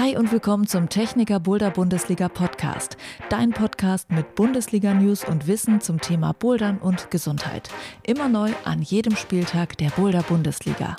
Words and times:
Hi 0.00 0.16
und 0.16 0.32
willkommen 0.32 0.66
zum 0.66 0.88
Techniker 0.88 1.40
Boulder 1.40 1.70
Bundesliga 1.70 2.30
Podcast. 2.30 2.96
Dein 3.28 3.50
Podcast 3.50 4.10
mit 4.10 4.34
Bundesliga 4.34 4.94
News 4.94 5.24
und 5.24 5.46
Wissen 5.46 5.82
zum 5.82 6.00
Thema 6.00 6.32
Bouldern 6.32 6.78
und 6.78 7.10
Gesundheit. 7.10 7.68
Immer 8.04 8.30
neu 8.30 8.50
an 8.64 8.80
jedem 8.80 9.14
Spieltag 9.14 9.76
der 9.76 9.90
Boulder 9.90 10.22
Bundesliga. 10.22 10.96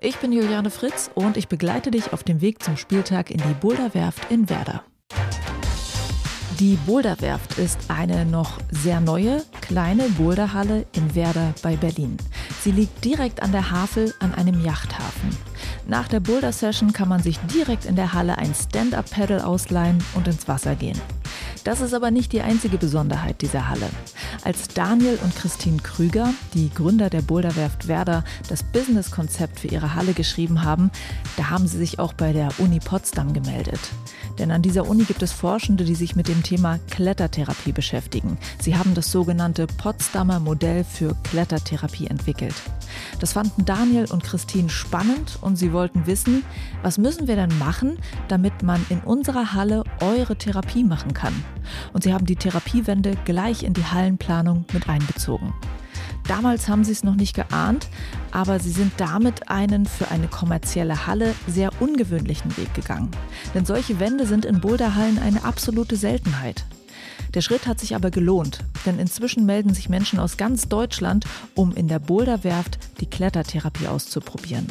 Ich 0.00 0.16
bin 0.16 0.32
Juliane 0.32 0.70
Fritz 0.70 1.12
und 1.14 1.36
ich 1.36 1.46
begleite 1.46 1.92
dich 1.92 2.12
auf 2.12 2.24
dem 2.24 2.40
Weg 2.40 2.60
zum 2.60 2.76
Spieltag 2.76 3.30
in 3.30 3.38
die 3.38 3.54
Boulderwerft 3.54 4.32
in 4.32 4.50
Werder. 4.50 4.82
Die 6.60 6.76
Boulderwerft 6.84 7.56
ist 7.56 7.78
eine 7.88 8.26
noch 8.26 8.58
sehr 8.70 9.00
neue, 9.00 9.42
kleine 9.62 10.10
Boulderhalle 10.10 10.84
in 10.92 11.14
Werder 11.14 11.54
bei 11.62 11.74
Berlin. 11.74 12.18
Sie 12.62 12.70
liegt 12.70 13.02
direkt 13.02 13.42
an 13.42 13.50
der 13.50 13.70
Havel 13.70 14.12
an 14.20 14.34
einem 14.34 14.62
Yachthafen. 14.62 15.30
Nach 15.88 16.06
der 16.06 16.20
Boulder-Session 16.20 16.92
kann 16.92 17.08
man 17.08 17.22
sich 17.22 17.38
direkt 17.38 17.86
in 17.86 17.96
der 17.96 18.12
Halle 18.12 18.36
ein 18.36 18.54
Stand-Up-Pedal 18.54 19.40
ausleihen 19.40 20.04
und 20.12 20.28
ins 20.28 20.48
Wasser 20.48 20.74
gehen. 20.74 21.00
Das 21.64 21.82
ist 21.82 21.92
aber 21.92 22.10
nicht 22.10 22.32
die 22.32 22.40
einzige 22.40 22.78
Besonderheit 22.78 23.42
dieser 23.42 23.68
Halle. 23.68 23.88
Als 24.44 24.68
Daniel 24.68 25.18
und 25.22 25.36
Christine 25.36 25.76
Krüger, 25.76 26.32
die 26.54 26.70
Gründer 26.70 27.10
der 27.10 27.20
Boulderwerft 27.20 27.86
Werder, 27.86 28.24
das 28.48 28.62
Business-Konzept 28.62 29.60
für 29.60 29.68
ihre 29.68 29.94
Halle 29.94 30.14
geschrieben 30.14 30.64
haben, 30.64 30.90
da 31.36 31.50
haben 31.50 31.66
sie 31.66 31.76
sich 31.76 31.98
auch 31.98 32.14
bei 32.14 32.32
der 32.32 32.48
Uni 32.58 32.80
Potsdam 32.80 33.34
gemeldet. 33.34 33.80
Denn 34.38 34.50
an 34.50 34.62
dieser 34.62 34.88
Uni 34.88 35.04
gibt 35.04 35.22
es 35.22 35.32
Forschende, 35.32 35.84
die 35.84 35.94
sich 35.94 36.16
mit 36.16 36.28
dem 36.28 36.42
Thema 36.42 36.78
Klettertherapie 36.90 37.72
beschäftigen. 37.72 38.38
Sie 38.58 38.74
haben 38.74 38.94
das 38.94 39.12
sogenannte 39.12 39.66
Potsdamer 39.66 40.40
Modell 40.40 40.82
für 40.84 41.14
Klettertherapie 41.24 42.06
entwickelt. 42.06 42.54
Das 43.20 43.34
fanden 43.34 43.66
Daniel 43.66 44.06
und 44.10 44.24
Christine 44.24 44.70
spannend 44.70 45.38
und 45.42 45.56
sie 45.56 45.74
wollten 45.74 46.06
wissen, 46.06 46.42
was 46.82 46.96
müssen 46.96 47.28
wir 47.28 47.36
denn 47.36 47.56
machen, 47.58 47.98
damit 48.28 48.62
man 48.62 48.84
in 48.88 49.00
unserer 49.00 49.52
Halle 49.52 49.84
eure 50.00 50.36
Therapie 50.36 50.84
machen 50.84 51.12
kann. 51.12 51.34
Und 51.92 52.04
sie 52.04 52.12
haben 52.12 52.26
die 52.26 52.36
Therapiewende 52.36 53.16
gleich 53.24 53.62
in 53.62 53.74
die 53.74 53.84
Hallenplanung 53.84 54.64
mit 54.72 54.88
einbezogen. 54.88 55.52
Damals 56.28 56.68
haben 56.68 56.84
sie 56.84 56.92
es 56.92 57.02
noch 57.02 57.16
nicht 57.16 57.34
geahnt, 57.34 57.88
aber 58.30 58.60
sie 58.60 58.70
sind 58.70 58.92
damit 58.98 59.48
einen 59.48 59.86
für 59.86 60.10
eine 60.10 60.28
kommerzielle 60.28 61.06
Halle 61.06 61.34
sehr 61.48 61.70
ungewöhnlichen 61.80 62.56
Weg 62.56 62.72
gegangen. 62.74 63.10
Denn 63.54 63.64
solche 63.64 63.98
Wände 63.98 64.26
sind 64.26 64.44
in 64.44 64.60
Boulderhallen 64.60 65.18
eine 65.18 65.44
absolute 65.44 65.96
Seltenheit. 65.96 66.64
Der 67.34 67.42
Schritt 67.42 67.66
hat 67.66 67.78
sich 67.78 67.94
aber 67.94 68.10
gelohnt, 68.10 68.64
denn 68.86 68.98
inzwischen 68.98 69.46
melden 69.46 69.72
sich 69.72 69.88
Menschen 69.88 70.18
aus 70.18 70.36
ganz 70.36 70.68
Deutschland, 70.68 71.24
um 71.54 71.74
in 71.74 71.86
der 71.86 72.00
Boulderwerft 72.00 72.78
die 73.00 73.06
Klettertherapie 73.06 73.86
auszuprobieren. 73.86 74.66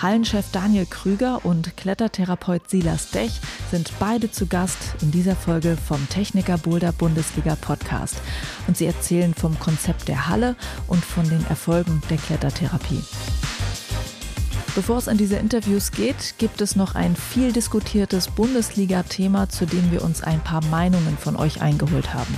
Hallenchef 0.00 0.50
Daniel 0.50 0.86
Krüger 0.86 1.44
und 1.44 1.76
Klettertherapeut 1.76 2.68
Silas 2.68 3.10
Dech 3.10 3.40
sind 3.70 3.92
beide 3.98 4.30
zu 4.30 4.46
Gast 4.46 4.78
in 5.02 5.10
dieser 5.10 5.36
Folge 5.36 5.76
vom 5.76 6.08
Techniker 6.08 6.58
Boulder 6.58 6.92
Bundesliga 6.92 7.56
Podcast. 7.56 8.16
Und 8.66 8.76
sie 8.76 8.86
erzählen 8.86 9.34
vom 9.34 9.58
Konzept 9.58 10.08
der 10.08 10.28
Halle 10.28 10.56
und 10.88 11.04
von 11.04 11.28
den 11.28 11.44
Erfolgen 11.46 12.02
der 12.10 12.18
Klettertherapie. 12.18 13.02
Bevor 14.74 14.98
es 14.98 15.06
an 15.06 15.16
diese 15.16 15.36
Interviews 15.36 15.92
geht, 15.92 16.34
gibt 16.38 16.60
es 16.60 16.74
noch 16.74 16.96
ein 16.96 17.14
viel 17.14 17.52
diskutiertes 17.52 18.26
Bundesliga-Thema, 18.26 19.48
zu 19.48 19.66
dem 19.66 19.92
wir 19.92 20.02
uns 20.02 20.20
ein 20.20 20.40
paar 20.40 20.64
Meinungen 20.64 21.16
von 21.16 21.36
euch 21.36 21.62
eingeholt 21.62 22.12
haben. 22.12 22.34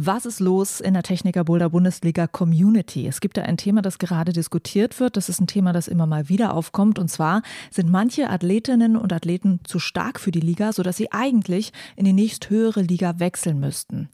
Was 0.00 0.26
ist 0.26 0.40
los 0.40 0.80
in 0.80 0.94
der 0.94 1.02
Techniker 1.02 1.44
Boulder 1.44 1.70
Bundesliga 1.70 2.26
Community? 2.26 3.06
Es 3.06 3.20
gibt 3.20 3.36
da 3.36 3.42
ein 3.42 3.56
Thema, 3.56 3.82
das 3.82 3.98
gerade 3.98 4.32
diskutiert 4.32 4.98
wird. 5.00 5.16
Das 5.18 5.28
ist 5.28 5.40
ein 5.40 5.48
Thema, 5.48 5.72
das 5.72 5.88
immer 5.88 6.06
mal 6.06 6.28
wieder 6.28 6.54
aufkommt. 6.54 6.98
Und 6.98 7.08
zwar 7.08 7.42
sind 7.70 7.90
manche 7.90 8.30
Athletinnen 8.30 8.96
und 8.96 9.12
Athleten 9.12 9.60
zu 9.64 9.78
stark 9.80 10.20
für 10.20 10.30
die 10.30 10.40
Liga, 10.40 10.72
sodass 10.72 10.96
sie 10.96 11.12
eigentlich 11.12 11.72
in 11.96 12.04
die 12.04 12.12
nächsthöhere 12.12 12.82
Liga 12.82 13.18
wechseln 13.18 13.60
müssten. 13.60 14.08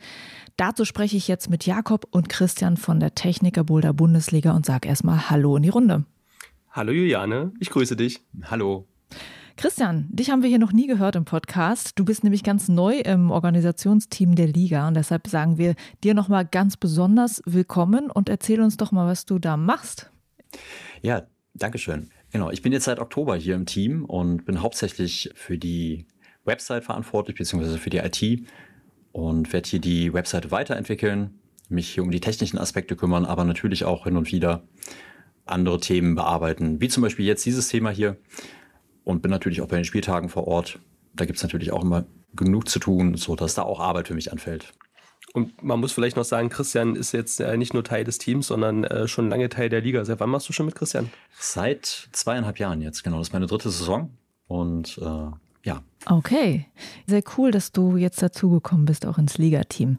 Dazu 0.56 0.84
spreche 0.84 1.16
ich 1.16 1.26
jetzt 1.26 1.50
mit 1.50 1.66
Jakob 1.66 2.06
und 2.12 2.28
Christian 2.28 2.76
von 2.76 3.00
der 3.00 3.16
Techniker 3.16 3.64
Boulder 3.64 3.92
Bundesliga 3.92 4.54
und 4.54 4.64
sage 4.64 4.88
erstmal 4.88 5.28
Hallo 5.28 5.56
in 5.56 5.64
die 5.64 5.68
Runde. 5.68 6.04
Hallo 6.70 6.92
Juliane, 6.92 7.52
ich 7.58 7.70
grüße 7.70 7.96
dich. 7.96 8.20
Hallo. 8.44 8.86
Christian, 9.56 10.06
dich 10.10 10.30
haben 10.30 10.42
wir 10.42 10.48
hier 10.48 10.60
noch 10.60 10.72
nie 10.72 10.86
gehört 10.86 11.16
im 11.16 11.24
Podcast. 11.24 11.98
Du 11.98 12.04
bist 12.04 12.22
nämlich 12.22 12.44
ganz 12.44 12.68
neu 12.68 13.00
im 13.00 13.32
Organisationsteam 13.32 14.36
der 14.36 14.46
Liga 14.46 14.86
und 14.86 14.94
deshalb 14.94 15.26
sagen 15.26 15.58
wir 15.58 15.74
dir 16.04 16.14
nochmal 16.14 16.44
ganz 16.46 16.76
besonders 16.76 17.42
willkommen 17.46 18.08
und 18.08 18.28
erzähl 18.28 18.60
uns 18.60 18.76
doch 18.76 18.92
mal, 18.92 19.08
was 19.08 19.26
du 19.26 19.40
da 19.40 19.56
machst. 19.56 20.12
Ja, 21.02 21.26
danke 21.54 21.78
schön. 21.78 22.10
Genau, 22.30 22.50
ich 22.50 22.62
bin 22.62 22.72
jetzt 22.72 22.84
seit 22.84 23.00
Oktober 23.00 23.34
hier 23.34 23.56
im 23.56 23.66
Team 23.66 24.04
und 24.04 24.44
bin 24.44 24.62
hauptsächlich 24.62 25.30
für 25.34 25.58
die 25.58 26.06
Website 26.44 26.84
verantwortlich, 26.84 27.36
beziehungsweise 27.36 27.78
für 27.78 27.90
die 27.90 27.98
IT 27.98 28.46
und 29.14 29.52
werde 29.52 29.68
hier 29.68 29.78
die 29.78 30.12
Website 30.12 30.50
weiterentwickeln, 30.50 31.38
mich 31.68 31.88
hier 31.88 32.02
um 32.02 32.10
die 32.10 32.20
technischen 32.20 32.58
Aspekte 32.58 32.96
kümmern, 32.96 33.24
aber 33.24 33.44
natürlich 33.44 33.84
auch 33.84 34.04
hin 34.04 34.16
und 34.16 34.32
wieder 34.32 34.64
andere 35.46 35.78
Themen 35.78 36.16
bearbeiten, 36.16 36.80
wie 36.80 36.88
zum 36.88 37.04
Beispiel 37.04 37.24
jetzt 37.24 37.46
dieses 37.46 37.68
Thema 37.68 37.90
hier 37.90 38.16
und 39.04 39.22
bin 39.22 39.30
natürlich 39.30 39.62
auch 39.62 39.68
bei 39.68 39.76
den 39.76 39.84
Spieltagen 39.84 40.28
vor 40.28 40.48
Ort. 40.48 40.80
Da 41.14 41.26
gibt 41.26 41.36
es 41.36 41.44
natürlich 41.44 41.70
auch 41.70 41.82
immer 41.82 42.06
genug 42.34 42.68
zu 42.68 42.80
tun, 42.80 43.14
sodass 43.16 43.54
da 43.54 43.62
auch 43.62 43.78
Arbeit 43.78 44.08
für 44.08 44.14
mich 44.14 44.32
anfällt. 44.32 44.72
Und 45.32 45.62
man 45.62 45.78
muss 45.78 45.92
vielleicht 45.92 46.16
noch 46.16 46.24
sagen, 46.24 46.48
Christian 46.48 46.96
ist 46.96 47.12
jetzt 47.12 47.38
äh, 47.38 47.56
nicht 47.56 47.72
nur 47.72 47.84
Teil 47.84 48.02
des 48.02 48.18
Teams, 48.18 48.48
sondern 48.48 48.82
äh, 48.82 49.06
schon 49.06 49.28
lange 49.28 49.48
Teil 49.48 49.68
der 49.68 49.80
Liga. 49.80 50.04
Seit 50.04 50.18
wann 50.18 50.30
machst 50.30 50.48
du 50.48 50.52
schon 50.52 50.66
mit 50.66 50.74
Christian? 50.74 51.08
Seit 51.38 52.08
zweieinhalb 52.10 52.58
Jahren 52.58 52.80
jetzt, 52.80 53.04
genau. 53.04 53.18
Das 53.18 53.28
ist 53.28 53.32
meine 53.32 53.46
dritte 53.46 53.70
Saison. 53.70 54.10
Und 54.48 54.98
äh, 54.98 55.30
ja. 55.64 55.82
Okay, 56.06 56.66
sehr 57.06 57.22
cool, 57.36 57.50
dass 57.50 57.72
du 57.72 57.96
jetzt 57.96 58.22
dazugekommen 58.22 58.84
bist, 58.84 59.06
auch 59.06 59.18
ins 59.18 59.38
Ligateam. 59.38 59.98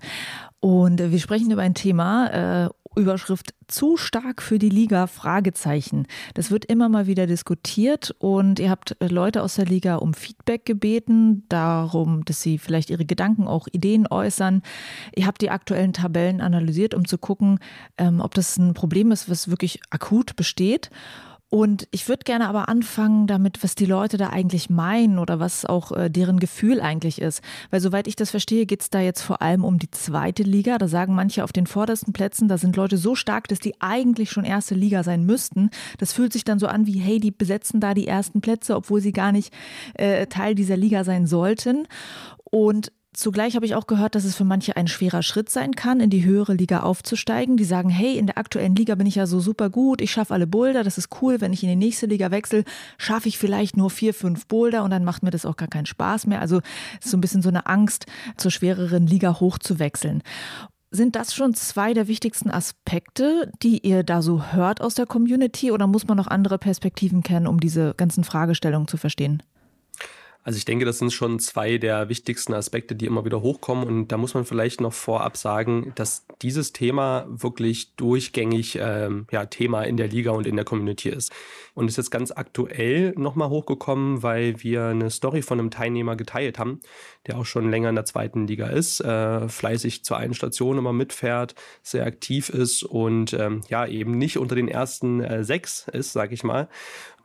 Und 0.60 1.00
wir 1.00 1.20
sprechen 1.20 1.52
über 1.52 1.64
ein 1.64 1.74
Thema, 1.74 2.66
äh, 2.66 2.70
Überschrift 2.96 3.54
zu 3.68 3.98
stark 3.98 4.42
für 4.42 4.60
die 4.60 4.70
Liga 4.70 5.08
Fragezeichen. 5.08 6.08
Das 6.34 6.52
wird 6.52 6.66
immer 6.66 6.90
mal 6.90 7.08
wieder 7.08 7.28
diskutiert 7.28 8.16
und 8.20 8.60
ihr 8.60 8.70
habt 8.70 8.96
Leute 9.02 9.42
aus 9.42 9.56
der 9.56 9.66
Liga 9.66 9.96
um 9.96 10.14
Feedback 10.14 10.66
gebeten, 10.66 11.44
darum, 11.50 12.24
dass 12.26 12.42
sie 12.42 12.58
vielleicht 12.58 12.90
ihre 12.90 13.06
Gedanken, 13.06 13.48
auch 13.48 13.68
Ideen 13.72 14.08
äußern. 14.08 14.62
Ihr 15.16 15.26
habt 15.26 15.42
die 15.42 15.50
aktuellen 15.50 15.94
Tabellen 15.94 16.42
analysiert, 16.42 16.94
um 16.94 17.06
zu 17.06 17.18
gucken, 17.18 17.60
ähm, 17.98 18.22
ob 18.22 18.34
das 18.34 18.58
ein 18.58 18.74
Problem 18.74 19.12
ist, 19.12 19.30
was 19.30 19.50
wirklich 19.50 19.82
akut 19.90 20.36
besteht. 20.36 20.90
Und 21.50 21.88
ich 21.92 22.10
würde 22.10 22.24
gerne 22.24 22.50
aber 22.50 22.70
anfangen 22.70 23.28
damit, 23.28 23.64
was 23.64 23.76
die 23.76 23.86
Leute 23.86 24.18
da 24.18 24.30
eigentlich 24.30 24.70
meinen 24.70 25.20
oder 25.20 25.40
was 25.40 25.64
auch 25.64 25.92
äh, 25.92 26.10
deren 26.10 26.40
Gefühl 26.40 26.82
eigentlich 26.82 27.22
ist. 27.22 27.42
Weil 27.70 27.82
soweit 27.82 28.08
ich 28.08 28.16
das 28.16 28.32
verstehe, 28.32 28.66
geht 28.66 28.82
es 28.82 28.90
da 28.90 29.00
jetzt 29.00 29.22
vor 29.22 29.42
allem 29.42 29.64
um 29.64 29.78
die 29.78 29.92
zweite 29.92 30.44
Liga. 30.44 30.78
Da 30.80 30.88
sagen 30.88 31.14
manche 31.14 31.44
auf 31.44 31.54
den 31.54 31.68
vordersten 31.68 32.14
Plätzen, 32.14 32.48
da 32.48 32.58
sind 32.58 32.76
Leute 32.76 32.98
so 32.98 33.14
stark, 33.14 33.48
dass 33.48 33.60
die 33.60 33.80
eigentlich 33.80 34.32
schon 34.32 34.44
erste 34.44 34.74
Liga 34.74 35.04
sein 35.04 35.24
müssten. 35.24 35.70
Das 36.00 36.14
fühlt 36.14 36.34
sich 36.34 36.44
dann 36.44 36.60
so 36.60 36.68
an 36.68 36.88
wie, 36.88 37.00
hey, 37.00 37.20
die 37.20 37.32
besetzen 37.32 37.80
da 37.80 37.94
die 37.94 38.08
ersten 38.08 38.42
Plätze, 38.42 38.76
obwohl 38.76 39.00
sie 39.00 39.14
gar 39.14 39.32
nicht 39.32 39.54
äh, 39.94 40.26
Teil 40.26 40.56
dieser 40.56 40.78
Liga 40.78 41.04
sein 41.04 41.28
sollten. 41.28 41.88
Und 42.44 42.92
Zugleich 43.16 43.56
habe 43.56 43.66
ich 43.66 43.76
auch 43.76 43.88
gehört, 43.88 44.16
dass 44.16 44.26
es 44.26 44.36
für 44.36 44.44
manche 44.44 44.76
ein 44.76 44.88
schwerer 44.88 45.24
Schritt 45.24 45.50
sein 45.50 45.74
kann, 45.74 46.02
in 46.02 46.10
die 46.10 46.26
höhere 46.26 46.54
Liga 46.54 46.82
aufzusteigen. 46.82 47.56
Die 47.56 47.64
sagen, 47.64 47.90
hey, 47.90 48.18
in 48.18 48.28
der 48.28 48.38
aktuellen 48.38 48.76
Liga 48.76 48.96
bin 48.96 49.08
ich 49.08 49.16
ja 49.16 49.26
so 49.26 49.40
super 49.40 49.70
gut, 49.70 50.02
ich 50.02 50.12
schaffe 50.12 50.34
alle 50.34 50.48
Boulder, 50.48 50.84
das 50.84 50.98
ist 50.98 51.10
cool. 51.22 51.40
Wenn 51.40 51.54
ich 51.54 51.64
in 51.64 51.70
die 51.70 51.78
nächste 51.78 52.08
Liga 52.08 52.30
wechsle, 52.32 52.66
schaffe 52.98 53.30
ich 53.30 53.38
vielleicht 53.38 53.78
nur 53.78 53.90
vier, 53.90 54.14
fünf 54.14 54.48
Boulder 54.48 54.84
und 54.84 54.92
dann 54.92 55.06
macht 55.06 55.24
mir 55.24 55.32
das 55.32 55.46
auch 55.46 55.56
gar 55.56 55.70
keinen 55.70 55.86
Spaß 55.86 56.28
mehr. 56.28 56.42
Also 56.42 56.60
ist 57.00 57.10
so 57.10 57.16
ein 57.16 57.22
bisschen 57.22 57.42
so 57.42 57.50
eine 57.50 57.68
Angst, 57.68 58.06
zur 58.36 58.52
schwereren 58.52 59.08
Liga 59.08 59.40
hochzuwechseln. 59.40 60.22
Sind 60.92 61.16
das 61.16 61.34
schon 61.34 61.54
zwei 61.54 61.94
der 61.94 62.10
wichtigsten 62.10 62.52
Aspekte, 62.52 63.52
die 63.64 63.80
ihr 63.80 64.04
da 64.04 64.22
so 64.22 64.52
hört 64.52 64.82
aus 64.82 64.96
der 64.96 65.06
Community 65.06 65.72
oder 65.72 65.88
muss 65.88 66.08
man 66.08 66.18
noch 66.18 66.28
andere 66.28 66.58
Perspektiven 66.58 67.24
kennen, 67.24 67.48
um 67.48 67.62
diese 67.62 67.94
ganzen 67.96 68.26
Fragestellungen 68.26 68.90
zu 68.90 68.98
verstehen? 68.98 69.42
Also 70.46 70.58
ich 70.58 70.66
denke, 70.66 70.86
das 70.86 71.00
sind 71.00 71.12
schon 71.12 71.40
zwei 71.40 71.80
der 71.80 72.08
wichtigsten 72.08 72.54
Aspekte, 72.54 72.96
die 72.96 73.08
immer 73.08 73.26
wieder 73.26 73.42
hochkommen. 73.42 73.84
Und 73.84 74.10
da 74.10 74.18
muss 74.18 74.36
man 74.36 74.46
vielleicht 74.46 74.80
noch 74.80 74.94
vorab 74.94 75.38
sagen, 75.38 75.92
dass 75.96 76.28
dieses 76.44 76.72
Thema 76.72 77.26
wirklich 77.28 77.96
durchgängig 77.96 78.78
ähm, 78.80 79.26
ja, 79.32 79.48
Thema 79.48 79.82
in 79.82 79.98
der 79.98 80.08
Liga 80.08 80.32
und 80.32 80.46
in 80.46 80.56
der 80.56 80.64
Community 80.64 81.10
ist. 81.10 81.34
Und 81.74 81.88
ist 81.88 81.98
jetzt 81.98 82.12
ganz 82.12 82.32
aktuell 82.32 83.14
nochmal 83.18 83.50
hochgekommen, 83.50 84.22
weil 84.22 84.62
wir 84.62 84.86
eine 84.86 85.10
Story 85.10 85.42
von 85.42 85.60
einem 85.60 85.72
Teilnehmer 85.72 86.16
geteilt 86.16 86.60
haben, 86.60 86.80
der 87.26 87.40
auch 87.40 87.46
schon 87.46 87.72
länger 87.72 87.90
in 87.90 87.96
der 87.96 88.06
zweiten 88.06 88.46
Liga 88.46 88.68
ist, 88.68 89.02
äh, 89.02 89.50
fleißig 89.50 90.06
zur 90.06 90.18
einen 90.18 90.36
Station 90.36 90.78
immer 90.78 90.94
mitfährt, 90.94 91.56
sehr 91.82 92.06
aktiv 92.06 92.50
ist 92.50 92.84
und 92.84 93.34
ähm, 93.34 93.62
ja 93.68 93.88
eben 93.88 94.12
nicht 94.12 94.38
unter 94.38 94.54
den 94.54 94.68
ersten 94.68 95.22
äh, 95.22 95.44
sechs 95.44 95.88
ist, 95.92 96.14
sag 96.14 96.32
ich 96.32 96.44
mal. 96.44 96.70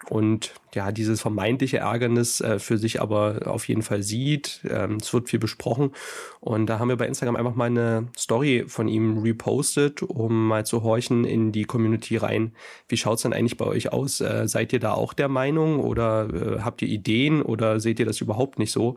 Und 0.08 0.54
ja, 0.74 0.92
dieses 0.92 1.20
vermeintliche 1.20 1.78
Ärgernis 1.78 2.40
äh, 2.40 2.58
für 2.58 2.78
sich 2.78 3.00
aber 3.00 3.42
auf 3.46 3.68
jeden 3.68 3.82
Fall 3.82 4.02
sieht. 4.02 4.60
Ähm, 4.68 4.98
es 5.00 5.12
wird 5.12 5.28
viel 5.28 5.38
besprochen. 5.38 5.92
Und 6.40 6.66
da 6.66 6.78
haben 6.78 6.88
wir 6.88 6.96
bei 6.96 7.06
Instagram 7.06 7.36
einfach 7.36 7.54
mal 7.54 7.66
eine 7.66 8.08
Story 8.16 8.64
von 8.66 8.88
ihm 8.88 9.18
repostet, 9.18 10.02
um 10.02 10.48
mal 10.48 10.64
zu 10.64 10.82
horchen 10.82 11.24
in 11.24 11.52
die 11.52 11.64
Community 11.64 12.16
rein. 12.16 12.52
Wie 12.88 12.96
schaut 12.96 13.16
es 13.16 13.22
denn 13.22 13.32
eigentlich 13.32 13.56
bei 13.56 13.66
euch 13.66 13.92
aus? 13.92 14.20
Äh, 14.20 14.48
seid 14.48 14.72
ihr 14.72 14.80
da 14.80 14.94
auch 14.94 15.12
der 15.12 15.28
Meinung 15.28 15.80
oder 15.80 16.28
äh, 16.32 16.60
habt 16.60 16.82
ihr 16.82 16.88
Ideen 16.88 17.42
oder 17.42 17.80
seht 17.80 18.00
ihr 18.00 18.06
das 18.06 18.20
überhaupt 18.20 18.58
nicht 18.58 18.72
so? 18.72 18.96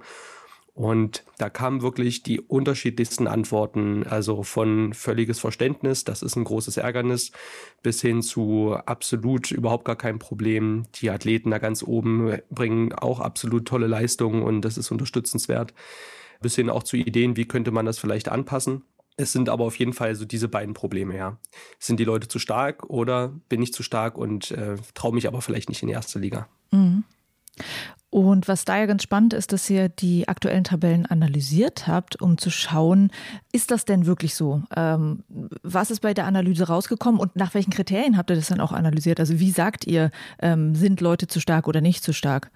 Und 0.76 1.24
da 1.38 1.52
kamen 1.52 1.84
wirklich 1.84 2.24
die 2.24 2.42
unterschiedlichsten 2.42 3.28
Antworten, 3.28 4.08
also 4.08 4.42
von 4.42 4.94
völliges 4.94 5.40
Verständnis, 5.40 6.04
das 6.04 6.24
ist 6.24 6.36
ein 6.36 6.46
großes 6.46 6.78
Ärgernis, 6.78 7.32
bis 7.84 8.02
hin 8.02 8.24
zu 8.24 8.74
absolut 8.74 9.52
überhaupt 9.52 9.86
gar 9.86 9.96
kein 9.96 10.18
Problem. 10.18 10.86
Die 10.96 11.12
Athleten 11.12 11.52
da 11.52 11.60
ganz 11.60 11.84
oben 11.84 12.40
bringen 12.50 12.92
auch 12.92 13.20
absolut 13.20 13.68
tolle 13.68 13.86
Leistungen 13.86 14.42
und 14.42 14.62
das 14.62 14.80
ist 14.80 14.90
unterstützenswert. 14.92 15.76
Bis 16.42 16.56
hin 16.56 16.72
auch 16.72 16.84
zu 16.84 16.98
Ideen, 16.98 17.38
wie 17.38 17.46
könnte 17.46 17.72
man 17.72 17.86
das 17.86 18.00
vielleicht 18.00 18.30
anpassen. 18.30 18.84
Es 19.16 19.32
sind 19.32 19.50
aber 19.50 19.66
auf 19.66 19.78
jeden 19.78 19.94
Fall 19.94 20.16
so 20.16 20.26
diese 20.26 20.48
beiden 20.48 20.74
Probleme, 20.74 21.16
ja. 21.16 21.38
Sind 21.78 22.00
die 22.00 22.04
Leute 22.04 22.28
zu 22.28 22.40
stark 22.40 22.90
oder 22.90 23.32
bin 23.48 23.62
ich 23.62 23.74
zu 23.74 23.84
stark 23.84 24.18
und 24.18 24.50
äh, 24.50 24.78
traue 24.96 25.14
mich 25.14 25.28
aber 25.28 25.44
vielleicht 25.44 25.70
nicht 25.70 25.84
in 25.84 25.88
die 25.88 25.94
erste 25.94 26.18
Liga? 26.18 26.48
Mhm. 26.72 27.04
Und 28.14 28.48
was 28.48 28.64
da 28.64 28.78
ja 28.78 28.86
ganz 28.86 29.02
spannend 29.02 29.34
ist, 29.34 29.54
dass 29.54 29.68
ihr 29.72 29.90
die 29.90 30.28
aktuellen 30.28 30.64
Tabellen 30.64 31.08
analysiert 31.08 31.88
habt, 31.88 32.22
um 32.22 32.38
zu 32.38 32.52
schauen, 32.52 33.10
ist 33.52 33.72
das 33.72 33.86
denn 33.86 34.06
wirklich 34.06 34.36
so? 34.36 34.62
Ähm, 34.76 35.24
was 35.64 35.90
ist 35.90 36.02
bei 36.02 36.14
der 36.14 36.28
Analyse 36.28 36.68
rausgekommen 36.68 37.20
und 37.20 37.36
nach 37.36 37.56
welchen 37.56 37.72
Kriterien 37.72 38.16
habt 38.16 38.30
ihr 38.30 38.36
das 38.36 38.50
dann 38.50 38.60
auch 38.60 38.72
analysiert? 38.72 39.20
Also 39.20 39.40
wie 39.40 39.50
sagt 39.50 39.88
ihr, 39.88 40.12
ähm, 40.40 40.76
sind 40.76 41.02
Leute 41.02 41.26
zu 41.26 41.40
stark 41.40 41.68
oder 41.68 41.82
nicht 41.82 42.04
zu 42.04 42.14
stark? 42.14 42.52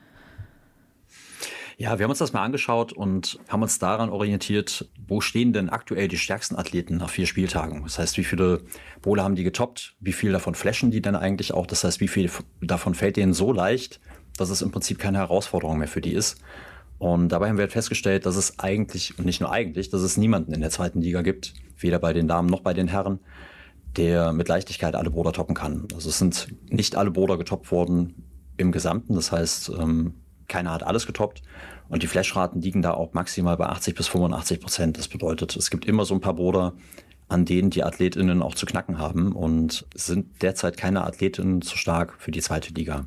Ja, 1.80 1.98
wir 1.98 2.04
haben 2.04 2.12
uns 2.12 2.20
das 2.20 2.34
mal 2.34 2.44
angeschaut 2.44 2.94
und 2.94 3.40
haben 3.50 3.64
uns 3.64 3.80
daran 3.80 4.12
orientiert, 4.12 4.88
wo 5.08 5.22
stehen 5.22 5.54
denn 5.54 5.70
aktuell 5.70 6.08
die 6.08 6.20
stärksten 6.20 6.56
Athleten 6.56 6.98
nach 6.98 7.10
vier 7.10 7.26
Spieltagen? 7.26 7.82
Das 7.82 7.98
heißt, 7.98 8.18
wie 8.18 8.24
viele 8.24 8.62
Bowler 9.02 9.24
haben 9.24 9.36
die 9.36 9.44
getoppt? 9.44 9.96
Wie 10.00 10.14
viel 10.14 10.32
davon 10.34 10.54
flashen 10.54 10.92
die 10.92 11.02
denn 11.02 11.16
eigentlich 11.16 11.52
auch? 11.52 11.66
Das 11.66 11.84
heißt, 11.84 12.00
wie 12.00 12.08
viel 12.08 12.30
davon 12.62 12.94
fällt 12.94 13.18
denen 13.18 13.34
so 13.34 13.52
leicht, 13.52 14.00
dass 14.38 14.50
es 14.50 14.62
im 14.62 14.72
Prinzip 14.72 15.00
keine 15.00 15.18
Herausforderung 15.18 15.78
mehr 15.78 15.88
für 15.88 16.02
die 16.02 16.14
ist. 16.14 16.38
Und 17.00 17.30
dabei 17.30 17.50
haben 17.50 17.58
wir 17.58 17.64
halt 17.64 17.72
festgestellt, 17.72 18.26
dass 18.26 18.36
es 18.36 18.60
eigentlich, 18.60 19.18
und 19.20 19.26
nicht 19.26 19.40
nur 19.40 19.52
eigentlich, 19.52 19.90
dass 19.90 20.02
es 20.02 20.18
niemanden 20.18 20.54
in 20.54 20.62
der 20.62 20.72
zweiten 20.72 21.02
Liga 21.02 21.22
gibt, 21.22 21.54
weder 21.78 22.00
bei 22.00 22.14
den 22.14 22.28
Damen 22.28 22.50
noch 22.50 22.62
bei 22.62 22.74
den 22.74 22.88
Herren, 22.88 23.20
der 23.98 24.34
mit 24.34 24.48
Leichtigkeit 24.48 24.96
alle 24.96 25.12
Boulder 25.12 25.34
toppen 25.34 25.56
kann. 25.56 25.88
Also 25.94 26.10
es 26.10 26.18
sind 26.18 26.56
nicht 26.70 26.96
alle 26.96 27.12
Boulder 27.12 27.38
getoppt 27.38 27.72
worden 27.72 28.24
im 28.58 28.72
Gesamten. 28.72 29.16
Das 29.16 29.32
heißt, 29.32 29.72
ähm, 29.78 30.16
keiner 30.48 30.72
hat 30.72 30.84
alles 30.84 31.06
getoppt. 31.06 31.42
Und 31.90 32.04
die 32.04 32.08
Flashraten 32.08 32.62
liegen 32.62 32.82
da 32.82 32.94
auch 32.94 33.14
maximal 33.14 33.58
bei 33.58 33.68
80 33.68 33.96
bis 33.96 34.08
85 34.08 34.60
Prozent. 34.60 34.98
Das 34.98 35.08
bedeutet, 35.08 35.56
es 35.56 35.70
gibt 35.70 35.86
immer 35.86 36.06
so 36.06 36.16
ein 36.16 36.22
paar 36.22 36.36
Boulder, 36.36 36.74
an 37.28 37.46
denen 37.46 37.70
die 37.70 37.84
AthletInnen 37.84 38.42
auch 38.42 38.56
zu 38.56 38.66
knacken 38.66 38.98
haben 38.98 39.34
und 39.34 39.86
sind 39.94 40.42
derzeit 40.42 40.78
keine 40.78 41.04
AthletInnen 41.04 41.62
zu 41.62 41.78
stark 41.78 42.16
für 42.20 42.32
die 42.32 42.42
zweite 42.42 42.74
Liga. 42.74 43.06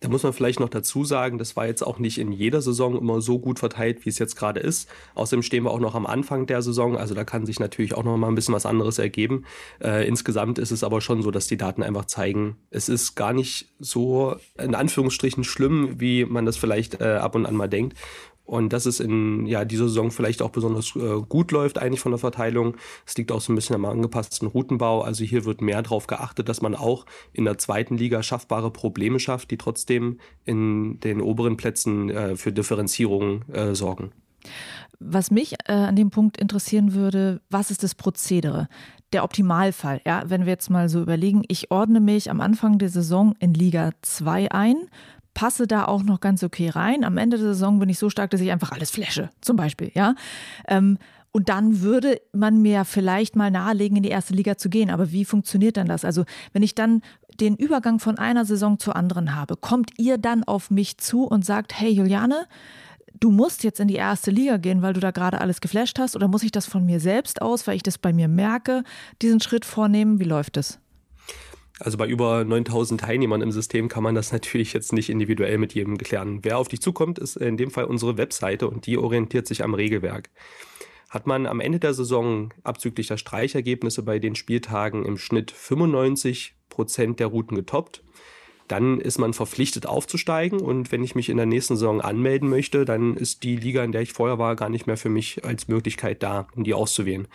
Da 0.00 0.08
muss 0.08 0.22
man 0.22 0.32
vielleicht 0.32 0.60
noch 0.60 0.68
dazu 0.68 1.04
sagen, 1.04 1.38
das 1.38 1.56
war 1.56 1.66
jetzt 1.66 1.82
auch 1.82 1.98
nicht 1.98 2.18
in 2.18 2.30
jeder 2.30 2.62
Saison 2.62 2.96
immer 2.96 3.20
so 3.20 3.40
gut 3.40 3.58
verteilt, 3.58 4.04
wie 4.04 4.10
es 4.10 4.18
jetzt 4.20 4.36
gerade 4.36 4.60
ist. 4.60 4.88
Außerdem 5.16 5.42
stehen 5.42 5.64
wir 5.64 5.72
auch 5.72 5.80
noch 5.80 5.96
am 5.96 6.06
Anfang 6.06 6.46
der 6.46 6.62
Saison, 6.62 6.96
also 6.96 7.14
da 7.14 7.24
kann 7.24 7.46
sich 7.46 7.58
natürlich 7.58 7.94
auch 7.94 8.04
noch 8.04 8.16
mal 8.16 8.28
ein 8.28 8.36
bisschen 8.36 8.54
was 8.54 8.64
anderes 8.64 9.00
ergeben. 9.00 9.44
Äh, 9.82 10.06
insgesamt 10.06 10.58
ist 10.58 10.70
es 10.70 10.84
aber 10.84 11.00
schon 11.00 11.22
so, 11.22 11.32
dass 11.32 11.48
die 11.48 11.56
Daten 11.56 11.82
einfach 11.82 12.04
zeigen, 12.04 12.56
es 12.70 12.88
ist 12.88 13.16
gar 13.16 13.32
nicht 13.32 13.72
so 13.80 14.36
in 14.56 14.76
Anführungsstrichen 14.76 15.42
schlimm, 15.42 16.00
wie 16.00 16.24
man 16.24 16.46
das 16.46 16.56
vielleicht 16.56 17.00
äh, 17.00 17.16
ab 17.16 17.34
und 17.34 17.44
an 17.46 17.56
mal 17.56 17.68
denkt. 17.68 17.96
Und 18.48 18.72
dass 18.72 18.86
es 18.86 18.98
in 18.98 19.44
ja, 19.44 19.66
dieser 19.66 19.88
Saison 19.88 20.10
vielleicht 20.10 20.40
auch 20.40 20.48
besonders 20.48 20.96
äh, 20.96 21.20
gut 21.28 21.52
läuft, 21.52 21.76
eigentlich 21.76 22.00
von 22.00 22.12
der 22.12 22.18
Verteilung. 22.18 22.78
Es 23.04 23.14
liegt 23.18 23.30
auch 23.30 23.42
so 23.42 23.52
ein 23.52 23.56
bisschen 23.56 23.76
am 23.76 23.84
angepassten 23.84 24.48
Routenbau. 24.48 25.02
Also 25.02 25.22
hier 25.22 25.44
wird 25.44 25.60
mehr 25.60 25.82
darauf 25.82 26.06
geachtet, 26.06 26.48
dass 26.48 26.62
man 26.62 26.74
auch 26.74 27.04
in 27.34 27.44
der 27.44 27.58
zweiten 27.58 27.98
Liga 27.98 28.22
schaffbare 28.22 28.70
Probleme 28.70 29.20
schafft, 29.20 29.50
die 29.50 29.58
trotzdem 29.58 30.18
in 30.46 30.98
den 31.00 31.20
oberen 31.20 31.58
Plätzen 31.58 32.08
äh, 32.08 32.36
für 32.36 32.50
Differenzierung 32.50 33.42
äh, 33.52 33.74
sorgen. 33.74 34.12
Was 34.98 35.30
mich 35.30 35.52
äh, 35.66 35.72
an 35.72 35.96
dem 35.96 36.08
Punkt 36.08 36.38
interessieren 36.38 36.94
würde, 36.94 37.42
was 37.50 37.70
ist 37.70 37.82
das 37.82 37.94
Prozedere? 37.94 38.68
Der 39.12 39.24
Optimalfall, 39.24 40.00
ja, 40.06 40.22
wenn 40.26 40.46
wir 40.46 40.52
jetzt 40.52 40.70
mal 40.70 40.88
so 40.88 41.02
überlegen, 41.02 41.42
ich 41.48 41.70
ordne 41.70 42.00
mich 42.00 42.30
am 42.30 42.40
Anfang 42.40 42.78
der 42.78 42.88
Saison 42.88 43.34
in 43.40 43.52
Liga 43.52 43.90
2 44.00 44.52
ein, 44.52 44.88
passe 45.38 45.68
da 45.68 45.84
auch 45.84 46.02
noch 46.02 46.18
ganz 46.18 46.42
okay 46.42 46.68
rein. 46.68 47.04
Am 47.04 47.16
Ende 47.16 47.38
der 47.38 47.46
Saison 47.54 47.78
bin 47.78 47.88
ich 47.88 48.00
so 48.00 48.10
stark, 48.10 48.32
dass 48.32 48.40
ich 48.40 48.50
einfach 48.50 48.72
alles 48.72 48.90
flashe, 48.90 49.30
zum 49.40 49.56
Beispiel, 49.56 49.92
ja. 49.94 50.16
Ähm, 50.66 50.98
und 51.30 51.48
dann 51.48 51.80
würde 51.80 52.20
man 52.32 52.60
mir 52.60 52.84
vielleicht 52.84 53.36
mal 53.36 53.48
nahelegen, 53.48 53.98
in 53.98 54.02
die 54.02 54.08
erste 54.08 54.34
Liga 54.34 54.58
zu 54.58 54.68
gehen. 54.68 54.90
Aber 54.90 55.12
wie 55.12 55.24
funktioniert 55.24 55.76
dann 55.76 55.86
das? 55.86 56.04
Also, 56.04 56.24
wenn 56.52 56.64
ich 56.64 56.74
dann 56.74 57.02
den 57.38 57.54
Übergang 57.54 58.00
von 58.00 58.18
einer 58.18 58.44
Saison 58.46 58.80
zur 58.80 58.96
anderen 58.96 59.36
habe, 59.36 59.56
kommt 59.56 59.92
ihr 59.96 60.18
dann 60.18 60.42
auf 60.42 60.72
mich 60.72 60.98
zu 60.98 61.22
und 61.22 61.44
sagt, 61.44 61.78
hey 61.78 61.92
Juliane, 61.92 62.48
du 63.20 63.30
musst 63.30 63.62
jetzt 63.62 63.78
in 63.78 63.86
die 63.86 63.94
erste 63.94 64.32
Liga 64.32 64.56
gehen, 64.56 64.82
weil 64.82 64.94
du 64.94 64.98
da 64.98 65.12
gerade 65.12 65.40
alles 65.40 65.60
geflasht 65.60 66.00
hast? 66.00 66.16
Oder 66.16 66.26
muss 66.26 66.42
ich 66.42 66.50
das 66.50 66.66
von 66.66 66.84
mir 66.84 66.98
selbst 66.98 67.42
aus, 67.42 67.64
weil 67.68 67.76
ich 67.76 67.84
das 67.84 67.96
bei 67.96 68.12
mir 68.12 68.26
merke, 68.26 68.82
diesen 69.22 69.38
Schritt 69.38 69.64
vornehmen? 69.64 70.18
Wie 70.18 70.24
läuft 70.24 70.56
es? 70.56 70.80
Also 71.80 71.96
bei 71.96 72.06
über 72.06 72.44
9000 72.44 73.00
Teilnehmern 73.00 73.40
im 73.40 73.52
System 73.52 73.88
kann 73.88 74.02
man 74.02 74.14
das 74.14 74.32
natürlich 74.32 74.72
jetzt 74.72 74.92
nicht 74.92 75.10
individuell 75.10 75.58
mit 75.58 75.74
jedem 75.74 75.98
klären. 75.98 76.40
Wer 76.42 76.58
auf 76.58 76.68
dich 76.68 76.80
zukommt, 76.80 77.18
ist 77.18 77.36
in 77.36 77.56
dem 77.56 77.70
Fall 77.70 77.84
unsere 77.84 78.16
Webseite 78.16 78.68
und 78.68 78.86
die 78.86 78.98
orientiert 78.98 79.46
sich 79.46 79.62
am 79.62 79.74
Regelwerk. 79.74 80.30
Hat 81.08 81.26
man 81.26 81.46
am 81.46 81.60
Ende 81.60 81.78
der 81.78 81.94
Saison 81.94 82.52
abzüglich 82.64 83.06
der 83.08 83.16
Streichergebnisse 83.16 84.02
bei 84.02 84.18
den 84.18 84.34
Spieltagen 84.34 85.06
im 85.06 85.16
Schnitt 85.16 85.50
95 85.50 86.54
Prozent 86.68 87.18
der 87.18 87.28
Routen 87.28 87.56
getoppt, 87.56 88.04
dann 88.68 89.00
ist 89.00 89.18
man 89.18 89.32
verpflichtet 89.32 89.86
aufzusteigen 89.86 90.60
und 90.60 90.92
wenn 90.92 91.02
ich 91.02 91.14
mich 91.14 91.28
in 91.28 91.36
der 91.36 91.46
nächsten 91.46 91.76
Saison 91.76 92.00
anmelden 92.00 92.48
möchte, 92.48 92.84
dann 92.84 93.16
ist 93.16 93.42
die 93.42 93.56
Liga, 93.56 93.82
in 93.82 93.92
der 93.92 94.02
ich 94.02 94.12
vorher 94.12 94.38
war, 94.38 94.56
gar 94.56 94.68
nicht 94.68 94.86
mehr 94.86 94.96
für 94.96 95.08
mich 95.08 95.44
als 95.44 95.68
Möglichkeit 95.68 96.22
da, 96.22 96.46
um 96.54 96.64
die 96.64 96.74
auszuwählen. 96.74 97.26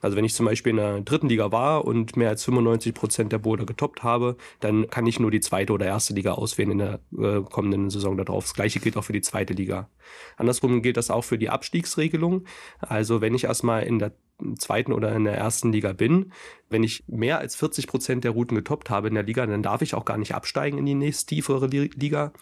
Also 0.00 0.16
wenn 0.16 0.24
ich 0.24 0.34
zum 0.34 0.46
Beispiel 0.46 0.70
in 0.70 0.76
der 0.76 1.00
dritten 1.00 1.28
Liga 1.28 1.52
war 1.52 1.84
und 1.84 2.16
mehr 2.16 2.28
als 2.28 2.44
95 2.44 2.94
Prozent 2.94 3.32
der 3.32 3.38
Boulder 3.38 3.64
getoppt 3.64 4.02
habe, 4.02 4.36
dann 4.60 4.88
kann 4.90 5.06
ich 5.06 5.20
nur 5.20 5.30
die 5.30 5.40
zweite 5.40 5.72
oder 5.72 5.86
erste 5.86 6.14
Liga 6.14 6.32
auswählen 6.32 6.72
in 6.72 6.78
der 6.78 7.00
äh, 7.16 7.40
kommenden 7.42 7.90
Saison 7.90 8.16
darauf. 8.16 8.44
Das 8.44 8.54
gleiche 8.54 8.80
gilt 8.80 8.96
auch 8.96 9.04
für 9.04 9.12
die 9.12 9.20
zweite 9.20 9.54
Liga. 9.54 9.88
Andersrum 10.36 10.82
gilt 10.82 10.96
das 10.96 11.10
auch 11.10 11.24
für 11.24 11.38
die 11.38 11.50
Abstiegsregelung. 11.50 12.44
Also 12.80 13.20
wenn 13.20 13.34
ich 13.34 13.44
erstmal 13.44 13.84
in 13.84 13.98
der 13.98 14.12
zweiten 14.58 14.92
oder 14.92 15.14
in 15.14 15.24
der 15.24 15.36
ersten 15.36 15.72
Liga 15.72 15.92
bin. 15.92 16.32
Wenn 16.68 16.82
ich 16.82 17.04
mehr 17.06 17.38
als 17.38 17.56
40 17.56 17.86
Prozent 17.86 18.24
der 18.24 18.32
Routen 18.32 18.56
getoppt 18.56 18.90
habe 18.90 19.08
in 19.08 19.14
der 19.14 19.22
Liga, 19.22 19.46
dann 19.46 19.62
darf 19.62 19.82
ich 19.82 19.94
auch 19.94 20.04
gar 20.04 20.18
nicht 20.18 20.34
absteigen 20.34 20.78
in 20.78 20.86
die 20.86 20.94
nächst 20.94 21.28
tiefere 21.28 21.66
Liga. 21.66 22.32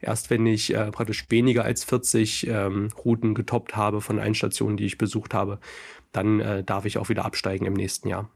Erst 0.00 0.30
wenn 0.30 0.46
ich 0.46 0.74
äh, 0.74 0.90
praktisch 0.90 1.26
weniger 1.30 1.64
als 1.64 1.84
40 1.84 2.46
ähm, 2.46 2.88
Routen 3.04 3.34
getoppt 3.34 3.76
habe 3.76 4.00
von 4.00 4.18
allen 4.18 4.34
Stationen, 4.34 4.76
die 4.76 4.86
ich 4.86 4.98
besucht 4.98 5.34
habe, 5.34 5.58
dann 6.12 6.40
äh, 6.40 6.64
darf 6.64 6.84
ich 6.84 6.98
auch 6.98 7.08
wieder 7.08 7.24
absteigen 7.24 7.66
im 7.66 7.74
nächsten 7.74 8.08
Jahr. 8.08 8.30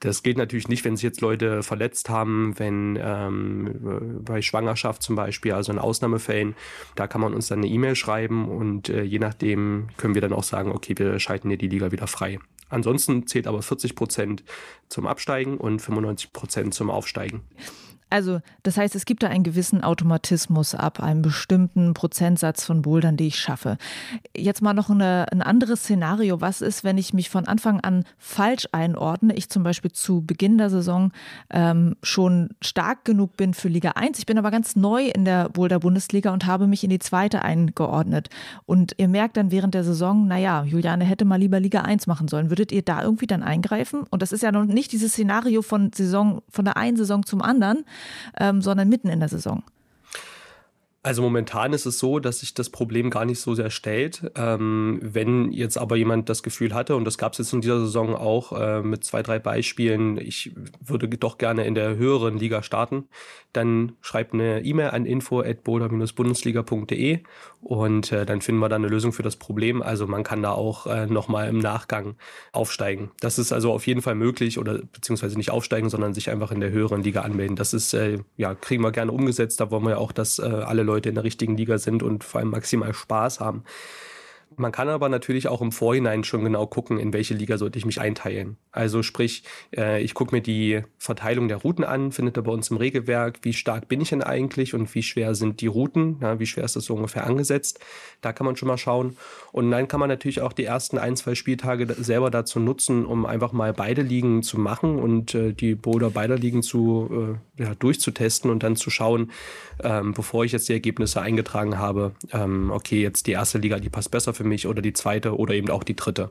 Das 0.00 0.24
gilt 0.24 0.36
natürlich 0.36 0.66
nicht, 0.66 0.84
wenn 0.84 0.96
sich 0.96 1.04
jetzt 1.04 1.20
Leute 1.20 1.62
verletzt 1.62 2.08
haben, 2.08 2.58
wenn 2.58 2.98
ähm, 3.00 4.20
bei 4.24 4.42
Schwangerschaft 4.42 5.00
zum 5.00 5.14
Beispiel, 5.14 5.52
also 5.52 5.70
in 5.70 5.78
Ausnahmefällen, 5.78 6.56
da 6.96 7.06
kann 7.06 7.20
man 7.20 7.34
uns 7.34 7.46
dann 7.46 7.60
eine 7.60 7.68
E-Mail 7.68 7.94
schreiben 7.94 8.48
und 8.48 8.88
äh, 8.88 9.02
je 9.02 9.20
nachdem 9.20 9.88
können 9.98 10.14
wir 10.14 10.20
dann 10.20 10.32
auch 10.32 10.42
sagen, 10.42 10.72
okay, 10.72 10.94
wir 10.96 11.20
schalten 11.20 11.50
dir 11.50 11.56
die 11.56 11.68
Liga 11.68 11.92
wieder 11.92 12.08
frei. 12.08 12.40
Ansonsten 12.68 13.28
zählt 13.28 13.46
aber 13.46 13.62
40 13.62 13.94
Prozent 13.94 14.42
zum 14.88 15.06
Absteigen 15.06 15.58
und 15.58 15.80
95 15.80 16.32
Prozent 16.32 16.74
zum 16.74 16.90
Aufsteigen. 16.90 17.42
Also, 18.12 18.40
das 18.62 18.76
heißt, 18.76 18.94
es 18.94 19.06
gibt 19.06 19.22
da 19.22 19.28
einen 19.28 19.42
gewissen 19.42 19.82
Automatismus 19.82 20.74
ab 20.74 21.00
einem 21.00 21.22
bestimmten 21.22 21.94
Prozentsatz 21.94 22.62
von 22.62 22.82
Bouldern, 22.82 23.16
die 23.16 23.28
ich 23.28 23.40
schaffe. 23.40 23.78
Jetzt 24.36 24.60
mal 24.60 24.74
noch 24.74 24.90
eine, 24.90 25.32
ein 25.32 25.40
anderes 25.40 25.80
Szenario. 25.80 26.42
Was 26.42 26.60
ist, 26.60 26.84
wenn 26.84 26.98
ich 26.98 27.14
mich 27.14 27.30
von 27.30 27.48
Anfang 27.48 27.80
an 27.80 28.04
falsch 28.18 28.68
einordne? 28.72 29.34
Ich 29.34 29.48
zum 29.48 29.62
Beispiel 29.62 29.92
zu 29.92 30.20
Beginn 30.20 30.58
der 30.58 30.68
Saison 30.68 31.10
ähm, 31.48 31.96
schon 32.02 32.50
stark 32.60 33.06
genug 33.06 33.38
bin 33.38 33.54
für 33.54 33.68
Liga 33.68 33.92
1. 33.92 34.18
Ich 34.18 34.26
bin 34.26 34.36
aber 34.36 34.50
ganz 34.50 34.76
neu 34.76 35.06
in 35.06 35.24
der 35.24 35.48
Boulder-Bundesliga 35.48 36.34
und 36.34 36.44
habe 36.44 36.66
mich 36.66 36.84
in 36.84 36.90
die 36.90 36.98
zweite 36.98 37.40
eingeordnet. 37.40 38.28
Und 38.66 38.94
ihr 38.98 39.08
merkt 39.08 39.38
dann 39.38 39.50
während 39.50 39.72
der 39.72 39.84
Saison, 39.84 40.26
naja, 40.26 40.64
Juliane 40.64 41.04
hätte 41.04 41.24
mal 41.24 41.36
lieber 41.36 41.60
Liga 41.60 41.80
1 41.80 42.06
machen 42.06 42.28
sollen. 42.28 42.50
Würdet 42.50 42.72
ihr 42.72 42.82
da 42.82 43.02
irgendwie 43.02 43.26
dann 43.26 43.42
eingreifen? 43.42 44.02
Und 44.10 44.20
das 44.20 44.32
ist 44.32 44.42
ja 44.42 44.52
noch 44.52 44.66
nicht 44.66 44.92
dieses 44.92 45.12
Szenario 45.12 45.62
von 45.62 45.92
Saison, 45.94 46.42
von 46.50 46.66
der 46.66 46.76
einen 46.76 46.98
Saison 46.98 47.24
zum 47.24 47.40
anderen, 47.40 47.86
ähm, 48.38 48.62
sondern 48.62 48.88
mitten 48.88 49.08
in 49.08 49.20
der 49.20 49.28
Saison. 49.28 49.62
Also 51.04 51.22
momentan 51.22 51.72
ist 51.72 51.84
es 51.84 51.98
so, 51.98 52.20
dass 52.20 52.38
sich 52.40 52.54
das 52.54 52.70
Problem 52.70 53.10
gar 53.10 53.24
nicht 53.24 53.40
so 53.40 53.54
sehr 53.54 53.70
stellt. 53.70 54.30
Ähm, 54.36 55.00
wenn 55.02 55.50
jetzt 55.50 55.76
aber 55.76 55.96
jemand 55.96 56.28
das 56.28 56.44
Gefühl 56.44 56.74
hatte, 56.74 56.94
und 56.94 57.04
das 57.04 57.18
gab 57.18 57.32
es 57.32 57.38
jetzt 57.38 57.52
in 57.52 57.60
dieser 57.60 57.80
Saison 57.80 58.14
auch 58.14 58.52
äh, 58.52 58.82
mit 58.82 59.02
zwei, 59.02 59.24
drei 59.24 59.40
Beispielen, 59.40 60.16
ich 60.16 60.54
würde 60.80 61.08
doch 61.08 61.38
gerne 61.38 61.66
in 61.66 61.74
der 61.74 61.96
höheren 61.96 62.38
Liga 62.38 62.62
starten, 62.62 63.08
dann 63.52 63.92
schreibt 64.00 64.32
eine 64.32 64.64
E-Mail 64.64 64.90
an 64.90 65.04
info@boulder-bundesliga.de 65.04 67.20
und 67.60 68.12
äh, 68.12 68.24
dann 68.24 68.40
finden 68.40 68.60
wir 68.60 68.68
da 68.68 68.76
eine 68.76 68.86
Lösung 68.88 69.12
für 69.12 69.22
das 69.22 69.36
Problem. 69.36 69.82
Also 69.82 70.06
man 70.06 70.22
kann 70.22 70.42
da 70.42 70.52
auch 70.52 70.86
äh, 70.86 71.06
nochmal 71.06 71.48
im 71.48 71.58
Nachgang 71.58 72.14
aufsteigen. 72.52 73.10
Das 73.20 73.38
ist 73.38 73.52
also 73.52 73.72
auf 73.72 73.86
jeden 73.86 74.02
Fall 74.02 74.14
möglich 74.14 74.58
oder 74.58 74.78
beziehungsweise 74.78 75.36
nicht 75.36 75.50
aufsteigen, 75.50 75.90
sondern 75.90 76.14
sich 76.14 76.30
einfach 76.30 76.52
in 76.52 76.60
der 76.60 76.70
höheren 76.70 77.02
Liga 77.02 77.22
anmelden. 77.22 77.56
Das 77.56 77.74
ist, 77.74 77.92
äh, 77.92 78.20
ja, 78.36 78.54
kriegen 78.54 78.82
wir 78.82 78.92
gerne 78.92 79.12
umgesetzt. 79.12 79.60
Da 79.60 79.70
wollen 79.70 79.84
wir 79.84 79.90
ja 79.90 79.98
auch, 79.98 80.12
dass 80.12 80.38
äh, 80.38 80.44
alle 80.44 80.82
Leute 80.82 80.91
Leute 80.92 81.08
in 81.08 81.14
der 81.14 81.24
richtigen 81.24 81.56
Liga 81.56 81.78
sind 81.78 82.02
und 82.02 82.22
vor 82.22 82.40
allem 82.40 82.50
maximal 82.50 82.92
Spaß 82.92 83.40
haben. 83.40 83.64
Man 84.56 84.72
kann 84.72 84.88
aber 84.88 85.08
natürlich 85.08 85.48
auch 85.48 85.60
im 85.60 85.72
Vorhinein 85.72 86.24
schon 86.24 86.44
genau 86.44 86.66
gucken, 86.66 86.98
in 86.98 87.12
welche 87.12 87.34
Liga 87.34 87.58
sollte 87.58 87.78
ich 87.78 87.86
mich 87.86 88.00
einteilen. 88.00 88.56
Also 88.70 89.02
sprich, 89.02 89.44
äh, 89.76 90.02
ich 90.02 90.14
gucke 90.14 90.34
mir 90.34 90.42
die 90.42 90.82
Verteilung 90.98 91.48
der 91.48 91.58
Routen 91.58 91.84
an, 91.84 92.12
findet 92.12 92.38
ihr 92.38 92.42
bei 92.42 92.52
uns 92.52 92.70
im 92.70 92.76
Regelwerk, 92.76 93.40
wie 93.42 93.52
stark 93.52 93.88
bin 93.88 94.00
ich 94.00 94.10
denn 94.10 94.22
eigentlich 94.22 94.74
und 94.74 94.94
wie 94.94 95.02
schwer 95.02 95.34
sind 95.34 95.60
die 95.60 95.66
Routen, 95.66 96.18
ja, 96.20 96.38
wie 96.38 96.46
schwer 96.46 96.64
ist 96.64 96.76
das 96.76 96.84
so 96.84 96.94
ungefähr 96.94 97.26
angesetzt. 97.26 97.80
Da 98.20 98.32
kann 98.32 98.46
man 98.46 98.56
schon 98.56 98.68
mal 98.68 98.78
schauen. 98.78 99.16
Und 99.52 99.70
dann 99.70 99.88
kann 99.88 100.00
man 100.00 100.08
natürlich 100.08 100.40
auch 100.40 100.52
die 100.52 100.64
ersten 100.64 100.98
ein, 100.98 101.16
zwei 101.16 101.34
Spieltage 101.34 101.92
selber 101.98 102.30
dazu 102.30 102.60
nutzen, 102.60 103.04
um 103.04 103.26
einfach 103.26 103.52
mal 103.52 103.72
beide 103.72 104.02
Ligen 104.02 104.42
zu 104.42 104.58
machen 104.58 104.98
und 104.98 105.34
äh, 105.34 105.52
die 105.52 105.74
Boulder 105.74 106.10
beider 106.10 106.36
Ligen 106.36 106.62
zu, 106.62 107.38
äh, 107.58 107.62
ja, 107.62 107.74
durchzutesten 107.74 108.50
und 108.50 108.62
dann 108.62 108.76
zu 108.76 108.90
schauen, 108.90 109.30
ähm, 109.82 110.14
bevor 110.14 110.44
ich 110.44 110.52
jetzt 110.52 110.68
die 110.68 110.72
Ergebnisse 110.72 111.20
eingetragen 111.20 111.78
habe, 111.78 112.12
ähm, 112.32 112.70
okay, 112.70 113.02
jetzt 113.02 113.26
die 113.26 113.32
erste 113.32 113.58
Liga, 113.58 113.78
die 113.78 113.90
passt 113.90 114.10
besser 114.10 114.34
für 114.34 114.41
für 114.42 114.48
mich 114.48 114.66
oder 114.66 114.82
die 114.82 114.92
zweite 114.92 115.36
oder 115.36 115.54
eben 115.54 115.70
auch 115.70 115.84
die 115.84 115.96
dritte. 115.96 116.30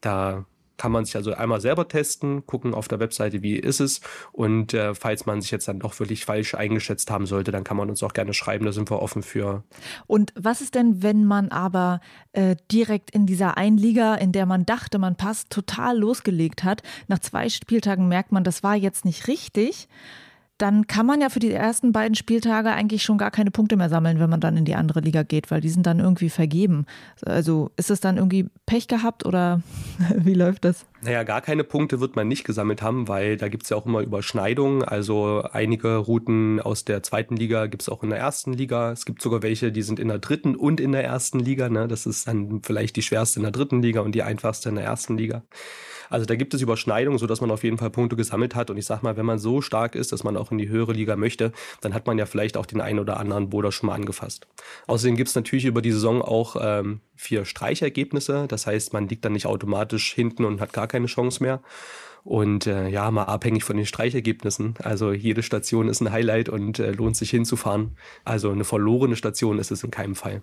Da 0.00 0.44
kann 0.76 0.92
man 0.92 1.06
sich 1.06 1.16
also 1.16 1.32
einmal 1.32 1.60
selber 1.60 1.88
testen, 1.88 2.46
gucken 2.46 2.74
auf 2.74 2.86
der 2.86 3.00
Webseite, 3.00 3.42
wie 3.42 3.56
ist 3.56 3.80
es. 3.80 4.02
Und 4.32 4.74
äh, 4.74 4.94
falls 4.94 5.24
man 5.24 5.40
sich 5.40 5.50
jetzt 5.50 5.68
dann 5.68 5.78
doch 5.78 5.98
wirklich 5.98 6.26
falsch 6.26 6.54
eingeschätzt 6.54 7.10
haben 7.10 7.24
sollte, 7.24 7.50
dann 7.50 7.64
kann 7.64 7.78
man 7.78 7.88
uns 7.88 8.02
auch 8.02 8.12
gerne 8.12 8.34
schreiben, 8.34 8.66
da 8.66 8.72
sind 8.72 8.90
wir 8.90 9.00
offen 9.00 9.22
für. 9.22 9.64
Und 10.06 10.34
was 10.36 10.60
ist 10.60 10.74
denn, 10.74 11.02
wenn 11.02 11.24
man 11.24 11.48
aber 11.48 12.00
äh, 12.32 12.56
direkt 12.70 13.10
in 13.10 13.24
dieser 13.24 13.56
einen 13.56 13.78
Liga, 13.78 14.16
in 14.16 14.32
der 14.32 14.44
man 14.44 14.66
dachte, 14.66 14.98
man 14.98 15.16
passt, 15.16 15.48
total 15.48 15.96
losgelegt 15.96 16.62
hat? 16.62 16.82
Nach 17.08 17.20
zwei 17.20 17.48
Spieltagen 17.48 18.08
merkt 18.08 18.32
man, 18.32 18.44
das 18.44 18.62
war 18.62 18.76
jetzt 18.76 19.06
nicht 19.06 19.28
richtig 19.28 19.88
dann 20.58 20.86
kann 20.86 21.06
man 21.06 21.20
ja 21.20 21.28
für 21.28 21.38
die 21.38 21.52
ersten 21.52 21.92
beiden 21.92 22.14
Spieltage 22.14 22.70
eigentlich 22.70 23.02
schon 23.02 23.18
gar 23.18 23.30
keine 23.30 23.50
Punkte 23.50 23.76
mehr 23.76 23.88
sammeln, 23.88 24.18
wenn 24.18 24.30
man 24.30 24.40
dann 24.40 24.56
in 24.56 24.64
die 24.64 24.74
andere 24.74 25.00
Liga 25.00 25.22
geht, 25.22 25.50
weil 25.50 25.60
die 25.60 25.68
sind 25.68 25.86
dann 25.86 26.00
irgendwie 26.00 26.30
vergeben. 26.30 26.86
Also 27.24 27.70
ist 27.76 27.90
es 27.90 28.00
dann 28.00 28.16
irgendwie 28.16 28.48
Pech 28.64 28.88
gehabt 28.88 29.26
oder 29.26 29.60
wie 30.16 30.34
läuft 30.34 30.64
das? 30.64 30.86
Naja, 31.06 31.22
gar 31.22 31.40
keine 31.40 31.62
Punkte 31.62 32.00
wird 32.00 32.16
man 32.16 32.26
nicht 32.26 32.42
gesammelt 32.42 32.82
haben, 32.82 33.06
weil 33.06 33.36
da 33.36 33.46
gibt 33.46 33.62
es 33.62 33.68
ja 33.70 33.76
auch 33.76 33.86
immer 33.86 34.00
Überschneidungen. 34.00 34.82
Also 34.82 35.44
einige 35.52 35.98
Routen 35.98 36.58
aus 36.58 36.84
der 36.84 37.04
zweiten 37.04 37.36
Liga 37.36 37.66
gibt 37.66 37.82
es 37.82 37.88
auch 37.88 38.02
in 38.02 38.10
der 38.10 38.18
ersten 38.18 38.52
Liga. 38.52 38.90
Es 38.90 39.04
gibt 39.04 39.22
sogar 39.22 39.40
welche, 39.40 39.70
die 39.70 39.82
sind 39.82 40.00
in 40.00 40.08
der 40.08 40.18
dritten 40.18 40.56
und 40.56 40.80
in 40.80 40.90
der 40.90 41.04
ersten 41.04 41.38
Liga. 41.38 41.68
Ne? 41.68 41.86
Das 41.86 42.06
ist 42.06 42.26
dann 42.26 42.60
vielleicht 42.64 42.96
die 42.96 43.02
schwerste 43.02 43.38
in 43.38 43.44
der 43.44 43.52
dritten 43.52 43.82
Liga 43.82 44.00
und 44.00 44.16
die 44.16 44.24
einfachste 44.24 44.68
in 44.68 44.74
der 44.74 44.84
ersten 44.84 45.16
Liga. 45.16 45.44
Also 46.08 46.26
da 46.26 46.36
gibt 46.36 46.54
es 46.54 46.60
Überschneidungen, 46.60 47.18
sodass 47.18 47.40
man 47.40 47.50
auf 47.50 47.64
jeden 47.64 47.78
Fall 47.78 47.90
Punkte 47.90 48.16
gesammelt 48.16 48.54
hat. 48.54 48.70
Und 48.70 48.76
ich 48.76 48.86
sag 48.86 49.02
mal, 49.02 49.16
wenn 49.16 49.26
man 49.26 49.38
so 49.38 49.60
stark 49.60 49.94
ist, 49.94 50.12
dass 50.12 50.24
man 50.24 50.36
auch 50.36 50.50
in 50.50 50.58
die 50.58 50.68
höhere 50.68 50.92
Liga 50.92 51.16
möchte, 51.16 51.52
dann 51.80 51.94
hat 51.94 52.06
man 52.06 52.18
ja 52.18 52.26
vielleicht 52.26 52.56
auch 52.56 52.66
den 52.66 52.80
einen 52.80 52.98
oder 52.98 53.18
anderen 53.18 53.50
Boulder 53.50 53.72
schon 53.72 53.88
mal 53.88 53.94
angefasst. 53.94 54.46
Außerdem 54.86 55.16
gibt 55.16 55.28
es 55.28 55.34
natürlich 55.34 55.64
über 55.64 55.82
die 55.82 55.92
Saison 55.92 56.22
auch 56.22 56.56
ähm, 56.60 57.00
vier 57.14 57.44
Streichergebnisse. 57.44 58.46
Das 58.48 58.66
heißt, 58.66 58.92
man 58.92 59.08
liegt 59.08 59.24
dann 59.24 59.32
nicht 59.32 59.46
automatisch 59.46 60.12
hinten 60.12 60.44
und 60.44 60.60
hat 60.60 60.72
gar 60.72 60.86
keine 60.86 60.95
Chance 61.04 61.42
mehr. 61.42 61.60
Und 62.24 62.66
äh, 62.66 62.88
ja, 62.88 63.10
mal 63.10 63.24
abhängig 63.24 63.62
von 63.62 63.76
den 63.76 63.84
Streichergebnissen. 63.84 64.74
Also 64.82 65.12
jede 65.12 65.42
Station 65.42 65.88
ist 65.88 66.00
ein 66.00 66.10
Highlight 66.10 66.48
und 66.48 66.78
äh, 66.78 66.92
lohnt 66.92 67.16
sich 67.16 67.30
hinzufahren. 67.30 67.96
Also 68.24 68.50
eine 68.50 68.64
verlorene 68.64 69.14
Station 69.14 69.58
ist 69.58 69.70
es 69.70 69.84
in 69.84 69.90
keinem 69.90 70.16
Fall. 70.16 70.42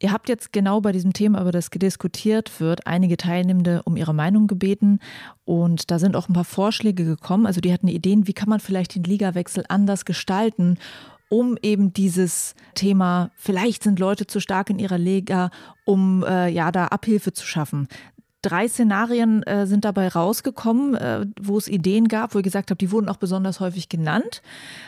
Ihr 0.00 0.12
habt 0.12 0.28
jetzt 0.28 0.52
genau 0.52 0.80
bei 0.80 0.90
diesem 0.90 1.12
Thema, 1.12 1.40
über 1.40 1.52
das 1.52 1.70
diskutiert 1.70 2.60
wird, 2.60 2.86
einige 2.86 3.16
Teilnehmende 3.16 3.82
um 3.84 3.96
ihre 3.96 4.12
Meinung 4.12 4.48
gebeten 4.48 4.98
und 5.44 5.90
da 5.90 5.98
sind 5.98 6.16
auch 6.16 6.28
ein 6.28 6.34
paar 6.34 6.44
Vorschläge 6.44 7.04
gekommen. 7.04 7.46
Also 7.46 7.60
die 7.60 7.72
hatten 7.72 7.88
Ideen, 7.88 8.26
wie 8.26 8.32
kann 8.32 8.48
man 8.48 8.60
vielleicht 8.60 8.96
den 8.96 9.04
Ligawechsel 9.04 9.64
anders 9.68 10.04
gestalten, 10.04 10.78
um 11.28 11.56
eben 11.62 11.92
dieses 11.92 12.54
Thema, 12.74 13.30
vielleicht 13.34 13.82
sind 13.82 13.98
Leute 13.98 14.26
zu 14.26 14.40
stark 14.40 14.68
in 14.68 14.78
ihrer 14.78 14.98
Liga, 14.98 15.50
um 15.84 16.22
äh, 16.24 16.48
ja 16.48 16.70
da 16.70 16.88
Abhilfe 16.88 17.32
zu 17.32 17.46
schaffen. 17.46 17.88
Drei 18.44 18.68
Szenarien 18.68 19.42
äh, 19.44 19.66
sind 19.66 19.86
dabei 19.86 20.08
rausgekommen, 20.08 20.94
äh, 20.94 21.24
wo 21.40 21.56
es 21.56 21.66
Ideen 21.66 22.08
gab, 22.08 22.34
wo 22.34 22.38
ihr 22.40 22.42
gesagt 22.42 22.70
habt, 22.70 22.80
die 22.82 22.90
wurden 22.90 23.08
auch 23.08 23.16
besonders 23.16 23.58
häufig 23.58 23.88
genannt. 23.88 24.42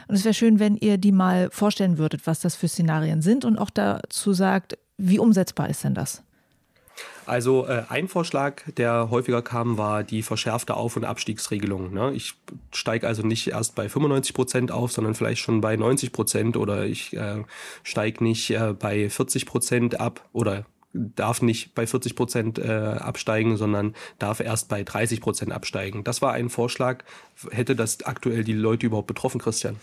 Und 0.08 0.14
es 0.14 0.25
wäre 0.25 0.34
schön, 0.34 0.58
wenn 0.58 0.76
ihr 0.76 0.98
die 0.98 1.12
mal 1.12 1.48
vorstellen 1.50 1.96
würdet, 1.96 2.26
was 2.26 2.40
das 2.40 2.54
für 2.54 2.68
Szenarien 2.68 3.22
sind 3.22 3.46
und 3.46 3.58
auch 3.58 3.70
dazu 3.70 4.34
sagt, 4.34 4.76
wie 4.98 5.18
umsetzbar 5.18 5.70
ist 5.70 5.84
denn 5.84 5.94
das? 5.94 6.22
Also 7.25 7.66
äh, 7.66 7.84
ein 7.88 8.08
Vorschlag, 8.08 8.62
der 8.76 9.10
häufiger 9.10 9.40
kam, 9.40 9.78
war 9.78 10.04
die 10.04 10.22
verschärfte 10.22 10.75
Auf- 10.75 10.96
und 10.96 11.04
Abstiegsregelung. 11.04 11.92
Ne? 11.94 12.12
Ich 12.12 12.34
steige 12.72 13.06
also 13.06 13.22
nicht 13.22 13.48
erst 13.48 13.75
bei 13.75 13.88
95 13.88 14.34
Prozent 14.34 14.70
auf, 14.70 14.92
sondern 14.92 15.14
vielleicht 15.14 15.40
schon 15.40 15.62
bei 15.62 15.76
90 15.76 16.12
Prozent 16.12 16.56
oder 16.56 16.84
ich 16.84 17.16
äh, 17.16 17.42
steige 17.82 18.22
nicht 18.22 18.50
äh, 18.50 18.75
bei 18.78 19.08
40 19.08 19.46
Prozent 19.46 19.98
ab 19.98 20.28
oder 20.32 20.66
darf 20.96 21.42
nicht 21.42 21.74
bei 21.74 21.86
40 21.86 22.16
Prozent 22.16 22.58
äh, 22.58 22.70
absteigen, 22.70 23.56
sondern 23.56 23.94
darf 24.18 24.40
erst 24.40 24.68
bei 24.68 24.82
30 24.82 25.20
Prozent 25.20 25.52
absteigen. 25.52 26.04
Das 26.04 26.22
war 26.22 26.32
ein 26.32 26.48
Vorschlag. 26.48 27.04
Hätte 27.50 27.76
das 27.76 28.02
aktuell 28.04 28.44
die 28.44 28.52
Leute 28.52 28.86
überhaupt 28.86 29.06
betroffen, 29.06 29.40
Christian? 29.40 29.76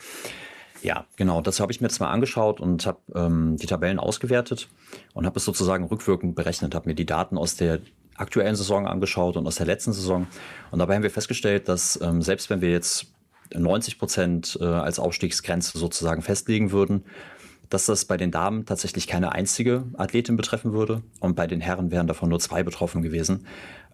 Ja, 0.81 1.05
genau. 1.15 1.41
Das 1.41 1.59
habe 1.59 1.71
ich 1.71 1.79
mir 1.79 1.87
jetzt 1.87 1.99
mal 1.99 2.11
angeschaut 2.11 2.59
und 2.59 2.85
habe 2.85 2.99
ähm, 3.15 3.55
die 3.57 3.67
Tabellen 3.67 3.99
ausgewertet 3.99 4.67
und 5.13 5.25
habe 5.25 5.37
es 5.37 5.45
sozusagen 5.45 5.85
rückwirkend 5.85 6.35
berechnet, 6.35 6.75
habe 6.75 6.89
mir 6.89 6.95
die 6.95 7.05
Daten 7.05 7.37
aus 7.37 7.55
der 7.55 7.79
aktuellen 8.15 8.55
Saison 8.55 8.85
angeschaut 8.85 9.37
und 9.37 9.47
aus 9.47 9.55
der 9.55 9.65
letzten 9.65 9.93
Saison. 9.93 10.27
Und 10.71 10.79
dabei 10.79 10.95
haben 10.95 11.03
wir 11.03 11.09
festgestellt, 11.09 11.69
dass 11.69 11.99
ähm, 12.01 12.21
selbst 12.21 12.49
wenn 12.49 12.61
wir 12.61 12.69
jetzt 12.69 13.07
90 13.53 13.97
Prozent 13.97 14.57
äh, 14.59 14.65
als 14.65 14.99
Aufstiegsgrenze 14.99 15.77
sozusagen 15.77 16.21
festlegen 16.21 16.71
würden, 16.71 17.05
dass 17.73 17.87
das 17.87 18.05
bei 18.05 18.17
den 18.17 18.29
Damen 18.29 18.67
tatsächlich 18.67 19.07
keine 19.07 19.31
einzige 19.31 19.85
Athletin 19.97 20.37
betreffen 20.37 20.73
würde 20.73 21.01
und 21.19 21.35
bei 21.35 21.47
den 21.47 21.59
Herren 21.59 21.89
wären 21.89 22.05
davon 22.05 22.29
nur 22.29 22.39
zwei 22.39 22.61
betroffen 22.61 23.01
gewesen. 23.01 23.47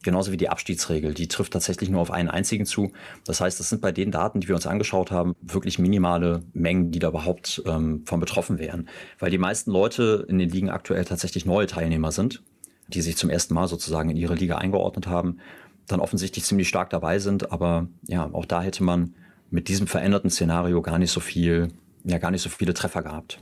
Genauso 0.04 0.34
wie 0.34 0.38
die 0.38 0.50
Abstiegsregel, 0.50 1.14
die 1.14 1.30
trifft 1.30 1.54
tatsächlich 1.54 1.90
nur 1.90 2.02
auf 2.02 2.12
einen 2.12 2.30
einzigen 2.30 2.66
zu. 2.66 2.92
Das 3.26 3.40
heißt, 3.40 3.58
das 3.58 3.70
sind 3.70 3.82
bei 3.82 3.94
den 3.94 4.12
Daten, 4.12 4.42
die 4.42 4.50
wir 4.50 4.56
uns 4.56 4.68
angeschaut 4.68 5.12
haben, 5.12 5.34
wirklich 5.42 5.80
minimale 5.80 6.44
Mengen, 6.52 6.92
die 6.92 7.00
da 7.00 7.08
überhaupt 7.08 7.64
ähm, 7.66 8.04
von 8.06 8.20
betroffen 8.20 8.60
wären. 8.60 8.90
Weil 9.18 9.32
die 9.32 9.38
meisten 9.38 9.72
Leute 9.72 10.26
in 10.28 10.40
den 10.40 10.50
Ligen 10.50 10.70
aktuell 10.70 11.06
tatsächlich 11.06 11.46
neue 11.46 11.68
Teilnehmer 11.68 12.12
sind, 12.12 12.44
die 12.90 13.02
sich 13.02 13.16
zum 13.16 13.30
ersten 13.30 13.54
Mal 13.54 13.70
sozusagen 13.70 14.10
in 14.10 14.18
ihre 14.18 14.36
Liga 14.36 14.58
eingeordnet 14.58 15.08
haben, 15.08 15.40
dann 15.88 16.02
offensichtlich 16.02 16.44
ziemlich 16.44 16.68
stark 16.68 16.90
dabei 16.90 17.20
sind. 17.20 17.54
Aber 17.54 17.88
ja, 18.08 18.30
auch 18.34 18.46
da 18.46 18.62
hätte 18.62 18.84
man 18.84 19.16
mit 19.52 19.70
diesem 19.70 19.88
veränderten 19.88 20.30
Szenario 20.30 20.82
gar 20.82 21.00
nicht 21.00 21.12
so 21.12 21.22
viel, 21.22 21.70
ja, 22.04 22.18
gar 22.18 22.32
nicht 22.32 22.42
so 22.42 22.50
viele 22.50 22.74
Treffer 22.74 23.04
gehabt. 23.04 23.42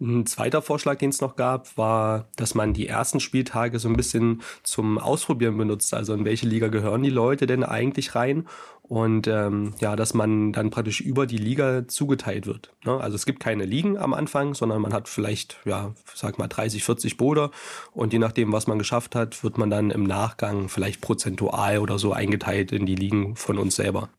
Ein 0.00 0.26
zweiter 0.26 0.60
Vorschlag, 0.60 0.98
den 0.98 1.10
es 1.10 1.20
noch 1.20 1.36
gab, 1.36 1.78
war, 1.78 2.28
dass 2.36 2.54
man 2.54 2.74
die 2.74 2.88
ersten 2.88 3.20
Spieltage 3.20 3.78
so 3.78 3.88
ein 3.88 3.96
bisschen 3.96 4.42
zum 4.64 4.98
Ausprobieren 4.98 5.56
benutzt. 5.56 5.94
Also 5.94 6.14
in 6.14 6.24
welche 6.24 6.46
Liga 6.46 6.68
gehören 6.68 7.02
die 7.02 7.10
Leute 7.10 7.46
denn 7.46 7.62
eigentlich 7.62 8.14
rein? 8.14 8.46
Und 8.86 9.26
ähm, 9.28 9.72
ja, 9.80 9.96
dass 9.96 10.12
man 10.12 10.52
dann 10.52 10.68
praktisch 10.68 11.00
über 11.00 11.26
die 11.26 11.38
Liga 11.38 11.88
zugeteilt 11.88 12.46
wird. 12.46 12.70
Ne? 12.84 12.92
Also 12.92 13.14
es 13.14 13.24
gibt 13.24 13.40
keine 13.40 13.64
Ligen 13.64 13.96
am 13.96 14.12
Anfang, 14.12 14.52
sondern 14.52 14.82
man 14.82 14.92
hat 14.92 15.08
vielleicht, 15.08 15.56
ja, 15.64 15.94
sag 16.14 16.38
mal 16.38 16.48
30, 16.48 16.84
40 16.84 17.16
Boulder 17.16 17.50
und 17.92 18.12
je 18.12 18.18
nachdem, 18.18 18.52
was 18.52 18.66
man 18.66 18.78
geschafft 18.78 19.14
hat, 19.14 19.42
wird 19.42 19.56
man 19.56 19.70
dann 19.70 19.90
im 19.90 20.04
Nachgang 20.04 20.68
vielleicht 20.68 21.00
prozentual 21.00 21.78
oder 21.78 21.98
so 21.98 22.12
eingeteilt 22.12 22.72
in 22.72 22.84
die 22.84 22.94
Ligen 22.94 23.36
von 23.36 23.58
uns 23.58 23.76
selber. 23.76 24.10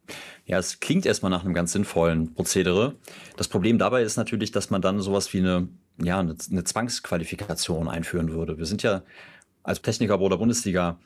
Ja, 0.45 0.57
es 0.57 0.79
klingt 0.79 1.05
erstmal 1.05 1.29
nach 1.29 1.45
einem 1.45 1.53
ganz 1.53 1.71
sinnvollen 1.71 2.33
Prozedere. 2.33 2.95
Das 3.37 3.47
Problem 3.47 3.77
dabei 3.77 4.01
ist 4.01 4.17
natürlich, 4.17 4.51
dass 4.51 4.71
man 4.71 4.81
dann 4.81 4.99
sowas 4.99 5.31
wie 5.33 5.39
eine, 5.39 5.67
ja, 6.01 6.19
eine, 6.19 6.35
eine 6.49 6.63
Zwangsqualifikation 6.63 7.87
einführen 7.87 8.31
würde. 8.31 8.57
Wir 8.57 8.65
sind 8.65 8.81
ja 8.81 9.03
als 9.61 9.81
Techniker 9.83 10.17
der 10.17 10.37
Bundesliga 10.37 10.97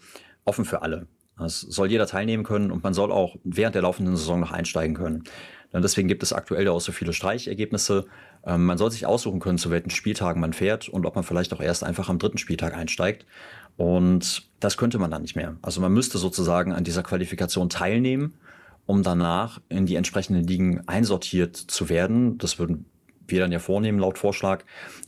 offen 0.45 0.63
für 0.63 0.81
alle. 0.81 1.07
Es 1.39 1.62
soll 1.62 1.89
jeder 1.89 2.08
teilnehmen 2.08 2.43
können 2.43 2.72
und 2.72 2.84
man 2.84 2.93
soll 2.93 3.12
auch 3.12 3.36
während 3.43 3.75
der 3.75 3.84
laufenden 3.84 4.15
Saison 4.15 4.39
noch 4.39 4.51
einsteigen 4.51 4.96
können. 4.96 5.24
Und 5.72 5.84
deswegen 5.84 6.08
gibt 6.08 6.24
es 6.24 6.34
aktuell 6.34 6.67
auch 6.67 6.81
so 6.81 6.91
viele 6.91 7.13
Streichergebnisse. 7.13 8.05
Ähm, 8.43 8.65
man 8.65 8.77
soll 8.77 8.91
sich 8.91 9.05
aussuchen 9.05 9.39
können, 9.39 9.58
zu 9.58 9.69
welchen 9.69 9.91
Spieltagen 9.91 10.41
man 10.41 10.53
fährt 10.53 10.89
und 10.89 11.05
ob 11.05 11.15
man 11.15 11.24
vielleicht 11.24 11.53
auch 11.53 11.62
erst 11.62 11.84
einfach 11.84 12.10
am 12.10 12.19
dritten 12.19 12.38
Spieltag 12.38 12.75
einsteigt. 12.75 13.25
Und 13.77 14.50
das 14.60 14.77
könnte 14.77 14.98
man 14.98 15.12
dann 15.12 15.22
nicht 15.22 15.36
mehr. 15.36 15.55
Also 15.62 15.79
man 15.79 15.93
müsste 15.93 16.17
sozusagen 16.17 16.74
an 16.74 16.84
dieser 16.84 17.03
Qualifikation 17.03 17.69
teilnehmen, 17.69 18.34
um 18.86 19.03
danach 19.03 19.62
in 19.69 19.86
die 19.86 19.96
entsprechenden 19.96 20.43
Ligen 20.43 20.88
einsortiert 20.88 21.55
zu 21.55 21.88
werden. 21.88 22.38
Das 22.39 22.58
würden 22.58 22.86
wir 23.27 23.39
dann 23.39 23.51
ja 23.51 23.60
vornehmen 23.60 24.00
laut 24.00 24.17
Vorschlag. 24.17 24.63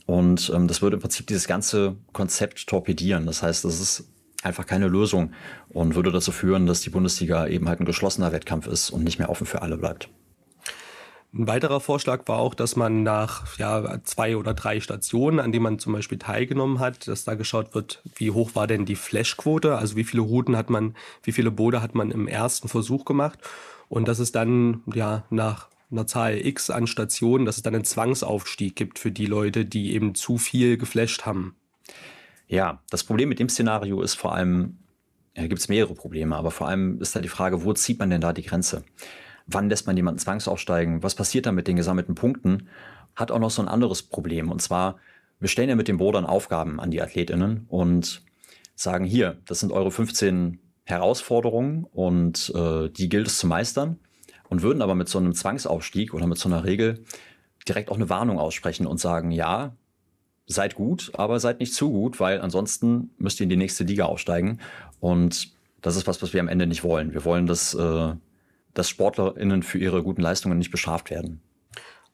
Und 0.06 0.50
ähm, 0.54 0.68
das 0.68 0.80
würde 0.80 0.94
im 0.94 1.00
Prinzip 1.00 1.26
dieses 1.26 1.48
ganze 1.48 1.96
Konzept 2.12 2.68
torpedieren. 2.68 3.26
Das 3.26 3.42
heißt, 3.42 3.64
das 3.64 3.80
ist 3.80 4.11
einfach 4.42 4.66
keine 4.66 4.88
Lösung 4.88 5.32
und 5.68 5.94
würde 5.94 6.12
dazu 6.12 6.32
führen, 6.32 6.66
dass 6.66 6.80
die 6.80 6.90
Bundesliga 6.90 7.46
eben 7.46 7.68
halt 7.68 7.80
ein 7.80 7.86
geschlossener 7.86 8.32
Wettkampf 8.32 8.66
ist 8.66 8.90
und 8.90 9.04
nicht 9.04 9.18
mehr 9.18 9.30
offen 9.30 9.46
für 9.46 9.62
alle 9.62 9.76
bleibt. 9.76 10.08
Ein 11.34 11.46
weiterer 11.46 11.80
Vorschlag 11.80 12.28
war 12.28 12.38
auch, 12.38 12.54
dass 12.54 12.76
man 12.76 13.02
nach 13.04 13.56
ja, 13.56 14.04
zwei 14.04 14.36
oder 14.36 14.52
drei 14.52 14.80
Stationen, 14.80 15.40
an 15.40 15.50
denen 15.50 15.62
man 15.62 15.78
zum 15.78 15.94
Beispiel 15.94 16.18
teilgenommen 16.18 16.78
hat, 16.78 17.08
dass 17.08 17.24
da 17.24 17.36
geschaut 17.36 17.74
wird, 17.74 18.02
wie 18.16 18.30
hoch 18.30 18.50
war 18.54 18.66
denn 18.66 18.84
die 18.84 18.96
Flashquote, 18.96 19.78
also 19.78 19.96
wie 19.96 20.04
viele 20.04 20.20
Routen 20.20 20.58
hat 20.58 20.68
man, 20.68 20.94
wie 21.22 21.32
viele 21.32 21.50
Boote 21.50 21.80
hat 21.80 21.94
man 21.94 22.10
im 22.10 22.28
ersten 22.28 22.68
Versuch 22.68 23.06
gemacht 23.06 23.38
und 23.88 24.08
dass 24.08 24.18
es 24.18 24.32
dann 24.32 24.82
ja 24.92 25.24
nach 25.30 25.68
einer 25.90 26.06
Zahl 26.06 26.36
X 26.36 26.68
an 26.68 26.86
Stationen, 26.86 27.46
dass 27.46 27.56
es 27.56 27.62
dann 27.62 27.74
einen 27.74 27.84
Zwangsaufstieg 27.84 28.76
gibt 28.76 28.98
für 28.98 29.10
die 29.10 29.26
Leute, 29.26 29.64
die 29.64 29.94
eben 29.94 30.14
zu 30.14 30.36
viel 30.36 30.76
geflasht 30.76 31.24
haben. 31.24 31.54
Ja, 32.52 32.82
das 32.90 33.02
Problem 33.02 33.30
mit 33.30 33.38
dem 33.38 33.48
Szenario 33.48 34.02
ist 34.02 34.12
vor 34.12 34.34
allem, 34.34 34.76
ja, 35.34 35.46
gibt 35.46 35.62
es 35.62 35.70
mehrere 35.70 35.94
Probleme, 35.94 36.36
aber 36.36 36.50
vor 36.50 36.68
allem 36.68 37.00
ist 37.00 37.16
da 37.16 37.20
die 37.20 37.30
Frage, 37.30 37.64
wo 37.64 37.72
zieht 37.72 37.98
man 37.98 38.10
denn 38.10 38.20
da 38.20 38.34
die 38.34 38.42
Grenze? 38.42 38.84
Wann 39.46 39.70
lässt 39.70 39.86
man 39.86 39.96
jemanden 39.96 40.18
zwangsaufsteigen? 40.18 41.02
Was 41.02 41.14
passiert 41.14 41.46
dann 41.46 41.54
mit 41.54 41.66
den 41.66 41.76
gesammelten 41.76 42.14
Punkten? 42.14 42.68
Hat 43.16 43.30
auch 43.30 43.38
noch 43.38 43.50
so 43.50 43.62
ein 43.62 43.68
anderes 43.68 44.02
Problem. 44.02 44.50
Und 44.50 44.60
zwar, 44.60 44.98
wir 45.40 45.48
stellen 45.48 45.70
ja 45.70 45.76
mit 45.76 45.88
den 45.88 45.96
Bordern 45.96 46.26
Aufgaben 46.26 46.78
an 46.78 46.90
die 46.90 47.00
AthletInnen 47.00 47.64
und 47.68 48.20
sagen 48.74 49.06
hier, 49.06 49.38
das 49.46 49.60
sind 49.60 49.72
eure 49.72 49.90
15 49.90 50.58
Herausforderungen 50.84 51.84
und 51.84 52.52
äh, 52.54 52.90
die 52.90 53.08
gilt 53.08 53.28
es 53.28 53.38
zu 53.38 53.46
meistern 53.46 53.98
und 54.50 54.60
würden 54.60 54.82
aber 54.82 54.94
mit 54.94 55.08
so 55.08 55.16
einem 55.16 55.34
Zwangsaufstieg 55.34 56.12
oder 56.12 56.26
mit 56.26 56.36
so 56.36 56.50
einer 56.50 56.64
Regel 56.64 57.02
direkt 57.66 57.90
auch 57.90 57.96
eine 57.96 58.10
Warnung 58.10 58.38
aussprechen 58.38 58.86
und 58.86 59.00
sagen, 59.00 59.30
ja, 59.30 59.74
seid 60.46 60.74
gut, 60.74 61.12
aber 61.14 61.40
seid 61.40 61.60
nicht 61.60 61.74
zu 61.74 61.90
gut, 61.90 62.20
weil 62.20 62.40
ansonsten 62.40 63.10
müsst 63.18 63.40
ihr 63.40 63.44
in 63.44 63.50
die 63.50 63.56
nächste 63.56 63.84
Liga 63.84 64.04
aufsteigen. 64.04 64.60
Und 65.00 65.52
das 65.80 65.96
ist 65.96 66.06
was, 66.06 66.22
was 66.22 66.32
wir 66.32 66.40
am 66.40 66.48
Ende 66.48 66.66
nicht 66.66 66.84
wollen. 66.84 67.12
Wir 67.12 67.24
wollen, 67.24 67.46
dass 67.46 67.74
äh, 67.74 68.14
dass 68.74 68.88
SportlerInnen 68.88 69.62
für 69.62 69.78
ihre 69.78 70.02
guten 70.02 70.22
Leistungen 70.22 70.58
nicht 70.58 70.70
bestraft 70.70 71.10
werden. 71.10 71.42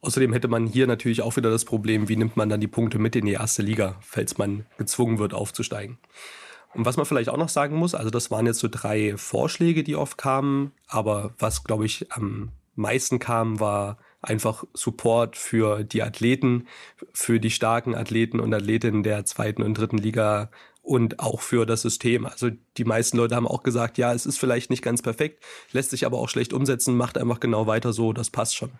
Außerdem 0.00 0.32
hätte 0.32 0.48
man 0.48 0.66
hier 0.66 0.86
natürlich 0.86 1.22
auch 1.22 1.36
wieder 1.36 1.50
das 1.50 1.64
Problem, 1.64 2.08
wie 2.08 2.16
nimmt 2.16 2.36
man 2.36 2.48
dann 2.48 2.60
die 2.60 2.68
Punkte 2.68 2.98
mit 2.98 3.16
in 3.16 3.26
die 3.26 3.32
erste 3.32 3.62
Liga, 3.62 3.96
falls 4.00 4.38
man 4.38 4.64
gezwungen 4.76 5.18
wird, 5.18 5.34
aufzusteigen. 5.34 5.98
Und 6.74 6.84
was 6.84 6.96
man 6.96 7.06
vielleicht 7.06 7.30
auch 7.30 7.36
noch 7.36 7.48
sagen 7.48 7.76
muss, 7.76 7.94
also 7.94 8.10
das 8.10 8.30
waren 8.30 8.46
jetzt 8.46 8.60
so 8.60 8.68
drei 8.70 9.16
Vorschläge, 9.16 9.82
die 9.82 9.96
oft 9.96 10.18
kamen, 10.18 10.72
aber 10.86 11.34
was, 11.38 11.64
glaube 11.64 11.86
ich, 11.86 12.12
am 12.12 12.50
meisten 12.76 13.18
kam, 13.18 13.58
war 13.58 13.98
einfach 14.20 14.64
Support 14.74 15.36
für 15.36 15.84
die 15.84 16.02
Athleten, 16.02 16.66
für 17.12 17.40
die 17.40 17.50
starken 17.50 17.94
Athleten 17.94 18.40
und 18.40 18.52
Athletinnen 18.52 19.02
der 19.02 19.24
zweiten 19.24 19.62
und 19.62 19.74
dritten 19.74 19.98
Liga 19.98 20.50
und 20.82 21.20
auch 21.20 21.40
für 21.40 21.66
das 21.66 21.82
System. 21.82 22.26
Also 22.26 22.50
die 22.78 22.84
meisten 22.84 23.16
Leute 23.16 23.34
haben 23.34 23.46
auch 23.46 23.62
gesagt, 23.62 23.98
ja, 23.98 24.14
es 24.14 24.24
ist 24.24 24.38
vielleicht 24.38 24.70
nicht 24.70 24.82
ganz 24.82 25.02
perfekt, 25.02 25.44
lässt 25.72 25.90
sich 25.90 26.06
aber 26.06 26.18
auch 26.18 26.28
schlecht 26.28 26.52
umsetzen, 26.52 26.96
macht 26.96 27.18
einfach 27.18 27.40
genau 27.40 27.66
weiter 27.66 27.92
so, 27.92 28.12
das 28.12 28.30
passt 28.30 28.56
schon. 28.56 28.70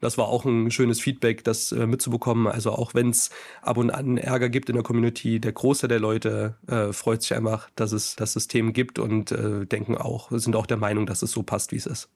Das 0.00 0.18
war 0.18 0.28
auch 0.28 0.44
ein 0.44 0.70
schönes 0.70 1.00
Feedback, 1.00 1.42
das 1.42 1.72
äh, 1.72 1.86
mitzubekommen. 1.86 2.46
Also 2.48 2.72
auch 2.72 2.92
wenn 2.92 3.10
es 3.10 3.30
ab 3.62 3.78
und 3.78 3.90
an 3.90 4.18
Ärger 4.18 4.50
gibt 4.50 4.68
in 4.68 4.74
der 4.74 4.82
Community, 4.82 5.40
der 5.40 5.52
Großteil 5.52 5.88
der 5.88 6.00
Leute 6.00 6.56
äh, 6.66 6.92
freut 6.92 7.22
sich 7.22 7.34
einfach, 7.34 7.70
dass 7.76 7.92
es 7.92 8.14
das 8.14 8.34
System 8.34 8.74
gibt 8.74 8.98
und 8.98 9.32
äh, 9.32 9.64
denken 9.64 9.96
auch, 9.96 10.30
sind 10.32 10.54
auch 10.54 10.66
der 10.66 10.76
Meinung, 10.76 11.06
dass 11.06 11.22
es 11.22 11.30
so 11.30 11.42
passt, 11.42 11.72
wie 11.72 11.76
es 11.76 11.86
ist. 11.86 12.10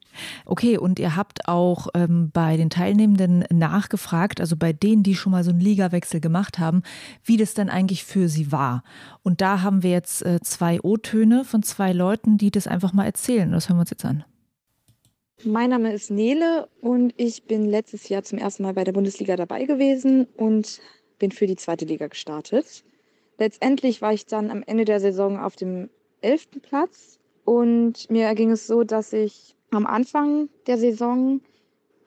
Okay, 0.44 0.76
und 0.76 0.99
ihr 0.99 1.16
habt 1.16 1.49
auch 1.49 1.88
ähm, 1.94 2.30
bei 2.32 2.56
den 2.58 2.68
Teilnehmenden 2.68 3.44
nachgefragt, 3.50 4.40
also 4.40 4.56
bei 4.56 4.72
denen, 4.72 5.02
die 5.02 5.14
schon 5.14 5.32
mal 5.32 5.44
so 5.44 5.50
einen 5.50 5.60
Ligawechsel 5.60 6.20
gemacht 6.20 6.58
haben, 6.58 6.82
wie 7.25 7.38
das 7.38 7.54
denn 7.54 7.70
eigentlich 7.70 8.04
für 8.04 8.28
sie 8.28 8.52
war. 8.52 8.82
Und 9.22 9.40
da 9.40 9.62
haben 9.62 9.82
wir 9.82 9.90
jetzt 9.90 10.25
äh, 10.25 10.40
zwei 10.42 10.80
O-Töne 10.82 11.20
von 11.45 11.62
zwei 11.62 11.93
Leuten, 11.93 12.39
die 12.39 12.50
das 12.50 12.67
einfach 12.67 12.93
mal 12.93 13.05
erzählen. 13.05 13.50
Das 13.53 13.69
hören 13.69 13.77
wir 13.77 13.83
uns 13.83 13.91
jetzt 13.91 14.05
an. 14.05 14.25
Mein 15.45 15.71
Name 15.71 15.93
ist 15.93 16.11
Nele 16.11 16.69
und 16.81 17.15
ich 17.17 17.45
bin 17.45 17.65
letztes 17.65 18.09
Jahr 18.09 18.23
zum 18.23 18.39
ersten 18.39 18.62
Mal 18.62 18.75
bei 18.75 18.85
der 18.85 18.93
Bundesliga 18.93 19.37
dabei 19.37 19.65
gewesen 19.65 20.27
und 20.37 20.81
bin 21.19 21.31
für 21.31 21.47
die 21.47 21.57
zweite 21.57 21.85
Liga 21.85 22.09
gestartet. 22.09 22.85
Letztendlich 23.39 24.03
war 24.03 24.12
ich 24.12 24.27
dann 24.27 24.50
am 24.50 24.62
Ende 24.67 24.85
der 24.85 25.00
Saison 25.00 25.39
auf 25.39 25.57
dem 25.57 25.89
elften 26.21 26.61
Platz 26.61 27.19
und 27.45 28.11
mir 28.11 28.35
ging 28.35 28.50
es 28.50 28.67
so, 28.67 28.85
dass 28.85 29.12
ich 29.12 29.55
am 29.71 29.87
Anfang 29.87 30.49
der 30.67 30.77
Saison 30.77 31.41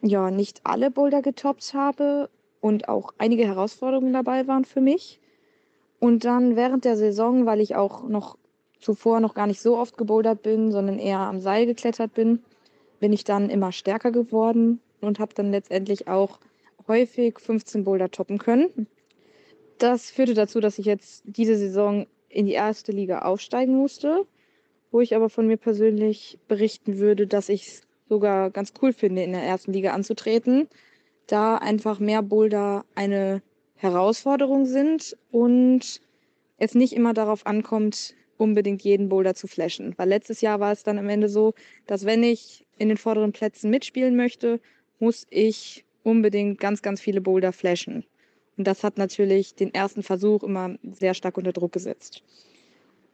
ja 0.01 0.29
nicht 0.29 0.61
alle 0.63 0.91
Boulder 0.91 1.21
getoppt 1.21 1.73
habe 1.73 2.29
und 2.61 2.87
auch 2.87 3.13
einige 3.17 3.45
Herausforderungen 3.45 4.13
dabei 4.13 4.47
waren 4.47 4.65
für 4.65 4.81
mich. 4.81 5.19
Und 5.99 6.25
dann 6.25 6.55
während 6.55 6.85
der 6.85 6.97
Saison, 6.97 7.45
weil 7.45 7.61
ich 7.61 7.75
auch 7.75 8.07
noch 8.07 8.37
zuvor 8.83 9.19
noch 9.19 9.33
gar 9.33 9.47
nicht 9.47 9.61
so 9.61 9.77
oft 9.77 9.97
gebouldert 9.97 10.43
bin, 10.43 10.71
sondern 10.71 10.99
eher 10.99 11.19
am 11.19 11.39
Seil 11.39 11.65
geklettert 11.65 12.13
bin, 12.13 12.43
bin 12.99 13.13
ich 13.13 13.23
dann 13.23 13.49
immer 13.49 13.71
stärker 13.71 14.11
geworden 14.11 14.79
und 15.01 15.19
habe 15.19 15.33
dann 15.33 15.51
letztendlich 15.51 16.07
auch 16.07 16.39
häufig 16.87 17.39
15 17.39 17.83
Boulder 17.83 18.11
toppen 18.11 18.37
können. 18.37 18.87
Das 19.77 20.11
führte 20.11 20.33
dazu, 20.33 20.59
dass 20.59 20.79
ich 20.79 20.85
jetzt 20.85 21.23
diese 21.25 21.57
Saison 21.57 22.05
in 22.29 22.45
die 22.45 22.53
erste 22.53 22.91
Liga 22.91 23.19
aufsteigen 23.19 23.75
musste, 23.75 24.25
wo 24.91 25.01
ich 25.01 25.15
aber 25.15 25.29
von 25.29 25.47
mir 25.47 25.57
persönlich 25.57 26.39
berichten 26.47 26.99
würde, 26.99 27.27
dass 27.27 27.49
ich 27.49 27.67
es 27.67 27.81
sogar 28.09 28.51
ganz 28.51 28.73
cool 28.81 28.93
finde, 28.93 29.23
in 29.23 29.31
der 29.31 29.43
ersten 29.43 29.73
Liga 29.73 29.91
anzutreten, 29.93 30.67
da 31.27 31.55
einfach 31.55 31.99
mehr 31.99 32.21
Boulder 32.21 32.85
eine 32.95 33.41
Herausforderung 33.75 34.65
sind 34.65 35.17
und 35.31 36.01
es 36.57 36.75
nicht 36.75 36.93
immer 36.93 37.13
darauf 37.13 37.45
ankommt, 37.45 38.13
unbedingt 38.43 38.83
jeden 38.83 39.07
Boulder 39.07 39.35
zu 39.35 39.47
flashen. 39.47 39.93
Weil 39.97 40.09
letztes 40.09 40.41
Jahr 40.41 40.59
war 40.59 40.73
es 40.73 40.83
dann 40.83 40.99
am 40.99 41.07
Ende 41.07 41.29
so, 41.29 41.53
dass 41.87 42.05
wenn 42.05 42.23
ich 42.23 42.65
in 42.77 42.89
den 42.89 42.97
vorderen 42.97 43.31
Plätzen 43.31 43.69
mitspielen 43.69 44.17
möchte, 44.17 44.59
muss 44.99 45.25
ich 45.29 45.85
unbedingt 46.03 46.59
ganz, 46.59 46.81
ganz 46.81 46.99
viele 46.99 47.21
Boulder 47.21 47.53
flashen. 47.53 48.03
Und 48.57 48.67
das 48.67 48.83
hat 48.83 48.97
natürlich 48.97 49.55
den 49.55 49.73
ersten 49.73 50.03
Versuch 50.03 50.43
immer 50.43 50.75
sehr 50.83 51.13
stark 51.13 51.37
unter 51.37 51.53
Druck 51.53 51.71
gesetzt. 51.71 52.21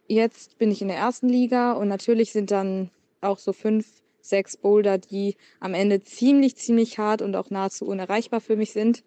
Jetzt 0.08 0.58
bin 0.58 0.72
ich 0.72 0.82
in 0.82 0.88
der 0.88 0.98
ersten 0.98 1.30
Liga 1.30 1.74
und 1.74 1.88
natürlich 1.88 2.32
sind 2.32 2.50
dann 2.50 2.90
auch 3.22 3.38
so 3.38 3.54
fünf, 3.54 3.86
sechs 4.22 4.58
Boulder, 4.58 4.98
die 4.98 5.36
am 5.60 5.76
Ende 5.76 6.02
ziemlich, 6.02 6.56
ziemlich 6.56 6.98
hart 6.98 7.22
und 7.22 7.36
auch 7.36 7.52
nahezu 7.52 7.86
unerreichbar 7.86 8.42
für 8.42 8.56
mich 8.56 8.74
sind. 8.74 9.04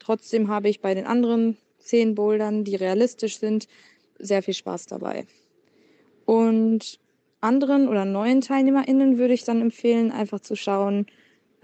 Trotzdem 0.00 0.48
habe 0.48 0.68
ich 0.68 0.80
bei 0.80 0.94
den 0.94 1.06
anderen 1.06 1.56
zehn 1.78 2.16
Bouldern, 2.16 2.64
die 2.64 2.74
realistisch 2.74 3.38
sind, 3.38 3.68
sehr 4.18 4.42
viel 4.42 4.54
Spaß 4.54 4.86
dabei. 4.86 5.26
Und 6.24 6.98
anderen 7.40 7.88
oder 7.88 8.04
neuen 8.04 8.40
TeilnehmerInnen 8.40 9.18
würde 9.18 9.34
ich 9.34 9.44
dann 9.44 9.60
empfehlen, 9.60 10.12
einfach 10.12 10.40
zu 10.40 10.56
schauen, 10.56 11.06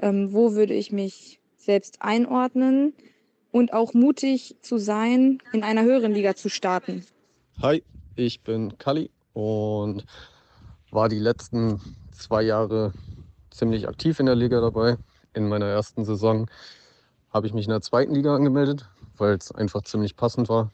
ähm, 0.00 0.32
wo 0.32 0.54
würde 0.54 0.74
ich 0.74 0.92
mich 0.92 1.40
selbst 1.56 2.02
einordnen 2.02 2.94
und 3.50 3.72
auch 3.72 3.94
mutig 3.94 4.56
zu 4.60 4.78
sein, 4.78 5.38
in 5.52 5.62
einer 5.62 5.82
höheren 5.84 6.12
Liga 6.12 6.34
zu 6.34 6.48
starten. 6.48 7.04
Hi, 7.60 7.82
ich 8.16 8.42
bin 8.42 8.76
Kali 8.78 9.10
und 9.32 10.04
war 10.90 11.08
die 11.08 11.18
letzten 11.18 11.80
zwei 12.12 12.42
Jahre 12.42 12.92
ziemlich 13.50 13.88
aktiv 13.88 14.18
in 14.20 14.26
der 14.26 14.34
Liga 14.34 14.60
dabei. 14.60 14.96
In 15.34 15.48
meiner 15.48 15.66
ersten 15.66 16.04
Saison 16.04 16.50
habe 17.30 17.46
ich 17.46 17.54
mich 17.54 17.66
in 17.66 17.70
der 17.70 17.80
zweiten 17.80 18.14
Liga 18.14 18.34
angemeldet, 18.34 18.88
weil 19.16 19.34
es 19.34 19.52
einfach 19.52 19.82
ziemlich 19.82 20.16
passend 20.16 20.48
war. 20.48 20.72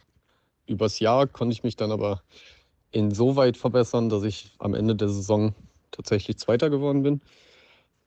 Übers 0.66 1.00
Jahr 1.00 1.26
konnte 1.26 1.52
ich 1.52 1.62
mich 1.62 1.76
dann 1.76 1.92
aber 1.92 2.22
insoweit 2.94 3.56
verbessern, 3.56 4.08
dass 4.08 4.22
ich 4.22 4.52
am 4.58 4.74
Ende 4.74 4.94
der 4.94 5.08
Saison 5.08 5.54
tatsächlich 5.90 6.38
Zweiter 6.38 6.70
geworden 6.70 7.02
bin. 7.02 7.20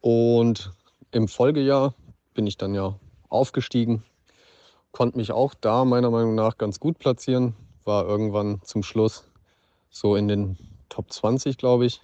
Und 0.02 0.71
im 1.12 1.28
Folgejahr 1.28 1.93
bin 2.34 2.47
ich 2.47 2.58
dann 2.58 2.73
ja 2.73 2.97
aufgestiegen, 3.30 4.04
konnte 4.91 5.17
mich 5.17 5.32
auch 5.32 5.54
da 5.54 5.84
meiner 5.84 6.10
Meinung 6.10 6.36
nach 6.36 6.58
ganz 6.58 6.80
gut 6.80 7.00
platzieren, 7.00 7.56
war 7.84 8.06
irgendwann 8.06 8.62
zum 8.63 8.84
Schluss 8.84 9.26
so 9.89 10.15
in 10.15 10.28
den 10.28 10.58
Top 10.89 11.12
20, 11.12 11.58
glaube 11.58 11.86
ich. 11.86 12.02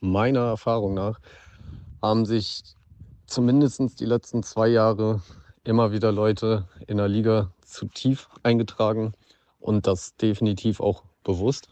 Meiner 0.00 0.46
Erfahrung 0.46 0.94
nach 0.94 1.20
haben 2.00 2.24
sich 2.24 2.62
zumindest 3.26 4.00
die 4.00 4.06
letzten 4.06 4.42
zwei 4.42 4.68
Jahre 4.68 5.22
immer 5.64 5.92
wieder 5.92 6.12
Leute 6.12 6.66
in 6.86 6.96
der 6.96 7.08
Liga 7.08 7.50
zu 7.60 7.86
tief 7.86 8.28
eingetragen 8.42 9.12
und 9.60 9.86
das 9.86 10.16
definitiv 10.16 10.80
auch 10.80 11.02
bewusst. 11.28 11.68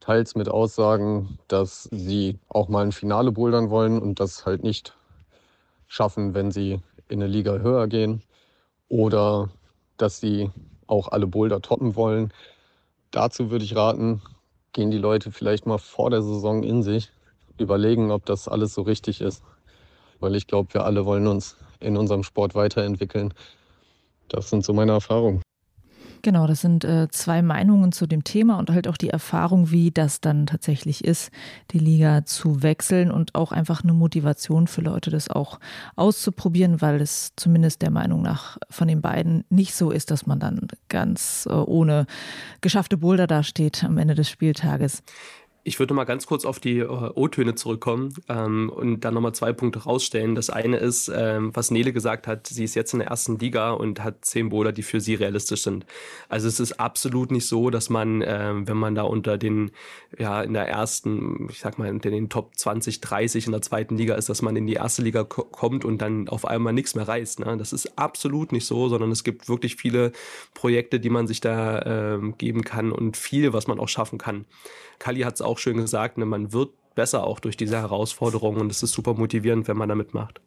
Teils 0.00 0.34
mit 0.34 0.50
Aussagen, 0.50 1.38
dass 1.48 1.88
sie 1.90 2.38
auch 2.50 2.68
mal 2.68 2.84
ein 2.84 2.92
Finale 2.92 3.32
bouldern 3.32 3.70
wollen 3.70 3.98
und 3.98 4.20
das 4.20 4.44
halt 4.44 4.62
nicht 4.62 4.94
schaffen, 5.86 6.34
wenn 6.34 6.50
sie 6.50 6.82
in 7.08 7.22
eine 7.22 7.26
Liga 7.26 7.52
höher 7.54 7.88
gehen. 7.88 8.22
Oder 8.88 9.48
dass 9.96 10.20
sie 10.20 10.50
auch 10.86 11.08
alle 11.08 11.26
Boulder 11.26 11.62
toppen 11.62 11.96
wollen. 11.96 12.30
Dazu 13.10 13.50
würde 13.50 13.64
ich 13.64 13.74
raten, 13.74 14.20
gehen 14.74 14.90
die 14.90 14.98
Leute 14.98 15.32
vielleicht 15.32 15.64
mal 15.64 15.78
vor 15.78 16.10
der 16.10 16.20
Saison 16.20 16.62
in 16.62 16.82
sich, 16.82 17.10
überlegen, 17.56 18.10
ob 18.10 18.26
das 18.26 18.48
alles 18.48 18.74
so 18.74 18.82
richtig 18.82 19.22
ist. 19.22 19.42
Weil 20.20 20.34
ich 20.34 20.46
glaube, 20.46 20.74
wir 20.74 20.84
alle 20.84 21.06
wollen 21.06 21.26
uns 21.26 21.56
in 21.80 21.96
unserem 21.96 22.22
Sport 22.22 22.54
weiterentwickeln. 22.54 23.32
Das 24.28 24.50
sind 24.50 24.62
so 24.62 24.74
meine 24.74 24.92
Erfahrungen. 24.92 25.43
Genau, 26.24 26.46
das 26.46 26.62
sind 26.62 26.86
äh, 26.86 27.08
zwei 27.10 27.42
Meinungen 27.42 27.92
zu 27.92 28.06
dem 28.06 28.24
Thema 28.24 28.58
und 28.58 28.70
halt 28.70 28.88
auch 28.88 28.96
die 28.96 29.10
Erfahrung, 29.10 29.70
wie 29.70 29.90
das 29.90 30.22
dann 30.22 30.46
tatsächlich 30.46 31.04
ist, 31.04 31.30
die 31.72 31.78
Liga 31.78 32.24
zu 32.24 32.62
wechseln 32.62 33.10
und 33.10 33.34
auch 33.34 33.52
einfach 33.52 33.84
eine 33.84 33.92
Motivation 33.92 34.66
für 34.66 34.80
Leute, 34.80 35.10
das 35.10 35.28
auch 35.28 35.60
auszuprobieren, 35.96 36.80
weil 36.80 37.02
es 37.02 37.32
zumindest 37.36 37.82
der 37.82 37.90
Meinung 37.90 38.22
nach 38.22 38.56
von 38.70 38.88
den 38.88 39.02
beiden 39.02 39.44
nicht 39.50 39.74
so 39.74 39.90
ist, 39.90 40.10
dass 40.10 40.24
man 40.24 40.40
dann 40.40 40.66
ganz 40.88 41.46
äh, 41.46 41.52
ohne 41.52 42.06
geschaffte 42.62 42.96
Boulder 42.96 43.26
dasteht 43.26 43.84
am 43.84 43.98
Ende 43.98 44.14
des 44.14 44.30
Spieltages. 44.30 45.02
Ich 45.66 45.78
würde 45.78 45.94
mal 45.94 46.04
ganz 46.04 46.26
kurz 46.26 46.44
auf 46.44 46.60
die 46.60 46.80
äh, 46.80 46.84
O-Töne 46.86 47.54
zurückkommen 47.54 48.12
ähm, 48.28 48.68
und 48.68 49.00
dann 49.00 49.14
nochmal 49.14 49.34
zwei 49.34 49.54
Punkte 49.54 49.84
rausstellen. 49.84 50.34
Das 50.34 50.50
eine 50.50 50.76
ist, 50.76 51.10
ähm, 51.14 51.56
was 51.56 51.70
Nele 51.70 51.94
gesagt 51.94 52.26
hat, 52.26 52.46
sie 52.48 52.64
ist 52.64 52.74
jetzt 52.74 52.92
in 52.92 52.98
der 52.98 53.08
ersten 53.08 53.38
Liga 53.38 53.70
und 53.70 54.04
hat 54.04 54.26
zehn 54.26 54.50
Bowler, 54.50 54.72
die 54.72 54.82
für 54.82 55.00
sie 55.00 55.14
realistisch 55.14 55.62
sind. 55.62 55.86
Also 56.28 56.48
es 56.48 56.60
ist 56.60 56.78
absolut 56.78 57.30
nicht 57.30 57.48
so, 57.48 57.70
dass 57.70 57.88
man, 57.88 58.22
ähm, 58.26 58.68
wenn 58.68 58.76
man 58.76 58.94
da 58.94 59.04
unter 59.04 59.38
den, 59.38 59.70
ja, 60.18 60.42
in 60.42 60.52
der 60.52 60.68
ersten, 60.68 61.48
ich 61.50 61.60
sag 61.60 61.78
mal, 61.78 61.90
unter 61.90 62.10
den 62.10 62.28
Top 62.28 62.58
20, 62.58 63.00
30 63.00 63.46
in 63.46 63.52
der 63.52 63.62
zweiten 63.62 63.96
Liga 63.96 64.16
ist, 64.16 64.28
dass 64.28 64.42
man 64.42 64.56
in 64.56 64.66
die 64.66 64.74
erste 64.74 65.00
Liga 65.00 65.24
kommt 65.24 65.86
und 65.86 66.02
dann 66.02 66.28
auf 66.28 66.44
einmal 66.44 66.74
nichts 66.74 66.94
mehr 66.94 67.08
reißt. 67.08 67.40
Ne? 67.40 67.56
Das 67.56 67.72
ist 67.72 67.98
absolut 67.98 68.52
nicht 68.52 68.66
so, 68.66 68.90
sondern 68.90 69.10
es 69.10 69.24
gibt 69.24 69.48
wirklich 69.48 69.76
viele 69.76 70.12
Projekte, 70.52 71.00
die 71.00 71.10
man 71.10 71.26
sich 71.26 71.40
da 71.40 71.80
ähm, 72.16 72.36
geben 72.36 72.64
kann 72.64 72.92
und 72.92 73.16
viel, 73.16 73.54
was 73.54 73.66
man 73.66 73.80
auch 73.80 73.88
schaffen 73.88 74.18
kann. 74.18 74.44
Kali 74.98 75.20
hat 75.20 75.34
es 75.34 75.42
auch 75.42 75.53
schön 75.58 75.76
gesagt, 75.76 76.18
ne, 76.18 76.26
man 76.26 76.52
wird 76.52 76.70
besser 76.94 77.24
auch 77.24 77.40
durch 77.40 77.56
diese 77.56 77.76
Herausforderungen 77.76 78.60
und 78.60 78.70
es 78.70 78.82
ist 78.82 78.92
super 78.92 79.14
motivierend, 79.14 79.68
wenn 79.68 79.76
man 79.76 79.88
da 79.88 79.94
mitmacht. 79.94 80.40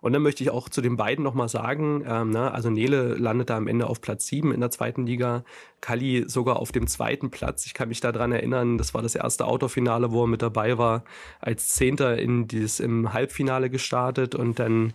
Und 0.00 0.12
dann 0.12 0.22
möchte 0.22 0.42
ich 0.42 0.50
auch 0.50 0.68
zu 0.68 0.82
den 0.82 0.96
beiden 0.96 1.24
nochmal 1.24 1.48
sagen, 1.48 2.04
ähm, 2.06 2.30
ne, 2.30 2.52
also 2.52 2.70
Nele 2.70 3.14
landet 3.14 3.50
da 3.50 3.56
am 3.56 3.66
Ende 3.66 3.88
auf 3.88 4.00
Platz 4.00 4.26
7 4.26 4.52
in 4.52 4.60
der 4.60 4.70
zweiten 4.70 5.06
Liga, 5.06 5.44
Kali 5.80 6.24
sogar 6.28 6.60
auf 6.60 6.70
dem 6.70 6.86
zweiten 6.86 7.30
Platz. 7.30 7.66
Ich 7.66 7.74
kann 7.74 7.88
mich 7.88 8.00
daran 8.00 8.32
erinnern, 8.32 8.78
das 8.78 8.94
war 8.94 9.02
das 9.02 9.14
erste 9.14 9.46
Autofinale, 9.46 10.12
wo 10.12 10.24
er 10.24 10.28
mit 10.28 10.42
dabei 10.42 10.78
war, 10.78 11.04
als 11.40 11.68
Zehnter 11.68 12.18
in 12.18 12.46
dieses, 12.46 12.78
im 12.78 13.12
Halbfinale 13.12 13.70
gestartet 13.70 14.34
und 14.34 14.58
dann 14.58 14.92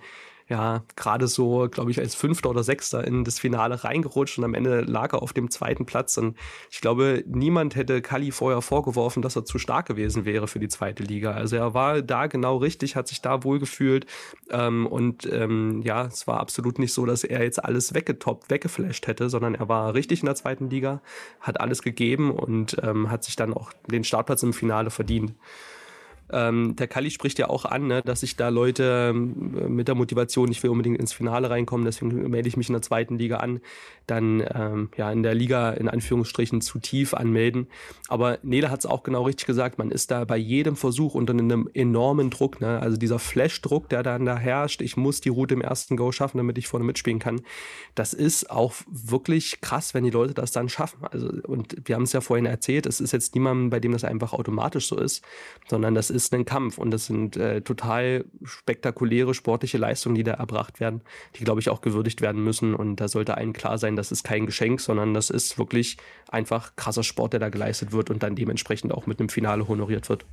ja, 0.52 0.84
gerade 0.98 1.28
so, 1.28 1.70
glaube 1.72 1.92
ich, 1.92 2.00
als 2.00 2.14
Fünfter 2.14 2.50
oder 2.50 2.62
Sechster 2.62 3.08
in 3.08 3.24
das 3.24 3.40
Finale 3.40 3.86
reingerutscht 3.86 4.38
und 4.38 4.44
am 4.44 4.54
Ende 4.54 4.82
lag 4.82 5.14
er 5.14 5.22
auf 5.22 5.32
dem 5.32 5.50
zweiten 5.50 5.86
Platz. 5.86 6.18
Und 6.18 6.38
ich 6.70 6.82
glaube, 6.82 7.24
niemand 7.26 7.78
hätte 7.78 8.02
Kali 8.02 8.32
vorher 8.32 8.62
vorgeworfen, 8.62 9.22
dass 9.22 9.38
er 9.38 9.46
zu 9.46 9.60
stark 9.60 9.88
gewesen 9.88 10.26
wäre 10.26 10.50
für 10.50 10.60
die 10.60 10.68
zweite 10.68 11.04
Liga. 11.04 11.32
Also 11.32 11.56
er 11.56 11.74
war 11.74 12.02
da 12.02 12.28
genau 12.28 12.58
richtig, 12.58 12.98
hat 12.98 13.08
sich 13.08 13.22
da 13.22 13.46
wohlgefühlt. 13.46 14.06
Ähm, 14.50 14.88
und 14.88 15.26
ähm, 15.32 15.82
ja, 15.86 16.08
es 16.08 16.28
war 16.28 16.42
absolut 16.42 16.80
nicht 16.80 16.92
so, 16.92 17.06
dass 17.06 17.24
er 17.24 17.44
jetzt 17.44 17.64
alles 17.64 17.94
weggetoppt, 17.94 18.50
weggeflasht 18.50 19.08
hätte, 19.08 19.30
sondern 19.30 19.56
er 19.56 19.70
war 19.70 19.94
richtig 19.94 20.20
in 20.20 20.26
der 20.26 20.36
zweiten 20.36 20.70
Liga, 20.70 21.02
hat 21.40 21.62
alles 21.62 21.82
gegeben 21.82 22.30
und 22.30 22.76
ähm, 22.84 23.10
hat 23.10 23.24
sich 23.24 23.38
dann 23.38 23.54
auch 23.54 23.72
den 23.88 24.04
Startplatz 24.04 24.44
im 24.44 24.52
Finale 24.52 24.90
verdient. 24.90 25.34
Ähm, 26.32 26.76
der 26.76 26.88
Kali 26.88 27.12
spricht 27.12 27.40
ja 27.40 27.50
auch 27.50 27.66
an, 27.66 27.88
ne, 27.88 28.02
dass 28.02 28.22
sich 28.22 28.36
da 28.36 28.50
Leute 28.50 29.12
ähm, 29.14 29.76
mit 29.76 29.88
der 29.88 29.96
Motivation, 29.96 30.52
ich 30.52 30.62
will 30.64 30.70
unbedingt 30.70 31.00
ins 31.00 31.14
Finale 31.14 31.50
reinkommen, 31.50 31.86
deswegen 31.86 32.30
melde 32.30 32.48
ich 32.48 32.58
mich 32.58 32.70
in 32.70 32.74
der 32.74 32.82
zweiten 32.82 33.18
Liga 33.18 33.38
an, 33.38 33.60
dann 34.08 34.44
ähm, 34.54 34.90
ja 34.98 35.12
in 35.12 35.24
der 35.24 35.34
Liga 35.34 35.72
in 35.72 35.88
Anführungsstrichen 35.88 36.62
zu 36.62 36.80
tief 36.80 37.14
anmelden. 37.14 37.68
Aber 38.08 38.40
Nele 38.44 38.70
hat 38.70 38.80
es 38.80 38.86
auch 38.86 39.04
genau 39.04 39.24
richtig 39.24 39.46
gesagt, 39.46 39.78
man 39.78 39.92
ist 39.92 40.12
da 40.12 40.26
bei 40.26 40.38
jedem 40.38 40.76
Versuch 40.76 41.16
unter 41.16 41.34
einem 41.34 41.70
enormen 41.74 42.30
Druck. 42.30 42.62
Ne? 42.62 42.80
Also 42.80 42.98
dieser 42.98 43.20
Flash-Druck, 43.20 43.90
der 43.90 44.04
dann 44.04 44.26
da 44.26 44.38
herrscht, 44.38 44.82
ich 44.82 44.98
muss 44.98 45.22
die 45.22 45.30
Route 45.30 45.54
im 45.54 45.62
ersten 45.62 45.98
Go 45.98 46.12
schaffen, 46.12 46.38
damit 46.38 46.58
ich 46.58 46.68
vorne 46.68 46.86
mitspielen 46.86 47.20
kann. 47.20 47.42
Das 47.96 48.14
ist 48.14 48.50
auch 48.50 48.74
wirklich 48.88 49.62
krass, 49.62 49.94
wenn 49.94 50.04
die 50.04 50.10
Leute 50.10 50.34
das 50.34 50.52
dann 50.52 50.70
schaffen. 50.70 51.00
Also, 51.10 51.28
und 51.48 51.76
wir 51.86 51.96
haben 51.96 52.04
es 52.04 52.14
ja 52.14 52.22
vorhin 52.22 52.46
erzählt, 52.46 52.86
es 52.86 53.00
ist 53.00 53.14
jetzt 53.14 53.36
niemand, 53.36 53.70
bei 53.70 53.80
dem 53.80 53.92
das 53.92 54.04
einfach 54.04 54.34
automatisch 54.34 54.88
so 54.88 54.98
ist, 54.98 55.24
sondern 55.68 55.96
das 55.96 56.10
ist 56.10 56.21
ist 56.26 56.34
ein 56.34 56.46
Kampf 56.46 56.78
und 56.78 56.92
das 56.92 57.06
sind 57.06 57.38
äh, 57.38 57.62
total 57.62 58.26
spektakuläre 58.44 59.34
sportliche 59.34 59.78
Leistungen, 59.78 60.16
die 60.16 60.24
da 60.24 60.34
erbracht 60.34 60.80
werden, 60.80 61.02
die, 61.36 61.44
glaube 61.44 61.60
ich, 61.60 61.70
auch 61.70 61.82
gewürdigt 61.82 62.22
werden 62.22 62.44
müssen. 62.44 62.74
Und 62.74 62.98
da 62.98 63.08
sollte 63.08 63.38
allen 63.38 63.54
klar 63.54 63.78
sein, 63.78 63.96
das 63.96 64.12
ist 64.12 64.24
kein 64.24 64.46
Geschenk, 64.46 64.82
sondern 64.82 65.14
das 65.14 65.30
ist 65.30 65.58
wirklich 65.58 65.98
einfach 66.30 66.76
krasser 66.76 67.04
Sport, 67.04 67.34
der 67.34 67.40
da 67.40 67.50
geleistet 67.50 67.92
wird 67.92 68.10
und 68.10 68.24
dann 68.24 68.36
dementsprechend 68.36 68.94
auch 68.94 69.06
mit 69.06 69.20
einem 69.20 69.30
Finale 69.30 69.68
honoriert 69.68 70.10
wird. 70.10 70.26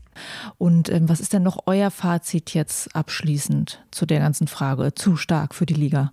Und 0.58 0.88
ähm, 0.88 1.08
was 1.08 1.20
ist 1.20 1.32
denn 1.32 1.42
noch 1.42 1.64
euer 1.66 1.90
Fazit 1.90 2.54
jetzt 2.54 2.94
abschließend 2.94 3.84
zu 3.90 4.06
der 4.06 4.20
ganzen 4.20 4.48
Frage? 4.48 4.94
Zu 4.94 5.16
stark 5.16 5.54
für 5.54 5.66
die 5.66 5.74
Liga? 5.74 6.12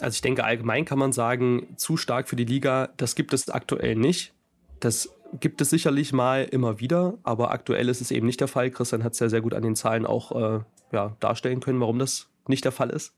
Also 0.00 0.14
ich 0.14 0.22
denke, 0.22 0.44
allgemein 0.44 0.84
kann 0.84 0.98
man 0.98 1.12
sagen, 1.12 1.68
zu 1.76 1.96
stark 1.96 2.28
für 2.28 2.36
die 2.36 2.44
Liga, 2.44 2.90
das 2.96 3.14
gibt 3.14 3.32
es 3.32 3.50
aktuell 3.50 3.96
nicht. 3.96 4.32
Das 4.80 5.10
gibt 5.32 5.60
es 5.60 5.70
sicherlich 5.70 6.12
mal 6.12 6.44
immer 6.44 6.80
wieder, 6.80 7.14
aber 7.22 7.50
aktuell 7.50 7.88
ist 7.88 8.00
es 8.00 8.10
eben 8.10 8.26
nicht 8.26 8.40
der 8.40 8.48
Fall. 8.48 8.70
Christian 8.70 9.04
hat 9.04 9.12
es 9.12 9.18
ja 9.18 9.28
sehr 9.28 9.40
gut 9.40 9.54
an 9.54 9.62
den 9.62 9.76
Zahlen 9.76 10.06
auch 10.06 10.32
äh, 10.32 10.60
ja, 10.92 11.16
darstellen 11.20 11.60
können, 11.60 11.80
warum 11.80 11.98
das 11.98 12.28
nicht 12.46 12.64
der 12.64 12.72
Fall 12.72 12.90
ist. 12.90 13.14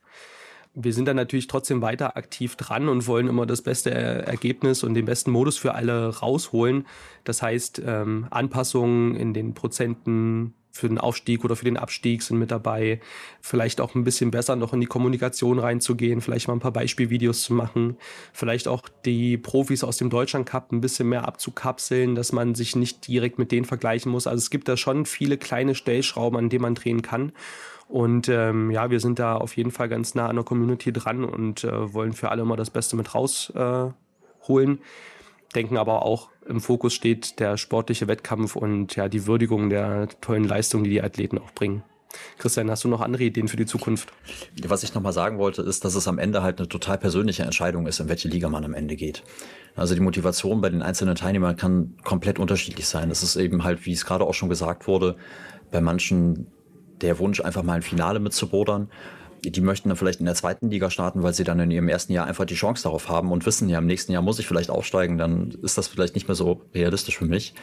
Wir 0.75 0.92
sind 0.92 1.07
dann 1.07 1.16
natürlich 1.16 1.49
trotzdem 1.49 1.83
weiter 1.83 2.16
aktiv 2.16 2.55
dran 2.55 2.88
und 2.88 3.09
wollen 3.09 3.27
immer 3.27 3.44
das 3.44 3.62
beste 3.62 3.90
Ergebnis 3.90 4.85
und 4.85 4.94
den 4.94 5.05
besten 5.05 5.33
Modus 5.33 5.59
für 5.59 5.75
alle 5.75 6.18
rausholen. 6.18 6.87
Das 7.25 7.42
heißt, 7.42 7.83
ähm, 7.85 8.29
Anpassungen 8.31 9.16
in 9.16 9.35
den 9.35 9.55
Prozenten 9.55 10.55
für 10.72 10.88
den 10.88 10.98
Aufstieg 10.98 11.44
oder 11.44 11.56
für 11.56 11.64
den 11.64 11.76
Abstieg 11.76 12.22
sind 12.22 12.38
mit 12.38 12.50
dabei. 12.50 13.00
Vielleicht 13.40 13.80
auch 13.80 13.94
ein 13.94 14.04
bisschen 14.04 14.30
besser 14.30 14.56
noch 14.56 14.72
in 14.72 14.80
die 14.80 14.87
Kommunikation 14.87 15.59
reinzugehen, 15.59 16.20
vielleicht 16.20 16.48
mal 16.48 16.54
ein 16.54 16.61
paar 16.61 16.72
Beispielvideos 16.72 17.42
zu 17.42 17.54
machen, 17.54 17.96
vielleicht 18.33 18.68
auch 18.68 18.83
die 19.04 19.37
Profis 19.37 19.85
aus 19.85 19.96
dem 19.96 20.11
Deutschland 20.11 20.46
Cup 20.46 20.72
ein 20.72 20.80
bisschen 20.80 21.09
mehr 21.09 21.26
abzukapseln, 21.26 22.14
dass 22.14 22.33
man 22.33 22.54
sich 22.54 22.76
nicht 22.76 23.06
direkt 23.06 23.38
mit 23.38 23.52
denen 23.52 23.64
vergleichen 23.64 24.12
muss. 24.12 24.26
Also 24.26 24.38
es 24.38 24.50
gibt 24.50 24.68
da 24.68 24.76
schon 24.76 25.06
viele 25.06 25.38
kleine 25.38 25.74
Stellschrauben, 25.74 26.38
an 26.38 26.48
denen 26.48 26.62
man 26.62 26.74
drehen 26.74 27.02
kann. 27.02 27.33
Und 27.88 28.28
ähm, 28.28 28.70
ja, 28.70 28.90
wir 28.90 29.00
sind 29.00 29.18
da 29.18 29.35
auf 29.35 29.56
jeden 29.56 29.72
Fall 29.72 29.88
ganz 29.88 30.14
nah 30.14 30.28
an 30.28 30.37
der 30.37 30.44
Community 30.44 30.92
dran 30.92 31.24
und 31.24 31.64
äh, 31.64 31.92
wollen 31.92 32.12
für 32.12 32.30
alle 32.30 32.42
immer 32.42 32.56
das 32.56 32.70
Beste 32.70 32.94
mit 32.94 33.16
rausholen. 33.16 34.78
Äh, 34.78 34.80
denken 35.54 35.76
aber 35.76 36.04
auch 36.04 36.28
im 36.46 36.60
Fokus 36.60 36.94
steht 36.94 37.40
der 37.40 37.56
sportliche 37.56 38.08
Wettkampf 38.08 38.56
und 38.56 38.96
ja 38.96 39.08
die 39.08 39.26
Würdigung 39.26 39.70
der 39.70 40.08
tollen 40.20 40.44
Leistungen, 40.44 40.84
die 40.84 40.90
die 40.90 41.02
Athleten 41.02 41.38
auch 41.38 41.52
bringen. 41.52 41.82
Christian, 42.38 42.70
hast 42.70 42.82
du 42.82 42.88
noch 42.88 43.00
andere 43.00 43.22
Ideen 43.22 43.46
für 43.46 43.56
die 43.56 43.66
Zukunft? 43.66 44.12
Was 44.66 44.82
ich 44.82 44.94
nochmal 44.94 45.12
sagen 45.12 45.38
wollte, 45.38 45.62
ist, 45.62 45.84
dass 45.84 45.94
es 45.94 46.08
am 46.08 46.18
Ende 46.18 46.42
halt 46.42 46.58
eine 46.58 46.68
total 46.68 46.98
persönliche 46.98 47.44
Entscheidung 47.44 47.86
ist, 47.86 48.00
in 48.00 48.08
welche 48.08 48.28
Liga 48.28 48.48
man 48.48 48.64
am 48.64 48.74
Ende 48.74 48.96
geht. 48.96 49.22
Also 49.76 49.94
die 49.94 50.00
Motivation 50.00 50.60
bei 50.60 50.70
den 50.70 50.82
einzelnen 50.82 51.14
Teilnehmern 51.14 51.56
kann 51.56 51.96
komplett 52.02 52.40
unterschiedlich 52.40 52.86
sein. 52.86 53.10
Es 53.10 53.22
ist 53.22 53.36
eben 53.36 53.62
halt, 53.62 53.86
wie 53.86 53.92
es 53.92 54.04
gerade 54.04 54.24
auch 54.24 54.34
schon 54.34 54.48
gesagt 54.48 54.88
wurde, 54.88 55.16
bei 55.70 55.80
manchen 55.80 56.48
der 57.00 57.18
Wunsch, 57.18 57.40
einfach 57.40 57.62
mal 57.62 57.74
ein 57.74 57.82
Finale 57.82 58.18
mitzubodern 58.18 58.90
die 59.42 59.61
möchten 59.61 59.88
dann 59.88 59.96
vielleicht 59.96 60.20
in 60.20 60.26
der 60.26 60.35
zweiten 60.35 60.70
Liga 60.70 60.90
starten, 60.90 61.22
weil 61.22 61.35
sie 61.35 61.44
dann 61.44 61.61
in 61.61 61.70
ihrem 61.70 61.88
ersten 61.88 62.12
Jahr 62.12 62.26
einfach 62.26 62.44
die 62.44 62.55
Chance 62.55 62.83
darauf 62.83 63.09
haben 63.09 63.33
und 63.33 63.46
wissen, 63.46 63.68
ja, 63.68 63.79
im 63.79 63.87
nächsten 63.87 64.12
Jahr 64.12 64.22
muss 64.22 64.38
ich 64.38 64.46
vielleicht 64.46 64.70
aufsteigen, 64.70 65.18
dann 65.18 65.57
ist 65.62 65.79
das 65.79 65.88
vielleicht 65.88 66.14
nicht 66.14 66.29
mehr 66.29 66.35
so 66.35 66.62
realistisch 66.74 67.18
für 67.18 67.24
mich. 67.24 67.55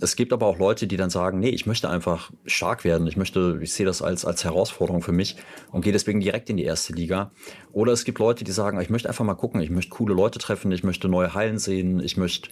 Es 0.00 0.14
gibt 0.14 0.32
aber 0.32 0.46
auch 0.46 0.58
Leute, 0.58 0.86
die 0.86 0.96
dann 0.96 1.10
sagen, 1.10 1.38
nee, 1.38 1.48
ich 1.48 1.66
möchte 1.66 1.88
einfach 1.88 2.30
stark 2.44 2.84
werden. 2.84 3.06
Ich 3.06 3.16
möchte, 3.16 3.58
ich 3.62 3.72
sehe 3.72 3.86
das 3.86 4.02
als, 4.02 4.24
als 4.24 4.44
Herausforderung 4.44 5.02
für 5.02 5.12
mich 5.12 5.36
und 5.72 5.82
gehe 5.82 5.92
deswegen 5.92 6.20
direkt 6.20 6.50
in 6.50 6.56
die 6.56 6.64
erste 6.64 6.92
Liga. 6.92 7.30
Oder 7.72 7.92
es 7.92 8.04
gibt 8.04 8.18
Leute, 8.18 8.44
die 8.44 8.52
sagen, 8.52 8.80
ich 8.80 8.90
möchte 8.90 9.08
einfach 9.08 9.24
mal 9.24 9.34
gucken, 9.34 9.60
ich 9.60 9.70
möchte 9.70 9.90
coole 9.90 10.14
Leute 10.14 10.38
treffen, 10.38 10.70
ich 10.72 10.84
möchte 10.84 11.08
neue 11.08 11.34
Hallen 11.34 11.58
sehen, 11.58 12.00
ich 12.00 12.16
möchte 12.16 12.50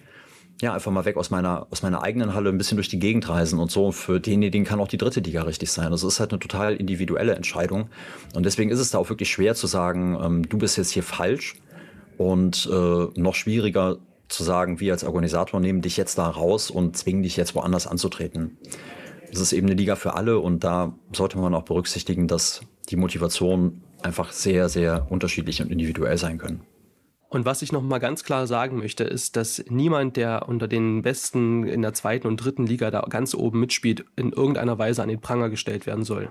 ja, 0.60 0.72
einfach 0.72 0.92
mal 0.92 1.04
weg 1.04 1.16
aus 1.16 1.30
meiner, 1.30 1.66
aus 1.70 1.82
meiner 1.82 2.02
eigenen 2.02 2.34
Halle 2.34 2.50
ein 2.50 2.58
bisschen 2.58 2.76
durch 2.76 2.88
die 2.88 2.98
Gegend 2.98 3.28
reisen 3.28 3.58
und 3.58 3.70
so. 3.70 3.92
Für 3.92 4.20
denjenigen 4.20 4.64
kann 4.64 4.80
auch 4.80 4.88
die 4.88 4.98
dritte 4.98 5.20
Liga 5.20 5.42
richtig 5.42 5.70
sein. 5.72 5.90
Das 5.90 6.04
ist 6.04 6.20
halt 6.20 6.32
eine 6.32 6.38
total 6.38 6.76
individuelle 6.76 7.34
Entscheidung. 7.34 7.88
Und 8.34 8.46
deswegen 8.46 8.70
ist 8.70 8.78
es 8.78 8.90
da 8.90 8.98
auch 8.98 9.08
wirklich 9.08 9.30
schwer 9.30 9.54
zu 9.54 9.66
sagen, 9.66 10.18
ähm, 10.22 10.48
du 10.48 10.58
bist 10.58 10.76
jetzt 10.76 10.90
hier 10.90 11.02
falsch 11.02 11.56
und 12.18 12.68
äh, 12.72 13.20
noch 13.20 13.34
schwieriger 13.34 13.98
zu 14.28 14.44
sagen, 14.44 14.80
wir 14.80 14.92
als 14.92 15.04
Organisator 15.04 15.60
nehmen 15.60 15.82
dich 15.82 15.96
jetzt 15.96 16.18
da 16.18 16.28
raus 16.28 16.70
und 16.70 16.96
zwingen 16.96 17.22
dich 17.22 17.36
jetzt 17.36 17.54
woanders 17.54 17.86
anzutreten. 17.86 18.56
Es 19.30 19.40
ist 19.40 19.52
eben 19.52 19.66
eine 19.66 19.76
Liga 19.76 19.96
für 19.96 20.14
alle 20.14 20.38
und 20.38 20.62
da 20.62 20.94
sollte 21.12 21.38
man 21.38 21.54
auch 21.54 21.64
berücksichtigen, 21.64 22.28
dass 22.28 22.60
die 22.90 22.96
Motivation 22.96 23.82
einfach 24.02 24.32
sehr, 24.32 24.68
sehr 24.68 25.06
unterschiedlich 25.10 25.60
und 25.60 25.70
individuell 25.70 26.18
sein 26.18 26.38
können. 26.38 26.60
Und 27.34 27.44
was 27.44 27.62
ich 27.62 27.72
noch 27.72 27.82
mal 27.82 27.98
ganz 27.98 28.22
klar 28.22 28.46
sagen 28.46 28.78
möchte, 28.78 29.02
ist, 29.02 29.34
dass 29.34 29.64
niemand, 29.68 30.16
der 30.16 30.48
unter 30.48 30.68
den 30.68 31.02
Besten 31.02 31.66
in 31.66 31.82
der 31.82 31.92
zweiten 31.92 32.28
und 32.28 32.36
dritten 32.36 32.64
Liga 32.64 32.92
da 32.92 33.00
ganz 33.00 33.34
oben 33.34 33.58
mitspielt, 33.58 34.04
in 34.14 34.30
irgendeiner 34.30 34.78
Weise 34.78 35.02
an 35.02 35.08
den 35.08 35.20
Pranger 35.20 35.50
gestellt 35.50 35.84
werden 35.84 36.04
soll. 36.04 36.30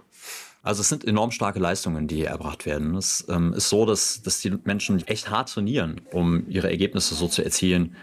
Also 0.61 0.79
es 0.79 0.87
sind 0.87 1.05
enorm 1.05 1.31
starke 1.31 1.59
Leistungen, 1.59 2.07
die 2.07 2.23
erbracht 2.23 2.65
werden. 2.65 2.95
Es 2.95 3.25
ähm, 3.27 3.51
ist 3.51 3.67
so, 3.67 3.85
dass, 3.85 4.21
dass 4.21 4.39
die 4.39 4.53
Menschen 4.63 5.05
echt 5.05 5.29
hart 5.29 5.49
trainieren, 5.51 5.99
um 6.13 6.47
ihre 6.47 6.69
Ergebnisse 6.69 7.15
so 7.15 7.27
zu 7.27 7.43
erzielen. 7.43 7.97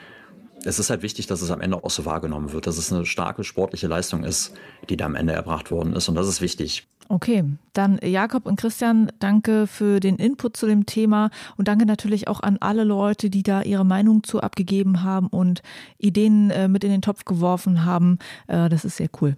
Es 0.65 0.79
ist 0.79 0.91
halt 0.91 1.01
wichtig, 1.01 1.27
dass 1.27 1.41
es 1.41 1.51
am 1.51 1.63
Ende 1.63 1.83
auch 1.83 1.89
so 1.89 2.05
wahrgenommen 2.05 2.53
wird, 2.53 2.67
dass 2.67 2.77
es 2.77 2.93
eine 2.93 3.07
starke 3.07 3.45
sportliche 3.45 3.87
Leistung 3.87 4.25
ist, 4.25 4.53
die 4.91 4.99
da 4.99 5.07
am 5.07 5.15
Ende 5.15 5.33
erbracht 5.33 5.71
worden 5.71 5.95
ist. 5.95 6.11
Und 6.11 6.17
das 6.17 6.29
ist 6.29 6.43
wichtig. 6.43 6.87
Okay, 7.11 7.43
dann 7.73 7.99
Jakob 8.05 8.47
und 8.47 8.55
Christian, 8.55 9.11
danke 9.19 9.67
für 9.67 9.99
den 9.99 10.15
Input 10.15 10.57
zu 10.57 10.67
dem 10.67 10.87
Thema 10.87 11.31
und 11.57 11.67
danke 11.67 11.85
natürlich 11.85 12.29
auch 12.29 12.39
an 12.39 12.57
alle 12.61 12.85
Leute, 12.85 13.31
die 13.31 13.43
da 13.43 13.63
ihre 13.63 13.85
Meinung 13.85 14.23
zu 14.23 14.41
abgegeben 14.41 15.03
haben 15.03 15.27
und 15.27 15.61
Ideen 15.99 16.51
äh, 16.51 16.69
mit 16.69 16.85
in 16.85 16.91
den 16.91 17.03
Topf 17.03 17.25
geworfen 17.25 17.85
haben. 17.85 18.21
Äh, 18.47 18.69
das 18.69 18.85
ist 18.85 18.97
sehr 18.97 19.09
cool. 19.21 19.37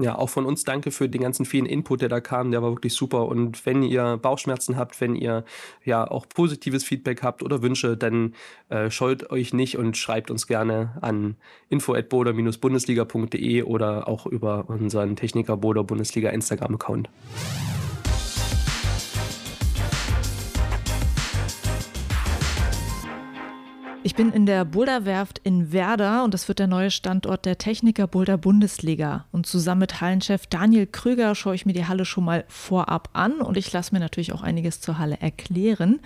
Ja, 0.00 0.16
auch 0.16 0.30
von 0.30 0.46
uns 0.46 0.64
danke 0.64 0.90
für 0.92 1.10
den 1.10 1.20
ganzen 1.20 1.44
vielen 1.44 1.66
Input, 1.66 2.00
der 2.00 2.08
da 2.08 2.20
kam. 2.20 2.50
Der 2.50 2.62
war 2.62 2.70
wirklich 2.70 2.94
super. 2.94 3.26
Und 3.26 3.66
wenn 3.66 3.82
ihr 3.82 4.16
Bauchschmerzen 4.16 4.78
habt, 4.78 4.98
wenn 5.02 5.14
ihr 5.14 5.44
ja 5.84 6.10
auch 6.10 6.26
positives 6.26 6.84
Feedback 6.84 7.22
habt 7.22 7.42
oder 7.42 7.60
Wünsche, 7.60 7.98
dann 7.98 8.34
äh, 8.70 8.90
scheut 8.90 9.30
euch 9.30 9.52
nicht 9.52 9.76
und 9.76 9.98
schreibt 9.98 10.30
uns 10.30 10.46
gerne 10.46 10.96
an 11.02 11.36
info@boder-bundesliga.de 11.68 13.62
oder 13.64 14.08
auch 14.08 14.24
über 14.24 14.70
unseren 14.70 15.16
Techniker 15.16 15.58
Boder 15.58 15.84
Bundesliga 15.84 16.30
Instagram-Account. 16.30 17.10
Ich 24.02 24.14
bin 24.14 24.32
in 24.32 24.46
der 24.46 24.64
Boulderwerft 24.64 25.42
in 25.44 25.72
Werder 25.72 26.24
und 26.24 26.32
das 26.32 26.48
wird 26.48 26.58
der 26.58 26.66
neue 26.66 26.90
Standort 26.90 27.44
der 27.44 27.58
Techniker 27.58 28.06
Boulder 28.06 28.38
Bundesliga. 28.38 29.26
Und 29.30 29.44
zusammen 29.44 29.80
mit 29.80 30.00
Hallenchef 30.00 30.46
Daniel 30.46 30.86
Krüger 30.86 31.34
schaue 31.34 31.54
ich 31.54 31.66
mir 31.66 31.74
die 31.74 31.84
Halle 31.84 32.06
schon 32.06 32.24
mal 32.24 32.44
vorab 32.48 33.10
an 33.12 33.42
und 33.42 33.58
ich 33.58 33.70
lasse 33.74 33.92
mir 33.92 34.00
natürlich 34.00 34.32
auch 34.32 34.40
einiges 34.42 34.80
zur 34.80 34.98
Halle 34.98 35.18
erklären, 35.20 36.00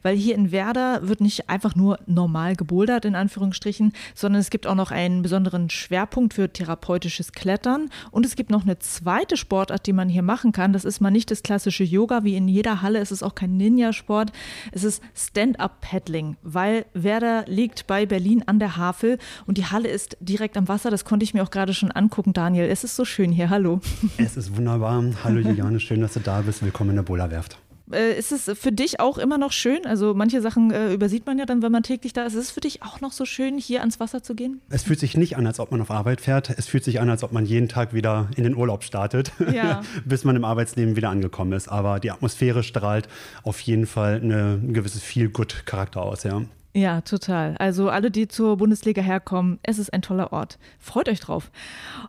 weil 0.00 0.16
hier 0.16 0.36
in 0.36 0.52
Werder 0.52 1.06
wird 1.06 1.20
nicht 1.20 1.50
einfach 1.50 1.74
nur 1.74 1.98
normal 2.06 2.56
gebouldert 2.56 3.04
in 3.04 3.14
Anführungsstrichen, 3.14 3.92
sondern 4.14 4.40
es 4.40 4.48
gibt 4.48 4.66
auch 4.66 4.74
noch 4.74 4.90
einen 4.90 5.20
besonderen 5.20 5.68
Schwerpunkt 5.68 6.32
für 6.32 6.50
therapeutisches 6.50 7.32
Klettern 7.32 7.90
und 8.10 8.24
es 8.24 8.36
gibt 8.36 8.48
noch 8.48 8.62
eine 8.62 8.78
zweite 8.78 9.36
Sportart, 9.36 9.86
die 9.86 9.92
man 9.92 10.08
hier 10.08 10.22
machen 10.22 10.52
kann. 10.52 10.72
Das 10.72 10.86
ist 10.86 11.00
mal 11.00 11.10
nicht 11.10 11.30
das 11.30 11.42
klassische 11.42 11.84
Yoga 11.84 12.24
wie 12.24 12.36
in 12.36 12.48
jeder 12.48 12.80
Halle, 12.80 13.00
es 13.00 13.12
ist 13.12 13.22
auch 13.22 13.34
kein 13.34 13.58
Ninja-Sport, 13.58 14.32
es 14.72 14.82
ist 14.82 15.02
Stand-up-Paddling, 15.14 16.38
weil 16.42 16.86
Werder 16.94 17.33
liegt 17.42 17.86
bei 17.86 18.06
Berlin 18.06 18.44
an 18.46 18.58
der 18.58 18.76
Havel 18.76 19.18
und 19.46 19.58
die 19.58 19.66
Halle 19.66 19.88
ist 19.88 20.16
direkt 20.20 20.56
am 20.56 20.68
Wasser. 20.68 20.90
Das 20.90 21.04
konnte 21.04 21.24
ich 21.24 21.34
mir 21.34 21.42
auch 21.42 21.50
gerade 21.50 21.74
schon 21.74 21.90
angucken, 21.90 22.32
Daniel. 22.32 22.66
Es 22.66 22.84
ist 22.84 22.96
so 22.96 23.04
schön 23.04 23.32
hier. 23.32 23.50
Hallo. 23.50 23.80
Es 24.16 24.36
ist 24.36 24.56
wunderbar. 24.56 25.02
Hallo 25.24 25.40
Juliane, 25.48 25.80
schön, 25.80 26.00
dass 26.00 26.14
du 26.14 26.20
da 26.20 26.40
bist. 26.42 26.62
Willkommen 26.62 26.90
in 26.90 26.96
der 26.96 27.02
Bola-Werft. 27.02 27.58
Äh, 27.92 28.18
ist 28.18 28.32
es 28.32 28.50
für 28.58 28.72
dich 28.72 29.00
auch 29.00 29.18
immer 29.18 29.36
noch 29.36 29.52
schön? 29.52 29.84
Also 29.84 30.14
manche 30.14 30.40
Sachen 30.40 30.70
äh, 30.70 30.92
übersieht 30.92 31.26
man 31.26 31.38
ja 31.38 31.44
dann, 31.44 31.62
wenn 31.62 31.72
man 31.72 31.82
täglich 31.82 32.12
da 32.12 32.24
ist. 32.24 32.34
Ist 32.34 32.44
es 32.44 32.50
für 32.50 32.60
dich 32.60 32.82
auch 32.82 33.00
noch 33.00 33.12
so 33.12 33.26
schön, 33.26 33.58
hier 33.58 33.80
ans 33.80 34.00
Wasser 34.00 34.22
zu 34.22 34.34
gehen? 34.34 34.60
Es 34.70 34.84
fühlt 34.84 34.98
sich 34.98 35.16
nicht 35.16 35.36
an, 35.36 35.46
als 35.46 35.60
ob 35.60 35.70
man 35.70 35.80
auf 35.82 35.90
Arbeit 35.90 36.20
fährt. 36.20 36.50
Es 36.50 36.66
fühlt 36.66 36.84
sich 36.84 37.00
an, 37.00 37.10
als 37.10 37.22
ob 37.22 37.32
man 37.32 37.44
jeden 37.44 37.68
Tag 37.68 37.92
wieder 37.92 38.28
in 38.36 38.44
den 38.44 38.56
Urlaub 38.56 38.84
startet, 38.84 39.32
ja. 39.52 39.82
bis 40.04 40.24
man 40.24 40.34
im 40.34 40.44
Arbeitsleben 40.44 40.96
wieder 40.96 41.10
angekommen 41.10 41.52
ist. 41.52 41.68
Aber 41.68 42.00
die 42.00 42.10
Atmosphäre 42.10 42.62
strahlt 42.62 43.08
auf 43.42 43.60
jeden 43.60 43.86
Fall 43.86 44.20
eine, 44.22 44.60
ein 44.62 44.72
gewisses 44.72 45.02
Feel-Good-Charakter 45.02 46.02
aus, 46.02 46.22
ja. 46.22 46.42
Ja, 46.76 47.02
total. 47.02 47.56
Also 47.58 47.88
alle, 47.88 48.10
die 48.10 48.26
zur 48.26 48.56
Bundesliga 48.56 49.00
herkommen, 49.00 49.60
es 49.62 49.78
ist 49.78 49.92
ein 49.92 50.02
toller 50.02 50.32
Ort. 50.32 50.58
Freut 50.80 51.08
euch 51.08 51.20
drauf. 51.20 51.52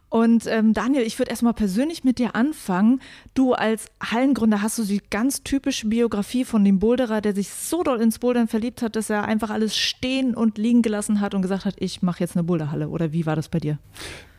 Und 0.09 0.47
ähm, 0.47 0.73
Daniel, 0.73 1.03
ich 1.03 1.19
würde 1.19 1.29
erstmal 1.29 1.53
persönlich 1.53 2.03
mit 2.03 2.17
dir 2.17 2.35
anfangen. 2.35 2.99
Du 3.35 3.53
als 3.53 3.85
Hallengründer 4.01 4.63
hast 4.63 4.79
du 4.79 4.83
die 4.83 5.03
ganz 5.11 5.43
typische 5.43 5.87
Biografie 5.87 6.45
von 6.45 6.65
dem 6.65 6.79
Boulderer, 6.79 7.21
der 7.21 7.35
sich 7.35 7.49
so 7.49 7.83
doll 7.83 8.01
ins 8.01 8.17
Bouldern 8.17 8.47
verliebt 8.47 8.81
hat, 8.81 8.95
dass 8.95 9.11
er 9.11 9.25
einfach 9.25 9.51
alles 9.51 9.77
stehen 9.77 10.33
und 10.33 10.57
liegen 10.57 10.81
gelassen 10.81 11.21
hat 11.21 11.35
und 11.35 11.43
gesagt 11.43 11.65
hat, 11.65 11.75
ich 11.77 12.01
mache 12.01 12.21
jetzt 12.21 12.35
eine 12.35 12.43
Boulderhalle. 12.43 12.89
Oder 12.89 13.13
wie 13.13 13.27
war 13.27 13.35
das 13.35 13.49
bei 13.49 13.59
dir? 13.59 13.77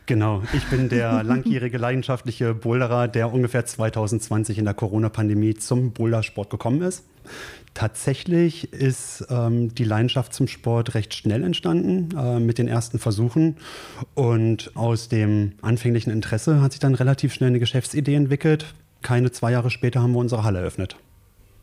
Genau, 0.07 0.43
ich 0.53 0.65
bin 0.65 0.89
der 0.89 1.23
langjährige 1.23 1.77
leidenschaftliche 1.77 2.53
Boulderer, 2.53 3.07
der 3.07 3.31
ungefähr 3.31 3.65
2020 3.65 4.57
in 4.57 4.65
der 4.65 4.73
Corona-Pandemie 4.73 5.55
zum 5.55 5.91
Bouldersport 5.91 6.49
gekommen 6.49 6.81
ist. 6.81 7.05
Tatsächlich 7.73 8.73
ist 8.73 9.27
ähm, 9.29 9.75
die 9.75 9.83
Leidenschaft 9.83 10.33
zum 10.33 10.47
Sport 10.47 10.95
recht 10.95 11.13
schnell 11.13 11.43
entstanden 11.43 12.09
äh, 12.17 12.39
mit 12.39 12.57
den 12.57 12.67
ersten 12.67 12.97
Versuchen. 12.97 13.57
Und 14.15 14.71
aus 14.75 15.09
dem 15.09 15.53
anfänglichen 15.61 16.11
Interesse 16.11 16.61
hat 16.61 16.71
sich 16.71 16.79
dann 16.79 16.95
relativ 16.95 17.33
schnell 17.33 17.49
eine 17.49 17.59
Geschäftsidee 17.59 18.15
entwickelt. 18.15 18.73
Keine 19.03 19.31
zwei 19.31 19.51
Jahre 19.51 19.69
später 19.69 20.01
haben 20.01 20.13
wir 20.13 20.19
unsere 20.19 20.43
Halle 20.43 20.59
eröffnet. 20.59 20.97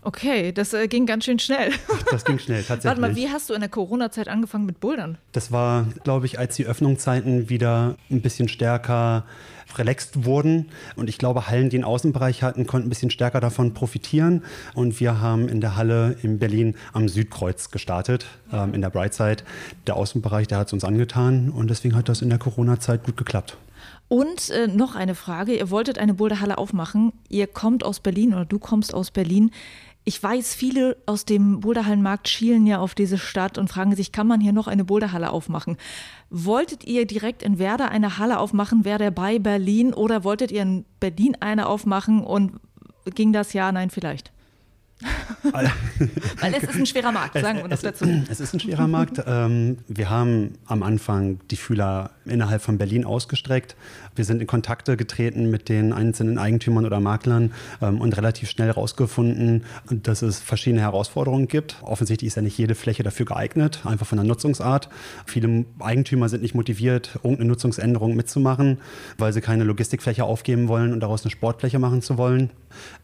Okay, 0.05 0.53
das 0.53 0.75
äh, 0.75 0.87
ging 0.87 1.07
ganz 1.07 1.25
schön 1.25 1.39
schnell. 1.39 1.73
Das 2.11 2.25
ging 2.25 2.39
schnell, 2.39 2.63
tatsächlich. 2.63 2.85
Warte 2.85 3.01
mal, 3.01 3.17
wie 3.17 3.31
hast 3.31 3.49
du 3.49 3.55
in 3.55 3.61
der 3.61 3.71
Corona-Zeit 3.71 4.29
angefangen 4.29 4.67
mit 4.67 4.79
Bouldern? 4.79 5.17
Das 5.33 5.51
war, 5.51 5.87
glaube 6.05 6.27
ich, 6.27 6.39
als 6.39 6.57
die 6.57 6.67
Öffnungszeiten 6.67 7.49
wieder 7.49 7.97
ein 8.11 8.21
bisschen 8.21 8.49
stärker 8.49 9.25
relaxed 9.79 10.25
wurden. 10.25 10.69
Und 10.97 11.09
ich 11.09 11.19
glaube, 11.19 11.49
Hallen, 11.49 11.71
die 11.71 11.77
einen 11.77 11.85
Außenbereich 11.85 12.43
hatten, 12.43 12.67
konnten 12.67 12.87
ein 12.87 12.91
bisschen 12.91 13.11
stärker 13.11 13.41
davon 13.41 13.75
profitieren. 13.75 14.43
Und 14.75 15.01
wir 15.01 15.21
haben 15.21 15.49
in 15.49 15.61
der 15.61 15.77
Halle 15.77 16.17
in 16.23 16.39
Berlin 16.39 16.77
am 16.93 17.09
Südkreuz 17.09 17.71
gestartet, 17.71 18.27
ähm, 18.53 18.75
in 18.75 18.83
der 18.83 18.91
Brightside. 18.91 19.43
Der 19.87 19.97
Außenbereich, 19.97 20.47
der 20.49 20.59
hat 20.59 20.69
es 20.69 20.73
uns 20.73 20.85
angetan. 20.85 21.51
Und 21.51 21.71
deswegen 21.71 21.97
hat 21.97 22.09
das 22.09 22.23
in 22.23 22.29
der 22.29 22.39
Corona-Zeit 22.39 23.05
gut 23.05 23.17
geklappt. 23.17 23.57
Und 24.09 24.51
äh, 24.51 24.67
noch 24.67 24.95
eine 24.95 25.15
Frage. 25.15 25.57
Ihr 25.57 25.71
wolltet 25.71 25.99
eine 25.99 26.15
Boulderhalle 26.15 26.59
aufmachen. 26.59 27.13
Ihr 27.29 27.47
kommt 27.47 27.85
aus 27.85 28.01
Berlin 28.01 28.35
oder 28.35 28.45
du 28.45 28.59
kommst 28.59 28.95
aus 28.95 29.11
Berlin. 29.11 29.51
Ich 30.07 30.23
weiß, 30.23 30.55
viele 30.55 30.99
aus 31.07 31.25
dem 31.25 31.61
Boulderhallenmarkt 31.61 32.29
schielen 32.29 32.67
ja 32.67 32.79
auf 32.79 32.95
diese 32.95 33.17
Stadt 33.17 33.57
und 33.57 33.69
fragen 33.69 33.97
sich, 33.97 34.13
kann 34.13 34.27
man 34.27 34.39
hier 34.39 34.53
noch 34.53 34.69
eine 34.69 34.85
Boulderhalle 34.85 35.31
aufmachen? 35.31 35.79
Wolltet 36.29 36.85
ihr 36.85 37.07
direkt 37.07 37.43
in 37.43 37.59
Werder 37.59 37.91
eine 37.91 38.19
Halle 38.19 38.39
aufmachen, 38.39 38.85
Werder 38.85 39.11
bei 39.11 39.39
Berlin, 39.39 39.95
oder 39.95 40.23
wolltet 40.23 40.53
ihr 40.53 40.61
in 40.61 40.85
Berlin 41.01 41.39
eine 41.41 41.67
aufmachen 41.67 42.23
und 42.23 42.61
ging 43.15 43.33
das 43.33 43.55
ja, 43.55 43.73
nein, 43.73 43.89
vielleicht? 43.89 44.31
Weil 46.41 46.55
es 46.55 46.63
ist 46.63 46.77
ein 46.77 46.87
schwerer 46.87 47.13
Markt, 47.13 47.35
sagen 47.35 47.59
wir 47.59 47.69
noch 47.69 47.79
dazu. 47.79 48.07
Es 48.31 48.41
ist 48.41 48.55
ein 48.55 48.61
schwerer 48.61 48.87
Markt. 48.87 49.23
Ähm, 49.27 49.79
wir 49.89 50.09
haben 50.09 50.53
am 50.67 50.83
Anfang 50.83 51.41
die 51.51 51.57
Fühler 51.57 52.11
innerhalb 52.25 52.63
von 52.63 52.79
Berlin 52.79 53.05
ausgestreckt. 53.05 53.77
Wir 54.17 54.25
sind 54.25 54.41
in 54.41 54.47
Kontakte 54.47 54.97
getreten 54.97 55.51
mit 55.51 55.69
den 55.69 55.93
einzelnen 55.93 56.39
Eigentümern 56.39 56.87
oder 56.87 57.01
Maklern 57.01 57.53
ähm, 57.83 58.01
und 58.01 58.17
relativ 58.17 58.49
schnell 58.49 58.69
herausgefunden, 58.69 59.65
dass 59.91 60.23
es 60.23 60.39
verschiedene 60.41 60.83
Herausforderungen 60.83 61.49
gibt. 61.49 61.77
Offensichtlich 61.83 62.29
ist 62.29 62.37
ja 62.37 62.43
nicht 62.43 62.57
jede 62.57 62.75
Fläche 62.75 63.03
dafür 63.03 63.27
geeignet, 63.27 63.81
einfach 63.85 64.07
von 64.07 64.17
der 64.17 64.27
Nutzungsart. 64.27 64.89
Viele 65.27 65.65
Eigentümer 65.81 66.29
sind 66.29 66.43
nicht 66.43 66.55
motiviert, 66.55 67.17
irgendeine 67.17 67.49
Nutzungsänderung 67.49 68.15
mitzumachen, 68.15 68.79
weil 69.19 69.33
sie 69.33 69.41
keine 69.41 69.65
Logistikfläche 69.65 70.25
aufgeben 70.25 70.69
wollen 70.69 70.93
und 70.93 71.01
daraus 71.01 71.25
eine 71.25 71.31
Sportfläche 71.31 71.79
machen 71.79 72.03
zu 72.03 72.17
wollen. 72.17 72.51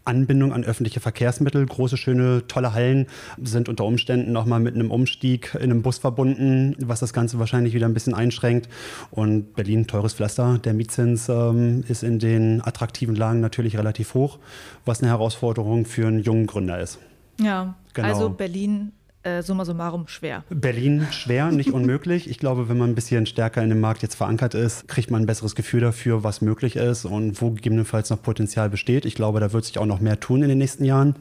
Anbindung 0.05 0.53
an 0.53 0.63
öffentliche 0.63 0.99
Verkehrsmittel, 0.99 1.65
große, 1.65 1.97
schöne, 1.97 2.43
tolle 2.47 2.73
Hallen 2.73 3.07
sind 3.41 3.69
unter 3.69 3.85
Umständen 3.85 4.31
nochmal 4.31 4.59
mit 4.59 4.75
einem 4.75 4.91
Umstieg 4.91 5.55
in 5.55 5.63
einem 5.63 5.81
Bus 5.81 5.97
verbunden, 5.97 6.75
was 6.79 6.99
das 6.99 7.13
Ganze 7.13 7.39
wahrscheinlich 7.39 7.73
wieder 7.73 7.85
ein 7.85 7.93
bisschen 7.93 8.13
einschränkt. 8.13 8.69
Und 9.11 9.53
Berlin, 9.53 9.87
teures 9.87 10.13
Pflaster, 10.13 10.57
der 10.57 10.73
Mietzins 10.73 11.00
ähm, 11.29 11.83
ist 11.87 12.03
in 12.03 12.19
den 12.19 12.61
attraktiven 12.63 13.15
Lagen 13.15 13.39
natürlich 13.39 13.77
relativ 13.77 14.13
hoch, 14.13 14.39
was 14.85 15.01
eine 15.01 15.11
Herausforderung 15.11 15.85
für 15.85 16.07
einen 16.07 16.19
jungen 16.19 16.47
Gründer 16.47 16.79
ist. 16.79 16.99
Ja, 17.39 17.75
genau. 17.93 18.07
also 18.07 18.29
Berlin 18.29 18.91
äh, 19.23 19.43
summa 19.43 19.65
summarum 19.65 20.07
schwer. 20.07 20.43
Berlin 20.49 21.07
schwer, 21.11 21.51
nicht 21.51 21.71
unmöglich. 21.71 22.29
Ich 22.29 22.39
glaube, 22.39 22.69
wenn 22.69 22.77
man 22.77 22.89
ein 22.89 22.95
bisschen 22.95 23.25
stärker 23.25 23.61
in 23.63 23.69
dem 23.69 23.79
Markt 23.79 24.01
jetzt 24.01 24.15
verankert 24.15 24.53
ist, 24.53 24.87
kriegt 24.87 25.11
man 25.11 25.21
ein 25.21 25.25
besseres 25.27 25.55
Gefühl 25.55 25.81
dafür, 25.81 26.23
was 26.23 26.41
möglich 26.41 26.75
ist 26.75 27.05
und 27.05 27.41
wo 27.41 27.51
gegebenenfalls 27.51 28.09
noch 28.09 28.21
Potenzial 28.21 28.69
besteht. 28.69 29.05
Ich 29.05 29.15
glaube, 29.15 29.39
da 29.39 29.53
wird 29.53 29.65
sich 29.65 29.77
auch 29.77 29.85
noch 29.85 29.99
mehr 29.99 30.19
tun 30.19 30.41
in 30.41 30.49
den 30.49 30.57
nächsten 30.57 30.85
Jahren. 30.85 31.15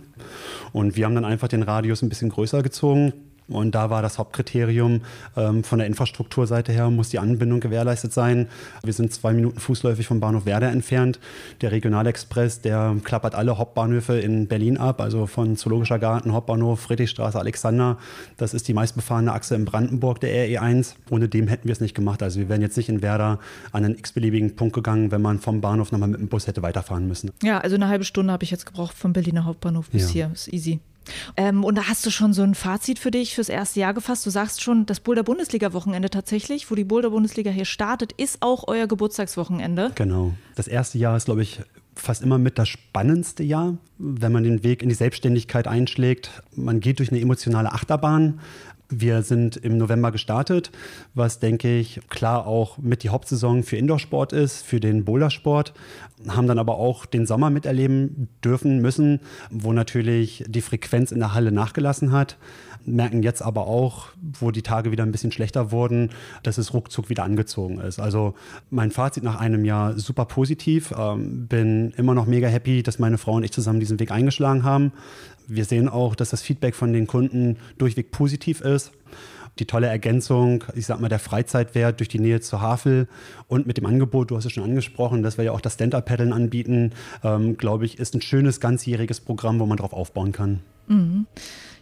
Und 0.72 0.96
wir 0.96 1.04
haben 1.04 1.14
dann 1.14 1.24
einfach 1.24 1.48
den 1.48 1.62
Radius 1.62 2.02
ein 2.02 2.08
bisschen 2.08 2.30
größer 2.30 2.62
gezogen 2.62 3.12
und 3.50 3.74
da 3.74 3.90
war 3.90 4.02
das 4.02 4.18
Hauptkriterium 4.18 5.02
ähm, 5.36 5.64
von 5.64 5.78
der 5.78 5.86
Infrastrukturseite 5.86 6.72
her, 6.72 6.90
muss 6.90 7.10
die 7.10 7.18
Anbindung 7.18 7.60
gewährleistet 7.60 8.12
sein. 8.12 8.48
Wir 8.82 8.92
sind 8.92 9.12
zwei 9.12 9.32
Minuten 9.32 9.60
fußläufig 9.60 10.06
vom 10.06 10.20
Bahnhof 10.20 10.46
Werder 10.46 10.70
entfernt. 10.70 11.18
Der 11.60 11.72
Regionalexpress, 11.72 12.60
der 12.60 12.96
klappert 13.04 13.34
alle 13.34 13.58
Hauptbahnhöfe 13.58 14.18
in 14.18 14.46
Berlin 14.46 14.76
ab, 14.76 15.00
also 15.00 15.26
von 15.26 15.56
Zoologischer 15.56 15.98
Garten, 15.98 16.32
Hauptbahnhof, 16.32 16.80
Friedrichstraße, 16.80 17.38
Alexander. 17.38 17.98
Das 18.36 18.54
ist 18.54 18.68
die 18.68 18.74
meistbefahrene 18.74 19.32
Achse 19.32 19.54
in 19.54 19.64
Brandenburg, 19.64 20.20
der 20.20 20.48
RE1. 20.48 20.94
Ohne 21.10 21.28
dem 21.28 21.48
hätten 21.48 21.68
wir 21.68 21.72
es 21.72 21.80
nicht 21.80 21.94
gemacht. 21.94 22.22
Also 22.22 22.40
wir 22.40 22.48
wären 22.48 22.62
jetzt 22.62 22.76
nicht 22.76 22.88
in 22.88 23.02
Werder 23.02 23.38
an 23.72 23.84
einen 23.84 23.98
x-beliebigen 23.98 24.56
Punkt 24.56 24.74
gegangen, 24.74 25.10
wenn 25.10 25.22
man 25.22 25.38
vom 25.38 25.60
Bahnhof 25.60 25.92
nochmal 25.92 26.08
mit 26.08 26.20
dem 26.20 26.28
Bus 26.28 26.46
hätte 26.46 26.62
weiterfahren 26.62 27.06
müssen. 27.06 27.30
Ja, 27.42 27.58
also 27.58 27.76
eine 27.76 27.88
halbe 27.88 28.04
Stunde 28.04 28.32
habe 28.32 28.44
ich 28.44 28.50
jetzt 28.50 28.66
gebraucht 28.66 28.96
vom 28.96 29.12
Berliner 29.12 29.44
Hauptbahnhof 29.44 29.90
bis 29.90 30.08
ja. 30.08 30.26
hier. 30.26 30.30
Ist 30.32 30.52
easy. 30.52 30.80
Ähm, 31.36 31.64
und 31.64 31.76
da 31.76 31.88
hast 31.88 32.04
du 32.06 32.10
schon 32.10 32.32
so 32.32 32.42
ein 32.42 32.54
Fazit 32.54 32.98
für 32.98 33.10
dich 33.10 33.34
fürs 33.34 33.48
erste 33.48 33.80
Jahr 33.80 33.94
gefasst. 33.94 34.26
Du 34.26 34.30
sagst 34.30 34.62
schon, 34.62 34.86
das 34.86 35.00
Boulder 35.00 35.22
Bundesliga-Wochenende 35.22 36.10
tatsächlich, 36.10 36.70
wo 36.70 36.74
die 36.74 36.84
Boulder 36.84 37.10
Bundesliga 37.10 37.50
hier 37.50 37.64
startet, 37.64 38.12
ist 38.12 38.38
auch 38.40 38.64
euer 38.68 38.86
Geburtstagswochenende. 38.86 39.92
Genau. 39.94 40.34
Das 40.54 40.68
erste 40.68 40.98
Jahr 40.98 41.16
ist, 41.16 41.24
glaube 41.24 41.42
ich, 41.42 41.60
fast 41.94 42.22
immer 42.22 42.38
mit 42.38 42.58
das 42.58 42.68
spannendste 42.68 43.42
Jahr, 43.42 43.76
wenn 43.98 44.32
man 44.32 44.44
den 44.44 44.62
Weg 44.62 44.82
in 44.82 44.88
die 44.88 44.94
Selbstständigkeit 44.94 45.68
einschlägt. 45.68 46.42
Man 46.54 46.80
geht 46.80 46.98
durch 46.98 47.10
eine 47.10 47.20
emotionale 47.20 47.72
Achterbahn. 47.72 48.40
Wir 48.90 49.22
sind 49.22 49.56
im 49.56 49.78
November 49.78 50.10
gestartet, 50.10 50.72
was 51.14 51.38
denke 51.38 51.78
ich 51.78 52.00
klar 52.08 52.46
auch 52.46 52.76
mit 52.78 53.04
die 53.04 53.10
Hauptsaison 53.10 53.62
für 53.62 53.76
Indoorsport 53.76 54.32
ist, 54.32 54.62
für 54.62 54.80
den 54.80 55.04
Bouldersport, 55.04 55.72
haben 56.28 56.48
dann 56.48 56.58
aber 56.58 56.76
auch 56.76 57.06
den 57.06 57.24
Sommer 57.24 57.50
miterleben 57.50 58.28
dürfen 58.44 58.80
müssen, 58.80 59.20
wo 59.50 59.72
natürlich 59.72 60.44
die 60.48 60.60
Frequenz 60.60 61.12
in 61.12 61.20
der 61.20 61.34
Halle 61.34 61.52
nachgelassen 61.52 62.10
hat 62.10 62.36
merken 62.84 63.22
jetzt 63.22 63.42
aber 63.42 63.66
auch, 63.66 64.08
wo 64.20 64.50
die 64.50 64.62
Tage 64.62 64.92
wieder 64.92 65.04
ein 65.04 65.12
bisschen 65.12 65.32
schlechter 65.32 65.70
wurden, 65.72 66.10
dass 66.42 66.58
es 66.58 66.72
ruckzuck 66.74 67.08
wieder 67.08 67.24
angezogen 67.24 67.78
ist. 67.80 68.00
Also 68.00 68.34
mein 68.70 68.90
Fazit 68.90 69.22
nach 69.22 69.40
einem 69.40 69.64
Jahr 69.64 69.98
super 69.98 70.24
positiv. 70.24 70.92
Ähm, 70.96 71.46
bin 71.46 71.92
immer 71.96 72.14
noch 72.14 72.26
mega 72.26 72.48
happy, 72.48 72.82
dass 72.82 72.98
meine 72.98 73.18
Frau 73.18 73.34
und 73.34 73.44
ich 73.44 73.52
zusammen 73.52 73.80
diesen 73.80 74.00
Weg 74.00 74.10
eingeschlagen 74.10 74.64
haben. 74.64 74.92
Wir 75.46 75.64
sehen 75.64 75.88
auch, 75.88 76.14
dass 76.14 76.30
das 76.30 76.42
Feedback 76.42 76.74
von 76.74 76.92
den 76.92 77.06
Kunden 77.06 77.56
durchweg 77.78 78.10
positiv 78.10 78.60
ist 78.60 78.92
die 79.58 79.66
tolle 79.66 79.88
Ergänzung, 79.88 80.64
ich 80.74 80.86
sag 80.86 81.00
mal, 81.00 81.08
der 81.08 81.18
Freizeitwert 81.18 82.00
durch 82.00 82.08
die 82.08 82.18
Nähe 82.18 82.40
zur 82.40 82.60
Havel 82.60 83.08
und 83.48 83.66
mit 83.66 83.76
dem 83.76 83.86
Angebot, 83.86 84.30
du 84.30 84.36
hast 84.36 84.46
es 84.46 84.52
schon 84.52 84.64
angesprochen, 84.64 85.22
dass 85.22 85.36
wir 85.36 85.44
ja 85.44 85.52
auch 85.52 85.60
das 85.60 85.74
Stand-Up-Paddeln 85.74 86.32
anbieten, 86.32 86.92
ähm, 87.22 87.56
glaube 87.56 87.84
ich, 87.84 87.98
ist 87.98 88.14
ein 88.14 88.22
schönes 88.22 88.60
ganzjähriges 88.60 89.20
Programm, 89.20 89.60
wo 89.60 89.66
man 89.66 89.76
drauf 89.76 89.92
aufbauen 89.92 90.32
kann. 90.32 90.60
Mhm. 90.88 91.26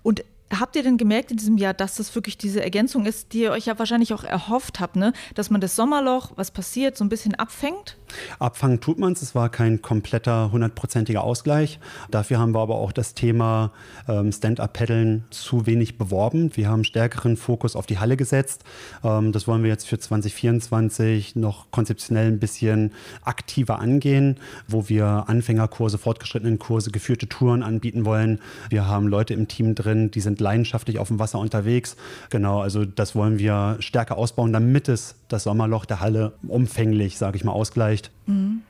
Und 0.03 0.25
Habt 0.51 0.77
ihr 0.77 0.83
denn 0.83 0.97
gemerkt 0.97 1.31
in 1.31 1.37
diesem 1.37 1.59
Jahr, 1.59 1.75
dass 1.75 1.97
das 1.97 2.15
wirklich 2.15 2.39
diese 2.39 2.63
Ergänzung 2.63 3.05
ist, 3.05 3.33
die 3.33 3.43
ihr 3.43 3.51
euch 3.53 3.67
ja 3.67 3.79
wahrscheinlich 3.79 4.15
auch 4.15 4.25
erhofft 4.25 4.81
habt, 4.81 4.97
ne? 4.97 5.13
dass 5.35 5.51
man 5.51 5.61
das 5.61 5.77
Sommerloch, 5.77 6.33
was 6.37 6.51
passiert, 6.51 6.97
so 6.97 7.05
ein 7.05 7.11
bisschen 7.11 7.35
abfängt? 7.35 7.97
Abfangen 8.39 8.81
tut 8.81 8.99
man 8.99 9.13
es. 9.13 9.23
Es 9.23 9.35
war 9.35 9.51
kein 9.51 9.83
kompletter, 9.83 10.51
hundertprozentiger 10.53 11.23
Ausgleich. 11.23 11.79
Dafür 12.11 12.39
haben 12.39 12.55
wir 12.55 12.61
aber 12.61 12.77
auch 12.77 12.93
das 12.93 13.15
Thema 13.15 13.73
ähm, 14.09 14.33
Stand-Up-Paddeln 14.33 15.25
zu 15.31 15.67
wenig 15.67 15.99
beworben. 15.99 16.57
Wir 16.57 16.69
haben 16.69 16.85
stärkeren 16.85 17.37
Fokus 17.37 17.77
auf 17.77 17.87
die 17.87 17.99
Halle 17.99 18.17
gesetzt. 18.17 18.65
Ähm, 19.05 19.33
das 19.33 19.47
wollen 19.47 19.63
wir 19.63 19.71
jetzt 19.71 19.87
für 19.87 19.99
2024 19.99 21.37
noch 21.37 21.71
konzeptionell 21.71 22.29
ein 22.29 22.39
bisschen 22.39 22.93
aktiver 23.23 23.81
angehen, 23.81 24.39
wo 24.67 24.89
wir 24.89 25.25
Anfängerkurse, 25.27 25.99
fortgeschrittenen 25.99 26.59
Kurse, 26.59 26.91
geführte 26.91 27.29
Touren 27.29 27.63
anbieten 27.63 28.05
wollen. 28.05 28.41
Wir 28.71 28.87
haben 28.87 29.09
Leute 29.09 29.35
im 29.35 29.49
Team 29.49 29.75
drin, 29.75 30.11
die 30.11 30.21
sind 30.21 30.38
leidenschaftlich 30.41 30.99
auf 30.99 31.09
dem 31.09 31.19
Wasser 31.19 31.39
unterwegs. 31.39 31.97
Genau, 32.31 32.61
also 32.61 32.85
das 32.85 33.15
wollen 33.15 33.39
wir 33.39 33.77
stärker 33.81 34.17
ausbauen, 34.17 34.53
damit 34.53 34.89
es 34.89 35.15
das 35.29 35.45
Sommerloch 35.45 35.85
der 35.85 36.01
Halle 36.01 36.33
umfänglich, 36.47 37.19
sage 37.19 37.37
ich 37.37 37.45
mal, 37.45 37.53
ausgleicht. 37.53 38.11
Mhm. 38.27 38.63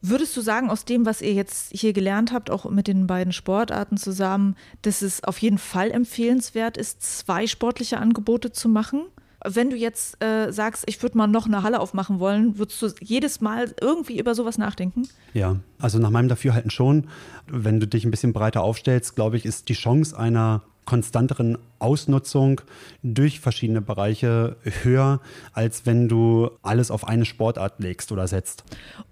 Würdest 0.00 0.36
du 0.36 0.40
sagen, 0.40 0.70
aus 0.70 0.84
dem, 0.84 1.06
was 1.06 1.20
ihr 1.20 1.32
jetzt 1.32 1.72
hier 1.72 1.92
gelernt 1.92 2.32
habt, 2.32 2.50
auch 2.50 2.70
mit 2.70 2.86
den 2.86 3.06
beiden 3.06 3.32
Sportarten 3.32 3.96
zusammen, 3.96 4.56
dass 4.82 5.02
es 5.02 5.24
auf 5.24 5.38
jeden 5.38 5.58
Fall 5.58 5.90
empfehlenswert 5.90 6.76
ist, 6.76 7.02
zwei 7.02 7.46
sportliche 7.46 7.98
Angebote 7.98 8.52
zu 8.52 8.68
machen? 8.68 9.02
Wenn 9.46 9.68
du 9.68 9.76
jetzt 9.76 10.22
äh, 10.24 10.50
sagst, 10.52 10.84
ich 10.86 11.02
würde 11.02 11.18
mal 11.18 11.26
noch 11.26 11.46
eine 11.46 11.62
Halle 11.62 11.80
aufmachen 11.80 12.18
wollen, 12.18 12.56
würdest 12.58 12.80
du 12.80 12.88
jedes 13.02 13.42
Mal 13.42 13.74
irgendwie 13.78 14.18
über 14.18 14.34
sowas 14.34 14.56
nachdenken? 14.56 15.06
Ja, 15.34 15.56
also 15.78 15.98
nach 15.98 16.08
meinem 16.08 16.28
Dafürhalten 16.28 16.70
schon. 16.70 17.08
Wenn 17.46 17.78
du 17.78 17.86
dich 17.86 18.06
ein 18.06 18.10
bisschen 18.10 18.32
breiter 18.32 18.62
aufstellst, 18.62 19.16
glaube 19.16 19.36
ich, 19.36 19.44
ist 19.44 19.68
die 19.68 19.74
Chance 19.74 20.18
einer 20.18 20.62
konstanteren 20.84 21.58
Ausnutzung 21.78 22.60
durch 23.02 23.40
verschiedene 23.40 23.80
Bereiche 23.80 24.56
höher, 24.82 25.20
als 25.52 25.86
wenn 25.86 26.08
du 26.08 26.50
alles 26.62 26.90
auf 26.90 27.06
eine 27.06 27.24
Sportart 27.24 27.80
legst 27.80 28.12
oder 28.12 28.28
setzt. 28.28 28.64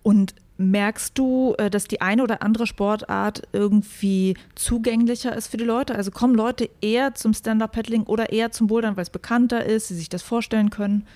Und 0.02 0.34
merkst 0.58 1.18
du, 1.18 1.54
äh, 1.58 1.70
dass 1.70 1.84
die 1.84 2.00
eine 2.00 2.22
oder 2.22 2.42
andere 2.42 2.66
Sportart 2.66 3.42
irgendwie 3.52 4.36
zugänglicher 4.54 5.34
ist 5.36 5.48
für 5.48 5.56
die 5.56 5.64
Leute? 5.64 5.94
Also 5.94 6.10
kommen 6.10 6.34
Leute 6.34 6.68
eher 6.80 7.14
zum 7.14 7.34
Stand-Up-Paddling 7.34 8.04
oder 8.04 8.32
eher 8.32 8.50
zum 8.52 8.66
Bouldern, 8.66 8.96
weil 8.96 9.02
es 9.02 9.10
bekannter 9.10 9.64
ist, 9.64 9.88
sie 9.88 9.96
sich 9.96 10.08
das 10.08 10.22
vorstellen 10.22 10.70
können? 10.70 11.06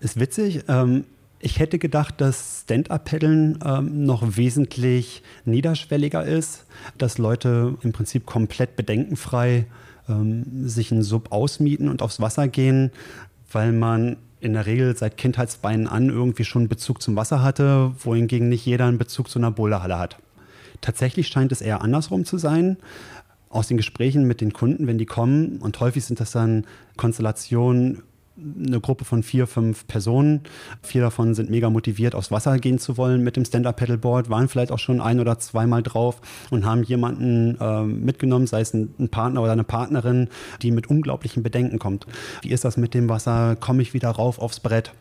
Ist 0.00 0.18
witzig. 0.18 0.64
Ähm 0.68 1.04
ich 1.44 1.58
hätte 1.58 1.78
gedacht, 1.78 2.20
dass 2.22 2.62
Stand-Up-Paddeln 2.62 3.58
ähm, 3.64 4.04
noch 4.04 4.36
wesentlich 4.36 5.22
niederschwelliger 5.44 6.24
ist, 6.24 6.64
dass 6.96 7.18
Leute 7.18 7.76
im 7.82 7.92
Prinzip 7.92 8.24
komplett 8.24 8.76
bedenkenfrei 8.76 9.66
ähm, 10.08 10.66
sich 10.66 10.90
einen 10.90 11.02
Sub 11.02 11.32
ausmieten 11.32 11.88
und 11.90 12.00
aufs 12.00 12.18
Wasser 12.18 12.48
gehen, 12.48 12.92
weil 13.52 13.72
man 13.72 14.16
in 14.40 14.54
der 14.54 14.64
Regel 14.64 14.96
seit 14.96 15.18
Kindheitsbeinen 15.18 15.86
an 15.86 16.08
irgendwie 16.08 16.44
schon 16.44 16.68
Bezug 16.68 17.02
zum 17.02 17.14
Wasser 17.14 17.42
hatte, 17.42 17.92
wohingegen 17.98 18.48
nicht 18.48 18.64
jeder 18.64 18.86
einen 18.86 18.98
Bezug 18.98 19.28
zu 19.28 19.38
einer 19.38 19.50
Boulderhalle 19.50 19.98
hat. 19.98 20.16
Tatsächlich 20.80 21.28
scheint 21.28 21.52
es 21.52 21.60
eher 21.60 21.82
andersrum 21.82 22.24
zu 22.24 22.38
sein. 22.38 22.78
Aus 23.50 23.68
den 23.68 23.76
Gesprächen 23.76 24.24
mit 24.24 24.40
den 24.40 24.52
Kunden, 24.52 24.86
wenn 24.86 24.98
die 24.98 25.06
kommen, 25.06 25.58
und 25.58 25.78
häufig 25.80 26.04
sind 26.04 26.20
das 26.20 26.32
dann 26.32 26.66
Konstellationen 26.96 28.02
eine 28.36 28.80
Gruppe 28.80 29.04
von 29.04 29.22
vier, 29.22 29.46
fünf 29.46 29.86
Personen. 29.86 30.40
Vier 30.82 31.02
davon 31.02 31.34
sind 31.34 31.50
mega 31.50 31.70
motiviert, 31.70 32.14
aufs 32.14 32.30
Wasser 32.30 32.58
gehen 32.58 32.78
zu 32.78 32.96
wollen 32.96 33.22
mit 33.22 33.36
dem 33.36 33.44
Stand-Up-Pedalboard, 33.44 34.28
waren 34.28 34.48
vielleicht 34.48 34.72
auch 34.72 34.78
schon 34.78 35.00
ein 35.00 35.20
oder 35.20 35.38
zweimal 35.38 35.82
drauf 35.82 36.20
und 36.50 36.64
haben 36.64 36.82
jemanden 36.82 37.56
äh, 37.60 37.82
mitgenommen, 37.82 38.46
sei 38.46 38.60
es 38.60 38.74
ein, 38.74 38.94
ein, 38.98 39.08
Partner 39.08 39.42
oder 39.42 39.52
eine 39.52 39.64
Partnerin, 39.64 40.28
die 40.62 40.72
mit 40.72 40.88
unglaublichen 40.88 41.42
Bedenken 41.42 41.78
kommt. 41.78 42.06
Wie 42.42 42.50
ist 42.50 42.64
das 42.64 42.76
mit 42.76 42.94
dem 42.94 43.08
Wasser? 43.08 43.56
Komme 43.56 43.82
ich 43.82 43.94
wieder 43.94 44.10
rauf 44.10 44.38
aufs 44.38 44.60
Brett? 44.60 44.92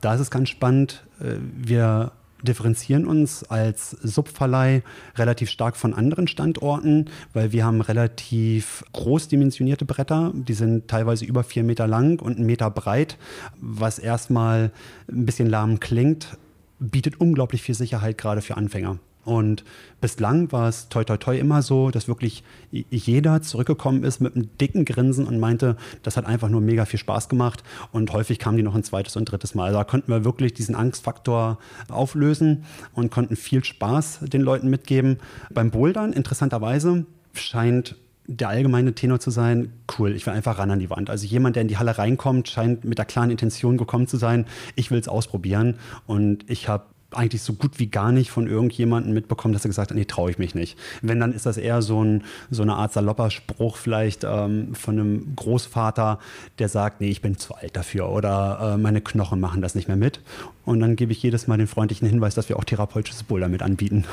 Da 0.00 0.14
ist 0.14 0.20
es 0.20 0.30
ganz 0.30 0.50
spannend. 0.50 1.04
Äh, 1.20 1.36
wir 1.40 2.12
differenzieren 2.44 3.06
uns 3.06 3.44
als 3.44 3.90
Subverleih 3.90 4.82
relativ 5.16 5.50
stark 5.50 5.76
von 5.76 5.94
anderen 5.94 6.28
Standorten, 6.28 7.06
weil 7.32 7.52
wir 7.52 7.64
haben 7.64 7.80
relativ 7.80 8.84
großdimensionierte 8.92 9.84
Bretter. 9.84 10.32
Die 10.34 10.54
sind 10.54 10.88
teilweise 10.88 11.24
über 11.24 11.42
vier 11.42 11.64
Meter 11.64 11.86
lang 11.86 12.20
und 12.20 12.36
einen 12.36 12.46
Meter 12.46 12.70
breit, 12.70 13.18
was 13.60 13.98
erstmal 13.98 14.70
ein 15.10 15.26
bisschen 15.26 15.48
lahm 15.48 15.80
klingt, 15.80 16.38
bietet 16.78 17.20
unglaublich 17.20 17.62
viel 17.62 17.74
Sicherheit 17.74 18.18
gerade 18.18 18.42
für 18.42 18.56
Anfänger. 18.56 18.98
Und 19.24 19.64
bislang 20.00 20.52
war 20.52 20.68
es 20.68 20.88
toi 20.88 21.04
toi 21.04 21.16
toi 21.16 21.38
immer 21.38 21.62
so, 21.62 21.90
dass 21.90 22.08
wirklich 22.08 22.44
jeder 22.70 23.42
zurückgekommen 23.42 24.04
ist 24.04 24.20
mit 24.20 24.34
einem 24.34 24.50
dicken 24.58 24.84
Grinsen 24.84 25.26
und 25.26 25.38
meinte, 25.38 25.76
das 26.02 26.16
hat 26.16 26.26
einfach 26.26 26.48
nur 26.48 26.60
mega 26.60 26.84
viel 26.84 26.98
Spaß 26.98 27.28
gemacht. 27.28 27.62
Und 27.92 28.12
häufig 28.12 28.38
kamen 28.38 28.56
die 28.56 28.62
noch 28.62 28.74
ein 28.74 28.84
zweites 28.84 29.16
und 29.16 29.24
drittes 29.24 29.54
Mal. 29.54 29.66
Also 29.66 29.78
da 29.78 29.84
konnten 29.84 30.10
wir 30.10 30.24
wirklich 30.24 30.54
diesen 30.54 30.74
Angstfaktor 30.74 31.58
auflösen 31.88 32.64
und 32.94 33.10
konnten 33.10 33.36
viel 33.36 33.64
Spaß 33.64 34.20
den 34.22 34.42
Leuten 34.42 34.68
mitgeben. 34.70 35.18
Beim 35.52 35.70
Bouldern, 35.70 36.12
interessanterweise, 36.12 37.06
scheint 37.32 37.96
der 38.26 38.48
allgemeine 38.48 38.94
Tenor 38.94 39.20
zu 39.20 39.30
sein, 39.30 39.72
cool, 39.98 40.14
ich 40.14 40.24
will 40.24 40.32
einfach 40.32 40.58
ran 40.58 40.70
an 40.70 40.78
die 40.78 40.88
Wand. 40.88 41.10
Also 41.10 41.26
jemand, 41.26 41.56
der 41.56 41.62
in 41.62 41.68
die 41.68 41.76
Halle 41.76 41.98
reinkommt, 41.98 42.48
scheint 42.48 42.84
mit 42.84 42.96
der 42.96 43.04
klaren 43.04 43.30
Intention 43.30 43.76
gekommen 43.76 44.06
zu 44.06 44.16
sein, 44.16 44.46
ich 44.76 44.90
will 44.90 44.98
es 44.98 45.08
ausprobieren. 45.08 45.76
Und 46.06 46.48
ich 46.50 46.68
habe 46.68 46.84
eigentlich 47.16 47.42
so 47.42 47.54
gut 47.54 47.78
wie 47.78 47.86
gar 47.86 48.12
nicht 48.12 48.30
von 48.30 48.46
irgendjemandem 48.46 49.14
mitbekommen, 49.14 49.54
dass 49.54 49.64
er 49.64 49.68
gesagt 49.68 49.90
hat, 49.90 49.96
nee, 49.96 50.04
traue 50.04 50.30
ich 50.30 50.38
mich 50.38 50.54
nicht. 50.54 50.78
Wenn, 51.02 51.20
dann 51.20 51.32
ist 51.32 51.46
das 51.46 51.56
eher 51.56 51.82
so, 51.82 52.02
ein, 52.02 52.24
so 52.50 52.62
eine 52.62 52.74
Art 52.74 52.92
salopper 52.92 53.30
Spruch 53.30 53.76
vielleicht 53.76 54.24
ähm, 54.24 54.74
von 54.74 54.98
einem 54.98 55.36
Großvater, 55.36 56.18
der 56.58 56.68
sagt, 56.68 57.00
nee, 57.00 57.10
ich 57.10 57.22
bin 57.22 57.38
zu 57.38 57.54
alt 57.54 57.76
dafür 57.76 58.10
oder 58.10 58.74
äh, 58.74 58.76
meine 58.78 59.00
Knochen 59.00 59.40
machen 59.40 59.62
das 59.62 59.74
nicht 59.74 59.88
mehr 59.88 59.96
mit. 59.96 60.20
Und 60.64 60.80
dann 60.80 60.96
gebe 60.96 61.12
ich 61.12 61.22
jedes 61.22 61.46
Mal 61.46 61.58
den 61.58 61.66
freundlichen 61.66 62.08
Hinweis, 62.08 62.34
dass 62.34 62.48
wir 62.48 62.58
auch 62.58 62.64
therapeutisches 62.64 63.22
Boulder 63.22 63.48
mit 63.48 63.62
anbieten. 63.62 64.04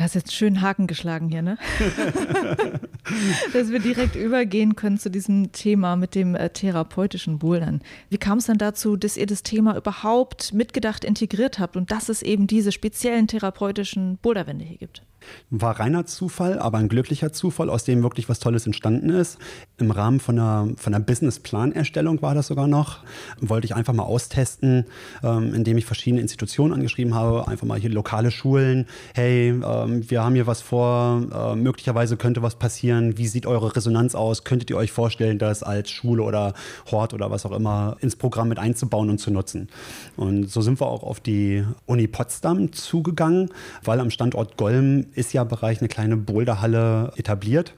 Du 0.00 0.04
hast 0.04 0.14
jetzt 0.14 0.32
schön 0.32 0.62
Haken 0.62 0.86
geschlagen 0.86 1.28
hier, 1.28 1.42
ne? 1.42 1.58
Dass 3.52 3.68
wir 3.68 3.80
direkt 3.80 4.16
übergehen 4.16 4.74
können 4.74 4.96
zu 4.96 5.10
diesem 5.10 5.52
Thema 5.52 5.94
mit 5.94 6.14
dem 6.14 6.34
äh, 6.34 6.48
therapeutischen 6.48 7.38
Bouldern. 7.38 7.82
Wie 8.08 8.16
kam 8.16 8.38
es 8.38 8.46
denn 8.46 8.56
dazu, 8.56 8.96
dass 8.96 9.18
ihr 9.18 9.26
das 9.26 9.42
Thema 9.42 9.76
überhaupt 9.76 10.54
mitgedacht 10.54 11.04
integriert 11.04 11.58
habt 11.58 11.76
und 11.76 11.90
dass 11.90 12.08
es 12.08 12.22
eben 12.22 12.46
diese 12.46 12.72
speziellen 12.72 13.26
therapeutischen 13.26 14.16
Boulderwände 14.16 14.64
hier 14.64 14.78
gibt? 14.78 15.02
War 15.50 15.80
reiner 15.80 16.06
Zufall, 16.06 16.58
aber 16.58 16.78
ein 16.78 16.88
glücklicher 16.88 17.32
Zufall, 17.32 17.70
aus 17.70 17.84
dem 17.84 18.02
wirklich 18.02 18.28
was 18.28 18.38
Tolles 18.38 18.66
entstanden 18.66 19.10
ist. 19.10 19.38
Im 19.78 19.90
Rahmen 19.90 20.20
von 20.20 20.38
einer, 20.38 20.68
von 20.76 20.94
einer 20.94 21.04
Business-Plan-Erstellung 21.04 22.22
war 22.22 22.34
das 22.34 22.48
sogar 22.48 22.66
noch. 22.66 22.98
Wollte 23.40 23.64
ich 23.64 23.74
einfach 23.74 23.92
mal 23.92 24.04
austesten, 24.04 24.86
ähm, 25.22 25.54
indem 25.54 25.78
ich 25.78 25.86
verschiedene 25.86 26.20
Institutionen 26.22 26.72
angeschrieben 26.72 27.14
habe, 27.14 27.48
einfach 27.48 27.66
mal 27.66 27.78
hier 27.78 27.90
lokale 27.90 28.30
Schulen. 28.30 28.86
Hey, 29.14 29.48
ähm, 29.50 30.10
wir 30.10 30.22
haben 30.22 30.34
hier 30.34 30.46
was 30.46 30.60
vor, 30.60 31.22
äh, 31.32 31.56
möglicherweise 31.56 32.16
könnte 32.16 32.42
was 32.42 32.56
passieren. 32.56 33.18
Wie 33.18 33.26
sieht 33.26 33.46
eure 33.46 33.74
Resonanz 33.74 34.14
aus? 34.14 34.44
Könntet 34.44 34.70
ihr 34.70 34.76
euch 34.76 34.92
vorstellen, 34.92 35.38
das 35.38 35.62
als 35.62 35.90
Schule 35.90 36.22
oder 36.22 36.54
Hort 36.90 37.14
oder 37.14 37.30
was 37.30 37.46
auch 37.46 37.52
immer 37.52 37.96
ins 38.00 38.16
Programm 38.16 38.48
mit 38.48 38.58
einzubauen 38.58 39.10
und 39.10 39.18
zu 39.18 39.30
nutzen? 39.30 39.68
Und 40.16 40.50
so 40.50 40.60
sind 40.60 40.80
wir 40.80 40.86
auch 40.86 41.02
auf 41.02 41.20
die 41.20 41.64
Uni 41.86 42.06
Potsdam 42.06 42.72
zugegangen, 42.72 43.50
weil 43.84 44.00
am 44.00 44.10
Standort 44.10 44.56
Golm 44.56 45.06
ist 45.20 45.32
ja 45.32 45.44
bereits 45.44 45.80
eine 45.80 45.88
kleine 45.88 46.16
Boulderhalle 46.16 47.12
etabliert. 47.16 47.74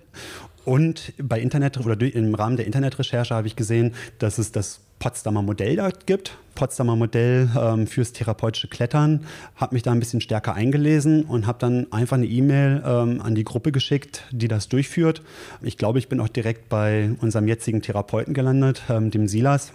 Und 0.64 1.12
bei 1.18 1.40
Internet 1.40 1.78
oder 1.78 2.00
im 2.00 2.34
Rahmen 2.34 2.56
der 2.56 2.66
Internetrecherche 2.66 3.34
habe 3.34 3.48
ich 3.48 3.56
gesehen, 3.56 3.94
dass 4.18 4.38
es 4.38 4.52
das 4.52 4.80
Potsdamer 5.00 5.42
Modell 5.42 5.74
da 5.74 5.90
gibt. 6.06 6.38
Potsdamer 6.54 6.94
Modell 6.94 7.50
ähm, 7.58 7.88
fürs 7.88 8.12
therapeutische 8.12 8.68
Klettern. 8.68 9.26
Habe 9.56 9.74
mich 9.74 9.82
da 9.82 9.90
ein 9.90 9.98
bisschen 9.98 10.20
stärker 10.20 10.54
eingelesen 10.54 11.24
und 11.24 11.48
habe 11.48 11.58
dann 11.58 11.92
einfach 11.92 12.16
eine 12.16 12.26
E-Mail 12.26 12.80
ähm, 12.86 13.20
an 13.20 13.34
die 13.34 13.42
Gruppe 13.42 13.72
geschickt, 13.72 14.22
die 14.30 14.46
das 14.46 14.68
durchführt. 14.68 15.22
Ich 15.62 15.76
glaube, 15.76 15.98
ich 15.98 16.08
bin 16.08 16.20
auch 16.20 16.28
direkt 16.28 16.68
bei 16.68 17.10
unserem 17.20 17.48
jetzigen 17.48 17.82
Therapeuten 17.82 18.32
gelandet, 18.32 18.82
ähm, 18.88 19.10
dem 19.10 19.26
Silas. 19.26 19.72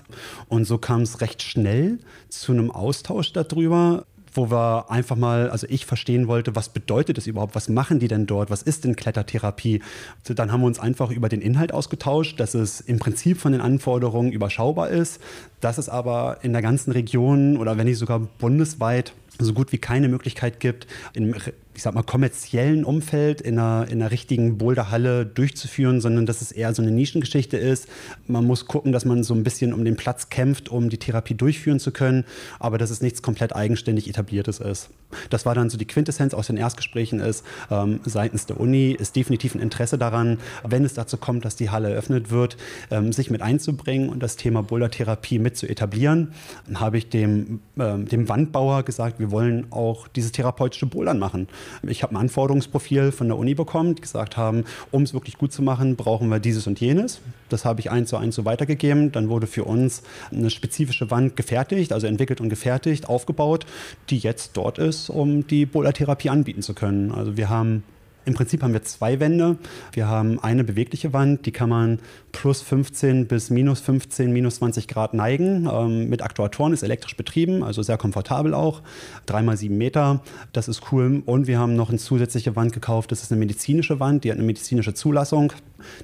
Und 0.47 0.63
so 0.63 0.78
kam 0.78 1.01
es 1.01 1.20
recht 1.20 1.41
schnell 1.41 1.99
zu 2.30 2.53
einem 2.53 2.72
Austausch 2.72 3.34
darüber 3.34 4.05
wo 4.38 4.50
wir 4.52 4.90
einfach 4.90 5.16
mal, 5.16 5.50
also 5.50 5.68
ich 5.70 5.86
verstehen 5.86 6.28
wollte, 6.28 6.56
was 6.56 6.70
bedeutet 6.70 7.18
das 7.18 7.28
überhaupt, 7.28 7.56
was 7.56 7.68
machen 7.68 8.00
die 8.00 8.08
denn 8.08 8.28
dort, 8.28 8.50
was 8.50 8.62
ist 8.62 8.84
denn 8.84 8.96
Klettertherapie? 8.96 9.82
Dann 10.24 10.52
haben 10.52 10.62
wir 10.62 10.68
uns 10.68 10.80
einfach 10.80 11.12
über 11.12 11.28
den 11.28 11.42
Inhalt 11.42 11.74
ausgetauscht, 11.74 12.40
dass 12.40 12.54
es 12.54 12.80
im 12.80 13.00
Prinzip 13.00 13.40
von 13.40 13.52
den 13.52 13.62
Anforderungen 13.62 14.32
überschaubar 14.32 14.90
ist, 14.90 15.20
dass 15.60 15.78
es 15.78 15.90
aber 15.90 16.38
in 16.44 16.54
der 16.54 16.62
ganzen 16.62 16.92
Region 16.92 17.58
oder 17.58 17.78
wenn 17.78 17.88
nicht 17.88 17.98
sogar 17.98 18.20
bundesweit 18.20 19.14
so 19.40 19.54
gut 19.54 19.72
wie 19.72 19.78
keine 19.78 20.08
Möglichkeit 20.08 20.60
gibt, 20.60 20.88
in 21.14 21.36
ich 21.78 21.84
sag 21.84 21.93
mal, 21.93 22.01
kommerziellen 22.01 22.84
Umfeld 22.84 23.39
in 23.39 23.59
einer, 23.59 23.86
in 23.88 24.01
einer 24.01 24.09
richtigen 24.09 24.57
Boulderhalle 24.57 25.28
durchzuführen, 25.28 26.01
sondern 26.01 26.25
dass 26.25 26.41
es 26.41 26.51
eher 26.51 26.73
so 26.73 26.82
eine 26.82 26.89
Nischengeschichte 26.89 27.55
ist. 27.55 27.88
Man 28.25 28.45
muss 28.45 28.65
gucken, 28.65 28.91
dass 28.91 29.05
man 29.05 29.23
so 29.23 29.36
ein 29.36 29.43
bisschen 29.43 29.73
um 29.73 29.86
den 29.86 29.95
Platz 29.95 30.30
kämpft, 30.30 30.69
um 30.69 30.89
die 30.89 30.97
Therapie 30.97 31.36
durchführen 31.36 31.80
zu 31.80 31.91
können, 31.91 32.25
aber 32.57 32.80
dass 32.80 32.89
es 32.89 33.01
nichts 33.01 33.21
komplett 33.21 33.55
eigenständig 33.55 34.09
etabliertes 34.09 34.59
ist. 34.59 34.89
Das 35.30 35.45
war 35.45 35.53
dann 35.53 35.69
so 35.69 35.78
die 35.78 35.86
Quintessenz 35.86 36.34
aus 36.34 36.47
den 36.47 36.57
Erstgesprächen 36.57 37.19
ist, 37.19 37.45
ähm, 37.69 37.99
seitens 38.05 38.47
der 38.47 38.59
Uni 38.59 38.91
ist 38.91 39.15
definitiv 39.15 39.53
ein 39.53 39.61
Interesse 39.61 39.99
daran, 39.99 40.39
wenn 40.67 40.84
es 40.84 40.95
dazu 40.95 41.17
kommt, 41.17 41.45
dass 41.45 41.55
die 41.55 41.69
Halle 41.69 41.91
eröffnet 41.91 42.32
wird, 42.32 42.57
ähm, 42.89 43.13
sich 43.13 43.30
mit 43.30 43.43
einzubringen 43.43 44.09
und 44.09 44.23
das 44.23 44.36
Thema 44.36 44.63
Bouldertherapie 44.63 45.38
mit 45.38 45.55
zu 45.55 45.69
etablieren. 45.69 46.34
Dann 46.65 46.80
habe 46.80 46.97
ich 46.97 47.09
dem, 47.09 47.59
ähm, 47.80 48.07
dem 48.07 48.28
Wandbauer 48.28 48.82
gesagt, 48.82 49.19
wir 49.19 49.30
wollen 49.30 49.67
auch 49.69 50.07
dieses 50.07 50.32
therapeutische 50.32 50.88
Bouldern 50.88 51.19
machen. 51.19 51.47
Ich 51.84 52.03
habe 52.03 52.13
ein 52.13 52.18
Anforderungsprofil 52.18 53.11
von 53.11 53.28
der 53.28 53.38
Uni 53.38 53.55
bekommen, 53.55 53.95
die 53.95 54.01
gesagt 54.01 54.38
haben, 54.38 54.65
um 54.91 55.03
es 55.03 55.13
wirklich 55.13 55.38
gut 55.38 55.51
zu 55.51 55.61
machen, 55.61 55.95
brauchen 55.95 56.30
wir 56.30 56.39
dieses 56.39 56.68
und 56.68 56.80
jenes. 56.80 57.20
Das 57.49 57.65
habe 57.65 57.80
ich 57.80 57.91
eins 57.91 58.09
zu 58.09 58.18
eins 58.18 58.36
so 58.36 58.45
weitergegeben. 58.45 59.11
Dann 59.11 59.30
wurde 59.30 59.47
für 59.47 59.63
uns 59.63 60.03
eine 60.32 60.49
spezifische 60.49 61.11
Wand 61.11 61.36
gefertigt, 61.36 61.93
also 61.93 62.07
entwickelt 62.07 62.41
und 62.41 62.49
gefertigt, 62.49 63.09
aufgebaut, 63.09 63.65
die 64.09 64.18
jetzt 64.18 64.51
dort 64.55 64.78
ist, 64.78 65.09
um 65.09 65.47
die 65.47 65.65
Bola-Therapie 65.65 66.30
anbieten 66.30 66.61
zu 66.61 66.74
können. 66.74 67.11
Also 67.11 67.38
wir 67.38 67.49
haben 67.49 67.84
im 68.28 68.34
Prinzip 68.34 68.61
haben 68.61 68.73
wir 68.73 68.84
zwei 68.84 69.21
Wände. 69.21 69.57
Wir 69.93 70.07
haben 70.07 70.38
eine 70.39 70.65
bewegliche 70.65 71.13
Wand, 71.13 71.45
die 71.45 71.51
kann 71.51 71.69
man 71.69 71.99
plus 72.34 72.61
15 72.61 73.28
bis 73.28 73.49
minus 73.49 73.80
15, 73.80 74.32
minus 74.34 74.57
20 74.57 74.89
Grad 74.89 75.13
neigen. 75.13 75.67
Ähm, 75.71 76.09
mit 76.09 76.21
Aktuatoren 76.21 76.73
ist 76.73 76.84
elektrisch 76.84 77.15
betrieben, 77.15 77.63
also 77.63 77.82
sehr 77.82 77.97
komfortabel 77.97 78.53
auch. 78.53 78.82
Dreimal 79.25 79.55
sieben 79.55 79.78
Meter, 79.78 80.21
das 80.51 80.67
ist 80.67 80.91
cool. 80.91 81.23
Und 81.25 81.47
wir 81.47 81.57
haben 81.57 81.75
noch 81.75 81.89
eine 81.89 81.99
zusätzliche 81.99 82.55
Wand 82.57 82.73
gekauft, 82.73 83.13
das 83.13 83.23
ist 83.23 83.32
eine 83.32 83.39
medizinische 83.39 84.01
Wand, 84.01 84.25
die 84.25 84.32
hat 84.32 84.38
eine 84.38 84.45
medizinische 84.45 84.93
Zulassung. 84.93 85.53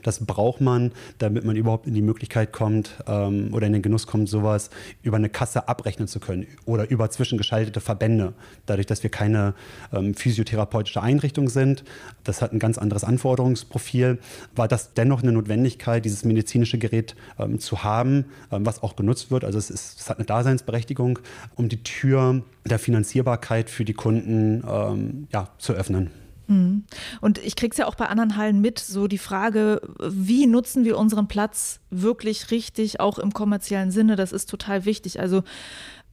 Das 0.03 0.26
braucht 0.26 0.61
man, 0.61 0.91
damit 1.17 1.45
man 1.45 1.55
überhaupt 1.55 1.88
in 1.88 1.93
die 1.93 2.01
Möglichkeit 2.01 2.51
kommt 2.51 2.95
ähm, 3.07 3.53
oder 3.53 3.67
in 3.67 3.74
den 3.74 3.82
Genuss 3.82 4.07
kommt, 4.07 4.30
sowas 4.30 4.69
über 5.01 5.17
eine 5.17 5.30
Kasse 5.30 5.67
abrechnen 5.67 6.07
zu 6.07 6.19
können 6.19 6.47
oder 6.65 6.89
über 6.89 7.09
zwischengeschaltete 7.09 7.82
Verbände. 7.82 8.34
Dadurch, 8.65 8.88
dass 8.88 9.03
wir 9.03 9.09
keine 9.09 9.53
ähm, 9.91 10.13
physiotherapeutische 10.13 11.01
Einrichtung 11.01 11.49
sind, 11.49 11.84
das 12.24 12.41
hat 12.41 12.53
ein 12.53 12.59
ganz 12.59 12.78
anderes 12.78 13.03
Anforderungsprofil, 13.03 14.19
war 14.55 14.67
das 14.67 14.93
dennoch 14.93 15.24
eine 15.24 15.32
Notwendigkeit, 15.32 16.05
dieses 16.05 16.26
medizinische 16.26 16.78
Gerät 16.78 17.15
ähm, 17.39 17.59
zu 17.59 17.84
haben, 17.84 18.26
ähm, 18.51 18.65
was 18.65 18.84
auch 18.84 18.95
genutzt 18.95 19.32
wird. 19.32 19.43
Also 19.43 19.57
es, 19.57 19.69
ist, 19.69 19.99
es, 19.99 20.09
hat 20.09 20.17
eine 20.17 20.26
Daseinsberechtigung, 20.26 21.19
um 21.55 21.69
die 21.69 21.84
Tür 21.84 22.43
der 22.65 22.80
Finanzierbarkeit 22.80 23.69
für 23.69 23.86
die 23.86 23.93
Kunden 23.93 24.63
ähm, 24.67 25.28
ja, 25.32 25.49
zu 25.57 25.74
öffnen. 25.74 26.22
Mhm. 26.48 26.84
Und 27.22 27.38
ich 27.39 27.56
kriege 27.56 27.72
es 27.72 27.78
ja 27.78 27.88
auch 27.88 27.96
bei 27.96 28.08
anderen 28.08 28.38
Hallen 28.38 28.62
mit, 28.62 28.80
so 28.80 29.08
die 29.08 29.18
Frage, 29.18 29.82
wie 30.00 30.48
nutzen 30.48 30.86
wir 30.86 30.98
unseren 30.98 31.28
Platz 31.28 31.80
wirklich 31.89 32.52
richtig, 32.52 33.00
auch 33.00 33.20
im 33.20 33.34
kommerziellen 33.34 33.91
Sinne, 33.91 34.16
das 34.16 34.32
ist 34.32 34.50
total 34.50 34.86
wichtig. 34.86 35.20
Also 35.20 35.44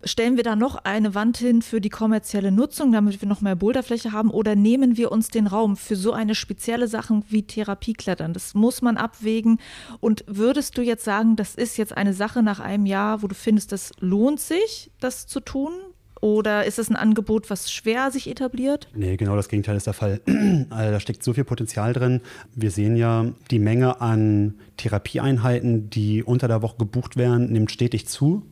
stellen 0.02 0.36
wir 0.36 0.44
da 0.44 0.56
noch 0.56 0.76
eine 0.84 1.14
Wand 1.14 1.36
hin 1.36 1.62
für 1.62 1.80
die 1.80 1.90
kommerzielle 1.90 2.52
Nutzung, 2.52 2.92
damit 2.92 3.20
wir 3.20 3.28
noch 3.28 3.40
mehr 3.40 3.56
Boulderfläche 3.56 4.12
haben, 4.12 4.30
oder 4.30 4.56
nehmen 4.56 4.96
wir 4.96 5.12
uns 5.12 5.28
den 5.28 5.46
Raum 5.46 5.76
für 5.76 5.96
so 5.96 6.12
eine 6.12 6.34
spezielle 6.34 6.88
Sache 6.88 7.22
wie 7.28 7.42
Therapieklettern? 7.42 8.32
Das 8.32 8.54
muss 8.54 8.82
man 8.82 8.96
abwägen. 8.96 9.58
Und 10.00 10.24
würdest 10.26 10.78
du 10.78 10.82
jetzt 10.82 11.04
sagen, 11.04 11.36
das 11.36 11.54
ist 11.54 11.76
jetzt 11.76 11.96
eine 11.96 12.14
Sache 12.14 12.42
nach 12.42 12.60
einem 12.60 12.86
Jahr, 12.86 13.22
wo 13.22 13.26
du 13.26 13.34
findest, 13.34 13.72
das 13.72 13.92
lohnt 14.00 14.40
sich, 14.40 14.90
das 15.00 15.26
zu 15.26 15.40
tun? 15.40 15.72
Oder 16.20 16.66
ist 16.66 16.78
es 16.78 16.90
ein 16.90 16.96
Angebot, 16.96 17.48
was 17.48 17.72
schwer 17.72 18.10
sich 18.10 18.28
etabliert? 18.28 18.88
Nee, 18.94 19.16
genau 19.16 19.36
das 19.36 19.48
Gegenteil 19.48 19.76
ist 19.76 19.86
der 19.86 19.94
Fall. 19.94 20.20
Also 20.70 20.92
da 20.92 21.00
steckt 21.00 21.24
so 21.24 21.32
viel 21.32 21.44
Potenzial 21.44 21.92
drin. 21.92 22.20
Wir 22.54 22.70
sehen 22.70 22.96
ja, 22.96 23.26
die 23.50 23.58
Menge 23.58 24.00
an 24.00 24.54
Therapieeinheiten, 24.76 25.90
die 25.90 26.22
unter 26.22 26.48
der 26.48 26.62
Woche 26.62 26.76
gebucht 26.78 27.16
werden, 27.16 27.50
nimmt 27.50 27.70
stetig 27.70 28.06
zu. 28.06 28.42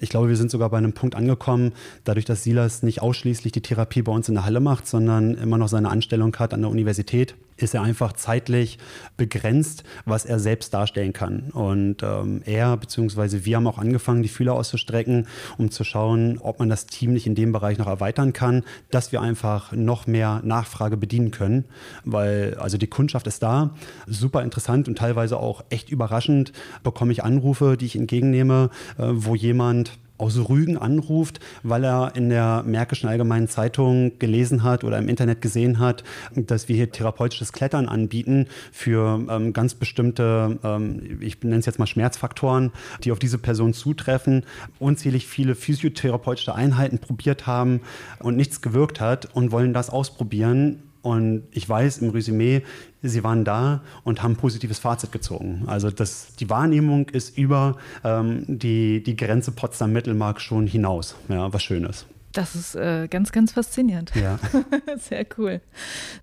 Ich 0.00 0.08
glaube, 0.08 0.28
wir 0.28 0.36
sind 0.36 0.50
sogar 0.50 0.70
bei 0.70 0.78
einem 0.78 0.92
Punkt 0.92 1.16
angekommen, 1.16 1.72
dadurch, 2.04 2.24
dass 2.24 2.44
Silas 2.44 2.82
nicht 2.82 3.02
ausschließlich 3.02 3.52
die 3.52 3.62
Therapie 3.62 4.02
bei 4.02 4.12
uns 4.12 4.28
in 4.28 4.34
der 4.34 4.44
Halle 4.44 4.60
macht, 4.60 4.86
sondern 4.86 5.34
immer 5.34 5.58
noch 5.58 5.68
seine 5.68 5.90
Anstellung 5.90 6.34
hat 6.36 6.54
an 6.54 6.62
der 6.62 6.70
Universität, 6.70 7.34
ist 7.58 7.74
er 7.74 7.82
einfach 7.82 8.12
zeitlich 8.14 8.78
begrenzt, 9.16 9.84
was 10.04 10.24
er 10.24 10.38
selbst 10.38 10.72
darstellen 10.72 11.12
kann. 11.12 11.50
Und 11.52 12.02
ähm, 12.02 12.42
er 12.44 12.76
bzw. 12.76 13.44
wir 13.44 13.56
haben 13.56 13.66
auch 13.66 13.78
angefangen, 13.78 14.22
die 14.22 14.28
Fühler 14.28 14.54
auszustrecken, 14.54 15.26
um 15.58 15.70
zu 15.70 15.84
schauen, 15.84 16.38
ob 16.38 16.58
man 16.58 16.68
das 16.68 16.86
Team 16.86 17.12
nicht 17.12 17.26
in 17.26 17.34
dem 17.34 17.52
Bereich 17.52 17.78
noch 17.78 17.86
erweitern 17.86 18.32
kann, 18.32 18.64
dass 18.90 19.12
wir 19.12 19.20
einfach 19.20 19.72
noch 19.72 20.06
mehr 20.06 20.40
Nachfrage 20.44 20.96
bedienen 20.96 21.30
können. 21.30 21.64
Weil 22.04 22.56
also 22.58 22.78
die 22.78 22.86
Kundschaft 22.86 23.26
ist 23.26 23.42
da, 23.42 23.74
super 24.06 24.42
interessant 24.42 24.88
und 24.88 24.96
teilweise 24.96 25.38
auch 25.38 25.64
echt 25.70 25.90
überraschend 25.90 26.52
bekomme 26.82 27.12
ich 27.12 27.24
Anrufe, 27.24 27.76
die 27.76 27.86
ich 27.86 27.96
entgegennehme, 27.96 28.70
äh, 28.98 29.04
wo 29.08 29.34
jemand 29.34 29.98
aus 30.18 30.36
Rügen 30.48 30.76
anruft, 30.76 31.40
weil 31.62 31.84
er 31.84 32.12
in 32.14 32.28
der 32.28 32.62
Märkischen 32.66 33.08
Allgemeinen 33.08 33.48
Zeitung 33.48 34.18
gelesen 34.18 34.62
hat 34.62 34.84
oder 34.84 34.98
im 34.98 35.08
Internet 35.08 35.40
gesehen 35.40 35.78
hat, 35.78 36.04
dass 36.34 36.68
wir 36.68 36.76
hier 36.76 36.90
therapeutisches 36.90 37.52
Klettern 37.52 37.88
anbieten 37.88 38.46
für 38.72 39.24
ähm, 39.30 39.52
ganz 39.52 39.74
bestimmte, 39.74 40.58
ähm, 40.62 41.18
ich 41.20 41.42
nenne 41.42 41.58
es 41.58 41.66
jetzt 41.66 41.78
mal 41.78 41.86
Schmerzfaktoren, 41.86 42.72
die 43.04 43.12
auf 43.12 43.18
diese 43.18 43.38
Person 43.38 43.72
zutreffen, 43.72 44.44
unzählig 44.78 45.26
viele 45.26 45.54
physiotherapeutische 45.54 46.54
Einheiten 46.54 46.98
probiert 46.98 47.46
haben 47.46 47.80
und 48.18 48.36
nichts 48.36 48.60
gewirkt 48.60 49.00
hat 49.00 49.28
und 49.34 49.52
wollen 49.52 49.72
das 49.72 49.90
ausprobieren 49.90 50.82
und 51.02 51.44
ich 51.52 51.68
weiß 51.68 51.98
im 51.98 52.10
Resümee, 52.10 52.62
sie 53.02 53.22
waren 53.24 53.44
da 53.44 53.82
und 54.04 54.22
haben 54.22 54.32
ein 54.32 54.36
positives 54.36 54.78
Fazit 54.78 55.12
gezogen. 55.12 55.64
Also 55.66 55.90
das, 55.90 56.34
die 56.36 56.50
Wahrnehmung 56.50 57.08
ist 57.08 57.38
über 57.38 57.76
ähm, 58.04 58.44
die, 58.46 59.02
die 59.02 59.16
Grenze 59.16 59.52
Potsdam-Mittelmark 59.52 60.40
schon 60.40 60.66
hinaus. 60.66 61.14
Ja, 61.28 61.52
was 61.52 61.62
Schönes. 61.62 62.06
Das 62.32 62.54
ist 62.54 62.74
äh, 62.74 63.08
ganz, 63.08 63.32
ganz 63.32 63.52
faszinierend. 63.52 64.12
Ja. 64.14 64.38
Sehr 64.98 65.24
cool. 65.38 65.60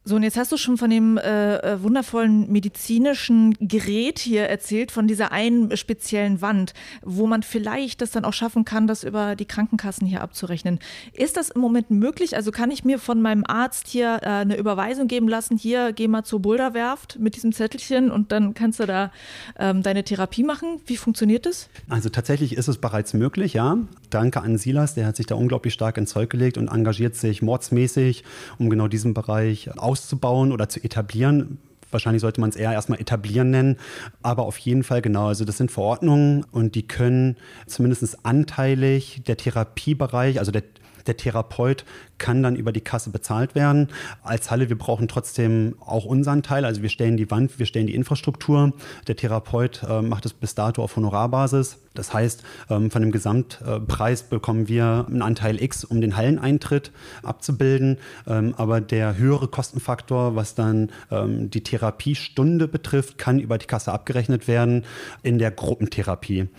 So, 0.03 0.15
und 0.15 0.23
jetzt 0.23 0.37
hast 0.37 0.51
du 0.51 0.57
schon 0.57 0.77
von 0.77 0.89
dem 0.89 1.17
äh, 1.17 1.57
äh, 1.57 1.81
wundervollen 1.81 2.51
medizinischen 2.51 3.55
Gerät 3.59 4.19
hier 4.19 4.43
erzählt, 4.43 4.91
von 4.91 5.07
dieser 5.07 5.31
einen 5.31 5.75
speziellen 5.75 6.41
Wand, 6.41 6.73
wo 7.01 7.25
man 7.25 7.41
vielleicht 7.41 8.01
das 8.01 8.11
dann 8.11 8.23
auch 8.23 8.33
schaffen 8.33 8.65
kann, 8.65 8.85
das 8.85 9.03
über 9.03 9.35
die 9.35 9.45
Krankenkassen 9.45 10.05
hier 10.05 10.21
abzurechnen. 10.21 10.79
Ist 11.13 11.37
das 11.37 11.49
im 11.49 11.61
Moment 11.61 11.89
möglich? 11.89 12.35
Also 12.35 12.51
kann 12.51 12.69
ich 12.69 12.85
mir 12.85 12.99
von 12.99 13.21
meinem 13.21 13.43
Arzt 13.45 13.87
hier 13.87 14.19
äh, 14.21 14.27
eine 14.27 14.57
Überweisung 14.57 15.07
geben 15.07 15.27
lassen, 15.27 15.57
hier 15.57 15.91
geh 15.91 16.07
mal 16.07 16.23
zur 16.23 16.39
Boulderwerft 16.39 17.17
mit 17.19 17.35
diesem 17.35 17.51
Zettelchen 17.51 18.11
und 18.11 18.31
dann 18.31 18.53
kannst 18.53 18.79
du 18.79 18.85
da 18.85 19.11
ähm, 19.57 19.81
deine 19.81 20.03
Therapie 20.03 20.43
machen? 20.43 20.81
Wie 20.85 20.97
funktioniert 20.97 21.47
das? 21.47 21.67
Also 21.89 22.09
tatsächlich 22.09 22.55
ist 22.55 22.67
es 22.67 22.77
bereits 22.77 23.13
möglich, 23.13 23.53
ja. 23.53 23.77
Danke 24.11 24.41
an 24.41 24.57
Silas, 24.57 24.93
der 24.93 25.07
hat 25.07 25.15
sich 25.15 25.25
da 25.25 25.35
unglaublich 25.35 25.73
stark 25.73 25.94
stark 25.95 25.97
ins 25.97 26.11
Zeug 26.11 26.29
gelegt 26.29 26.57
und 26.57 26.67
engagiert 26.67 27.15
sich 27.15 27.41
mordsmäßig, 27.41 28.23
um 28.59 28.69
genau 28.69 28.87
diesen 28.87 29.13
Bereich 29.13 29.69
auszubauen 29.77 30.51
oder 30.51 30.69
zu 30.69 30.83
etablieren. 30.83 31.57
Wahrscheinlich 31.91 32.21
sollte 32.21 32.41
man 32.41 32.49
es 32.49 32.57
eher 32.57 32.73
erstmal 32.73 32.99
etablieren 32.99 33.51
nennen, 33.51 33.77
aber 34.21 34.43
auf 34.43 34.57
jeden 34.57 34.83
Fall 34.83 35.01
genau. 35.01 35.27
Also 35.27 35.45
das 35.45 35.57
sind 35.57 35.71
Verordnungen 35.71 36.45
und 36.51 36.75
die 36.75 36.85
können 36.85 37.37
zumindest 37.67 38.25
anteilig 38.25 39.21
der 39.27 39.37
Therapiebereich, 39.37 40.39
also 40.39 40.51
der 40.51 40.63
Der 41.07 41.17
Therapeut 41.17 41.85
kann 42.17 42.43
dann 42.43 42.55
über 42.55 42.71
die 42.71 42.81
Kasse 42.81 43.09
bezahlt 43.09 43.55
werden. 43.55 43.89
Als 44.23 44.51
Halle, 44.51 44.69
wir 44.69 44.77
brauchen 44.77 45.07
trotzdem 45.07 45.75
auch 45.79 46.05
unseren 46.05 46.43
Teil. 46.43 46.65
Also 46.65 46.81
wir 46.81 46.89
stellen 46.89 47.17
die 47.17 47.29
Wand, 47.31 47.59
wir 47.59 47.65
stellen 47.65 47.87
die 47.87 47.95
Infrastruktur. 47.95 48.73
Der 49.07 49.15
Therapeut 49.15 49.83
äh, 49.87 50.01
macht 50.01 50.25
es 50.25 50.33
bis 50.33 50.55
dato 50.55 50.83
auf 50.83 50.95
Honorarbasis. 50.95 51.77
Das 51.93 52.13
heißt, 52.13 52.43
ähm, 52.69 52.91
von 52.91 53.01
dem 53.01 53.11
Gesamtpreis 53.11 54.23
bekommen 54.23 54.67
wir 54.67 55.05
einen 55.07 55.21
Anteil 55.21 55.61
X, 55.61 55.83
um 55.83 56.01
den 56.01 56.15
Halleneintritt 56.15 56.91
abzubilden. 57.23 57.97
Ähm, 58.27 58.53
aber 58.57 58.81
der 58.81 59.17
höhere 59.17 59.47
Kostenfaktor, 59.47 60.35
was 60.35 60.55
dann 60.55 60.91
ähm, 61.11 61.49
die 61.49 61.63
Therapiestunde 61.63 62.67
betrifft, 62.67 63.17
kann 63.17 63.39
über 63.39 63.57
die 63.57 63.65
Kasse 63.65 63.91
abgerechnet 63.91 64.47
werden 64.47 64.83
in 65.23 65.39
der 65.39 65.51
Gruppentherapie. 65.51 66.49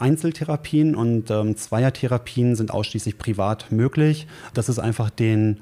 Einzeltherapien 0.00 0.94
und 0.94 1.30
ähm, 1.30 1.56
Zweiertherapien 1.56 2.56
sind 2.56 2.70
ausschließlich 2.70 3.18
privat 3.18 3.70
möglich. 3.70 4.26
Das 4.54 4.68
ist 4.68 4.78
einfach 4.78 5.10
den 5.10 5.60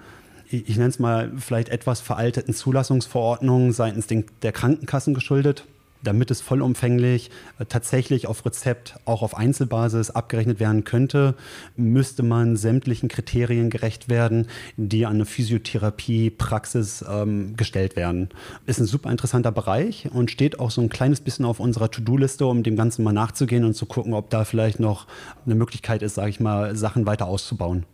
ich, 0.51 0.77
nenne 0.77 0.89
es 0.89 0.99
mal 0.99 1.31
vielleicht 1.37 1.69
etwas 1.69 2.01
veralteten 2.01 2.55
Zulassungsverordnungen 2.55 3.73
seitens 3.73 4.07
den, 4.07 4.25
der 4.41 4.53
Krankenkassen 4.53 5.13
geschuldet 5.13 5.67
damit 6.03 6.31
es 6.31 6.41
vollumfänglich 6.41 7.31
äh, 7.59 7.65
tatsächlich 7.65 8.27
auf 8.27 8.45
Rezept 8.45 8.97
auch 9.05 9.23
auf 9.23 9.37
Einzelbasis 9.37 10.11
abgerechnet 10.11 10.61
werden 10.61 10.85
könnte, 10.85 11.35
müsste 11.77 12.23
man 12.23 12.57
sämtlichen 12.57 13.09
Kriterien 13.09 13.71
gerecht 13.71 14.09
werden, 14.09 14.47
die 14.77 15.07
an 15.07 15.15
eine 15.15 15.27
Physiotherapiepraxis 15.27 17.05
ähm, 17.09 17.57
gestellt 17.57 17.97
werden. 17.97 18.29
Ist 18.67 18.81
ein 18.81 18.87
super 18.87 19.11
interessanter 19.11 19.53
Bereich 19.53 20.09
und 20.13 20.31
steht 20.31 20.61
auch 20.61 20.71
so 20.71 20.81
ein 20.81 20.89
kleines 20.89 21.21
bisschen 21.21 21.45
auf 21.45 21.61
unserer 21.61 21.91
To-Do-Liste, 21.91 22.47
um 22.47 22.63
dem 22.63 22.77
Ganzen 22.77 23.03
mal 23.05 23.13
nachzugehen 23.13 23.65
und 23.65 23.75
zu 23.75 23.87
gucken, 23.87 24.15
ob 24.15 24.31
da 24.31 24.45
vielleicht 24.45 24.81
noch 24.81 25.07
eine 25.45 25.55
Möglichkeit 25.55 26.03
ist, 26.03 26.15
sage 26.15 26.31
ich 26.31 26.41
mal, 26.41 26.77
Sachen 26.77 27.07
weiter 27.07 27.27
auszubauen. 27.27 27.85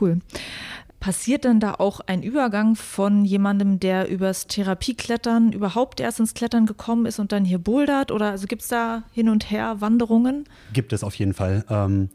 Cool. 0.00 0.18
Passiert 1.00 1.44
denn 1.44 1.60
da 1.60 1.74
auch 1.78 2.00
ein 2.00 2.22
Übergang 2.22 2.76
von 2.76 3.24
jemandem, 3.24 3.80
der 3.80 4.10
übers 4.10 4.46
Therapieklettern 4.46 5.50
überhaupt 5.50 5.98
erst 5.98 6.20
ins 6.20 6.34
Klettern 6.34 6.66
gekommen 6.66 7.06
ist 7.06 7.18
und 7.18 7.32
dann 7.32 7.46
hier 7.46 7.58
bouldert? 7.58 8.12
Oder 8.12 8.30
also 8.30 8.46
gibt 8.46 8.60
es 8.60 8.68
da 8.68 9.02
hin 9.12 9.30
und 9.30 9.50
her 9.50 9.80
Wanderungen? 9.80 10.44
Gibt 10.74 10.92
es 10.92 11.02
auf 11.02 11.14
jeden 11.14 11.32
Fall. 11.32 11.64
Ähm, 11.70 12.10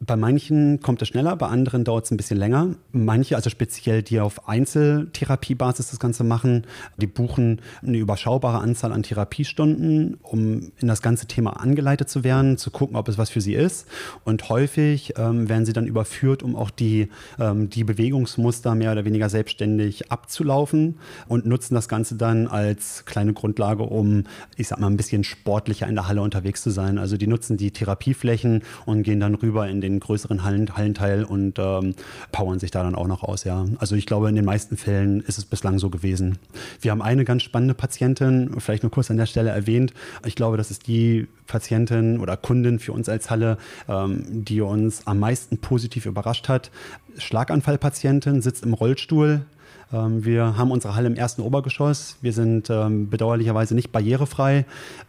bei 0.00 0.16
manchen 0.16 0.80
kommt 0.80 1.02
es 1.02 1.08
schneller, 1.08 1.36
bei 1.36 1.46
anderen 1.48 1.84
dauert 1.84 2.06
es 2.06 2.10
ein 2.10 2.16
bisschen 2.16 2.38
länger. 2.38 2.74
Manche, 2.90 3.36
also 3.36 3.50
speziell 3.50 4.02
die 4.02 4.18
auf 4.18 4.48
Einzeltherapiebasis 4.48 5.90
das 5.90 6.00
Ganze 6.00 6.24
machen, 6.24 6.66
die 6.96 7.06
buchen 7.06 7.60
eine 7.82 7.98
überschaubare 7.98 8.58
Anzahl 8.58 8.92
an 8.92 9.02
Therapiestunden, 9.02 10.16
um 10.22 10.72
in 10.78 10.88
das 10.88 11.02
ganze 11.02 11.26
Thema 11.26 11.60
angeleitet 11.60 12.08
zu 12.08 12.24
werden, 12.24 12.56
zu 12.56 12.70
gucken, 12.70 12.96
ob 12.96 13.08
es 13.08 13.18
was 13.18 13.28
für 13.28 13.42
sie 13.42 13.52
ist. 13.52 13.86
Und 14.24 14.48
häufig 14.48 15.14
ähm, 15.18 15.50
werden 15.50 15.66
sie 15.66 15.74
dann 15.74 15.86
überführt, 15.86 16.42
um 16.42 16.56
auch 16.56 16.70
die, 16.70 17.08
ähm, 17.38 17.68
die 17.68 17.84
Bewegungsmuster 17.84 18.74
mehr 18.74 18.92
oder 18.92 19.04
weniger 19.04 19.28
selbstständig 19.28 20.10
abzulaufen 20.10 20.98
und 21.28 21.44
nutzen 21.44 21.74
das 21.74 21.88
Ganze 21.88 22.14
dann 22.14 22.46
als 22.46 23.04
kleine 23.04 23.34
Grundlage, 23.34 23.82
um, 23.82 24.24
ich 24.56 24.68
sag 24.68 24.80
mal, 24.80 24.86
ein 24.86 24.96
bisschen 24.96 25.24
sportlicher 25.24 25.86
in 25.86 25.94
der 25.94 26.08
Halle 26.08 26.22
unterwegs 26.22 26.62
zu 26.62 26.70
sein. 26.70 26.96
Also 26.96 27.18
die 27.18 27.26
nutzen 27.26 27.58
die 27.58 27.70
Therapieflächen 27.70 28.62
und 28.86 29.02
gehen 29.02 29.20
dann 29.20 29.34
rüber 29.34 29.68
in 29.68 29.82
den 29.82 29.89
den 29.90 30.00
größeren 30.00 30.44
Hallen, 30.44 30.74
Hallenteil 30.76 31.24
und 31.24 31.58
ähm, 31.58 31.94
powern 32.32 32.58
sich 32.58 32.70
da 32.70 32.82
dann 32.82 32.94
auch 32.94 33.06
noch 33.06 33.22
aus, 33.22 33.44
ja. 33.44 33.64
Also 33.78 33.96
ich 33.96 34.06
glaube, 34.06 34.28
in 34.28 34.36
den 34.36 34.44
meisten 34.44 34.76
Fällen 34.76 35.20
ist 35.20 35.38
es 35.38 35.44
bislang 35.44 35.78
so 35.78 35.90
gewesen. 35.90 36.38
Wir 36.80 36.90
haben 36.90 37.02
eine 37.02 37.24
ganz 37.24 37.42
spannende 37.42 37.74
Patientin, 37.74 38.54
vielleicht 38.58 38.82
nur 38.82 38.92
kurz 38.92 39.10
an 39.10 39.16
der 39.16 39.26
Stelle 39.26 39.50
erwähnt. 39.50 39.92
Ich 40.24 40.34
glaube, 40.34 40.56
das 40.56 40.70
ist 40.70 40.86
die 40.86 41.28
Patientin 41.46 42.20
oder 42.20 42.36
Kundin 42.36 42.78
für 42.78 42.92
uns 42.92 43.08
als 43.08 43.30
Halle, 43.30 43.58
ähm, 43.88 44.24
die 44.28 44.60
uns 44.60 45.06
am 45.06 45.18
meisten 45.18 45.58
positiv 45.58 46.06
überrascht 46.06 46.48
hat. 46.48 46.70
Schlaganfallpatientin 47.18 48.40
sitzt 48.40 48.64
im 48.64 48.74
Rollstuhl, 48.74 49.44
ähm, 49.92 50.24
wir 50.24 50.56
haben 50.56 50.70
unsere 50.70 50.94
Halle 50.94 51.08
im 51.08 51.16
ersten 51.16 51.42
Obergeschoss. 51.42 52.16
Wir 52.20 52.32
sind 52.32 52.70
ähm, 52.70 53.10
bedauerlicherweise 53.10 53.74
nicht 53.74 53.92
barrierefrei. 53.92 54.64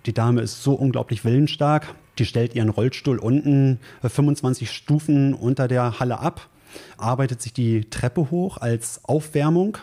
Die 0.05 0.13
Dame 0.13 0.41
ist 0.41 0.63
so 0.63 0.73
unglaublich 0.73 1.23
willensstark. 1.23 1.93
Die 2.18 2.26
stellt 2.26 2.55
ihren 2.55 2.70
Rollstuhl 2.70 3.18
unten 3.20 3.80
25 4.03 4.68
äh, 4.68 4.72
Stufen 4.72 5.34
unter 5.34 5.68
der 5.68 5.99
Halle 5.99 6.20
ab, 6.20 6.49
arbeitet 6.97 7.41
sich 7.41 7.53
die 7.53 7.89
Treppe 7.89 8.32
hoch 8.32 8.57
als 8.57 9.01
Aufwärmung 9.03 9.78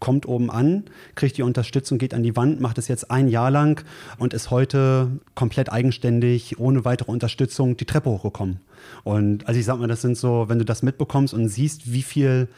kommt 0.00 0.26
oben 0.26 0.50
an, 0.50 0.84
kriegt 1.14 1.36
die 1.36 1.42
Unterstützung, 1.42 1.98
geht 1.98 2.14
an 2.14 2.22
die 2.22 2.34
Wand, 2.34 2.60
macht 2.60 2.78
es 2.78 2.88
jetzt 2.88 3.10
ein 3.10 3.28
Jahr 3.28 3.50
lang 3.50 3.84
und 4.18 4.34
ist 4.34 4.50
heute 4.50 5.10
komplett 5.34 5.70
eigenständig, 5.70 6.58
ohne 6.58 6.84
weitere 6.84 7.12
Unterstützung, 7.12 7.76
die 7.76 7.84
Treppe 7.84 8.10
hochgekommen. 8.10 8.60
Und 9.04 9.46
also 9.46 9.60
ich 9.60 9.66
sag 9.66 9.78
mal, 9.78 9.86
das 9.86 10.00
sind 10.00 10.16
so, 10.16 10.48
wenn 10.48 10.58
du 10.58 10.64
das 10.64 10.82
mitbekommst 10.82 11.34
und 11.34 11.48
siehst, 11.48 11.92
wie 11.92 12.02
viel 12.02 12.48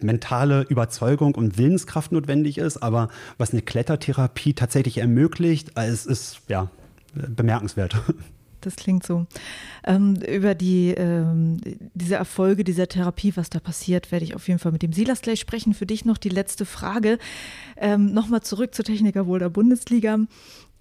mentale 0.00 0.62
Überzeugung 0.62 1.34
und 1.34 1.58
Willenskraft 1.58 2.10
notwendig 2.10 2.56
ist, 2.56 2.78
aber 2.78 3.10
was 3.36 3.52
eine 3.52 3.60
Klettertherapie 3.60 4.54
tatsächlich 4.54 4.98
ermöglicht, 4.98 5.72
es 5.74 6.06
ist 6.06 6.40
ja 6.48 6.70
bemerkenswert. 7.14 7.96
Das 8.60 8.76
klingt 8.76 9.04
so. 9.04 9.26
Ähm, 9.84 10.16
über 10.16 10.54
die, 10.54 10.90
ähm, 10.90 11.60
diese 11.94 12.16
Erfolge 12.16 12.64
dieser 12.64 12.88
Therapie, 12.88 13.32
was 13.36 13.50
da 13.50 13.60
passiert, 13.60 14.12
werde 14.12 14.24
ich 14.24 14.34
auf 14.34 14.48
jeden 14.48 14.58
Fall 14.60 14.72
mit 14.72 14.82
dem 14.82 14.92
Silas 14.92 15.22
gleich 15.22 15.40
sprechen. 15.40 15.74
Für 15.74 15.86
dich 15.86 16.04
noch 16.04 16.18
die 16.18 16.28
letzte 16.28 16.64
Frage. 16.64 17.18
Ähm, 17.76 18.12
Nochmal 18.12 18.42
zurück 18.42 18.74
zur 18.74 18.84
Techniker 18.84 19.26
wohl 19.26 19.38
der 19.38 19.48
Bundesliga, 19.48 20.18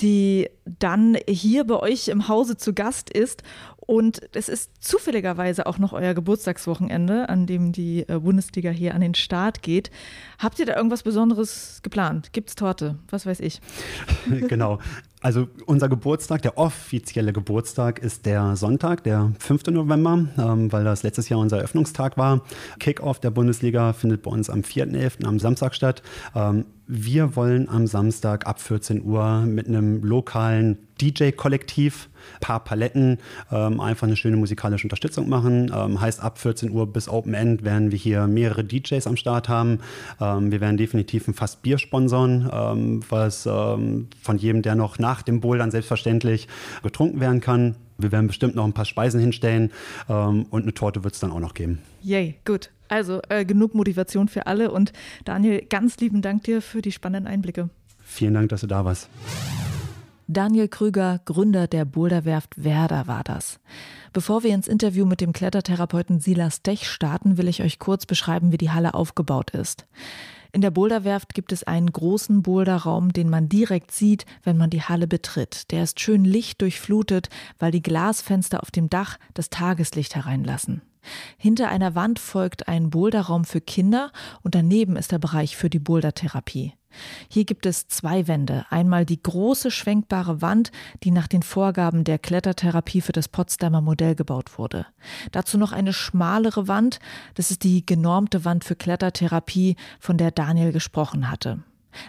die 0.01 0.49
dann 0.65 1.17
hier 1.27 1.63
bei 1.63 1.75
euch 1.75 2.07
im 2.07 2.27
Hause 2.27 2.57
zu 2.57 2.73
Gast 2.73 3.09
ist 3.09 3.43
und 3.89 4.21
es 4.35 4.49
ist 4.49 4.69
zufälligerweise 4.83 5.65
auch 5.65 5.79
noch 5.79 5.93
euer 5.93 6.13
Geburtstagswochenende, 6.13 7.27
an 7.27 7.47
dem 7.47 7.71
die 7.71 8.07
äh, 8.07 8.19
Bundesliga 8.19 8.69
hier 8.69 8.93
an 8.93 9.01
den 9.01 9.15
Start 9.15 9.63
geht. 9.63 9.89
Habt 10.37 10.59
ihr 10.59 10.67
da 10.67 10.75
irgendwas 10.75 11.01
Besonderes 11.01 11.79
geplant? 11.81 12.31
Gibt 12.31 12.49
es 12.49 12.55
Torte? 12.55 12.99
Was 13.09 13.25
weiß 13.25 13.39
ich? 13.39 13.61
genau. 14.47 14.77
Also 15.21 15.47
unser 15.65 15.89
Geburtstag, 15.89 16.43
der 16.43 16.59
offizielle 16.59 17.33
Geburtstag 17.33 17.97
ist 17.97 18.27
der 18.27 18.55
Sonntag, 18.55 19.03
der 19.05 19.33
5. 19.39 19.65
November, 19.71 20.27
ähm, 20.37 20.71
weil 20.71 20.83
das 20.83 21.01
letztes 21.01 21.27
Jahr 21.27 21.39
unser 21.39 21.57
Eröffnungstag 21.57 22.15
war. 22.15 22.43
Kickoff 22.79 23.19
der 23.19 23.31
Bundesliga 23.31 23.93
findet 23.93 24.21
bei 24.21 24.29
uns 24.29 24.51
am 24.51 24.61
4.11. 24.61 25.25
am 25.25 25.39
Samstag 25.39 25.73
statt. 25.73 26.03
Ähm, 26.35 26.65
wir 26.85 27.35
wollen 27.35 27.67
am 27.67 27.87
Samstag 27.87 28.45
ab 28.45 28.61
14 28.61 29.03
Uhr 29.03 29.41
mit 29.47 29.67
einem 29.67 30.03
lokalen 30.03 30.88
DJ-Kollektiv, 31.01 32.09
paar 32.39 32.63
Paletten, 32.63 33.17
ähm, 33.51 33.79
einfach 33.79 34.07
eine 34.07 34.15
schöne 34.15 34.37
musikalische 34.37 34.85
Unterstützung 34.85 35.29
machen. 35.29 35.71
Ähm, 35.75 35.99
heißt, 35.99 36.21
ab 36.21 36.37
14 36.37 36.71
Uhr 36.71 36.91
bis 36.91 37.09
Open 37.09 37.33
End 37.33 37.63
werden 37.63 37.91
wir 37.91 37.97
hier 37.97 38.27
mehrere 38.27 38.63
DJs 38.63 39.05
am 39.07 39.17
Start 39.17 39.49
haben. 39.49 39.79
Ähm, 40.19 40.51
wir 40.51 40.61
werden 40.61 40.77
definitiv 40.77 41.27
ein 41.27 41.33
Fass 41.33 41.55
Bier 41.55 41.77
sponsern, 41.77 42.49
ähm, 42.51 43.01
was 43.09 43.45
ähm, 43.45 44.07
von 44.21 44.37
jedem, 44.37 44.61
der 44.61 44.75
noch 44.75 44.99
nach 44.99 45.21
dem 45.21 45.41
Bowl 45.41 45.57
dann 45.57 45.71
selbstverständlich 45.71 46.47
getrunken 46.83 47.19
werden 47.19 47.41
kann. 47.41 47.75
Wir 47.97 48.11
werden 48.11 48.27
bestimmt 48.27 48.55
noch 48.55 48.65
ein 48.65 48.73
paar 48.73 48.85
Speisen 48.85 49.19
hinstellen 49.19 49.71
ähm, 50.07 50.45
und 50.49 50.63
eine 50.63 50.73
Torte 50.73 51.03
wird 51.03 51.13
es 51.13 51.19
dann 51.19 51.31
auch 51.31 51.39
noch 51.39 51.53
geben. 51.53 51.79
Yay, 52.01 52.35
gut. 52.45 52.71
Also 52.87 53.21
äh, 53.29 53.45
genug 53.45 53.75
Motivation 53.75 54.27
für 54.27 54.47
alle 54.47 54.71
und 54.71 54.93
Daniel, 55.25 55.63
ganz 55.69 55.97
lieben 55.97 56.21
Dank 56.21 56.43
dir 56.43 56.61
für 56.61 56.81
die 56.81 56.91
spannenden 56.91 57.31
Einblicke. 57.31 57.69
Vielen 58.03 58.33
Dank, 58.33 58.49
dass 58.49 58.61
du 58.61 58.67
da 58.67 58.83
warst. 58.83 59.09
Daniel 60.31 60.67
Krüger, 60.67 61.21
Gründer 61.25 61.65
der 61.65 61.85
Boulderwerft 61.85 62.63
Werder 62.63 63.07
war 63.07 63.23
das. 63.23 63.59
Bevor 64.13 64.43
wir 64.43 64.53
ins 64.53 64.67
Interview 64.67 65.07
mit 65.07 65.21
dem 65.21 65.33
Klettertherapeuten 65.33 66.19
Silas 66.19 66.61
Dech 66.61 66.87
starten, 66.87 67.39
will 67.39 67.47
ich 67.47 67.63
euch 67.63 67.79
kurz 67.79 68.05
beschreiben, 68.05 68.51
wie 68.51 68.59
die 68.59 68.69
Halle 68.69 68.93
aufgebaut 68.93 69.49
ist. 69.49 69.87
In 70.51 70.61
der 70.61 70.69
Boulderwerft 70.69 71.33
gibt 71.33 71.51
es 71.51 71.63
einen 71.63 71.91
großen 71.91 72.43
Boulderraum, 72.43 73.11
den 73.11 73.27
man 73.27 73.49
direkt 73.49 73.91
sieht, 73.91 74.27
wenn 74.43 74.55
man 74.55 74.69
die 74.69 74.83
Halle 74.83 75.07
betritt. 75.07 75.71
Der 75.71 75.81
ist 75.81 75.99
schön 75.99 76.25
lichtdurchflutet, 76.25 77.29
weil 77.57 77.71
die 77.71 77.81
Glasfenster 77.81 78.61
auf 78.61 78.69
dem 78.69 78.87
Dach 78.87 79.17
das 79.33 79.49
Tageslicht 79.49 80.15
hereinlassen. 80.15 80.83
Hinter 81.37 81.69
einer 81.69 81.95
Wand 81.95 82.19
folgt 82.19 82.67
ein 82.67 82.91
Boulderraum 82.91 83.45
für 83.45 83.61
Kinder 83.61 84.11
und 84.43 84.53
daneben 84.53 84.95
ist 84.95 85.11
der 85.11 85.17
Bereich 85.17 85.57
für 85.57 85.71
die 85.71 85.79
Bouldertherapie. 85.79 86.73
Hier 87.29 87.45
gibt 87.45 87.65
es 87.65 87.87
zwei 87.87 88.27
Wände. 88.27 88.65
Einmal 88.69 89.05
die 89.05 89.21
große 89.21 89.71
schwenkbare 89.71 90.41
Wand, 90.41 90.71
die 91.03 91.11
nach 91.11 91.27
den 91.27 91.43
Vorgaben 91.43 92.03
der 92.03 92.19
Klettertherapie 92.19 93.01
für 93.01 93.11
das 93.11 93.27
Potsdamer 93.27 93.81
Modell 93.81 94.15
gebaut 94.15 94.57
wurde. 94.57 94.85
Dazu 95.31 95.57
noch 95.57 95.71
eine 95.71 95.93
schmalere 95.93 96.67
Wand. 96.67 96.99
Das 97.35 97.51
ist 97.51 97.63
die 97.63 97.85
genormte 97.85 98.45
Wand 98.45 98.63
für 98.63 98.75
Klettertherapie, 98.75 99.75
von 99.99 100.17
der 100.17 100.31
Daniel 100.31 100.71
gesprochen 100.71 101.29
hatte. 101.29 101.63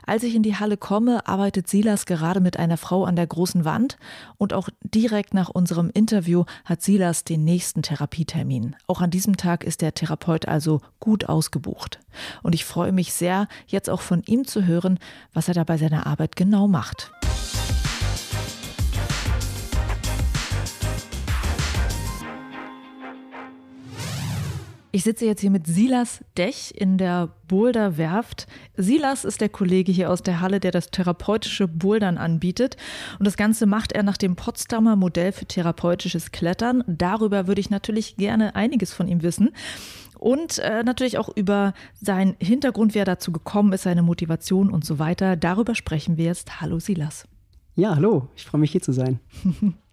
Als 0.06 0.22
ich 0.22 0.34
in 0.34 0.42
die 0.42 0.56
Halle 0.56 0.76
komme, 0.76 1.26
arbeitet 1.26 1.68
Silas 1.68 2.06
gerade 2.06 2.40
mit 2.40 2.58
einer 2.58 2.76
Frau 2.76 3.04
an 3.04 3.16
der 3.16 3.26
großen 3.26 3.64
Wand 3.64 3.98
und 4.38 4.52
auch 4.52 4.68
direkt 4.82 5.34
nach 5.34 5.48
unserem 5.48 5.90
Interview 5.92 6.44
hat 6.64 6.82
Silas 6.82 7.24
den 7.24 7.44
nächsten 7.44 7.82
Therapietermin. 7.82 8.76
Auch 8.86 9.00
an 9.00 9.10
diesem 9.10 9.36
Tag 9.36 9.64
ist 9.64 9.80
der 9.80 9.94
Therapeut 9.94 10.48
also 10.48 10.80
gut 10.98 11.28
ausgebucht. 11.28 12.00
Und 12.42 12.54
ich 12.54 12.64
freue 12.64 12.92
mich 12.92 13.12
sehr, 13.12 13.48
jetzt 13.66 13.90
auch 13.90 14.00
von 14.00 14.22
ihm 14.26 14.46
zu 14.46 14.66
hören, 14.66 14.98
was 15.32 15.48
er 15.48 15.54
da 15.54 15.64
bei 15.64 15.76
seiner 15.76 16.06
Arbeit 16.06 16.36
genau 16.36 16.68
macht. 16.68 17.12
Ich 24.92 25.04
sitze 25.04 25.24
jetzt 25.24 25.40
hier 25.40 25.52
mit 25.52 25.68
Silas 25.68 26.24
Dech 26.36 26.74
in 26.76 26.98
der 26.98 27.28
Boulder-Werft. 27.46 28.48
Silas 28.76 29.24
ist 29.24 29.40
der 29.40 29.48
Kollege 29.48 29.92
hier 29.92 30.10
aus 30.10 30.24
der 30.24 30.40
Halle, 30.40 30.58
der 30.58 30.72
das 30.72 30.90
therapeutische 30.90 31.68
Bouldern 31.68 32.18
anbietet. 32.18 32.76
Und 33.20 33.24
das 33.24 33.36
Ganze 33.36 33.66
macht 33.66 33.92
er 33.92 34.02
nach 34.02 34.16
dem 34.16 34.34
Potsdamer 34.34 34.96
Modell 34.96 35.30
für 35.30 35.46
therapeutisches 35.46 36.32
Klettern. 36.32 36.82
Darüber 36.88 37.46
würde 37.46 37.60
ich 37.60 37.70
natürlich 37.70 38.16
gerne 38.16 38.56
einiges 38.56 38.92
von 38.92 39.06
ihm 39.06 39.22
wissen. 39.22 39.50
Und 40.18 40.58
äh, 40.58 40.82
natürlich 40.82 41.18
auch 41.18 41.28
über 41.36 41.72
seinen 42.00 42.34
Hintergrund, 42.40 42.94
wie 42.94 42.98
er 42.98 43.04
dazu 43.04 43.30
gekommen 43.30 43.72
ist, 43.72 43.84
seine 43.84 44.02
Motivation 44.02 44.70
und 44.70 44.84
so 44.84 44.98
weiter. 44.98 45.36
Darüber 45.36 45.76
sprechen 45.76 46.16
wir 46.16 46.24
jetzt. 46.24 46.60
Hallo 46.60 46.80
Silas. 46.80 47.28
Ja, 47.76 47.94
hallo. 47.94 48.28
Ich 48.34 48.44
freue 48.44 48.60
mich 48.60 48.72
hier 48.72 48.82
zu 48.82 48.92
sein. 48.92 49.20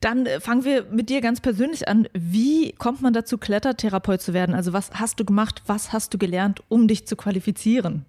Dann 0.00 0.26
äh, 0.26 0.40
fangen 0.40 0.64
wir 0.64 0.84
mit 0.90 1.08
dir 1.08 1.20
ganz 1.20 1.40
persönlich 1.40 1.88
an. 1.88 2.08
Wie 2.12 2.72
kommt 2.72 3.02
man 3.02 3.12
dazu, 3.12 3.38
Klettertherapeut 3.38 4.20
zu 4.20 4.32
werden? 4.32 4.54
Also 4.54 4.72
was 4.72 4.90
hast 4.94 5.18
du 5.20 5.24
gemacht, 5.24 5.62
was 5.66 5.92
hast 5.92 6.14
du 6.14 6.18
gelernt, 6.18 6.62
um 6.68 6.88
dich 6.88 7.06
zu 7.06 7.16
qualifizieren? 7.16 8.04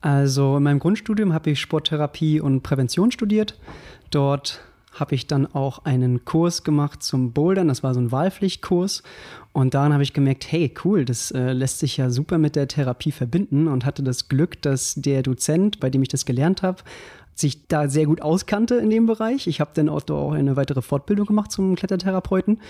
Also 0.00 0.56
in 0.56 0.64
meinem 0.64 0.80
Grundstudium 0.80 1.32
habe 1.32 1.50
ich 1.50 1.60
Sporttherapie 1.60 2.40
und 2.40 2.62
Prävention 2.62 3.12
studiert. 3.12 3.58
Dort 4.10 4.60
habe 4.92 5.14
ich 5.14 5.26
dann 5.26 5.46
auch 5.46 5.84
einen 5.84 6.24
Kurs 6.24 6.64
gemacht 6.64 7.02
zum 7.02 7.32
Bouldern. 7.32 7.68
Das 7.68 7.82
war 7.82 7.94
so 7.94 8.00
ein 8.00 8.12
Wahlpflichtkurs. 8.12 9.02
Und 9.52 9.74
daran 9.74 9.92
habe 9.92 10.02
ich 10.02 10.12
gemerkt, 10.12 10.50
hey, 10.50 10.72
cool, 10.84 11.04
das 11.04 11.30
äh, 11.30 11.52
lässt 11.52 11.78
sich 11.78 11.96
ja 11.96 12.10
super 12.10 12.38
mit 12.38 12.56
der 12.56 12.68
Therapie 12.68 13.12
verbinden 13.12 13.68
und 13.68 13.84
hatte 13.84 14.02
das 14.02 14.28
Glück, 14.28 14.60
dass 14.62 14.94
der 14.94 15.22
Dozent, 15.22 15.80
bei 15.80 15.88
dem 15.88 16.02
ich 16.02 16.08
das 16.08 16.26
gelernt 16.26 16.62
habe, 16.62 16.82
sich 17.34 17.66
da 17.66 17.88
sehr 17.88 18.06
gut 18.06 18.20
auskannte 18.22 18.76
in 18.76 18.90
dem 18.90 19.06
Bereich. 19.06 19.46
Ich 19.46 19.60
habe 19.60 19.70
dann 19.74 19.88
auch, 19.88 20.08
auch 20.10 20.32
eine 20.32 20.56
weitere 20.56 20.82
Fortbildung 20.82 21.26
gemacht 21.26 21.50
zum 21.50 21.74
Klettertherapeuten, 21.74 22.60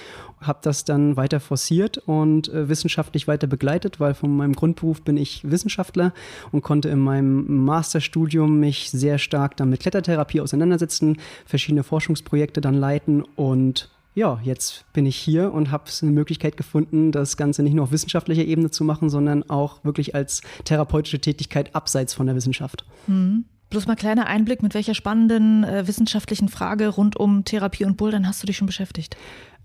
habe 0.40 0.60
das 0.62 0.84
dann 0.84 1.16
weiter 1.16 1.40
forciert 1.40 1.98
und 1.98 2.48
äh, 2.48 2.68
wissenschaftlich 2.68 3.28
weiter 3.28 3.46
begleitet, 3.46 4.00
weil 4.00 4.14
von 4.14 4.36
meinem 4.36 4.54
Grundberuf 4.54 5.02
bin 5.02 5.16
ich 5.16 5.50
Wissenschaftler 5.50 6.12
und 6.52 6.62
konnte 6.62 6.88
in 6.88 7.00
meinem 7.00 7.64
Masterstudium 7.64 8.60
mich 8.60 8.90
sehr 8.90 9.18
stark 9.18 9.56
dann 9.56 9.70
mit 9.70 9.80
Klettertherapie 9.80 10.40
auseinandersetzen, 10.40 11.18
verschiedene 11.44 11.82
Forschungsprojekte 11.82 12.60
dann 12.60 12.74
leiten 12.74 13.22
und 13.36 13.90
ja, 14.14 14.38
jetzt 14.42 14.84
bin 14.92 15.06
ich 15.06 15.16
hier 15.16 15.52
und 15.54 15.70
habe 15.70 15.84
eine 16.02 16.10
Möglichkeit 16.10 16.56
gefunden, 16.58 17.12
das 17.12 17.38
Ganze 17.38 17.62
nicht 17.62 17.72
nur 17.72 17.84
auf 17.84 17.92
wissenschaftlicher 17.92 18.44
Ebene 18.44 18.70
zu 18.70 18.84
machen, 18.84 19.08
sondern 19.08 19.48
auch 19.48 19.82
wirklich 19.84 20.14
als 20.14 20.42
therapeutische 20.64 21.18
Tätigkeit 21.18 21.74
abseits 21.74 22.12
von 22.12 22.26
der 22.26 22.36
Wissenschaft. 22.36 22.84
Mhm. 23.06 23.46
Bloß 23.72 23.86
mal 23.86 23.96
kleiner 23.96 24.26
Einblick, 24.26 24.62
mit 24.62 24.74
welcher 24.74 24.94
spannenden 24.94 25.64
äh, 25.64 25.86
wissenschaftlichen 25.86 26.50
Frage 26.50 26.88
rund 26.88 27.16
um 27.16 27.46
Therapie 27.46 27.86
und 27.86 27.96
Bouldern 27.96 28.28
hast 28.28 28.42
du 28.42 28.46
dich 28.46 28.58
schon 28.58 28.66
beschäftigt? 28.66 29.16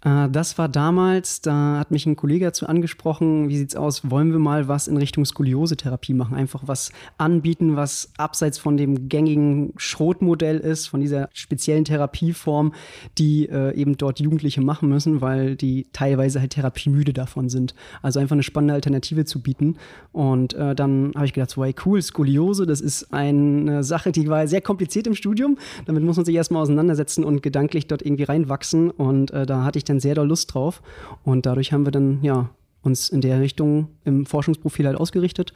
Äh, 0.04 0.30
das 0.30 0.58
war 0.58 0.70
damals, 0.70 1.42
da 1.42 1.78
hat 1.80 1.92
mich 1.92 2.06
ein 2.06 2.16
Kollege 2.16 2.46
dazu 2.46 2.68
angesprochen, 2.68 3.50
wie 3.50 3.58
sieht's 3.58 3.76
aus, 3.76 4.10
wollen 4.10 4.32
wir 4.32 4.40
mal 4.40 4.68
was 4.68 4.88
in 4.88 4.98
Richtung 4.98 5.26
Skoliose-Therapie 5.26 6.14
machen, 6.14 6.36
einfach 6.36 6.64
was 6.66 6.92
anbieten, 7.18 7.76
was 7.76 8.12
abseits 8.18 8.58
von 8.58 8.78
dem 8.78 9.10
gängigen 9.10 9.74
Schrotmodell 9.78 10.58
ist, 10.60 10.88
von 10.88 11.02
dieser 11.02 11.30
speziellen 11.34 11.86
Therapieform, 11.86 12.74
die 13.18 13.48
äh, 13.50 13.74
eben 13.76 13.98
dort 13.98 14.20
Jugendliche 14.20 14.62
machen 14.62 14.90
müssen, 14.90 15.22
weil 15.22 15.56
die 15.56 15.88
teilweise 15.94 16.40
halt 16.40 16.52
therapiemüde 16.52 17.14
davon 17.14 17.50
sind. 17.50 17.74
Also 18.02 18.20
einfach 18.20 18.34
eine 18.34 18.44
spannende 18.44 18.74
Alternative 18.74 19.26
zu 19.26 19.42
bieten. 19.42 19.78
Und 20.12 20.54
äh, 20.54 20.76
dann 20.76 21.12
habe 21.16 21.26
ich 21.26 21.34
gedacht, 21.34 21.50
so, 21.50 21.64
hey, 21.64 21.76
cool, 21.86 22.02
Skoliose, 22.02 22.66
das 22.66 22.82
ist 22.82 23.14
eine 23.14 23.84
Sache, 23.84 24.12
die 24.12 24.28
war 24.28 24.48
sehr 24.48 24.62
kompliziert 24.62 25.08
im 25.08 25.16
Studium. 25.16 25.58
Damit 25.86 26.04
muss 26.04 26.18
man 26.18 26.26
sich 26.26 26.36
erstmal 26.36 26.62
auseinandersetzen 26.62 27.24
und 27.24 27.42
gedanklich 27.42 27.88
dort 27.88 28.02
irgendwie 28.02 28.24
reinwachsen. 28.24 28.92
Und 28.92 29.32
äh, 29.32 29.46
da 29.46 29.64
hatte 29.64 29.80
ich 29.80 29.86
dann 29.90 30.00
sehr 30.00 30.16
doll 30.16 30.28
Lust 30.28 30.54
drauf. 30.54 30.82
Und 31.24 31.46
dadurch 31.46 31.74
haben 31.74 31.86
wir 31.86 31.92
dann 31.92 32.20
ja 32.22 32.50
uns 32.82 33.10
in 33.10 33.22
der 33.22 33.40
Richtung 33.40 33.90
im 34.06 34.26
Forschungsprofil 34.26 34.88
halt 34.88 34.98
ausgerichtet 34.98 35.54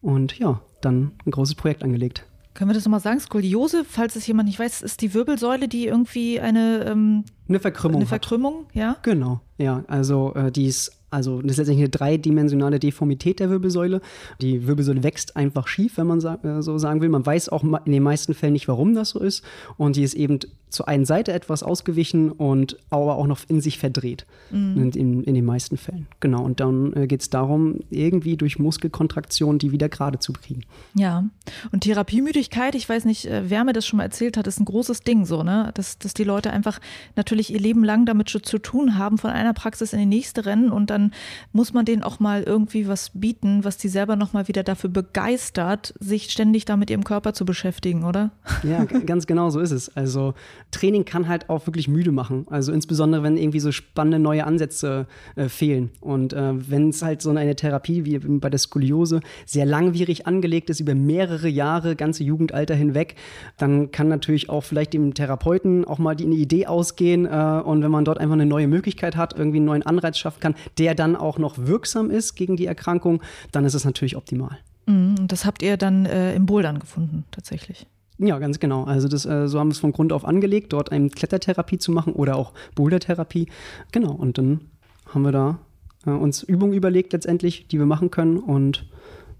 und 0.00 0.38
ja, 0.38 0.60
dann 0.80 1.12
ein 1.24 1.30
großes 1.30 1.54
Projekt 1.54 1.82
angelegt. 1.82 2.26
Können 2.54 2.68
wir 2.68 2.74
das 2.74 2.84
nochmal 2.84 3.00
sagen? 3.00 3.18
Skoliose, 3.18 3.84
falls 3.88 4.14
es 4.14 4.26
jemand 4.26 4.48
nicht 4.48 4.58
weiß, 4.58 4.82
ist 4.82 5.00
die 5.00 5.14
Wirbelsäule, 5.14 5.68
die 5.68 5.86
irgendwie 5.86 6.38
eine, 6.38 6.84
ähm, 6.86 7.24
eine 7.48 7.60
Verkrümmung. 7.60 7.96
Eine 7.96 8.06
Verkrümmung, 8.06 8.66
hat. 8.68 8.74
ja? 8.74 8.96
Genau, 9.02 9.40
ja. 9.62 9.84
Also 9.88 10.34
äh, 10.34 10.50
die 10.50 10.66
ist 10.66 10.92
also 11.12 11.42
das 11.42 11.52
ist 11.52 11.56
letztendlich 11.58 11.84
eine 11.84 11.90
dreidimensionale 11.90 12.78
Deformität 12.78 13.38
der 13.38 13.50
Wirbelsäule. 13.50 14.00
Die 14.40 14.66
Wirbelsäule 14.66 15.02
wächst 15.02 15.36
einfach 15.36 15.68
schief, 15.68 15.98
wenn 15.98 16.06
man 16.06 16.20
äh, 16.20 16.62
so 16.62 16.78
sagen 16.78 17.02
will. 17.02 17.10
Man 17.10 17.24
weiß 17.24 17.50
auch 17.50 17.62
in 17.62 17.92
den 17.92 18.02
meisten 18.02 18.32
Fällen 18.32 18.54
nicht, 18.54 18.66
warum 18.66 18.94
das 18.94 19.10
so 19.10 19.20
ist. 19.20 19.44
Und 19.76 19.96
die 19.96 20.02
ist 20.02 20.14
eben 20.14 20.38
zur 20.70 20.88
einen 20.88 21.04
Seite 21.04 21.32
etwas 21.32 21.62
ausgewichen 21.62 22.30
und 22.30 22.78
aber 22.88 23.16
auch 23.16 23.26
noch 23.26 23.40
in 23.48 23.60
sich 23.60 23.78
verdreht. 23.78 24.26
Mhm. 24.50 24.90
In, 24.94 25.22
in, 25.22 25.34
den 25.34 25.44
meisten 25.44 25.76
Fällen. 25.76 26.06
Genau. 26.20 26.42
Und 26.42 26.60
dann 26.60 26.94
äh, 26.94 27.06
geht 27.06 27.20
es 27.20 27.28
darum, 27.28 27.80
irgendwie 27.90 28.38
durch 28.38 28.58
Muskelkontraktion 28.58 29.58
die 29.58 29.70
wieder 29.70 29.90
gerade 29.90 30.18
zu 30.18 30.32
kriegen. 30.32 30.62
Ja. 30.94 31.24
Und 31.72 31.80
Therapiemüdigkeit, 31.80 32.74
ich 32.74 32.88
weiß 32.88 33.04
nicht, 33.04 33.26
äh, 33.26 33.42
wer 33.50 33.64
mir 33.64 33.74
das 33.74 33.86
schon 33.86 33.98
mal 33.98 34.04
erzählt 34.04 34.38
hat, 34.38 34.46
ist 34.46 34.60
ein 34.60 34.64
großes 34.64 35.02
Ding 35.02 35.26
so, 35.26 35.42
ne? 35.42 35.72
Dass, 35.74 35.98
dass 35.98 36.14
die 36.14 36.24
Leute 36.24 36.50
einfach 36.50 36.80
natürlich 37.16 37.52
ihr 37.52 37.60
Leben 37.60 37.84
lang 37.84 38.06
damit 38.06 38.30
schon 38.30 38.42
zu 38.42 38.58
tun 38.58 38.96
haben, 38.96 39.18
von 39.18 39.30
einer 39.30 39.51
Praxis 39.54 39.92
in 39.92 39.98
die 39.98 40.06
nächste 40.06 40.46
rennen 40.46 40.70
und 40.70 40.90
dann 40.90 41.02
dann 41.02 41.12
muss 41.52 41.72
man 41.72 41.84
denen 41.84 42.02
auch 42.02 42.20
mal 42.20 42.42
irgendwie 42.42 42.86
was 42.88 43.10
bieten, 43.14 43.64
was 43.64 43.76
die 43.76 43.88
selber 43.88 44.16
nochmal 44.16 44.48
wieder 44.48 44.62
dafür 44.62 44.90
begeistert, 44.90 45.94
sich 45.98 46.30
ständig 46.30 46.64
da 46.64 46.76
mit 46.76 46.90
ihrem 46.90 47.04
Körper 47.04 47.32
zu 47.32 47.44
beschäftigen, 47.44 48.04
oder? 48.04 48.30
Ja, 48.62 48.84
ganz 48.84 49.26
genau 49.26 49.50
so 49.50 49.60
ist 49.60 49.72
es. 49.72 49.94
Also 49.96 50.34
Training 50.70 51.04
kann 51.04 51.28
halt 51.28 51.50
auch 51.50 51.66
wirklich 51.66 51.88
müde 51.88 52.12
machen. 52.12 52.46
Also 52.48 52.72
insbesondere, 52.72 53.22
wenn 53.22 53.36
irgendwie 53.36 53.60
so 53.60 53.72
spannende 53.72 54.18
neue 54.18 54.44
Ansätze 54.46 55.06
äh, 55.36 55.48
fehlen. 55.48 55.90
Und 56.00 56.32
äh, 56.32 56.70
wenn 56.70 56.90
es 56.90 57.02
halt 57.02 57.22
so 57.22 57.30
eine 57.30 57.56
Therapie 57.56 58.04
wie 58.04 58.18
bei 58.18 58.50
der 58.50 58.58
Skoliose 58.58 59.20
sehr 59.46 59.66
langwierig 59.66 60.26
angelegt 60.26 60.70
ist, 60.70 60.80
über 60.80 60.94
mehrere 60.94 61.48
Jahre, 61.48 61.96
ganze 61.96 62.24
Jugendalter 62.24 62.74
hinweg, 62.74 63.16
dann 63.56 63.90
kann 63.90 64.08
natürlich 64.08 64.48
auch 64.48 64.62
vielleicht 64.62 64.92
dem 64.92 65.14
Therapeuten 65.14 65.84
auch 65.84 65.98
mal 65.98 66.14
die 66.14 66.24
eine 66.24 66.36
Idee 66.36 66.66
ausgehen. 66.66 67.26
Äh, 67.26 67.62
und 67.64 67.82
wenn 67.82 67.90
man 67.90 68.04
dort 68.04 68.18
einfach 68.18 68.34
eine 68.34 68.46
neue 68.46 68.68
Möglichkeit 68.68 69.16
hat, 69.16 69.34
irgendwie 69.42 69.58
einen 69.58 69.66
neuen 69.66 69.82
Anreiz 69.82 70.18
schaffen 70.18 70.40
kann, 70.40 70.54
der 70.78 70.94
dann 70.94 71.16
auch 71.16 71.38
noch 71.38 71.58
wirksam 71.58 72.10
ist 72.10 72.34
gegen 72.34 72.56
die 72.56 72.66
Erkrankung, 72.66 73.22
dann 73.50 73.64
ist 73.64 73.74
es 73.74 73.84
natürlich 73.84 74.16
optimal. 74.16 74.58
Mhm, 74.86 75.26
das 75.28 75.44
habt 75.44 75.62
ihr 75.62 75.76
dann 75.76 76.06
äh, 76.06 76.34
im 76.34 76.46
Bouldern 76.46 76.78
gefunden, 76.78 77.24
tatsächlich. 77.30 77.86
Ja, 78.18 78.38
ganz 78.38 78.60
genau. 78.60 78.84
Also 78.84 79.08
das, 79.08 79.26
äh, 79.26 79.48
so 79.48 79.58
haben 79.58 79.68
wir 79.68 79.72
es 79.72 79.78
von 79.78 79.92
Grund 79.92 80.12
auf 80.12 80.24
angelegt, 80.24 80.72
dort 80.72 80.92
eine 80.92 81.08
Klettertherapie 81.10 81.78
zu 81.78 81.92
machen 81.92 82.12
oder 82.12 82.36
auch 82.36 82.52
Bouldertherapie. 82.74 83.48
Genau, 83.90 84.12
und 84.12 84.38
dann 84.38 84.60
haben 85.06 85.22
wir 85.22 85.32
da 85.32 85.58
äh, 86.06 86.10
uns 86.10 86.42
Übungen 86.42 86.72
überlegt 86.72 87.12
letztendlich, 87.12 87.66
die 87.68 87.78
wir 87.78 87.86
machen 87.86 88.10
können 88.10 88.38
und 88.38 88.86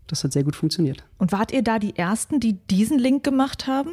das 0.09 0.25
hat 0.25 0.33
sehr 0.33 0.45
gut 0.45 0.57
funktioniert. 0.57 1.05
Und 1.19 1.33
wart 1.33 1.53
ihr 1.53 1.63
da 1.63 1.79
die 1.79 1.97
Ersten, 1.97 2.41
die 2.41 2.55
diesen 2.55 2.99
Link 2.99 3.25
gemacht 3.25 3.67
haben? 3.67 3.91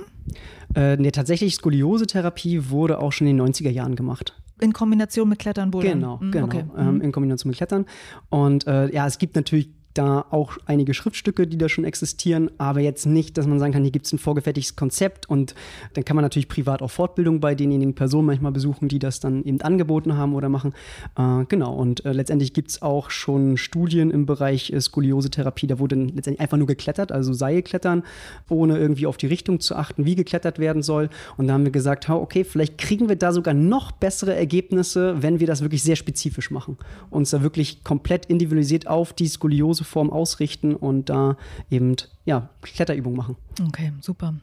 Äh, 0.76 0.98
nee, 0.98 1.12
tatsächlich 1.12 1.56
Skoliose-Therapie 1.56 2.70
wurde 2.70 3.00
auch 3.00 3.12
schon 3.12 3.28
in 3.28 3.38
den 3.38 3.48
90er 3.48 3.70
Jahren 3.70 3.96
gemacht. 3.96 4.36
In 4.60 4.74
Kombination 4.74 5.30
mit 5.30 5.40
Klettern, 5.40 5.72
Bouldern? 5.72 6.00
Genau, 6.00 6.18
mhm, 6.18 6.32
genau. 6.32 6.46
Okay. 6.46 6.66
Ähm, 6.78 6.96
mhm. 6.96 7.02
in 7.02 7.12
Kombination 7.12 7.50
mit 7.50 7.58
Klettern. 7.58 7.86
Und 8.30 8.68
äh, 8.68 8.94
ja, 8.94 9.08
es 9.08 9.18
gibt 9.18 9.36
natürlich 9.36 9.70
da 10.00 10.26
auch 10.32 10.58
einige 10.66 10.94
Schriftstücke, 10.94 11.46
die 11.46 11.58
da 11.58 11.68
schon 11.68 11.84
existieren, 11.84 12.50
aber 12.58 12.80
jetzt 12.80 13.06
nicht, 13.06 13.38
dass 13.38 13.46
man 13.48 13.60
sagen 13.60 13.74
kann, 13.74 13.82
hier 13.82 13.92
gibt 13.92 14.06
es 14.06 14.14
ein 14.14 14.18
vorgefertigtes 14.18 14.78
Konzept 14.78 15.30
und 15.30 15.56
dann 15.94 16.06
kann 16.06 16.16
man 16.16 16.24
natürlich 16.24 16.48
privat 16.48 16.82
auch 16.82 16.90
Fortbildung 16.90 17.42
bei 17.42 17.54
denjenigen 17.54 17.96
Personen 17.96 18.26
manchmal 18.26 18.54
besuchen, 18.54 18.88
die 18.88 18.98
das 18.98 19.20
dann 19.20 19.44
eben 19.44 19.60
angeboten 19.60 20.16
haben 20.16 20.36
oder 20.36 20.48
machen. 20.48 20.74
Äh, 21.18 21.44
genau, 21.50 21.74
und 21.74 22.06
äh, 22.06 22.14
letztendlich 22.14 22.54
gibt 22.54 22.70
es 22.70 22.82
auch 22.82 23.10
schon 23.10 23.58
Studien 23.58 24.10
im 24.10 24.26
Bereich 24.26 24.72
äh, 24.72 24.80
Skoliose-Therapie, 24.80 25.68
da 25.68 25.80
wurde 25.80 25.96
letztendlich 25.96 26.40
einfach 26.40 26.58
nur 26.58 26.68
geklettert, 26.68 27.12
also 27.12 27.34
Seilklettern, 27.34 28.04
ohne 28.48 28.78
irgendwie 28.78 29.06
auf 29.06 29.18
die 29.18 29.28
Richtung 29.28 29.60
zu 29.60 29.76
achten, 29.76 30.06
wie 30.06 30.16
geklettert 30.16 30.60
werden 30.60 30.82
soll. 30.82 31.10
Und 31.36 31.48
da 31.48 31.54
haben 31.54 31.66
wir 31.66 31.72
gesagt, 31.72 32.10
okay, 32.10 32.46
vielleicht 32.46 32.78
kriegen 32.78 33.10
wir 33.10 33.18
da 33.18 33.34
sogar 33.34 33.54
noch 33.54 33.92
bessere 33.92 34.34
Ergebnisse, 34.34 35.22
wenn 35.22 35.42
wir 35.42 35.48
das 35.48 35.62
wirklich 35.62 35.84
sehr 35.84 35.98
spezifisch 35.98 36.52
machen. 36.52 36.78
Uns 37.10 37.32
da 37.32 37.42
wirklich 37.44 37.84
komplett 37.84 38.28
individualisiert 38.28 38.88
auf 38.88 39.12
die 39.12 39.28
Skoliose 39.28 39.84
Form 39.90 40.10
ausrichten 40.10 40.76
und 40.76 41.10
da 41.10 41.36
eben 41.70 41.96
ja, 42.26 42.50
Kletterübungen 42.62 43.18
machen. 43.18 43.36
Okay, 43.68 43.92
super. 44.02 44.36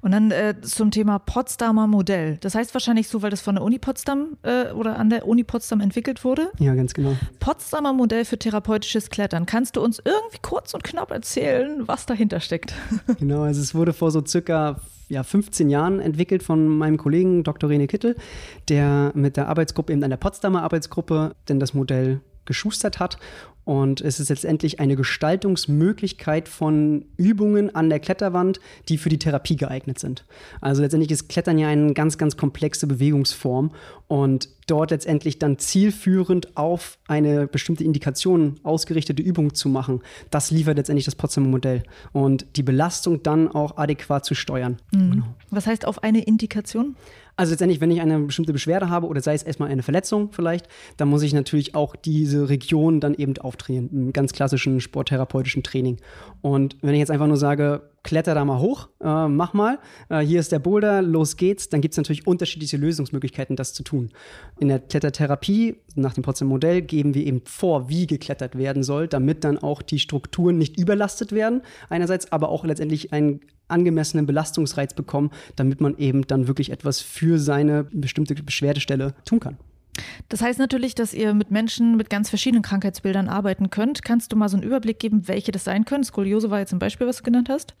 Und 0.00 0.12
dann 0.12 0.30
äh, 0.30 0.54
zum 0.60 0.90
Thema 0.90 1.18
Potsdamer 1.18 1.86
Modell. 1.86 2.38
Das 2.40 2.54
heißt 2.54 2.74
wahrscheinlich 2.74 3.08
so, 3.08 3.22
weil 3.22 3.30
das 3.30 3.40
von 3.40 3.56
der 3.56 3.64
Uni 3.64 3.78
Potsdam 3.78 4.36
äh, 4.42 4.70
oder 4.72 4.98
an 4.98 5.10
der 5.10 5.26
Uni 5.26 5.44
Potsdam 5.44 5.80
entwickelt 5.80 6.24
wurde? 6.24 6.50
Ja, 6.58 6.74
ganz 6.74 6.94
genau. 6.94 7.16
Potsdamer 7.40 7.92
Modell 7.92 8.24
für 8.24 8.38
therapeutisches 8.38 9.10
Klettern. 9.10 9.46
Kannst 9.46 9.76
du 9.76 9.80
uns 9.80 10.00
irgendwie 10.04 10.38
kurz 10.42 10.74
und 10.74 10.84
knapp 10.84 11.10
erzählen, 11.10 11.86
was 11.86 12.06
dahinter 12.06 12.40
steckt? 12.40 12.74
Genau, 13.18 13.42
also 13.42 13.60
es 13.60 13.74
wurde 13.74 13.92
vor 13.92 14.10
so 14.10 14.24
circa 14.24 14.80
ja, 15.08 15.22
15 15.22 15.70
Jahren 15.70 16.00
entwickelt 16.00 16.42
von 16.42 16.66
meinem 16.66 16.96
Kollegen 16.96 17.44
Dr. 17.44 17.70
Rene 17.70 17.86
Kittel, 17.86 18.16
der 18.68 19.12
mit 19.14 19.36
der 19.36 19.48
Arbeitsgruppe, 19.48 19.92
eben 19.92 20.02
an 20.02 20.10
der 20.10 20.16
Potsdamer 20.16 20.62
Arbeitsgruppe, 20.62 21.34
denn 21.48 21.60
das 21.60 21.74
Modell 21.74 22.20
geschustert 22.44 23.00
hat. 23.00 23.18
Und 23.64 24.00
es 24.00 24.18
ist 24.18 24.28
letztendlich 24.28 24.80
eine 24.80 24.96
Gestaltungsmöglichkeit 24.96 26.48
von 26.48 27.04
Übungen 27.16 27.72
an 27.74 27.90
der 27.90 28.00
Kletterwand, 28.00 28.58
die 28.88 28.98
für 28.98 29.08
die 29.08 29.18
Therapie 29.18 29.56
geeignet 29.56 30.00
sind. 30.00 30.24
Also 30.60 30.82
letztendlich 30.82 31.12
ist 31.12 31.28
Klettern 31.28 31.58
ja 31.58 31.68
eine 31.68 31.94
ganz, 31.94 32.18
ganz 32.18 32.36
komplexe 32.36 32.88
Bewegungsform 32.88 33.70
und 34.08 34.48
dort 34.66 34.90
letztendlich 34.90 35.38
dann 35.38 35.58
zielführend 35.58 36.56
auf 36.56 36.98
eine 37.06 37.46
bestimmte 37.46 37.84
Indikation 37.84 38.58
ausgerichtete 38.64 39.22
Übung 39.22 39.54
zu 39.54 39.68
machen, 39.68 40.00
das 40.30 40.50
liefert 40.50 40.76
letztendlich 40.76 41.04
das 41.04 41.14
Potsdamer 41.14 41.48
Modell 41.48 41.82
und 42.12 42.46
die 42.56 42.62
Belastung 42.62 43.22
dann 43.22 43.48
auch 43.48 43.76
adäquat 43.76 44.24
zu 44.24 44.34
steuern. 44.34 44.78
Mhm. 44.92 45.10
Genau. 45.10 45.26
Was 45.50 45.66
heißt 45.66 45.86
auf 45.86 46.02
eine 46.02 46.22
Indikation? 46.22 46.96
Also 47.36 47.52
letztendlich, 47.52 47.80
wenn 47.80 47.90
ich 47.90 48.00
eine 48.00 48.18
bestimmte 48.20 48.52
Beschwerde 48.52 48.90
habe 48.90 49.06
oder 49.06 49.20
sei 49.20 49.34
es 49.34 49.42
erstmal 49.42 49.70
eine 49.70 49.82
Verletzung 49.82 50.32
vielleicht, 50.32 50.68
dann 50.96 51.08
muss 51.08 51.22
ich 51.22 51.32
natürlich 51.32 51.74
auch 51.74 51.96
diese 51.96 52.48
Region 52.48 53.00
dann 53.00 53.14
eben 53.14 53.36
auftrainieren, 53.38 53.88
im 53.92 54.12
ganz 54.12 54.32
klassischen 54.32 54.80
sporttherapeutischen 54.80 55.62
Training. 55.62 55.98
Und 56.42 56.76
wenn 56.82 56.92
ich 56.92 57.00
jetzt 57.00 57.10
einfach 57.10 57.26
nur 57.26 57.38
sage, 57.38 57.90
kletter 58.02 58.34
da 58.34 58.44
mal 58.44 58.58
hoch, 58.58 58.88
äh, 59.00 59.28
mach 59.28 59.52
mal, 59.52 59.78
äh, 60.08 60.20
hier 60.20 60.40
ist 60.40 60.52
der 60.52 60.58
Boulder, 60.58 61.02
los 61.02 61.36
geht's, 61.36 61.68
dann 61.68 61.80
gibt 61.80 61.92
es 61.92 61.98
natürlich 61.98 62.26
unterschiedliche 62.26 62.76
Lösungsmöglichkeiten, 62.76 63.56
das 63.56 63.74
zu 63.74 63.82
tun. 63.82 64.10
In 64.58 64.68
der 64.68 64.80
Klettertherapie, 64.80 65.76
nach 65.94 66.14
dem 66.14 66.22
Potsdam 66.22 66.48
Modell, 66.48 66.82
geben 66.82 67.14
wir 67.14 67.24
eben 67.24 67.42
vor, 67.44 67.88
wie 67.88 68.06
geklettert 68.06 68.56
werden 68.58 68.82
soll, 68.82 69.08
damit 69.08 69.44
dann 69.44 69.58
auch 69.58 69.82
die 69.82 69.98
Strukturen 69.98 70.58
nicht 70.58 70.78
überlastet 70.78 71.32
werden, 71.32 71.62
einerseits, 71.88 72.32
aber 72.32 72.48
auch 72.48 72.64
letztendlich 72.64 73.12
ein 73.12 73.40
angemessenen 73.68 74.26
Belastungsreiz 74.26 74.94
bekommen, 74.94 75.30
damit 75.56 75.80
man 75.80 75.96
eben 75.96 76.26
dann 76.26 76.48
wirklich 76.48 76.70
etwas 76.70 77.00
für 77.00 77.38
seine 77.38 77.84
bestimmte 77.84 78.34
Beschwerdestelle 78.34 79.14
tun 79.24 79.40
kann. 79.40 79.58
Das 80.28 80.40
heißt 80.40 80.58
natürlich, 80.58 80.94
dass 80.94 81.12
ihr 81.12 81.34
mit 81.34 81.50
Menschen 81.50 81.96
mit 81.96 82.08
ganz 82.08 82.30
verschiedenen 82.30 82.62
Krankheitsbildern 82.62 83.28
arbeiten 83.28 83.68
könnt. 83.70 84.02
Kannst 84.02 84.32
du 84.32 84.36
mal 84.36 84.48
so 84.48 84.56
einen 84.56 84.64
Überblick 84.64 84.98
geben, 84.98 85.28
welche 85.28 85.52
das 85.52 85.64
sein 85.64 85.84
können? 85.84 86.04
Skoliose 86.04 86.50
war 86.50 86.60
jetzt 86.60 86.72
ein 86.72 86.78
Beispiel, 86.78 87.06
was 87.06 87.18
du 87.18 87.22
genannt 87.24 87.48
hast. 87.50 87.74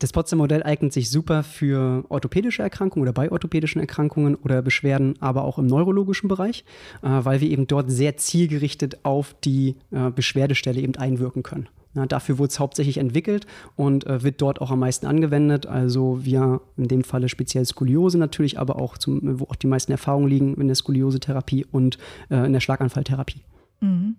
Das 0.00 0.12
Potsdam-Modell 0.12 0.64
eignet 0.64 0.92
sich 0.92 1.10
super 1.10 1.44
für 1.44 2.04
orthopädische 2.08 2.62
Erkrankungen 2.62 3.02
oder 3.02 3.12
bei 3.12 3.30
orthopädischen 3.30 3.80
Erkrankungen 3.80 4.34
oder 4.34 4.62
Beschwerden, 4.62 5.14
aber 5.20 5.44
auch 5.44 5.58
im 5.58 5.66
neurologischen 5.66 6.28
Bereich, 6.28 6.64
äh, 7.02 7.08
weil 7.08 7.40
wir 7.40 7.48
eben 7.48 7.66
dort 7.66 7.90
sehr 7.90 8.16
zielgerichtet 8.16 9.04
auf 9.04 9.34
die 9.44 9.76
äh, 9.92 10.10
Beschwerdestelle 10.10 10.80
eben 10.80 10.96
einwirken 10.96 11.42
können. 11.42 11.68
Ja, 11.94 12.06
dafür 12.06 12.38
wurde 12.38 12.48
es 12.48 12.58
hauptsächlich 12.58 12.96
entwickelt 12.98 13.46
und 13.76 14.06
äh, 14.06 14.22
wird 14.22 14.40
dort 14.40 14.60
auch 14.60 14.70
am 14.70 14.78
meisten 14.78 15.06
angewendet. 15.06 15.66
Also 15.66 16.24
wir 16.24 16.60
in 16.76 16.88
dem 16.88 17.04
Falle 17.04 17.28
speziell 17.28 17.66
Skoliose 17.66 18.18
natürlich, 18.18 18.58
aber 18.58 18.76
auch 18.76 18.96
zum, 18.96 19.40
wo 19.40 19.44
auch 19.44 19.56
die 19.56 19.66
meisten 19.66 19.92
Erfahrungen 19.92 20.28
liegen 20.28 20.54
in 20.54 20.68
der 20.68 20.76
Skoliose-Therapie 20.76 21.66
und 21.70 21.98
äh, 22.30 22.46
in 22.46 22.52
der 22.52 22.60
Schlaganfalltherapie. 22.60 23.42
Mhm. 23.82 24.16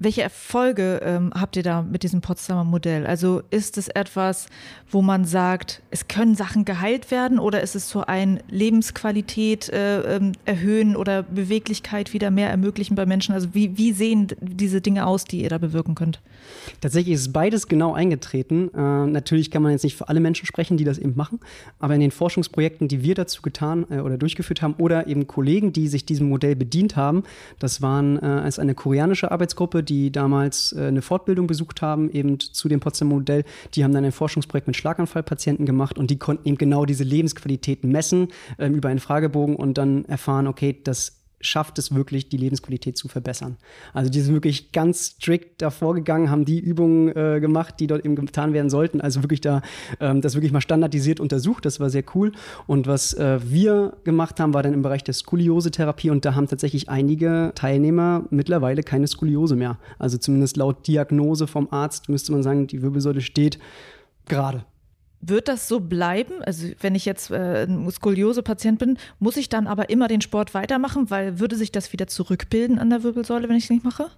Welche 0.00 0.22
Erfolge 0.22 1.00
ähm, 1.04 1.32
habt 1.34 1.56
ihr 1.56 1.62
da 1.62 1.82
mit 1.82 2.02
diesem 2.02 2.20
Potsdamer 2.20 2.64
Modell? 2.64 3.06
Also 3.06 3.42
ist 3.50 3.78
es 3.78 3.88
etwas, 3.88 4.46
wo 4.90 5.02
man 5.02 5.24
sagt, 5.24 5.82
es 5.90 6.06
können 6.06 6.34
Sachen 6.34 6.64
geheilt 6.64 7.10
werden 7.10 7.38
oder 7.38 7.62
ist 7.62 7.74
es 7.74 7.88
so 7.88 8.02
ein 8.02 8.40
Lebensqualität 8.48 9.68
äh, 9.70 10.16
ähm, 10.16 10.32
erhöhen 10.44 10.94
oder 10.94 11.22
Beweglichkeit 11.22 12.12
wieder 12.12 12.30
mehr 12.30 12.50
ermöglichen 12.50 12.94
bei 12.94 13.06
Menschen? 13.06 13.34
Also 13.34 13.54
wie, 13.54 13.76
wie 13.76 13.92
sehen 13.92 14.28
diese 14.40 14.80
Dinge 14.80 15.06
aus, 15.06 15.24
die 15.24 15.42
ihr 15.42 15.48
da 15.48 15.58
bewirken 15.58 15.94
könnt? 15.94 16.20
Tatsächlich 16.80 17.14
ist 17.14 17.32
beides 17.32 17.66
genau 17.66 17.92
eingetreten. 17.92 18.70
Äh, 18.74 19.06
natürlich 19.06 19.50
kann 19.50 19.62
man 19.62 19.72
jetzt 19.72 19.82
nicht 19.82 19.96
für 19.96 20.08
alle 20.08 20.20
Menschen 20.20 20.46
sprechen, 20.46 20.76
die 20.76 20.84
das 20.84 20.98
eben 20.98 21.14
machen, 21.16 21.40
aber 21.78 21.94
in 21.94 22.00
den 22.00 22.10
Forschungsprojekten, 22.10 22.88
die 22.88 23.02
wir 23.02 23.14
dazu 23.14 23.42
getan 23.42 23.86
äh, 23.90 23.98
oder 24.00 24.16
durchgeführt 24.16 24.62
haben 24.62 24.74
oder 24.78 25.06
eben 25.06 25.26
Kollegen, 25.26 25.72
die 25.72 25.88
sich 25.88 26.04
diesem 26.04 26.28
Modell 26.28 26.56
bedient 26.56 26.96
haben, 26.96 27.24
das 27.58 27.82
waren 27.82 28.16
äh, 28.18 28.26
als 28.26 28.58
eine 28.58 28.74
koreanische 28.88 29.30
Arbeitsgruppe, 29.30 29.82
die 29.82 30.10
damals 30.10 30.72
äh, 30.72 30.86
eine 30.86 31.02
Fortbildung 31.02 31.46
besucht 31.46 31.82
haben, 31.82 32.10
eben 32.10 32.40
zu 32.40 32.68
dem 32.68 32.80
Potsdamer 32.80 33.16
Modell. 33.16 33.44
Die 33.74 33.84
haben 33.84 33.92
dann 33.92 34.02
ein 34.02 34.12
Forschungsprojekt 34.12 34.66
mit 34.66 34.76
Schlaganfallpatienten 34.78 35.66
gemacht 35.66 35.98
und 35.98 36.10
die 36.10 36.18
konnten 36.18 36.48
eben 36.48 36.56
genau 36.56 36.86
diese 36.86 37.04
Lebensqualitäten 37.04 37.92
messen 37.92 38.28
ähm, 38.58 38.74
über 38.74 38.88
einen 38.88 38.98
Fragebogen 38.98 39.56
und 39.56 39.76
dann 39.76 40.06
erfahren, 40.06 40.46
okay, 40.46 40.80
das 40.82 41.17
schafft 41.40 41.78
es 41.78 41.94
wirklich, 41.94 42.28
die 42.28 42.36
Lebensqualität 42.36 42.96
zu 42.96 43.08
verbessern. 43.08 43.56
Also 43.92 44.10
die 44.10 44.20
sind 44.20 44.34
wirklich 44.34 44.72
ganz 44.72 45.16
strikt 45.18 45.62
davor 45.62 45.94
gegangen, 45.94 46.30
haben 46.30 46.44
die 46.44 46.58
Übungen 46.58 47.08
äh, 47.16 47.40
gemacht, 47.40 47.74
die 47.80 47.86
dort 47.86 48.04
eben 48.04 48.16
getan 48.16 48.52
werden 48.52 48.70
sollten. 48.70 49.00
Also 49.00 49.22
wirklich 49.22 49.40
da 49.40 49.62
ähm, 50.00 50.20
das 50.20 50.34
wirklich 50.34 50.52
mal 50.52 50.60
standardisiert 50.60 51.20
untersucht. 51.20 51.64
Das 51.64 51.80
war 51.80 51.90
sehr 51.90 52.04
cool. 52.14 52.32
Und 52.66 52.86
was 52.86 53.14
äh, 53.14 53.38
wir 53.44 53.96
gemacht 54.04 54.40
haben, 54.40 54.54
war 54.54 54.62
dann 54.62 54.74
im 54.74 54.82
Bereich 54.82 55.04
der 55.04 55.14
Skoliose-Therapie 55.14 56.10
und 56.10 56.24
da 56.24 56.34
haben 56.34 56.48
tatsächlich 56.48 56.88
einige 56.88 57.52
Teilnehmer 57.54 58.24
mittlerweile 58.30 58.82
keine 58.82 59.06
Skoliose 59.06 59.56
mehr. 59.56 59.78
Also 59.98 60.18
zumindest 60.18 60.56
laut 60.56 60.86
Diagnose 60.86 61.46
vom 61.46 61.68
Arzt 61.70 62.08
müsste 62.08 62.32
man 62.32 62.42
sagen, 62.42 62.66
die 62.66 62.82
Wirbelsäule 62.82 63.20
steht 63.20 63.58
gerade. 64.26 64.64
Wird 65.20 65.48
das 65.48 65.68
so 65.68 65.80
bleiben? 65.80 66.42
Also 66.42 66.68
wenn 66.80 66.94
ich 66.94 67.04
jetzt 67.04 67.30
äh, 67.30 67.64
ein 67.64 67.90
Skoliose-Patient 67.90 68.78
bin, 68.78 68.98
muss 69.18 69.36
ich 69.36 69.48
dann 69.48 69.66
aber 69.66 69.90
immer 69.90 70.08
den 70.08 70.20
Sport 70.20 70.54
weitermachen, 70.54 71.10
weil 71.10 71.40
würde 71.40 71.56
sich 71.56 71.72
das 71.72 71.92
wieder 71.92 72.06
zurückbilden 72.06 72.78
an 72.78 72.90
der 72.90 73.02
Wirbelsäule, 73.02 73.48
wenn 73.48 73.56
ich 73.56 73.64
es 73.64 73.70
nicht 73.70 73.84
mache? 73.84 74.10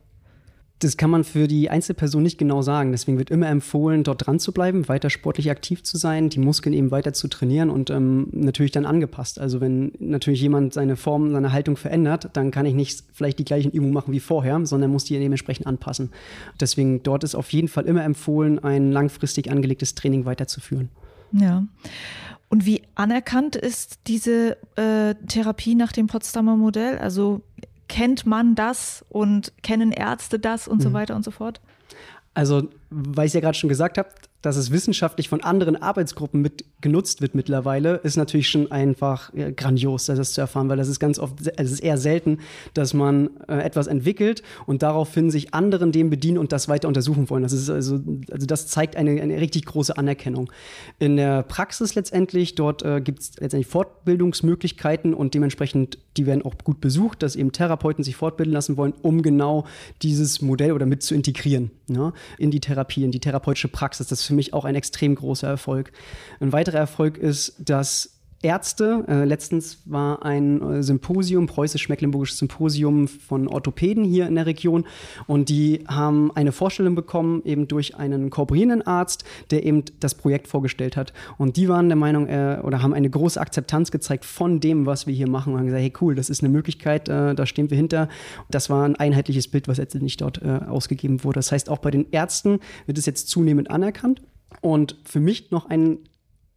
Das 0.80 0.96
kann 0.96 1.10
man 1.10 1.24
für 1.24 1.46
die 1.46 1.68
Einzelperson 1.68 2.22
nicht 2.22 2.38
genau 2.38 2.62
sagen. 2.62 2.90
Deswegen 2.90 3.18
wird 3.18 3.30
immer 3.30 3.48
empfohlen, 3.48 4.02
dort 4.02 4.26
dran 4.26 4.38
zu 4.38 4.52
bleiben, 4.52 4.88
weiter 4.88 5.10
sportlich 5.10 5.50
aktiv 5.50 5.82
zu 5.82 5.98
sein, 5.98 6.30
die 6.30 6.38
Muskeln 6.38 6.72
eben 6.72 6.90
weiter 6.90 7.12
zu 7.12 7.28
trainieren 7.28 7.68
und 7.68 7.90
ähm, 7.90 8.28
natürlich 8.32 8.72
dann 8.72 8.86
angepasst. 8.86 9.38
Also 9.38 9.60
wenn 9.60 9.92
natürlich 9.98 10.40
jemand 10.40 10.72
seine 10.72 10.96
Form, 10.96 11.32
seine 11.32 11.52
Haltung 11.52 11.76
verändert, 11.76 12.30
dann 12.32 12.50
kann 12.50 12.64
ich 12.64 12.74
nicht 12.74 13.04
vielleicht 13.12 13.38
die 13.38 13.44
gleichen 13.44 13.70
Übungen 13.70 13.92
machen 13.92 14.12
wie 14.12 14.20
vorher, 14.20 14.64
sondern 14.64 14.90
muss 14.90 15.04
die 15.04 15.18
dementsprechend 15.18 15.66
anpassen. 15.66 16.10
Deswegen 16.58 17.02
dort 17.02 17.24
ist 17.24 17.34
auf 17.34 17.52
jeden 17.52 17.68
Fall 17.68 17.84
immer 17.84 18.02
empfohlen, 18.02 18.58
ein 18.58 18.90
langfristig 18.90 19.50
angelegtes 19.50 19.94
Training 19.94 20.24
weiterzuführen. 20.24 20.88
Ja. 21.32 21.64
Und 22.48 22.66
wie 22.66 22.82
anerkannt 22.96 23.54
ist 23.54 24.00
diese 24.08 24.56
äh, 24.76 25.14
Therapie 25.28 25.76
nach 25.76 25.92
dem 25.92 26.08
Potsdamer 26.08 26.56
Modell? 26.56 26.98
Also 26.98 27.42
kennt 27.90 28.24
man 28.24 28.54
das 28.54 29.04
und 29.08 29.52
kennen 29.62 29.90
Ärzte 29.90 30.38
das 30.38 30.68
und 30.68 30.78
mhm. 30.78 30.82
so 30.82 30.92
weiter 30.92 31.16
und 31.16 31.24
so 31.24 31.32
fort? 31.32 31.60
Also, 32.32 32.68
weil 32.88 33.26
ich 33.26 33.34
ja 33.34 33.40
gerade 33.40 33.58
schon 33.58 33.68
gesagt 33.68 33.98
habe, 33.98 34.08
dass 34.42 34.56
es 34.56 34.70
wissenschaftlich 34.70 35.28
von 35.28 35.42
anderen 35.42 35.76
Arbeitsgruppen 35.76 36.40
mit 36.40 36.64
genutzt 36.80 37.20
wird 37.20 37.34
mittlerweile, 37.34 37.96
ist 37.96 38.16
natürlich 38.16 38.48
schon 38.48 38.72
einfach 38.72 39.32
ja, 39.34 39.50
grandios, 39.50 40.06
das 40.06 40.32
zu 40.32 40.40
erfahren, 40.40 40.68
weil 40.68 40.78
das 40.78 40.88
ist 40.88 40.98
ganz 40.98 41.18
oft, 41.18 41.34
es 41.56 41.72
ist 41.72 41.80
eher 41.80 41.98
selten, 41.98 42.38
dass 42.74 42.94
man 42.94 43.30
äh, 43.48 43.58
etwas 43.58 43.86
entwickelt 43.86 44.42
und 44.66 44.82
daraufhin 44.82 45.30
sich 45.30 45.52
anderen 45.52 45.92
dem 45.92 46.08
bedienen 46.10 46.38
und 46.38 46.52
das 46.52 46.68
weiter 46.68 46.88
untersuchen 46.88 47.28
wollen. 47.28 47.42
Das 47.42 47.52
ist 47.52 47.68
also, 47.68 48.00
also 48.30 48.46
das 48.46 48.66
zeigt 48.66 48.96
eine, 48.96 49.20
eine 49.20 49.40
richtig 49.40 49.66
große 49.66 49.96
Anerkennung. 49.96 50.50
In 50.98 51.16
der 51.16 51.42
Praxis 51.42 51.94
letztendlich, 51.94 52.54
dort 52.54 52.82
äh, 52.82 53.00
gibt 53.00 53.20
es 53.20 53.32
letztendlich 53.38 53.66
Fortbildungsmöglichkeiten 53.66 55.12
und 55.12 55.34
dementsprechend, 55.34 55.98
die 56.16 56.26
werden 56.26 56.42
auch 56.42 56.54
gut 56.64 56.80
besucht, 56.80 57.22
dass 57.22 57.36
eben 57.36 57.52
Therapeuten 57.52 58.04
sich 58.04 58.16
fortbilden 58.16 58.52
lassen 58.54 58.76
wollen, 58.76 58.94
um 59.02 59.22
genau 59.22 59.66
dieses 60.02 60.40
Modell 60.40 60.72
oder 60.72 60.86
mit 60.86 61.02
zu 61.02 61.14
integrieren 61.14 61.70
ja, 61.88 62.12
in 62.38 62.50
die 62.50 62.60
Therapie, 62.60 63.04
in 63.04 63.10
die 63.10 63.20
therapeutische 63.20 63.68
Praxis. 63.68 64.06
Das 64.06 64.29
für 64.30 64.34
mich 64.34 64.54
auch 64.54 64.64
ein 64.64 64.74
extrem 64.74 65.14
großer 65.14 65.48
Erfolg. 65.48 65.92
Ein 66.40 66.52
weiterer 66.52 66.78
Erfolg 66.78 67.18
ist, 67.18 67.54
dass 67.58 68.19
Ärzte. 68.42 69.04
Äh, 69.06 69.24
letztens 69.24 69.82
war 69.84 70.24
ein 70.24 70.62
äh, 70.62 70.82
Symposium, 70.82 71.46
preußisch-mecklenburgisches 71.46 72.38
Symposium 72.38 73.06
von 73.06 73.48
Orthopäden 73.48 74.02
hier 74.02 74.26
in 74.26 74.34
der 74.34 74.46
Region 74.46 74.86
und 75.26 75.50
die 75.50 75.84
haben 75.86 76.34
eine 76.34 76.52
Vorstellung 76.52 76.94
bekommen, 76.94 77.42
eben 77.44 77.68
durch 77.68 77.96
einen 77.96 78.30
kooperierenden 78.30 78.82
Arzt, 78.82 79.24
der 79.50 79.66
eben 79.66 79.84
das 80.00 80.14
Projekt 80.14 80.48
vorgestellt 80.48 80.96
hat. 80.96 81.12
Und 81.36 81.58
die 81.58 81.68
waren 81.68 81.88
der 81.88 81.96
Meinung 81.96 82.28
äh, 82.28 82.60
oder 82.62 82.82
haben 82.82 82.94
eine 82.94 83.10
große 83.10 83.38
Akzeptanz 83.38 83.90
gezeigt 83.90 84.24
von 84.24 84.60
dem, 84.60 84.86
was 84.86 85.06
wir 85.06 85.14
hier 85.14 85.28
machen 85.28 85.52
und 85.52 85.58
haben 85.58 85.66
gesagt, 85.66 85.82
hey 85.82 85.92
cool, 86.00 86.14
das 86.14 86.30
ist 86.30 86.42
eine 86.42 86.50
Möglichkeit, 86.50 87.10
äh, 87.10 87.34
da 87.34 87.44
stehen 87.44 87.68
wir 87.68 87.76
hinter. 87.76 88.08
Das 88.50 88.70
war 88.70 88.84
ein 88.86 88.96
einheitliches 88.96 89.48
Bild, 89.48 89.68
was 89.68 89.76
letztendlich 89.76 90.16
dort 90.16 90.40
äh, 90.42 90.60
ausgegeben 90.66 91.24
wurde. 91.24 91.38
Das 91.38 91.52
heißt, 91.52 91.68
auch 91.68 91.78
bei 91.78 91.90
den 91.90 92.06
Ärzten 92.10 92.60
wird 92.86 92.96
es 92.96 93.04
jetzt 93.04 93.28
zunehmend 93.28 93.70
anerkannt. 93.70 94.22
Und 94.62 94.96
für 95.04 95.20
mich 95.20 95.50
noch 95.50 95.68
ein 95.68 95.98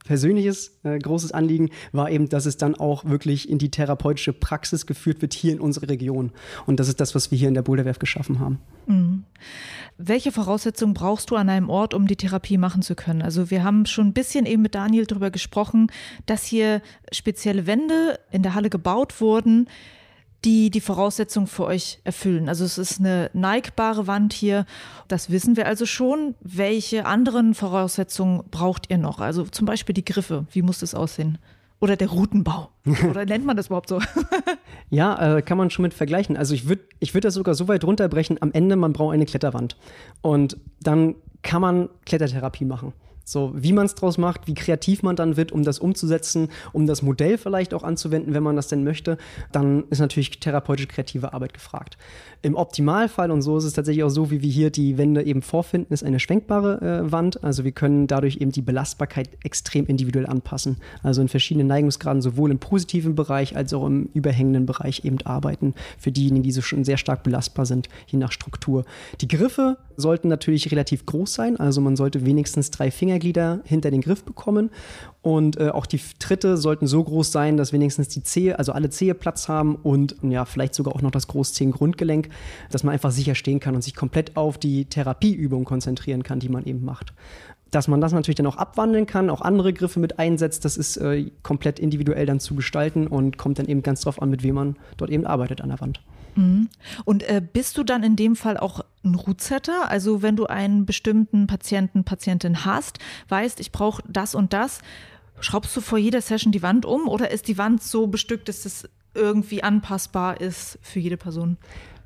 persönliches 0.03 0.79
äh, 0.83 0.97
großes 0.99 1.31
Anliegen 1.31 1.69
war 1.91 2.09
eben, 2.09 2.29
dass 2.29 2.45
es 2.45 2.57
dann 2.57 2.75
auch 2.75 3.05
wirklich 3.05 3.49
in 3.49 3.57
die 3.57 3.71
therapeutische 3.71 4.33
Praxis 4.33 4.85
geführt 4.85 5.21
wird 5.21 5.33
hier 5.33 5.53
in 5.53 5.59
unserer 5.59 5.89
Region. 5.89 6.31
Und 6.65 6.79
das 6.79 6.87
ist 6.87 6.99
das, 6.99 7.15
was 7.15 7.31
wir 7.31 7.37
hier 7.37 7.47
in 7.47 7.53
der 7.53 7.61
Boulderwerf 7.61 7.99
geschaffen 7.99 8.39
haben. 8.39 8.59
Mhm. 8.85 9.23
Welche 9.97 10.31
Voraussetzungen 10.31 10.93
brauchst 10.93 11.29
du 11.29 11.35
an 11.35 11.49
einem 11.49 11.69
Ort, 11.69 11.93
um 11.93 12.07
die 12.07 12.15
Therapie 12.15 12.57
machen 12.57 12.81
zu 12.81 12.95
können? 12.95 13.21
Also 13.21 13.51
wir 13.51 13.63
haben 13.63 13.85
schon 13.85 14.07
ein 14.07 14.13
bisschen 14.13 14.45
eben 14.45 14.61
mit 14.61 14.75
Daniel 14.75 15.05
darüber 15.05 15.31
gesprochen, 15.31 15.87
dass 16.25 16.43
hier 16.43 16.81
spezielle 17.11 17.67
Wände 17.67 18.19
in 18.31 18.43
der 18.43 18.55
Halle 18.55 18.69
gebaut 18.69 19.21
wurden, 19.21 19.67
die 20.45 20.69
die 20.69 20.81
Voraussetzungen 20.81 21.47
für 21.47 21.65
euch 21.65 21.99
erfüllen. 22.03 22.49
Also 22.49 22.65
es 22.65 22.77
ist 22.77 22.99
eine 22.99 23.29
neigbare 23.33 24.07
Wand 24.07 24.33
hier. 24.33 24.65
Das 25.07 25.29
wissen 25.29 25.55
wir 25.55 25.67
also 25.67 25.85
schon. 25.85 26.35
Welche 26.41 27.05
anderen 27.05 27.53
Voraussetzungen 27.53 28.43
braucht 28.51 28.89
ihr 28.89 28.97
noch? 28.97 29.19
Also 29.19 29.43
zum 29.43 29.65
Beispiel 29.65 29.93
die 29.93 30.05
Griffe. 30.05 30.45
Wie 30.51 30.61
muss 30.61 30.79
das 30.79 30.95
aussehen? 30.95 31.37
Oder 31.79 31.97
der 31.97 32.09
Routenbau. 32.09 32.69
Oder 33.09 33.25
nennt 33.25 33.45
man 33.45 33.57
das 33.57 33.67
überhaupt 33.67 33.89
so? 33.89 33.99
ja, 34.89 35.37
äh, 35.37 35.41
kann 35.41 35.57
man 35.57 35.69
schon 35.69 35.83
mit 35.83 35.93
vergleichen. 35.93 36.37
Also 36.37 36.53
ich 36.53 36.67
würde 36.67 36.83
ich 36.99 37.13
würd 37.13 37.25
das 37.25 37.33
sogar 37.33 37.55
so 37.55 37.67
weit 37.67 37.83
runterbrechen, 37.83 38.41
am 38.41 38.51
Ende, 38.53 38.75
man 38.75 38.93
braucht 38.93 39.13
eine 39.13 39.25
Kletterwand. 39.25 39.77
Und 40.21 40.57
dann 40.81 41.15
kann 41.41 41.61
man 41.61 41.89
Klettertherapie 42.05 42.65
machen. 42.65 42.93
So, 43.23 43.51
wie 43.55 43.71
man 43.71 43.85
es 43.85 43.95
draus 43.95 44.17
macht, 44.17 44.47
wie 44.47 44.53
kreativ 44.53 45.01
man 45.01 45.15
dann 45.15 45.37
wird, 45.37 45.51
um 45.51 45.63
das 45.63 45.79
umzusetzen, 45.79 46.49
um 46.73 46.87
das 46.87 47.01
Modell 47.01 47.37
vielleicht 47.37 47.73
auch 47.73 47.83
anzuwenden, 47.83 48.33
wenn 48.33 48.43
man 48.43 48.55
das 48.55 48.67
denn 48.67 48.83
möchte, 48.83 49.17
dann 49.51 49.85
ist 49.89 49.99
natürlich 49.99 50.39
therapeutisch 50.39 50.87
kreative 50.87 51.33
Arbeit 51.33 51.53
gefragt. 51.53 51.97
Im 52.41 52.55
Optimalfall, 52.55 53.31
und 53.31 53.41
so 53.41 53.57
ist 53.57 53.63
es 53.63 53.73
tatsächlich 53.73 54.03
auch 54.03 54.09
so, 54.09 54.29
wie 54.29 54.41
wir 54.41 54.51
hier 54.51 54.69
die 54.69 54.97
Wände 54.97 55.23
eben 55.23 55.41
vorfinden, 55.41 55.93
ist 55.93 56.03
eine 56.03 56.19
schwenkbare 56.19 56.81
äh, 57.05 57.11
Wand. 57.11 57.41
Also 57.43 57.63
wir 57.63 57.71
können 57.71 58.07
dadurch 58.07 58.37
eben 58.37 58.51
die 58.51 58.61
Belastbarkeit 58.61 59.29
extrem 59.43 59.85
individuell 59.85 60.25
anpassen. 60.25 60.77
Also 61.01 61.21
in 61.21 61.29
verschiedenen 61.29 61.67
Neigungsgraden 61.67 62.21
sowohl 62.21 62.51
im 62.51 62.59
positiven 62.59 63.15
Bereich 63.15 63.55
als 63.55 63.73
auch 63.73 63.85
im 63.85 64.09
überhängenden 64.13 64.65
Bereich 64.65 65.05
eben 65.05 65.21
arbeiten 65.23 65.73
für 65.97 66.11
diejenigen, 66.11 66.43
die 66.43 66.51
so 66.51 66.61
schon 66.61 66.83
sehr 66.83 66.97
stark 66.97 67.23
belastbar 67.23 67.65
sind, 67.65 67.87
je 68.07 68.19
nach 68.19 68.33
Struktur. 68.33 68.83
Die 69.21 69.29
Griffe 69.29 69.77
sollten 69.95 70.27
natürlich 70.27 70.69
relativ 70.71 71.05
groß 71.05 71.33
sein, 71.33 71.57
also 71.57 71.79
man 71.79 71.95
sollte 71.95 72.25
wenigstens 72.25 72.71
drei 72.71 72.91
Fingerglieder 73.13 73.61
hinter 73.63 73.91
den 73.91 74.01
Griff 74.01 74.23
bekommen 74.23 74.71
und 75.21 75.59
äh, 75.59 75.69
auch 75.69 75.85
die 75.85 75.99
Tritte 76.17 76.57
sollten 76.57 76.87
so 76.87 77.03
groß 77.03 77.31
sein, 77.31 77.57
dass 77.57 77.71
wenigstens 77.71 78.07
die 78.07 78.23
Zehe, 78.23 78.57
also 78.57 78.71
alle 78.71 78.89
Zehe 78.89 79.13
Platz 79.13 79.47
haben 79.47 79.75
und 79.75 80.15
ja, 80.23 80.45
vielleicht 80.45 80.73
sogar 80.73 80.95
auch 80.95 81.03
noch 81.03 81.11
das 81.11 81.27
Großzehengrundgelenk, 81.27 82.29
dass 82.71 82.83
man 82.83 82.93
einfach 82.93 83.11
sicher 83.11 83.35
stehen 83.35 83.59
kann 83.59 83.75
und 83.75 83.83
sich 83.83 83.95
komplett 83.95 84.35
auf 84.35 84.57
die 84.57 84.85
Therapieübung 84.85 85.63
konzentrieren 85.63 86.23
kann, 86.23 86.39
die 86.39 86.49
man 86.49 86.65
eben 86.65 86.83
macht. 86.83 87.13
Dass 87.69 87.87
man 87.87 88.01
das 88.01 88.13
natürlich 88.13 88.35
dann 88.35 88.47
auch 88.47 88.57
abwandeln 88.57 89.05
kann, 89.05 89.29
auch 89.29 89.41
andere 89.41 89.73
Griffe 89.73 89.99
mit 89.99 90.17
einsetzt, 90.17 90.65
das 90.65 90.75
ist 90.75 90.97
äh, 90.97 91.29
komplett 91.43 91.79
individuell 91.79 92.25
dann 92.25 92.39
zu 92.39 92.55
gestalten 92.55 93.05
und 93.05 93.37
kommt 93.37 93.59
dann 93.59 93.67
eben 93.67 93.83
ganz 93.83 94.01
drauf 94.01 94.21
an, 94.21 94.29
mit 94.29 94.41
wem 94.41 94.55
man 94.55 94.75
dort 94.97 95.11
eben 95.11 95.25
arbeitet 95.25 95.61
an 95.61 95.69
der 95.69 95.81
Wand. 95.81 96.01
Mhm. 96.35 96.69
Und 97.05 97.23
äh, 97.23 97.41
bist 97.41 97.77
du 97.77 97.83
dann 97.83 98.03
in 98.03 98.15
dem 98.15 98.35
Fall 98.35 98.57
auch 98.57 98.81
ein 99.03 99.15
Rootsetter? 99.15 99.89
Also 99.89 100.21
wenn 100.21 100.35
du 100.35 100.45
einen 100.45 100.85
bestimmten 100.85 101.47
Patienten, 101.47 102.03
Patientin 102.03 102.65
hast, 102.65 102.99
weißt, 103.29 103.59
ich 103.59 103.71
brauche 103.71 104.03
das 104.07 104.35
und 104.35 104.53
das, 104.53 104.79
schraubst 105.39 105.75
du 105.75 105.81
vor 105.81 105.97
jeder 105.97 106.21
Session 106.21 106.51
die 106.51 106.61
Wand 106.61 106.85
um 106.85 107.07
oder 107.07 107.31
ist 107.31 107.47
die 107.47 107.57
Wand 107.57 107.83
so 107.83 108.07
bestückt, 108.07 108.47
dass 108.49 108.65
es 108.65 108.89
irgendwie 109.13 109.63
anpassbar 109.63 110.41
ist 110.41 110.79
für 110.81 110.99
jede 110.99 111.17
Person? 111.17 111.57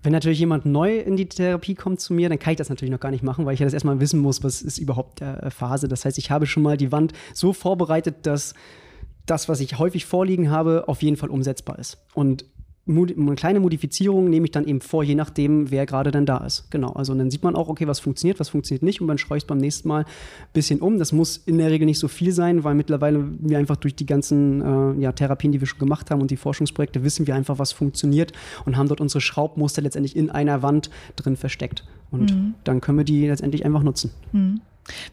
Wenn 0.03 0.11
natürlich 0.11 0.39
jemand 0.39 0.65
neu 0.65 0.99
in 0.99 1.17
die 1.17 1.27
Therapie 1.27 1.75
kommt 1.75 1.99
zu 1.99 2.13
mir, 2.13 2.29
dann 2.29 2.39
kann 2.39 2.51
ich 2.51 2.57
das 2.57 2.69
natürlich 2.69 2.91
noch 2.91 2.99
gar 2.99 3.11
nicht 3.11 3.23
machen, 3.23 3.45
weil 3.45 3.53
ich 3.53 3.59
ja 3.59 3.65
das 3.65 3.73
erstmal 3.73 3.99
wissen 3.99 4.19
muss, 4.19 4.43
was 4.43 4.61
ist 4.61 4.77
überhaupt 4.77 5.21
der 5.21 5.51
Phase. 5.51 5.87
Das 5.87 6.05
heißt, 6.05 6.17
ich 6.17 6.31
habe 6.31 6.45
schon 6.45 6.63
mal 6.63 6.77
die 6.77 6.91
Wand 6.91 7.13
so 7.33 7.51
vorbereitet, 7.51 8.25
dass 8.25 8.53
das, 9.25 9.49
was 9.49 9.59
ich 9.59 9.77
häufig 9.77 10.05
vorliegen 10.05 10.49
habe, 10.49 10.87
auf 10.87 11.01
jeden 11.01 11.17
Fall 11.17 11.29
umsetzbar 11.29 11.79
ist. 11.79 11.97
Und 12.13 12.45
eine 12.87 13.35
kleine 13.35 13.59
Modifizierung 13.59 14.29
nehme 14.29 14.45
ich 14.45 14.51
dann 14.51 14.65
eben 14.65 14.81
vor, 14.81 15.03
je 15.03 15.15
nachdem, 15.15 15.71
wer 15.71 15.85
gerade 15.85 16.11
dann 16.11 16.25
da 16.25 16.37
ist. 16.37 16.69
Genau. 16.71 16.91
Also 16.93 17.13
dann 17.13 17.29
sieht 17.29 17.43
man 17.43 17.55
auch, 17.55 17.67
okay, 17.67 17.87
was 17.87 17.99
funktioniert, 17.99 18.39
was 18.39 18.49
funktioniert 18.49 18.83
nicht 18.83 19.01
und 19.01 19.07
dann 19.07 19.17
schreue 19.17 19.37
ich 19.37 19.43
es 19.43 19.47
beim 19.47 19.57
nächsten 19.57 19.87
Mal 19.87 20.01
ein 20.03 20.05
bisschen 20.53 20.79
um. 20.79 20.97
Das 20.97 21.11
muss 21.11 21.37
in 21.37 21.57
der 21.57 21.69
Regel 21.69 21.85
nicht 21.85 21.99
so 21.99 22.07
viel 22.07 22.31
sein, 22.31 22.63
weil 22.63 22.75
mittlerweile 22.75 23.25
wir 23.39 23.57
einfach 23.57 23.75
durch 23.75 23.95
die 23.95 24.05
ganzen 24.05 24.61
äh, 24.99 25.01
ja, 25.01 25.11
Therapien, 25.11 25.51
die 25.51 25.59
wir 25.59 25.67
schon 25.67 25.79
gemacht 25.79 26.11
haben 26.11 26.21
und 26.21 26.31
die 26.31 26.37
Forschungsprojekte, 26.37 27.03
wissen 27.03 27.27
wir 27.27 27.35
einfach, 27.35 27.59
was 27.59 27.71
funktioniert 27.71 28.31
und 28.65 28.77
haben 28.77 28.87
dort 28.87 29.01
unsere 29.01 29.21
Schraubmuster 29.21 29.81
letztendlich 29.81 30.15
in 30.15 30.29
einer 30.29 30.61
Wand 30.61 30.89
drin 31.15 31.35
versteckt. 31.35 31.83
Und 32.11 32.33
mhm. 32.33 32.53
dann 32.63 32.81
können 32.81 32.97
wir 32.97 33.05
die 33.05 33.27
letztendlich 33.27 33.65
einfach 33.65 33.83
nutzen. 33.83 34.11
Mhm. 34.31 34.61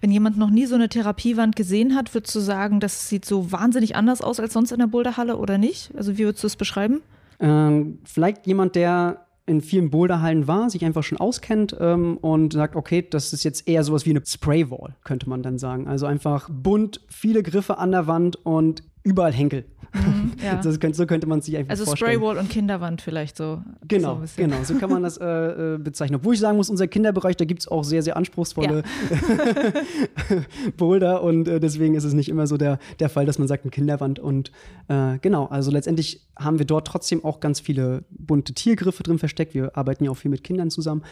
Wenn 0.00 0.10
jemand 0.10 0.36
noch 0.36 0.50
nie 0.50 0.66
so 0.66 0.74
eine 0.74 0.88
Therapiewand 0.88 1.56
gesehen 1.56 1.94
hat, 1.94 2.14
würdest 2.14 2.34
du 2.34 2.40
sagen, 2.40 2.80
das 2.80 3.08
sieht 3.08 3.24
so 3.24 3.50
wahnsinnig 3.50 3.96
anders 3.96 4.20
aus 4.20 4.40
als 4.40 4.52
sonst 4.52 4.72
in 4.72 4.78
der 4.78 4.86
Boulderhalle 4.86 5.36
oder 5.36 5.58
nicht? 5.58 5.90
Also 5.96 6.16
wie 6.16 6.24
würdest 6.24 6.44
du 6.44 6.46
es 6.46 6.56
beschreiben? 6.56 7.00
Ähm, 7.40 7.98
vielleicht 8.04 8.46
jemand, 8.46 8.76
der 8.76 9.26
in 9.46 9.60
vielen 9.60 9.90
Boulderhallen 9.90 10.46
war, 10.48 10.70
sich 10.70 10.84
einfach 10.84 11.02
schon 11.02 11.18
auskennt 11.18 11.76
ähm, 11.78 12.16
und 12.16 12.54
sagt, 12.54 12.76
okay, 12.76 13.06
das 13.08 13.32
ist 13.32 13.44
jetzt 13.44 13.68
eher 13.68 13.84
sowas 13.84 14.06
wie 14.06 14.10
eine 14.10 14.22
Spraywall, 14.24 14.96
könnte 15.04 15.28
man 15.28 15.42
dann 15.42 15.58
sagen. 15.58 15.86
Also 15.86 16.06
einfach 16.06 16.48
bunt, 16.50 17.02
viele 17.08 17.42
Griffe 17.42 17.76
an 17.78 17.90
der 17.90 18.06
Wand 18.06 18.36
und 18.36 18.82
überall 19.02 19.32
Henkel. 19.32 19.66
Mhm, 19.94 20.32
ja. 20.44 20.62
so, 20.62 20.70
könnte, 20.78 20.96
so, 20.96 21.06
könnte, 21.06 21.26
man 21.26 21.40
sich 21.40 21.56
einfach 21.56 21.70
also 21.70 21.84
vorstellen. 21.84 22.10
Also 22.10 22.20
Spraywall 22.20 22.38
und 22.38 22.50
Kinderwand 22.50 23.00
vielleicht 23.00 23.36
so. 23.36 23.62
Genau, 23.86 24.20
so 24.24 24.42
genau, 24.42 24.56
so 24.64 24.74
kann 24.74 24.90
man 24.90 25.02
das 25.02 25.16
äh, 25.20 25.24
äh, 25.24 25.78
bezeichnen. 25.78 26.16
Obwohl 26.16 26.34
ich 26.34 26.40
sagen 26.40 26.56
muss, 26.56 26.68
unser 26.68 26.88
Kinderbereich, 26.88 27.36
da 27.36 27.44
gibt 27.44 27.60
es 27.60 27.68
auch 27.68 27.84
sehr, 27.84 28.02
sehr 28.02 28.16
anspruchsvolle 28.16 28.82
ja. 29.10 30.36
Boulder 30.76 31.22
und 31.22 31.46
äh, 31.48 31.60
deswegen 31.60 31.94
ist 31.94 32.04
es 32.04 32.12
nicht 32.12 32.28
immer 32.28 32.46
so 32.46 32.56
der, 32.56 32.78
der 32.98 33.08
Fall, 33.08 33.24
dass 33.24 33.38
man 33.38 33.46
sagt, 33.46 33.64
eine 33.64 33.70
Kinderwand 33.70 34.18
und 34.18 34.50
äh, 34.88 35.18
genau, 35.20 35.46
also 35.46 35.70
letztendlich 35.70 36.20
haben 36.36 36.58
wir 36.58 36.66
dort 36.66 36.86
trotzdem 36.86 37.24
auch 37.24 37.40
ganz 37.40 37.60
viele 37.60 38.04
bunte 38.10 38.54
Tiergriffe 38.54 39.02
drin 39.02 39.18
versteckt. 39.18 39.54
Wir 39.54 39.76
arbeiten 39.76 40.04
ja 40.04 40.10
auch 40.10 40.16
viel 40.16 40.30
mit 40.30 40.42
Kindern 40.42 40.70
zusammen. 40.70 41.02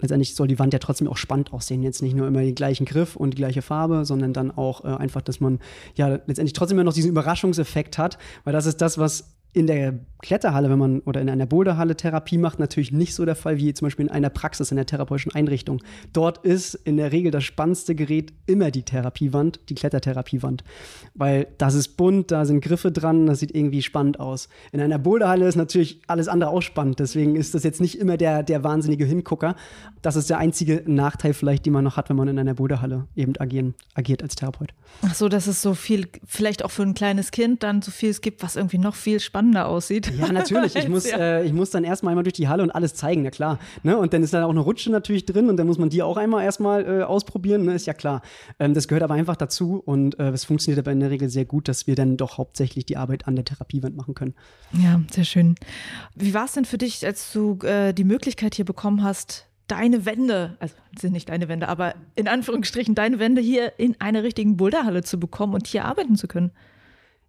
Letztendlich 0.00 0.34
soll 0.34 0.48
die 0.48 0.58
Wand 0.58 0.74
ja 0.74 0.78
trotzdem 0.78 1.08
auch 1.08 1.16
spannend 1.16 1.52
aussehen. 1.52 1.82
Jetzt 1.82 2.02
nicht 2.02 2.14
nur 2.14 2.26
immer 2.26 2.40
den 2.40 2.54
gleichen 2.54 2.84
Griff 2.84 3.16
und 3.16 3.30
die 3.30 3.36
gleiche 3.36 3.62
Farbe, 3.62 4.04
sondern 4.04 4.34
dann 4.34 4.50
auch 4.50 4.84
äh, 4.84 4.88
einfach, 4.88 5.22
dass 5.22 5.40
man 5.40 5.60
ja 5.94 6.08
letztendlich 6.08 6.52
trotzdem 6.52 6.76
immer 6.76 6.84
noch 6.84 6.92
diesen 6.92 7.10
Überraschungseffekt 7.10 7.96
hat, 7.96 8.18
weil 8.44 8.52
das 8.52 8.66
ist 8.66 8.80
das, 8.80 8.98
was 8.98 9.36
in 9.56 9.66
der 9.66 9.94
Kletterhalle, 10.22 10.68
wenn 10.68 10.78
man 10.78 11.00
oder 11.00 11.20
in 11.20 11.30
einer 11.30 11.46
Boulderhalle 11.46 11.96
Therapie 11.96 12.36
macht, 12.36 12.58
natürlich 12.58 12.92
nicht 12.92 13.14
so 13.14 13.24
der 13.24 13.36
Fall 13.36 13.56
wie 13.56 13.72
zum 13.72 13.86
Beispiel 13.86 14.06
in 14.06 14.12
einer 14.12 14.28
Praxis, 14.28 14.70
in 14.70 14.76
der 14.76 14.84
therapeutischen 14.84 15.34
Einrichtung. 15.34 15.82
Dort 16.12 16.44
ist 16.44 16.74
in 16.74 16.96
der 16.96 17.12
Regel 17.12 17.30
das 17.30 17.44
spannendste 17.44 17.94
Gerät 17.94 18.34
immer 18.46 18.70
die 18.70 18.82
Therapiewand, 18.82 19.60
die 19.68 19.74
Klettertherapiewand. 19.74 20.62
Weil 21.14 21.46
das 21.56 21.74
ist 21.74 21.96
bunt, 21.96 22.32
da 22.32 22.44
sind 22.44 22.60
Griffe 22.60 22.92
dran, 22.92 23.26
das 23.26 23.40
sieht 23.40 23.54
irgendwie 23.54 23.82
spannend 23.82 24.20
aus. 24.20 24.48
In 24.72 24.80
einer 24.80 24.98
Boulderhalle 24.98 25.46
ist 25.46 25.56
natürlich 25.56 26.02
alles 26.06 26.28
andere 26.28 26.50
auch 26.50 26.62
spannend, 26.62 26.98
deswegen 26.98 27.34
ist 27.36 27.54
das 27.54 27.62
jetzt 27.62 27.80
nicht 27.80 27.98
immer 27.98 28.18
der, 28.18 28.42
der 28.42 28.62
wahnsinnige 28.62 29.06
Hingucker. 29.06 29.54
Das 30.02 30.16
ist 30.16 30.28
der 30.28 30.38
einzige 30.38 30.82
Nachteil 30.86 31.32
vielleicht, 31.32 31.64
den 31.64 31.72
man 31.72 31.84
noch 31.84 31.96
hat, 31.96 32.10
wenn 32.10 32.16
man 32.16 32.28
in 32.28 32.38
einer 32.38 32.54
Boulderhalle 32.54 33.06
eben 33.16 33.32
agieren, 33.38 33.74
agiert 33.94 34.22
als 34.22 34.34
Therapeut. 34.34 34.74
Ach 35.02 35.14
so, 35.14 35.28
dass 35.30 35.46
es 35.46 35.62
so 35.62 35.74
viel, 35.74 36.08
vielleicht 36.26 36.64
auch 36.64 36.70
für 36.70 36.82
ein 36.82 36.94
kleines 36.94 37.30
Kind 37.30 37.62
dann 37.62 37.80
so 37.80 37.90
viel 37.90 38.10
es 38.10 38.20
gibt, 38.20 38.42
was 38.42 38.56
irgendwie 38.56 38.78
noch 38.78 38.94
viel 38.94 39.20
spannender 39.20 39.45
spannender 39.46 39.68
aussieht. 39.68 40.12
Ja, 40.18 40.32
natürlich. 40.32 40.76
Ich 40.76 40.88
muss, 40.96 41.10
ja. 41.10 41.18
äh, 41.18 41.44
ich 41.44 41.52
muss 41.52 41.70
dann 41.70 41.84
erstmal 41.84 42.12
einmal 42.12 42.24
durch 42.24 42.34
die 42.34 42.48
Halle 42.48 42.62
und 42.62 42.70
alles 42.70 42.94
zeigen, 42.94 43.22
na 43.22 43.30
klar. 43.30 43.58
Ne? 43.82 43.96
Und 43.96 44.12
dann 44.12 44.22
ist 44.22 44.34
da 44.34 44.44
auch 44.44 44.50
eine 44.50 44.60
Rutsche 44.60 44.90
natürlich 44.90 45.26
drin 45.26 45.48
und 45.48 45.56
dann 45.56 45.66
muss 45.66 45.78
man 45.78 45.88
die 45.88 46.02
auch 46.02 46.16
einmal 46.16 46.44
erstmal 46.44 46.84
äh, 46.84 47.02
ausprobieren, 47.02 47.64
ne? 47.64 47.74
ist 47.74 47.86
ja 47.86 47.94
klar. 47.94 48.22
Ähm, 48.58 48.74
das 48.74 48.88
gehört 48.88 49.02
aber 49.02 49.14
einfach 49.14 49.36
dazu 49.36 49.82
und 49.84 50.18
äh, 50.18 50.30
es 50.30 50.44
funktioniert 50.44 50.84
aber 50.84 50.92
in 50.92 51.00
der 51.00 51.10
Regel 51.10 51.28
sehr 51.28 51.44
gut, 51.44 51.68
dass 51.68 51.86
wir 51.86 51.94
dann 51.94 52.16
doch 52.16 52.38
hauptsächlich 52.38 52.86
die 52.86 52.96
Arbeit 52.96 53.26
an 53.26 53.36
der 53.36 53.44
Therapiewand 53.44 53.96
machen 53.96 54.14
können. 54.14 54.34
Ja, 54.72 55.00
sehr 55.10 55.24
schön. 55.24 55.54
Wie 56.14 56.34
war 56.34 56.46
es 56.46 56.52
denn 56.52 56.64
für 56.64 56.78
dich, 56.78 57.04
als 57.06 57.32
du 57.32 57.58
äh, 57.62 57.92
die 57.92 58.04
Möglichkeit 58.04 58.54
hier 58.54 58.64
bekommen 58.64 59.02
hast, 59.02 59.46
deine 59.68 60.04
Wände, 60.06 60.56
also 60.60 60.74
sind 60.98 61.12
nicht 61.12 61.28
deine 61.28 61.48
Wände, 61.48 61.68
aber 61.68 61.94
in 62.14 62.28
Anführungsstrichen 62.28 62.94
deine 62.94 63.18
Wände 63.18 63.40
hier 63.40 63.78
in 63.78 64.00
einer 64.00 64.22
richtigen 64.22 64.56
Boulderhalle 64.56 65.02
zu 65.02 65.18
bekommen 65.18 65.54
und 65.54 65.66
hier 65.66 65.84
arbeiten 65.84 66.16
zu 66.16 66.28
können? 66.28 66.52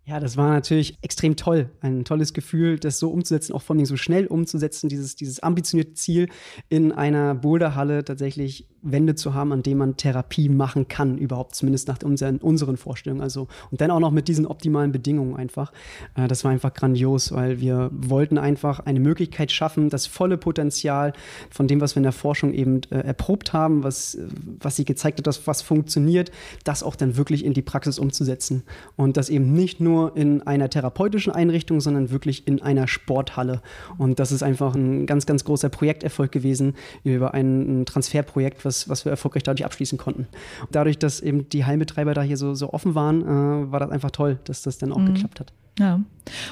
Ja, 0.07 0.21
das 0.21 0.37
war 0.37 0.51
natürlich 0.51 0.97
extrem 1.01 1.35
toll. 1.35 1.69
Ein 1.81 2.05
tolles 2.05 2.31
Gefühl, 2.31 2.79
das 2.79 2.97
so 2.97 3.09
umzusetzen, 3.09 3.51
auch 3.51 3.61
vor 3.61 3.75
allem 3.75 3.85
so 3.85 3.97
schnell 3.97 4.25
umzusetzen, 4.25 4.87
dieses, 4.87 5.17
dieses 5.17 5.41
ambitionierte 5.41 5.95
Ziel 5.95 6.29
in 6.69 6.93
einer 6.93 7.35
Boulderhalle 7.35 8.05
tatsächlich 8.05 8.69
Wände 8.81 9.15
zu 9.15 9.33
haben, 9.33 9.51
an 9.51 9.63
denen 9.63 9.79
man 9.79 9.97
Therapie 9.97 10.47
machen 10.47 10.87
kann, 10.87 11.17
überhaupt, 11.17 11.55
zumindest 11.55 11.89
nach 11.89 11.97
unseren, 12.03 12.37
unseren 12.37 12.77
Vorstellungen. 12.77 13.21
Also, 13.21 13.49
und 13.69 13.81
dann 13.81 13.91
auch 13.91 13.99
noch 13.99 14.11
mit 14.11 14.29
diesen 14.29 14.45
optimalen 14.45 14.93
Bedingungen 14.93 15.35
einfach. 15.35 15.73
Äh, 16.15 16.29
das 16.29 16.45
war 16.45 16.51
einfach 16.51 16.73
grandios, 16.73 17.33
weil 17.33 17.59
wir 17.59 17.89
wollten 17.91 18.37
einfach 18.37 18.79
eine 18.79 19.01
Möglichkeit 19.01 19.51
schaffen, 19.51 19.89
das 19.89 20.07
volle 20.07 20.37
Potenzial 20.37 21.11
von 21.49 21.67
dem, 21.67 21.81
was 21.81 21.95
wir 21.95 21.99
in 21.99 22.03
der 22.03 22.13
Forschung 22.13 22.53
eben 22.53 22.81
äh, 22.91 22.99
erprobt 22.99 23.51
haben, 23.51 23.83
was, 23.83 24.17
was 24.59 24.77
sie 24.77 24.85
gezeigt 24.85 25.17
hat, 25.17 25.27
dass 25.27 25.47
was 25.47 25.61
funktioniert, 25.61 26.31
das 26.63 26.81
auch 26.81 26.95
dann 26.95 27.17
wirklich 27.17 27.43
in 27.43 27.53
die 27.53 27.61
Praxis 27.61 27.99
umzusetzen. 27.99 28.63
Und 28.95 29.17
das 29.17 29.29
eben 29.29 29.51
nicht 29.51 29.81
nur 29.81 29.96
in 30.05 30.41
einer 30.43 30.69
therapeutischen 30.69 31.33
Einrichtung, 31.33 31.81
sondern 31.81 32.09
wirklich 32.09 32.47
in 32.47 32.61
einer 32.61 32.87
Sporthalle. 32.87 33.61
Und 33.97 34.19
das 34.19 34.31
ist 34.31 34.43
einfach 34.43 34.75
ein 34.75 35.05
ganz, 35.05 35.25
ganz 35.25 35.43
großer 35.43 35.69
Projekterfolg 35.69 36.31
gewesen 36.31 36.75
über 37.03 37.33
ein, 37.33 37.85
Transferprojekt, 37.85 38.65
was 38.65 38.87
was, 38.89 39.05
wir 39.05 39.11
erfolgreich 39.11 39.43
dadurch 39.43 39.65
abschließen 39.65 39.97
konnten. 39.97 40.27
Dadurch, 40.71 40.97
dass 40.97 41.21
eben 41.21 41.49
die 41.49 41.65
Heimbetreiber 41.65 42.13
da 42.13 42.21
hier 42.21 42.37
so, 42.37 42.53
so 42.53 42.73
offen 42.73 42.95
waren, 42.95 43.21
äh, 43.21 43.71
war 43.71 43.79
das 43.79 43.89
einfach 43.89 44.11
toll, 44.11 44.39
dass 44.45 44.61
das 44.61 44.77
dann 44.77 44.91
auch 44.91 44.99
mhm. 44.99 45.13
geklappt 45.13 45.39
hat. 45.39 45.53
Ja. 45.79 46.01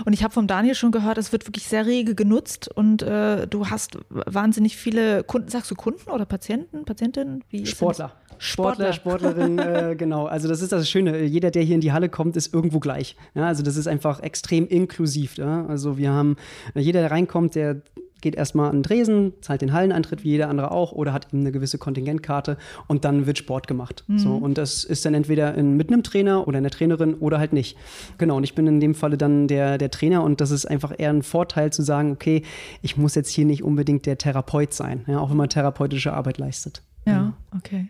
Und 0.06 0.14
ich 0.14 0.24
habe 0.24 0.34
vom 0.34 0.46
Daniel 0.46 0.76
schon 0.76 0.92
gehört, 0.92 1.18
es 1.18 1.32
wird 1.32 1.48
wirklich 1.48 1.68
sehr 1.68 1.86
rege 1.86 2.14
genutzt 2.14 2.70
und 2.74 3.02
äh, 3.02 3.48
du 3.48 3.68
hast 3.68 3.98
wahnsinnig 4.10 4.78
viele 4.78 5.24
Kunden, 5.24 5.50
sagst 5.50 5.72
du 5.72 5.76
Kunden 5.76 6.12
oder 6.12 6.26
Patienten, 6.26 6.86
Patientinnen? 6.86 7.44
Wie 7.50 7.66
Sportler. 7.66 8.14
Sportler, 8.38 8.94
Sportlerin, 8.94 9.60
äh, 9.60 9.96
genau. 9.98 10.26
Also 10.26 10.48
das 10.48 10.62
ist 10.62 10.72
das 10.72 10.90
Schöne. 10.90 11.24
Jeder, 11.24 11.52
der 11.52 11.64
hier 11.64 11.76
in 11.76 11.82
die 11.82 11.92
Halle 11.92 12.10
kommt, 12.10 12.36
ist 12.36 12.54
irgendwo 12.54 12.80
gleich. 12.80 13.16
Ja, 13.34 13.48
also 13.48 13.64
das 13.64 13.78
ist 13.78 13.88
einfach 13.88 14.22
extrem 14.22 14.68
inklusiv. 14.68 15.38
Ja? 15.38 15.66
Also 15.68 15.98
wir 15.98 16.12
haben, 16.12 16.36
jeder, 16.76 17.02
der 17.02 17.12
reinkommt, 17.12 17.56
der 17.56 17.82
geht 18.26 18.36
erstmal 18.36 18.70
an 18.70 18.78
den 18.78 18.84
Dresen, 18.84 19.34
zahlt 19.42 19.62
den 19.62 19.72
Halleneintritt 19.72 20.24
wie 20.24 20.30
jeder 20.30 20.50
andere 20.50 20.72
auch 20.72 20.94
oder 20.94 21.14
hat 21.14 21.28
eben 21.28 21.42
eine 21.42 21.52
gewisse 21.52 21.78
Kontingentkarte 21.78 22.58
und 22.88 23.06
dann 23.06 23.28
wird 23.28 23.38
Sport 23.38 23.68
gemacht. 23.68 24.04
Mhm. 24.08 24.18
So, 24.18 24.34
und 24.36 24.58
das 24.58 24.84
ist 24.84 25.06
dann 25.06 25.14
entweder 25.14 25.54
in, 25.54 25.78
mit 25.78 25.90
einem 25.90 26.02
Trainer 26.02 26.48
oder 26.48 26.58
einer 26.58 26.72
Trainerin 26.72 27.14
oder 27.14 27.38
halt 27.38 27.54
nicht. 27.54 27.78
Genau, 28.18 28.38
und 28.38 28.44
ich 28.44 28.56
bin 28.56 28.66
in 28.66 28.80
dem 28.80 28.96
Falle 28.96 29.18
dann 29.18 29.48
der, 29.48 29.78
der 29.78 29.92
Trainer 29.92 30.24
und 30.24 30.42
das 30.42 30.50
ist 30.50 30.66
einfach 30.66 30.94
eher 30.98 31.12
ein 31.12 31.22
Vorteil 31.22 31.72
zu 31.72 31.84
sagen, 31.84 32.14
okay, 32.14 32.42
ich 32.82 32.98
muss 32.98 33.14
jetzt 33.14 33.30
hier 33.30 33.46
nicht 33.46 33.64
unbedingt 33.64 34.08
der 34.08 34.18
Therapeut 34.18 34.74
sein, 34.74 35.06
ja, 35.08 35.20
auch 35.20 35.30
wenn 35.30 35.38
man 35.38 35.50
therapeutische 35.50 36.12
Arbeit 36.14 36.40
leistet. 36.40 36.82
Ja, 37.06 37.34
okay. 37.56 37.90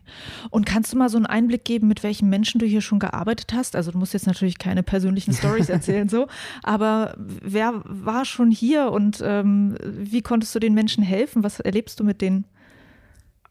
Und 0.49 0.65
kannst 0.65 0.91
du 0.91 0.97
mal 0.97 1.09
so 1.09 1.17
einen 1.17 1.25
Einblick 1.25 1.63
geben, 1.63 1.87
mit 1.87 2.03
welchen 2.03 2.29
Menschen 2.29 2.59
du 2.59 2.65
hier 2.65 2.81
schon 2.81 2.99
gearbeitet 2.99 3.53
hast? 3.53 3.75
Also 3.75 3.91
du 3.91 3.97
musst 3.97 4.13
jetzt 4.13 4.27
natürlich 4.27 4.57
keine 4.57 4.83
persönlichen 4.83 5.33
Stories 5.33 5.69
erzählen, 5.69 6.09
so, 6.09 6.27
aber 6.63 7.15
wer 7.17 7.81
war 7.85 8.25
schon 8.25 8.51
hier 8.51 8.91
und 8.91 9.21
ähm, 9.23 9.77
wie 9.81 10.21
konntest 10.21 10.53
du 10.53 10.59
den 10.59 10.73
Menschen 10.73 11.03
helfen? 11.03 11.43
Was 11.43 11.59
erlebst 11.59 11.99
du 11.99 12.03
mit 12.03 12.21
denen? 12.21 12.45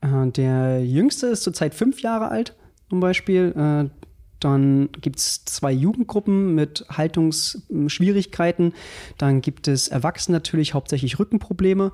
Äh, 0.03 0.31
der 0.33 0.85
Jüngste 0.85 1.29
ist 1.29 1.43
zurzeit 1.43 1.75
fünf 1.75 2.01
Jahre 2.03 2.29
alt, 2.29 2.55
zum 2.91 3.01
Beispiel. 3.01 3.91
Dann 4.41 4.91
gibt 5.01 5.19
es 5.19 5.45
zwei 5.45 5.73
Jugendgruppen 5.73 6.55
mit 6.55 6.85
Haltungsschwierigkeiten. 6.91 8.75
Dann 9.17 9.41
gibt 9.41 9.69
es 9.69 9.89
Erwachsene 9.89 10.37
natürlich 10.37 10.75
hauptsächlich 10.75 11.19
Rückenprobleme. 11.19 11.93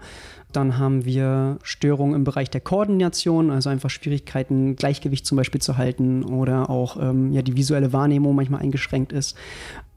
Dann 0.52 0.78
haben 0.78 1.04
wir 1.04 1.58
Störungen 1.62 2.16
im 2.16 2.24
Bereich 2.24 2.50
der 2.50 2.60
Koordination, 2.60 3.50
also 3.50 3.70
einfach 3.70 3.88
Schwierigkeiten, 3.88 4.74
Gleichgewicht 4.74 5.24
zum 5.24 5.36
Beispiel 5.36 5.60
zu 5.60 5.76
halten 5.76 6.24
oder 6.24 6.68
auch 6.70 6.96
ähm, 7.00 7.32
ja, 7.32 7.42
die 7.42 7.56
visuelle 7.56 7.92
Wahrnehmung 7.92 8.34
manchmal 8.34 8.62
eingeschränkt 8.62 9.12
ist. 9.12 9.36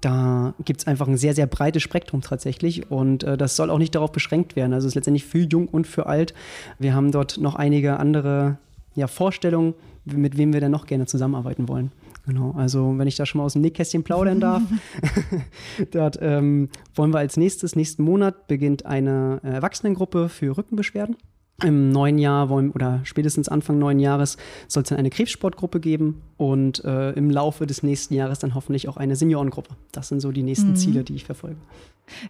Da 0.01 0.53
gibt 0.63 0.81
es 0.81 0.87
einfach 0.87 1.07
ein 1.07 1.17
sehr, 1.17 1.33
sehr 1.33 1.47
breites 1.47 1.81
Spektrum 1.81 2.21
tatsächlich 2.21 2.91
und 2.91 3.23
äh, 3.23 3.35
das 3.35 3.55
soll 3.55 3.71
auch 3.71 3.79
nicht 3.79 3.95
darauf 3.95 4.11
beschränkt 4.11 4.55
werden. 4.55 4.73
Also 4.73 4.85
es 4.85 4.91
ist 4.91 4.95
letztendlich 4.95 5.25
für 5.25 5.39
jung 5.39 5.67
und 5.67 5.87
für 5.87 6.05
alt. 6.05 6.35
Wir 6.77 6.93
haben 6.93 7.11
dort 7.11 7.39
noch 7.39 7.55
einige 7.55 7.97
andere 7.97 8.57
ja, 8.95 9.07
Vorstellungen, 9.07 9.73
mit 10.05 10.37
wem 10.37 10.53
wir 10.53 10.59
denn 10.59 10.71
noch 10.71 10.85
gerne 10.85 11.07
zusammenarbeiten 11.07 11.67
wollen. 11.67 11.91
Genau, 12.25 12.51
also 12.51 12.97
wenn 12.97 13.07
ich 13.07 13.17
da 13.17 13.25
schon 13.25 13.39
mal 13.39 13.45
aus 13.45 13.53
dem 13.53 13.61
Nähkästchen 13.61 14.03
plaudern 14.03 14.39
darf, 14.39 14.61
dort 15.91 16.17
ähm, 16.21 16.69
wollen 16.95 17.11
wir 17.11 17.19
als 17.19 17.35
nächstes, 17.37 17.75
nächsten 17.75 18.03
Monat 18.03 18.47
beginnt 18.47 18.85
eine 18.85 19.41
Erwachsenengruppe 19.43 20.29
für 20.29 20.57
Rückenbeschwerden. 20.57 21.17
Im 21.61 21.91
neuen 21.91 22.17
Jahr 22.17 22.49
wollen, 22.49 22.71
oder 22.71 23.01
spätestens 23.03 23.47
Anfang 23.47 23.77
neuen 23.77 23.99
Jahres 23.99 24.37
soll 24.67 24.83
es 24.83 24.89
dann 24.89 24.97
eine 24.97 25.11
Krebssportgruppe 25.11 25.79
geben 25.79 26.21
und 26.37 26.83
äh, 26.83 27.11
im 27.11 27.29
Laufe 27.29 27.67
des 27.67 27.83
nächsten 27.83 28.15
Jahres 28.15 28.39
dann 28.39 28.55
hoffentlich 28.55 28.89
auch 28.89 28.97
eine 28.97 29.15
Seniorengruppe. 29.15 29.75
Das 29.91 30.07
sind 30.07 30.19
so 30.19 30.31
die 30.31 30.43
nächsten 30.43 30.71
mhm. 30.71 30.75
Ziele, 30.75 31.03
die 31.03 31.15
ich 31.15 31.25
verfolge. 31.25 31.57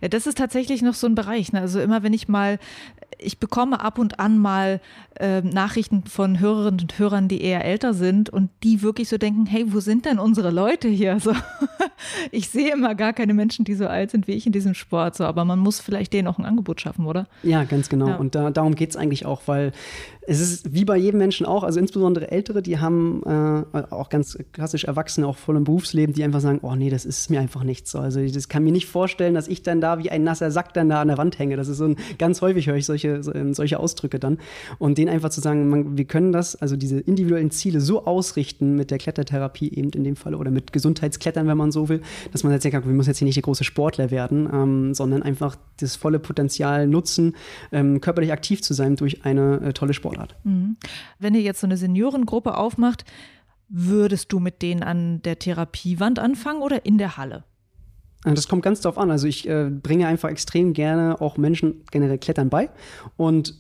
Ja, 0.01 0.07
das 0.07 0.27
ist 0.27 0.37
tatsächlich 0.37 0.81
noch 0.81 0.93
so 0.93 1.07
ein 1.07 1.15
Bereich. 1.15 1.51
Ne? 1.51 1.61
Also 1.61 1.79
immer 1.79 2.03
wenn 2.03 2.13
ich 2.13 2.27
mal, 2.27 2.59
ich 3.17 3.39
bekomme 3.39 3.79
ab 3.79 3.97
und 3.97 4.19
an 4.19 4.37
mal 4.37 4.81
äh, 5.19 5.41
Nachrichten 5.41 6.03
von 6.05 6.39
Hörerinnen 6.39 6.81
und 6.81 6.99
Hörern, 6.99 7.27
die 7.27 7.41
eher 7.41 7.65
älter 7.65 7.93
sind 7.93 8.29
und 8.29 8.49
die 8.63 8.81
wirklich 8.81 9.09
so 9.09 9.17
denken, 9.17 9.45
hey, 9.45 9.65
wo 9.73 9.79
sind 9.79 10.05
denn 10.05 10.19
unsere 10.19 10.51
Leute 10.51 10.87
hier? 10.87 11.19
So, 11.19 11.33
ich 12.31 12.49
sehe 12.49 12.73
immer 12.73 12.95
gar 12.95 13.13
keine 13.13 13.33
Menschen, 13.33 13.65
die 13.65 13.73
so 13.73 13.87
alt 13.87 14.11
sind 14.11 14.27
wie 14.27 14.33
ich 14.33 14.45
in 14.45 14.51
diesem 14.51 14.73
Sport. 14.73 15.15
So, 15.15 15.25
aber 15.25 15.45
man 15.45 15.59
muss 15.59 15.79
vielleicht 15.79 16.13
denen 16.13 16.27
auch 16.27 16.37
ein 16.37 16.45
Angebot 16.45 16.81
schaffen, 16.81 17.05
oder? 17.05 17.27
Ja, 17.41 17.63
ganz 17.63 17.89
genau. 17.89 18.09
Ja. 18.09 18.15
Und 18.17 18.35
da, 18.35 18.51
darum 18.51 18.75
geht 18.75 18.91
es 18.91 18.95
eigentlich 18.95 19.12
auch, 19.25 19.41
weil 19.45 19.71
es 20.25 20.39
ist 20.39 20.73
wie 20.73 20.85
bei 20.85 20.97
jedem 20.97 21.17
Menschen 21.17 21.45
auch, 21.45 21.63
also 21.63 21.79
insbesondere 21.79 22.31
Ältere, 22.31 22.61
die 22.61 22.79
haben 22.79 23.21
äh, 23.25 23.83
auch 23.89 24.09
ganz 24.09 24.37
klassisch 24.53 24.85
Erwachsene, 24.85 25.27
auch 25.27 25.37
voll 25.37 25.57
im 25.57 25.65
Berufsleben, 25.65 26.15
die 26.15 26.23
einfach 26.23 26.39
sagen, 26.39 26.59
oh 26.61 26.75
nee, 26.75 26.89
das 26.89 27.05
ist 27.05 27.29
mir 27.29 27.39
einfach 27.39 27.63
nichts 27.63 27.91
so. 27.91 27.99
Also 27.99 28.25
das 28.25 28.47
kann 28.47 28.63
mir 28.63 28.71
nicht 28.71 28.87
vorstellen, 28.87 29.33
dass 29.33 29.47
ich 29.47 29.63
dann 29.63 29.81
da 29.81 29.99
wie 29.99 30.09
ein 30.09 30.23
nasser 30.23 30.51
Sack 30.51 30.73
dann 30.73 30.89
da 30.89 31.01
an 31.01 31.09
der 31.09 31.17
Wand 31.17 31.39
hänge. 31.39 31.57
Das 31.57 31.67
ist 31.67 31.77
so 31.77 31.85
ein, 31.85 31.97
ganz 32.17 32.41
häufig 32.41 32.67
höre 32.67 32.75
ich 32.75 32.85
solche, 32.85 33.21
ähm, 33.33 33.53
solche 33.53 33.79
Ausdrücke 33.79 34.19
dann. 34.19 34.37
Und 34.79 34.97
denen 34.97 35.09
einfach 35.09 35.29
zu 35.29 35.41
sagen, 35.41 35.69
man, 35.69 35.97
wir 35.97 36.05
können 36.05 36.31
das, 36.31 36.55
also 36.55 36.77
diese 36.77 36.99
individuellen 36.99 37.51
Ziele 37.51 37.81
so 37.81 38.05
ausrichten 38.05 38.75
mit 38.75 38.91
der 38.91 38.99
Klettertherapie 38.99 39.73
eben 39.73 39.89
in 39.89 40.03
dem 40.03 40.15
Fall 40.15 40.35
oder 40.35 40.51
mit 40.51 40.71
Gesundheitsklettern, 40.71 41.47
wenn 41.47 41.57
man 41.57 41.71
so 41.71 41.89
will, 41.89 42.01
dass 42.31 42.43
man 42.43 42.53
jetzt 42.53 42.63
sagt, 42.63 42.73
wir 42.73 42.93
müssen 42.93 43.09
jetzt 43.09 43.19
hier 43.19 43.25
nicht 43.25 43.35
der 43.35 43.43
große 43.43 43.63
Sportler 43.63 44.09
werden, 44.09 44.49
ähm, 44.51 44.93
sondern 44.93 45.21
einfach 45.21 45.57
das 45.79 45.95
volle 45.95 46.19
Potenzial 46.19 46.87
nutzen, 46.87 47.35
ähm, 47.71 47.99
körperlich 47.99 48.31
aktiv 48.31 48.61
zu 48.61 48.73
sein 48.73 48.95
durch 48.95 49.25
eine 49.25 49.59
äh, 49.61 49.73
tolle 49.73 49.93
Sportart. 49.93 50.12
Sportart. 50.15 50.35
Mhm. 50.43 50.77
Wenn 51.19 51.35
ihr 51.35 51.41
jetzt 51.41 51.61
so 51.61 51.67
eine 51.67 51.77
Seniorengruppe 51.77 52.57
aufmacht, 52.57 53.05
würdest 53.69 54.31
du 54.31 54.39
mit 54.39 54.61
denen 54.61 54.83
an 54.83 55.21
der 55.23 55.39
Therapiewand 55.39 56.19
anfangen 56.19 56.61
oder 56.61 56.85
in 56.85 56.97
der 56.97 57.17
Halle? 57.17 57.43
Das 58.23 58.47
kommt 58.47 58.61
ganz 58.61 58.81
darauf 58.81 58.97
an. 58.97 59.11
Also 59.11 59.27
ich 59.27 59.47
äh, 59.49 59.69
bringe 59.69 60.07
einfach 60.07 60.29
extrem 60.29 60.73
gerne 60.73 61.19
auch 61.19 61.37
Menschen 61.37 61.83
generell 61.91 62.17
Klettern 62.17 62.49
bei 62.49 62.69
und 63.17 63.55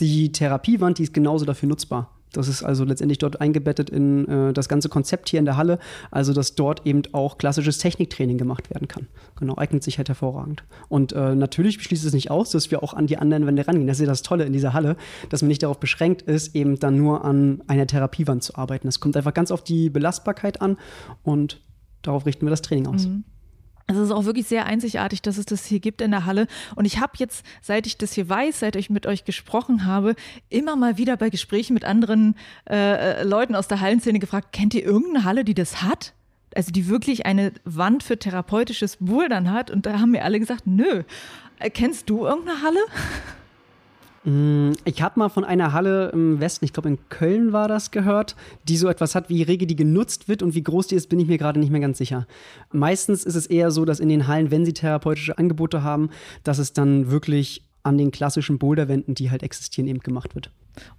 die 0.00 0.32
Therapiewand, 0.32 0.98
die 0.98 1.02
ist 1.02 1.14
genauso 1.14 1.44
dafür 1.44 1.68
nutzbar. 1.68 2.17
Das 2.32 2.48
ist 2.48 2.62
also 2.62 2.84
letztendlich 2.84 3.18
dort 3.18 3.40
eingebettet 3.40 3.90
in 3.90 4.28
äh, 4.28 4.52
das 4.52 4.68
ganze 4.68 4.88
Konzept 4.88 5.28
hier 5.28 5.38
in 5.38 5.44
der 5.44 5.56
Halle, 5.56 5.78
also 6.10 6.32
dass 6.32 6.54
dort 6.54 6.86
eben 6.86 7.02
auch 7.12 7.38
klassisches 7.38 7.78
Techniktraining 7.78 8.38
gemacht 8.38 8.70
werden 8.70 8.88
kann. 8.88 9.06
Genau, 9.36 9.56
eignet 9.56 9.82
sich 9.82 9.98
halt 9.98 10.08
hervorragend. 10.08 10.64
Und 10.88 11.12
äh, 11.12 11.34
natürlich 11.34 11.82
schließt 11.82 12.04
es 12.04 12.12
nicht 12.12 12.30
aus, 12.30 12.50
dass 12.50 12.70
wir 12.70 12.82
auch 12.82 12.94
an 12.94 13.06
die 13.06 13.18
anderen 13.18 13.46
Wände 13.46 13.66
rangehen. 13.66 13.86
Das 13.86 13.98
ist 13.98 14.02
ja 14.02 14.06
das 14.06 14.22
Tolle 14.22 14.44
in 14.44 14.52
dieser 14.52 14.72
Halle, 14.72 14.96
dass 15.30 15.42
man 15.42 15.48
nicht 15.48 15.62
darauf 15.62 15.80
beschränkt 15.80 16.22
ist, 16.22 16.54
eben 16.54 16.78
dann 16.78 16.96
nur 16.96 17.24
an 17.24 17.62
einer 17.66 17.86
Therapiewand 17.86 18.42
zu 18.42 18.56
arbeiten. 18.56 18.88
Es 18.88 19.00
kommt 19.00 19.16
einfach 19.16 19.34
ganz 19.34 19.50
auf 19.50 19.62
die 19.62 19.90
Belastbarkeit 19.90 20.60
an 20.60 20.76
und 21.22 21.60
darauf 22.02 22.26
richten 22.26 22.46
wir 22.46 22.50
das 22.50 22.62
Training 22.62 22.86
aus. 22.86 23.06
Mhm. 23.06 23.24
Es 23.90 23.96
ist 23.96 24.10
auch 24.10 24.26
wirklich 24.26 24.46
sehr 24.46 24.66
einzigartig, 24.66 25.22
dass 25.22 25.38
es 25.38 25.46
das 25.46 25.64
hier 25.64 25.80
gibt 25.80 26.02
in 26.02 26.10
der 26.10 26.26
Halle. 26.26 26.46
Und 26.76 26.84
ich 26.84 27.00
habe 27.00 27.12
jetzt, 27.16 27.44
seit 27.62 27.86
ich 27.86 27.96
das 27.96 28.12
hier 28.12 28.28
weiß, 28.28 28.60
seit 28.60 28.76
ich 28.76 28.90
mit 28.90 29.06
euch 29.06 29.24
gesprochen 29.24 29.86
habe, 29.86 30.14
immer 30.50 30.76
mal 30.76 30.98
wieder 30.98 31.16
bei 31.16 31.30
Gesprächen 31.30 31.72
mit 31.72 31.86
anderen 31.86 32.36
äh, 32.68 33.22
Leuten 33.22 33.54
aus 33.54 33.66
der 33.66 33.80
Hallenszene 33.80 34.18
gefragt, 34.18 34.52
kennt 34.52 34.74
ihr 34.74 34.84
irgendeine 34.84 35.24
Halle, 35.24 35.42
die 35.42 35.54
das 35.54 35.82
hat? 35.82 36.12
Also 36.54 36.70
die 36.70 36.88
wirklich 36.88 37.24
eine 37.24 37.52
Wand 37.64 38.02
für 38.02 38.18
therapeutisches 38.18 38.98
Bouldern 39.00 39.50
hat. 39.50 39.70
Und 39.70 39.86
da 39.86 40.00
haben 40.00 40.10
mir 40.10 40.22
alle 40.22 40.38
gesagt, 40.38 40.66
nö. 40.66 41.04
Äh, 41.58 41.70
kennst 41.70 42.10
du 42.10 42.26
irgendeine 42.26 42.60
Halle? 42.60 42.80
Mm, 44.28 44.72
ich 44.84 45.00
habe 45.00 45.18
mal 45.18 45.30
von 45.30 45.44
einer 45.44 45.72
Halle 45.72 46.10
im 46.10 46.38
Westen, 46.38 46.66
ich 46.66 46.74
glaube 46.74 46.90
in 46.90 46.98
Köln 47.08 47.54
war 47.54 47.66
das, 47.66 47.90
gehört, 47.90 48.36
die 48.64 48.76
so 48.76 48.86
etwas 48.88 49.14
hat, 49.14 49.30
wie 49.30 49.42
rege 49.42 49.66
die 49.66 49.74
genutzt 49.74 50.28
wird 50.28 50.42
und 50.42 50.54
wie 50.54 50.62
groß 50.62 50.88
die 50.88 50.96
ist, 50.96 51.08
bin 51.08 51.18
ich 51.18 51.28
mir 51.28 51.38
gerade 51.38 51.58
nicht 51.58 51.70
mehr 51.70 51.80
ganz 51.80 51.96
sicher. 51.96 52.26
Meistens 52.70 53.24
ist 53.24 53.36
es 53.36 53.46
eher 53.46 53.70
so, 53.70 53.86
dass 53.86 54.00
in 54.00 54.10
den 54.10 54.26
Hallen, 54.26 54.50
wenn 54.50 54.66
sie 54.66 54.74
therapeutische 54.74 55.38
Angebote 55.38 55.82
haben, 55.82 56.10
dass 56.44 56.58
es 56.58 56.74
dann 56.74 57.10
wirklich 57.10 57.64
an 57.84 57.96
den 57.96 58.10
klassischen 58.10 58.58
Boulderwänden, 58.58 59.14
die 59.14 59.30
halt 59.30 59.42
existieren, 59.42 59.88
eben 59.88 60.00
gemacht 60.00 60.34
wird. 60.34 60.50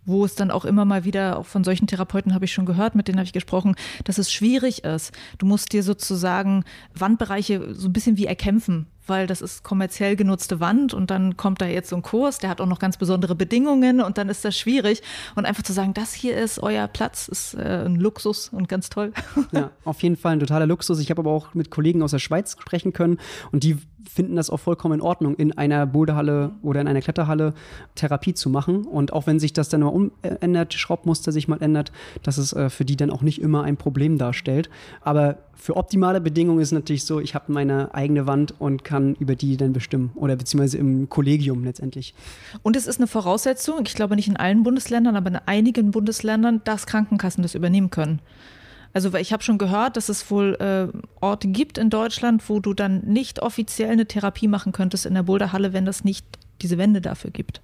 Wo 0.06 0.26
es 0.26 0.34
dann 0.34 0.50
auch 0.50 0.66
immer 0.66 0.86
mal 0.86 1.06
wieder, 1.06 1.38
auch 1.38 1.46
von 1.46 1.64
solchen 1.64 1.86
Therapeuten 1.86 2.34
habe 2.34 2.46
ich 2.46 2.52
schon 2.52 2.66
gehört, 2.66 2.96
mit 2.96 3.08
denen 3.08 3.20
habe 3.20 3.28
ich 3.28 3.34
gesprochen, 3.34 3.76
dass 4.06 4.18
es 4.18 4.32
schwierig 4.32 4.84
ist. 4.86 5.12
Du 5.38 5.46
musst 5.46 5.72
dir 5.72 5.84
sozusagen 5.84 6.64
Wandbereiche 6.96 7.76
so 7.76 7.88
ein 7.88 7.94
bisschen 7.94 8.18
wie 8.18 8.26
erkämpfen 8.26 8.88
weil 9.10 9.28
das 9.28 9.42
ist 9.42 9.64
kommerziell 9.64 10.16
genutzte 10.16 10.60
Wand 10.60 10.94
und 10.94 11.12
dann 11.12 11.38
kommt 11.38 11.62
da 11.62 11.66
jetzt 11.66 11.90
so 11.90 11.96
ein 11.96 12.02
Kurs, 12.02 12.38
der 12.38 12.50
hat 12.50 12.62
auch 12.62 12.66
noch 12.66 12.80
ganz 12.80 12.98
besondere 12.98 13.36
Bedingungen 13.36 14.02
und 14.02 14.18
dann 14.18 14.30
ist 14.30 14.46
das 14.46 14.58
schwierig. 14.58 15.02
Und 15.36 15.46
einfach 15.46 15.64
zu 15.64 15.74
sagen, 15.74 15.94
das 15.94 16.14
hier 16.14 16.38
ist 16.38 16.60
euer 16.60 16.88
Platz, 16.88 17.28
ist 17.28 17.56
äh, 17.56 17.86
ein 17.86 17.96
Luxus 17.96 18.50
und 18.50 18.68
ganz 18.70 18.90
toll. 18.90 19.14
Ja, 19.52 19.72
auf 19.84 20.04
jeden 20.04 20.16
Fall 20.16 20.34
ein 20.34 20.40
totaler 20.40 20.68
Luxus. 20.68 21.00
Ich 21.00 21.10
habe 21.10 21.22
aber 21.22 21.32
auch 21.32 21.54
mit 21.54 21.72
Kollegen 21.72 22.04
aus 22.04 22.12
der 22.12 22.20
Schweiz 22.20 22.56
sprechen 22.60 22.94
können 22.94 23.18
und 23.52 23.64
die 23.64 23.78
finden 24.08 24.36
das 24.36 24.50
auch 24.50 24.60
vollkommen 24.60 24.96
in 24.96 25.02
Ordnung, 25.02 25.36
in 25.36 25.58
einer 25.58 25.86
Boulderhalle 25.86 26.52
oder 26.62 26.82
in 26.82 26.88
einer 26.88 27.02
Kletterhalle 27.02 27.54
Therapie 27.96 28.34
zu 28.34 28.50
machen. 28.50 28.86
Und 28.86 29.14
auch 29.14 29.28
wenn 29.28 29.40
sich 29.40 29.54
das 29.54 29.70
dann 29.70 29.82
mal 29.82 29.88
umändert, 29.88 30.74
Schraubmuster 30.74 31.32
sich 31.32 31.48
mal 31.48 31.62
ändert, 31.62 31.92
dass 32.24 32.38
es 32.38 32.54
äh, 32.54 32.70
für 32.70 32.86
die 32.86 32.96
dann 32.96 33.10
auch 33.10 33.22
nicht 33.22 33.42
immer 33.42 33.64
ein 33.64 33.78
Problem 33.78 34.18
darstellt. 34.18 34.70
Aber 35.02 35.38
für 35.56 35.76
optimale 35.76 36.22
Bedingungen 36.22 36.62
ist 36.62 36.70
es 36.70 36.74
natürlich 36.74 37.04
so, 37.04 37.20
ich 37.20 37.36
habe 37.36 37.52
meine 37.52 37.94
eigene 37.94 38.28
Wand 38.28 38.54
und 38.60 38.84
kann 38.84 39.16
über 39.16 39.36
die 39.36 39.58
dann 39.58 39.74
bestimmen 39.74 40.12
oder 40.16 40.36
beziehungsweise 40.36 40.78
im 40.78 41.10
Kollegium 41.10 41.64
letztendlich. 41.64 42.14
Und 42.64 42.78
es 42.78 42.88
ist 42.88 43.00
eine 43.00 43.08
Voraussetzung, 43.08 43.82
ich 43.86 43.96
glaube 43.96 44.16
nicht 44.16 44.30
in 44.30 44.38
allen 44.38 44.64
Bundesländern, 44.64 45.16
aber 45.16 45.30
in 45.30 45.40
einigen 45.46 45.92
Bundesländern, 45.92 46.62
dass 46.64 46.86
Krankenkassen 46.86 47.42
das 47.42 47.56
übernehmen 47.56 47.90
können. 47.90 48.22
Also 48.94 49.14
weil 49.14 49.22
ich 49.22 49.34
habe 49.34 49.44
schon 49.44 49.58
gehört, 49.58 49.98
dass 49.98 50.10
es 50.10 50.30
wohl 50.32 50.56
äh, 50.56 50.98
Orte 51.22 51.48
gibt 51.48 51.78
in 51.78 51.90
Deutschland, 51.90 52.50
wo 52.50 52.60
du 52.60 52.74
dann 52.74 53.02
nicht 53.02 53.42
offiziell 53.42 53.92
eine 53.92 54.08
Therapie 54.08 54.48
machen 54.48 54.72
könntest 54.72 55.06
in 55.06 55.14
der 55.14 55.24
Boulderhalle, 55.24 55.74
wenn 55.74 55.86
das 55.86 56.04
nicht 56.04 56.26
diese 56.62 56.78
Wände 56.78 57.02
dafür 57.02 57.32
gibt. 57.32 57.62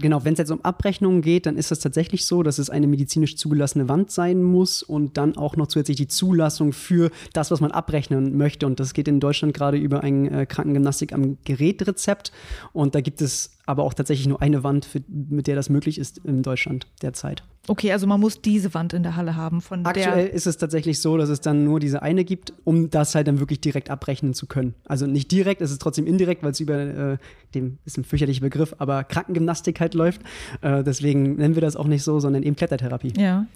Genau, 0.00 0.24
wenn 0.24 0.34
es 0.34 0.38
jetzt 0.38 0.52
um 0.52 0.64
Abrechnungen 0.64 1.22
geht, 1.22 1.46
dann 1.46 1.56
ist 1.56 1.72
es 1.72 1.80
tatsächlich 1.80 2.24
so, 2.24 2.44
dass 2.44 2.58
es 2.58 2.70
eine 2.70 2.86
medizinisch 2.86 3.36
zugelassene 3.36 3.88
Wand 3.88 4.12
sein 4.12 4.42
muss 4.42 4.82
und 4.82 5.16
dann 5.16 5.36
auch 5.36 5.56
noch 5.56 5.66
zusätzlich 5.66 5.96
die 5.96 6.06
Zulassung 6.06 6.72
für 6.72 7.10
das, 7.32 7.50
was 7.50 7.60
man 7.60 7.72
abrechnen 7.72 8.36
möchte. 8.36 8.66
Und 8.66 8.78
das 8.78 8.94
geht 8.94 9.08
in 9.08 9.18
Deutschland 9.18 9.54
gerade 9.54 9.76
über 9.76 10.04
ein 10.04 10.32
äh, 10.32 10.46
Krankengymnastik 10.46 11.12
am 11.12 11.38
Gerätrezept. 11.44 12.30
Und 12.72 12.94
da 12.94 13.00
gibt 13.00 13.20
es 13.20 13.58
aber 13.66 13.82
auch 13.82 13.92
tatsächlich 13.92 14.26
nur 14.26 14.40
eine 14.40 14.64
Wand, 14.64 14.86
für, 14.86 15.02
mit 15.08 15.46
der 15.46 15.54
das 15.54 15.68
möglich 15.68 15.98
ist 15.98 16.18
in 16.24 16.42
Deutschland 16.42 16.86
derzeit. 17.02 17.42
Okay, 17.66 17.92
also 17.92 18.06
man 18.06 18.18
muss 18.18 18.40
diese 18.40 18.72
Wand 18.72 18.94
in 18.94 19.02
der 19.02 19.14
Halle 19.14 19.36
haben. 19.36 19.60
Von 19.60 19.84
Aktuell 19.84 20.26
ist 20.26 20.46
es 20.46 20.56
tatsächlich 20.56 21.00
so, 21.00 21.18
dass 21.18 21.28
es 21.28 21.42
dann 21.42 21.64
nur 21.64 21.78
diese 21.78 22.00
eine 22.00 22.24
gibt, 22.24 22.54
um 22.64 22.88
das 22.88 23.14
halt 23.14 23.28
dann 23.28 23.40
wirklich 23.40 23.60
direkt 23.60 23.90
abrechnen 23.90 24.32
zu 24.32 24.46
können. 24.46 24.74
Also 24.86 25.06
nicht 25.06 25.30
direkt, 25.30 25.60
es 25.60 25.70
ist 25.70 25.82
trotzdem 25.82 26.06
indirekt, 26.06 26.42
weil 26.42 26.52
es 26.52 26.60
über 26.60 26.78
äh, 26.78 27.18
dem 27.54 27.76
ist 27.84 27.98
ein 27.98 28.04
fürchterlicher 28.04 28.40
Begriff, 28.40 28.74
aber 28.78 29.04
Krankengymnastik 29.04 29.80
halt 29.80 29.87
läuft. 29.94 30.22
Äh, 30.60 30.82
deswegen 30.82 31.36
nennen 31.36 31.54
wir 31.54 31.62
das 31.62 31.76
auch 31.76 31.86
nicht 31.86 32.02
so, 32.02 32.20
sondern 32.20 32.42
eben 32.42 32.56
Klettertherapie. 32.56 33.12
Ja. 33.16 33.46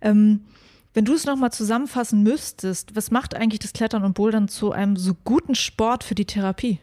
Ähm 0.00 0.40
wenn 0.96 1.04
du 1.04 1.12
es 1.12 1.26
nochmal 1.26 1.52
zusammenfassen 1.52 2.22
müsstest, 2.22 2.96
was 2.96 3.10
macht 3.10 3.34
eigentlich 3.34 3.58
das 3.58 3.74
Klettern 3.74 4.02
und 4.02 4.14
Bouldern 4.14 4.48
zu 4.48 4.72
einem 4.72 4.96
so 4.96 5.12
guten 5.24 5.54
Sport 5.54 6.04
für 6.04 6.14
die 6.14 6.24
Therapie? 6.24 6.78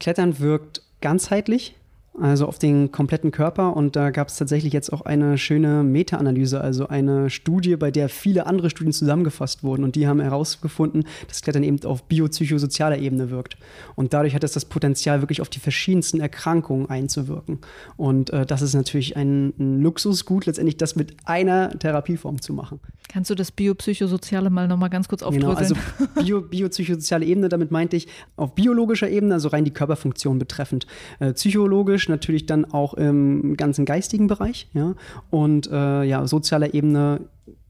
Klettern 0.00 0.38
wirkt 0.38 0.80
ganzheitlich, 1.02 1.76
also 2.20 2.46
auf 2.46 2.58
den 2.58 2.92
kompletten 2.92 3.32
Körper. 3.32 3.76
Und 3.76 3.96
da 3.96 4.10
gab 4.10 4.28
es 4.28 4.36
tatsächlich 4.36 4.72
jetzt 4.72 4.92
auch 4.92 5.02
eine 5.02 5.36
schöne 5.36 5.82
Meta-Analyse, 5.82 6.60
also 6.60 6.88
eine 6.88 7.28
Studie, 7.30 7.76
bei 7.76 7.90
der 7.90 8.08
viele 8.08 8.46
andere 8.46 8.70
Studien 8.70 8.92
zusammengefasst 8.92 9.64
wurden. 9.64 9.84
Und 9.84 9.96
die 9.96 10.06
haben 10.06 10.20
herausgefunden, 10.20 11.04
dass 11.28 11.42
Klettern 11.42 11.64
eben 11.64 11.82
auf 11.84 12.04
biopsychosozialer 12.04 12.98
Ebene 12.98 13.30
wirkt. 13.30 13.56
Und 13.96 14.12
dadurch 14.12 14.34
hat 14.34 14.44
es 14.44 14.52
das 14.52 14.64
Potenzial, 14.64 15.22
wirklich 15.22 15.40
auf 15.40 15.48
die 15.48 15.58
verschiedensten 15.58 16.20
Erkrankungen 16.20 16.88
einzuwirken. 16.88 17.58
Und 17.96 18.30
äh, 18.30 18.46
das 18.46 18.62
ist 18.62 18.74
natürlich 18.74 19.16
ein, 19.16 19.52
ein, 19.58 19.82
Luxusgut, 19.82 20.46
letztendlich 20.46 20.76
das 20.76 20.96
mit 20.96 21.16
einer 21.24 21.76
Therapieform 21.78 22.40
zu 22.40 22.52
machen. 22.52 22.80
Kannst 23.08 23.30
du 23.30 23.34
das 23.34 23.50
biopsychosoziale 23.50 24.50
mal 24.50 24.68
nochmal 24.68 24.90
ganz 24.90 25.08
kurz 25.08 25.22
aufdröseln? 25.22 25.56
Genau, 25.56 25.58
also 25.58 25.74
Bio, 26.20 26.40
biopsychosoziale 26.40 27.26
Ebene, 27.26 27.48
damit 27.48 27.70
meinte 27.70 27.96
ich 27.96 28.06
auf 28.36 28.54
biologischer 28.54 29.08
Ebene, 29.08 29.34
also 29.34 29.48
rein 29.48 29.64
die 29.64 29.72
Körperfunktion 29.72 30.38
betreffend. 30.38 30.86
Äh, 31.18 31.32
psychologisch 31.32 32.03
psychologisch, 32.04 32.08
natürlich 32.08 32.46
dann 32.46 32.64
auch 32.64 32.94
im 32.94 33.56
ganzen 33.56 33.84
geistigen 33.84 34.26
Bereich. 34.26 34.68
Ja? 34.74 34.94
Und 35.30 35.68
äh, 35.70 36.04
ja, 36.04 36.26
sozialer 36.26 36.74
Ebene 36.74 37.20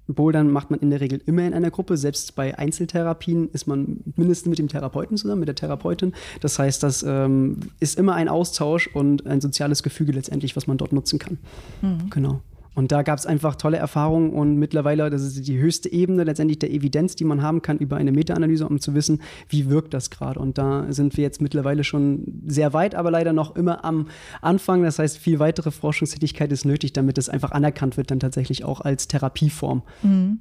Bouldern 0.07 0.51
macht 0.51 0.71
man 0.71 0.81
in 0.81 0.91
der 0.91 1.01
Regel 1.01 1.23
immer 1.25 1.47
in 1.47 1.55
einer 1.55 1.71
Gruppe. 1.71 1.97
Selbst 1.97 2.35
bei 2.35 2.59
Einzeltherapien 2.59 3.49
ist 3.53 3.67
man 3.67 4.01
mindestens 4.17 4.51
mit 4.51 4.59
dem 4.59 4.69
Therapeuten 4.69 5.17
zusammen, 5.17 5.41
mit 5.41 5.49
der 5.49 5.55
Therapeutin. 5.55 6.13
Das 6.41 6.59
heißt, 6.59 6.83
das 6.83 7.03
ähm, 7.03 7.61
ist 7.81 7.99
immer 7.99 8.15
ein 8.15 8.29
Austausch 8.29 8.87
und 8.93 9.27
ein 9.27 9.41
soziales 9.41 9.83
Gefüge 9.83 10.13
letztendlich, 10.13 10.57
was 10.57 10.67
man 10.67 10.77
dort 10.77 10.93
nutzen 10.93 11.19
kann. 11.19 11.39
Mhm. 11.81 12.11
Genau. 12.11 12.41
Und 12.75 12.91
da 12.93 13.03
gab 13.03 13.19
es 13.19 13.27
einfach 13.27 13.55
tolle 13.57 13.77
Erfahrungen 13.77 14.31
und 14.31 14.57
mittlerweile, 14.57 15.09
das 15.09 15.23
ist 15.23 15.47
die 15.47 15.59
höchste 15.59 15.93
Ebene 15.93 16.25
letztendlich 16.25 16.59
der 16.59 16.73
Evidenz, 16.73 17.15
die 17.15 17.25
man 17.25 17.43
haben 17.43 17.63
kann 17.63 17.79
über 17.79 17.97
eine 17.97 18.13
Meta-Analyse, 18.13 18.67
um 18.67 18.81
zu 18.81 18.95
wissen, 18.95 19.23
wie 19.49 19.71
wirkt 19.71 19.95
das 19.95 20.11
gerade. 20.11 20.41
Und 20.41 20.59
da 20.59 20.87
sind 20.93 21.17
wir 21.17 21.23
jetzt 21.23 21.41
mittlerweile 21.41 21.85
schon 21.85 22.43
sehr 22.47 22.73
weit, 22.73 22.95
aber 22.95 23.11
leider 23.11 23.33
noch 23.33 23.55
immer 23.55 23.85
am 23.85 24.09
Anfang. 24.43 24.83
Das 24.83 24.99
heißt, 24.99 25.19
viel 25.19 25.39
weitere 25.39 25.71
Forschungstätigkeit 25.71 26.51
ist 26.51 26.65
nötig, 26.65 26.93
damit 26.93 27.19
es 27.19 27.29
einfach 27.29 27.53
anerkannt 27.53 27.97
wird, 27.97 28.11
dann 28.11 28.21
tatsächlich 28.21 28.65
auch 28.65 28.81
als 28.81 29.07
Therapieform. 29.09 29.83
Mhm. 30.03 30.41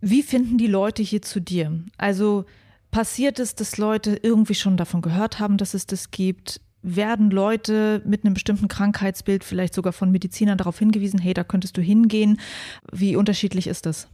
Wie 0.00 0.22
finden 0.22 0.58
die 0.58 0.66
Leute 0.66 1.02
hier 1.02 1.22
zu 1.22 1.40
dir? 1.40 1.84
Also 1.96 2.44
passiert 2.90 3.38
es, 3.38 3.54
dass 3.54 3.78
Leute 3.78 4.18
irgendwie 4.20 4.56
schon 4.56 4.76
davon 4.76 5.00
gehört 5.00 5.38
haben, 5.38 5.56
dass 5.56 5.74
es 5.74 5.86
das 5.86 6.10
gibt? 6.10 6.60
Werden 6.82 7.30
Leute 7.30 8.02
mit 8.04 8.24
einem 8.24 8.34
bestimmten 8.34 8.68
Krankheitsbild 8.68 9.44
vielleicht 9.44 9.74
sogar 9.74 9.92
von 9.92 10.10
Medizinern 10.10 10.58
darauf 10.58 10.78
hingewiesen, 10.78 11.20
hey, 11.20 11.34
da 11.34 11.44
könntest 11.44 11.76
du 11.76 11.82
hingehen. 11.82 12.38
Wie 12.90 13.16
unterschiedlich 13.16 13.66
ist 13.66 13.86
das? 13.86 14.08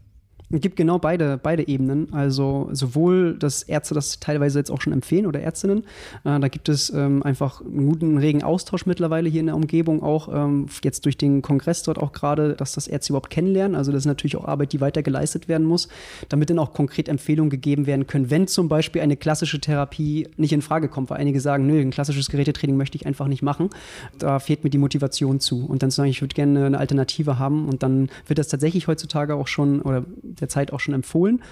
Es 0.51 0.61
gibt 0.61 0.77
genau 0.77 0.99
beide, 0.99 1.39
beide 1.39 1.69
Ebenen. 1.69 2.13
Also 2.13 2.69
sowohl, 2.73 3.35
dass 3.39 3.63
Ärzte 3.63 3.95
das 3.95 4.19
teilweise 4.19 4.59
jetzt 4.59 4.71
auch 4.71 4.81
schon 4.81 4.93
empfehlen 4.93 5.27
oder 5.27 5.41
Ärztinnen. 5.41 5.85
Äh, 6.25 6.41
da 6.41 6.49
gibt 6.49 6.69
es 6.69 6.91
ähm, 6.91 7.23
einfach 7.23 7.61
einen 7.61 7.87
guten, 7.87 8.17
regen 8.19 8.43
Austausch 8.43 8.87
mittlerweile 8.87 9.29
hier 9.29 9.41
in 9.41 9.47
der 9.47 9.57
Umgebung, 9.57 10.03
auch 10.03 10.29
ähm, 10.33 10.67
jetzt 10.83 11.05
durch 11.05 11.19
den 11.19 11.43
Kongress 11.43 11.83
dort 11.83 11.99
auch 11.99 12.13
gerade, 12.13 12.55
dass 12.55 12.73
das 12.73 12.89
Ärzte 12.89 13.13
überhaupt 13.13 13.31
kennenlernen. 13.31 13.77
Also 13.77 13.93
das 13.93 14.03
ist 14.03 14.07
natürlich 14.07 14.37
auch 14.37 14.47
Arbeit, 14.47 14.73
die 14.73 14.81
weiter 14.81 15.03
geleistet 15.03 15.49
werden 15.49 15.67
muss, 15.67 15.89
damit 16.29 16.51
dann 16.51 16.59
auch 16.59 16.73
konkret 16.73 17.09
Empfehlungen 17.09 17.51
gegeben 17.51 17.87
werden 17.87 18.07
können, 18.07 18.31
wenn 18.31 18.47
zum 18.47 18.69
Beispiel 18.69 19.03
eine 19.03 19.17
klassische 19.17 19.61
Therapie 19.61 20.29
nicht 20.37 20.53
in 20.53 20.63
Frage 20.63 20.89
kommt, 20.89 21.11
weil 21.11 21.19
einige 21.19 21.41
sagen, 21.41 21.67
nö, 21.67 21.81
ein 21.81 21.91
klassisches 21.91 22.31
Gerätetraining 22.31 22.77
möchte 22.77 22.97
ich 22.97 23.07
einfach 23.07 23.29
nicht 23.29 23.43
machen. 23.43 23.71
Da 24.19 24.39
fehlt 24.39 24.65
mir 24.65 24.71
die 24.71 24.79
Motivation 24.79 25.41
zu. 25.41 25.67
Und 25.67 25.83
dann 25.83 25.91
zu 25.91 25.97
sagen, 25.97 26.11
ich 26.11 26.23
würde 26.23 26.35
gerne 26.35 26.65
eine 26.67 26.79
Alternative 26.79 27.39
haben 27.39 27.69
und 27.69 27.83
dann 27.83 28.09
wird 28.27 28.39
das 28.39 28.49
tatsächlich 28.49 28.87
heutzutage 28.87 29.35
auch 29.35 29.47
schon 29.47 29.83
oder 29.83 30.05
der 30.41 30.49
Zeit 30.49 30.73
auch 30.73 30.81
schon 30.81 30.95
empfohlen. 30.95 31.43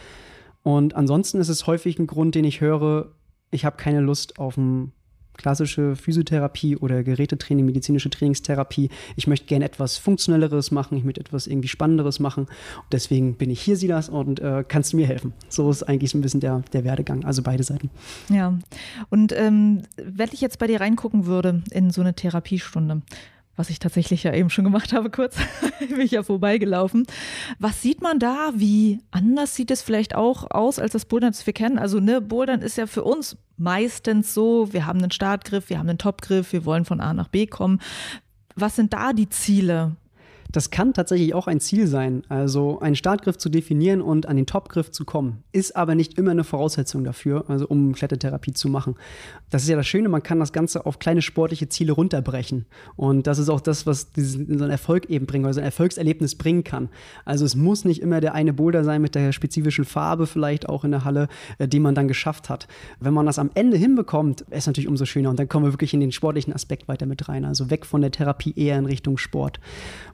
Und 0.62 0.95
ansonsten 0.95 1.41
ist 1.41 1.49
es 1.49 1.66
häufig 1.66 1.99
ein 1.99 2.07
Grund, 2.07 2.34
den 2.34 2.45
ich 2.45 2.61
höre, 2.61 3.12
ich 3.51 3.64
habe 3.64 3.76
keine 3.76 4.01
Lust 4.01 4.39
auf 4.39 4.59
eine 4.59 4.91
klassische 5.37 5.97
Physiotherapie 5.97 6.76
oder 6.76 7.03
Gerätetraining, 7.03 7.64
medizinische 7.64 8.11
Trainingstherapie. 8.11 8.91
Ich 9.16 9.26
möchte 9.26 9.47
gerne 9.47 9.64
etwas 9.64 9.97
Funktionelleres 9.97 10.70
machen, 10.70 10.97
ich 10.99 11.05
möchte 11.05 11.20
etwas 11.20 11.47
irgendwie 11.47 11.68
Spannenderes 11.68 12.18
machen. 12.18 12.47
Deswegen 12.93 13.34
bin 13.34 13.51
ich 13.51 13.61
hier, 13.61 13.76
Silas, 13.76 14.09
und 14.09 14.41
äh, 14.41 14.64
kannst 14.66 14.93
du 14.93 14.97
mir 14.97 15.07
helfen. 15.07 15.32
So 15.49 15.70
ist 15.70 15.82
eigentlich 15.82 16.11
so 16.11 16.18
ein 16.18 16.22
bisschen 16.22 16.41
der, 16.41 16.62
der 16.72 16.84
Werdegang, 16.84 17.24
also 17.24 17.43
beide 17.43 17.62
Seiten. 17.62 17.91
Ja, 18.28 18.59
und 19.11 19.32
ähm, 19.32 19.82
wenn 19.97 20.30
ich 20.32 20.41
jetzt 20.41 20.59
bei 20.59 20.66
dir 20.66 20.80
reingucken 20.80 21.26
würde 21.26 21.62
in 21.70 21.91
so 21.91 22.01
eine 22.01 22.14
Therapiestunde, 22.14 23.03
was 23.57 23.70
ich 23.70 23.78
tatsächlich 23.78 24.22
ja 24.22 24.34
eben 24.34 24.50
schon 24.50 24.64
gemacht 24.64 24.92
habe, 24.92 25.11
kurz, 25.11 25.36
bin 25.78 26.00
ich 26.00 26.12
ja 26.12 26.22
vorbeigelaufen. 26.22 27.07
Was 27.59 27.82
sieht 27.82 28.02
man 28.02 28.18
da? 28.18 28.50
Wie 28.54 29.00
anders 29.11 29.54
sieht 29.54 29.70
es 29.70 29.82
vielleicht 29.82 30.14
auch 30.14 30.50
aus 30.50 30.78
als 30.78 30.92
das 30.92 31.07
Bouldern, 31.07 31.32
das 31.32 31.46
wir 31.46 31.54
kennen? 31.54 31.78
Also, 31.78 31.98
ne, 31.98 32.20
Bouldern 32.20 32.61
ist 32.61 32.76
ja 32.76 32.86
für 32.86 33.02
uns 33.02 33.36
meistens 33.57 34.34
so, 34.34 34.72
wir 34.72 34.86
haben 34.86 35.00
einen 35.00 35.11
Startgriff, 35.11 35.70
wir 35.70 35.78
haben 35.78 35.88
einen 35.88 35.98
Topgriff, 35.98 36.52
wir 36.52 36.64
wollen 36.64 36.84
von 36.84 37.00
A 37.00 37.14
nach 37.14 37.28
B 37.28 37.46
kommen. 37.46 37.80
Was 38.54 38.76
sind 38.76 38.92
da 38.92 39.12
die 39.12 39.28
Ziele? 39.28 39.96
Das 40.53 40.70
kann 40.70 40.94
tatsächlich 40.94 41.34
auch 41.34 41.47
ein 41.47 41.61
Ziel 41.61 41.86
sein, 41.86 42.22
also 42.28 42.80
einen 42.80 42.97
Startgriff 42.97 43.38
zu 43.38 43.49
definieren 43.49 44.01
und 44.01 44.26
an 44.26 44.36
den 44.36 44.47
Topgriff 44.47 44.90
zu 44.90 45.05
kommen, 45.05 45.42
ist 45.53 45.76
aber 45.76 45.94
nicht 45.94 46.18
immer 46.18 46.30
eine 46.30 46.44
Voraussetzung 46.44 47.05
dafür, 47.05 47.44
also 47.49 47.66
um 47.66 47.92
Klettertherapie 47.94 48.53
zu 48.53 48.68
machen. 48.68 48.94
Das 49.51 49.62
ist 49.62 49.68
ja 49.68 49.76
das 49.76 49.86
Schöne, 49.86 50.09
man 50.09 50.22
kann 50.22 50.38
das 50.38 50.53
Ganze 50.53 50.86
auf 50.86 50.99
kleine 50.99 51.22
sportliche 51.22 51.68
Ziele 51.68 51.92
runterbrechen 51.92 52.66
und 52.97 53.26
das 53.26 53.38
ist 53.38 53.49
auch 53.49 53.61
das, 53.61 53.86
was 53.86 54.12
diesen, 54.12 54.59
so 54.59 54.64
einen 54.64 54.70
Erfolg 54.70 55.11
eben 55.11 55.26
bringt, 55.26 55.47
also 55.47 55.61
ein 55.61 55.66
Erfolgserlebnis 55.66 56.36
bringen 56.36 56.64
kann. 56.64 56.88
Also 57.24 57.44
es 57.44 57.55
muss 57.57 57.84
nicht 57.84 58.01
immer 58.01 58.20
der 58.20 58.34
eine 58.34 58.53
Boulder 58.53 58.84
sein 58.84 59.03
mit 59.03 59.14
der 59.14 59.32
spezifischen 59.32 59.84
Farbe 59.84 60.26
vielleicht 60.26 60.68
auch 60.68 60.84
in 60.84 60.90
der 60.90 61.05
Halle, 61.05 61.28
äh, 61.59 61.68
die 61.68 61.80
man 61.80 61.94
dann 61.94 62.09
geschafft 62.09 62.49
hat. 62.49 62.68
Wenn 63.01 63.14
man 63.14 63.26
das 63.26 63.38
am 63.38 63.51
Ende 63.55 63.76
hinbekommt, 63.76 64.42
ist 64.51 64.66
natürlich 64.66 64.88
umso 64.88 65.05
schöner 65.05 65.30
und 65.30 65.38
dann 65.38 65.49
kommen 65.49 65.66
wir 65.66 65.72
wirklich 65.72 65.94
in 65.94 66.01
den 66.01 66.12
sportlichen 66.12 66.53
Aspekt 66.53 66.88
weiter 66.88 67.07
mit 67.07 67.28
rein, 67.28 67.44
also 67.44 67.70
weg 67.70 67.86
von 67.86 68.01
der 68.01 68.11
Therapie 68.11 68.55
eher 68.57 68.78
in 68.78 68.86
Richtung 68.86 69.18
Sport. 69.18 69.61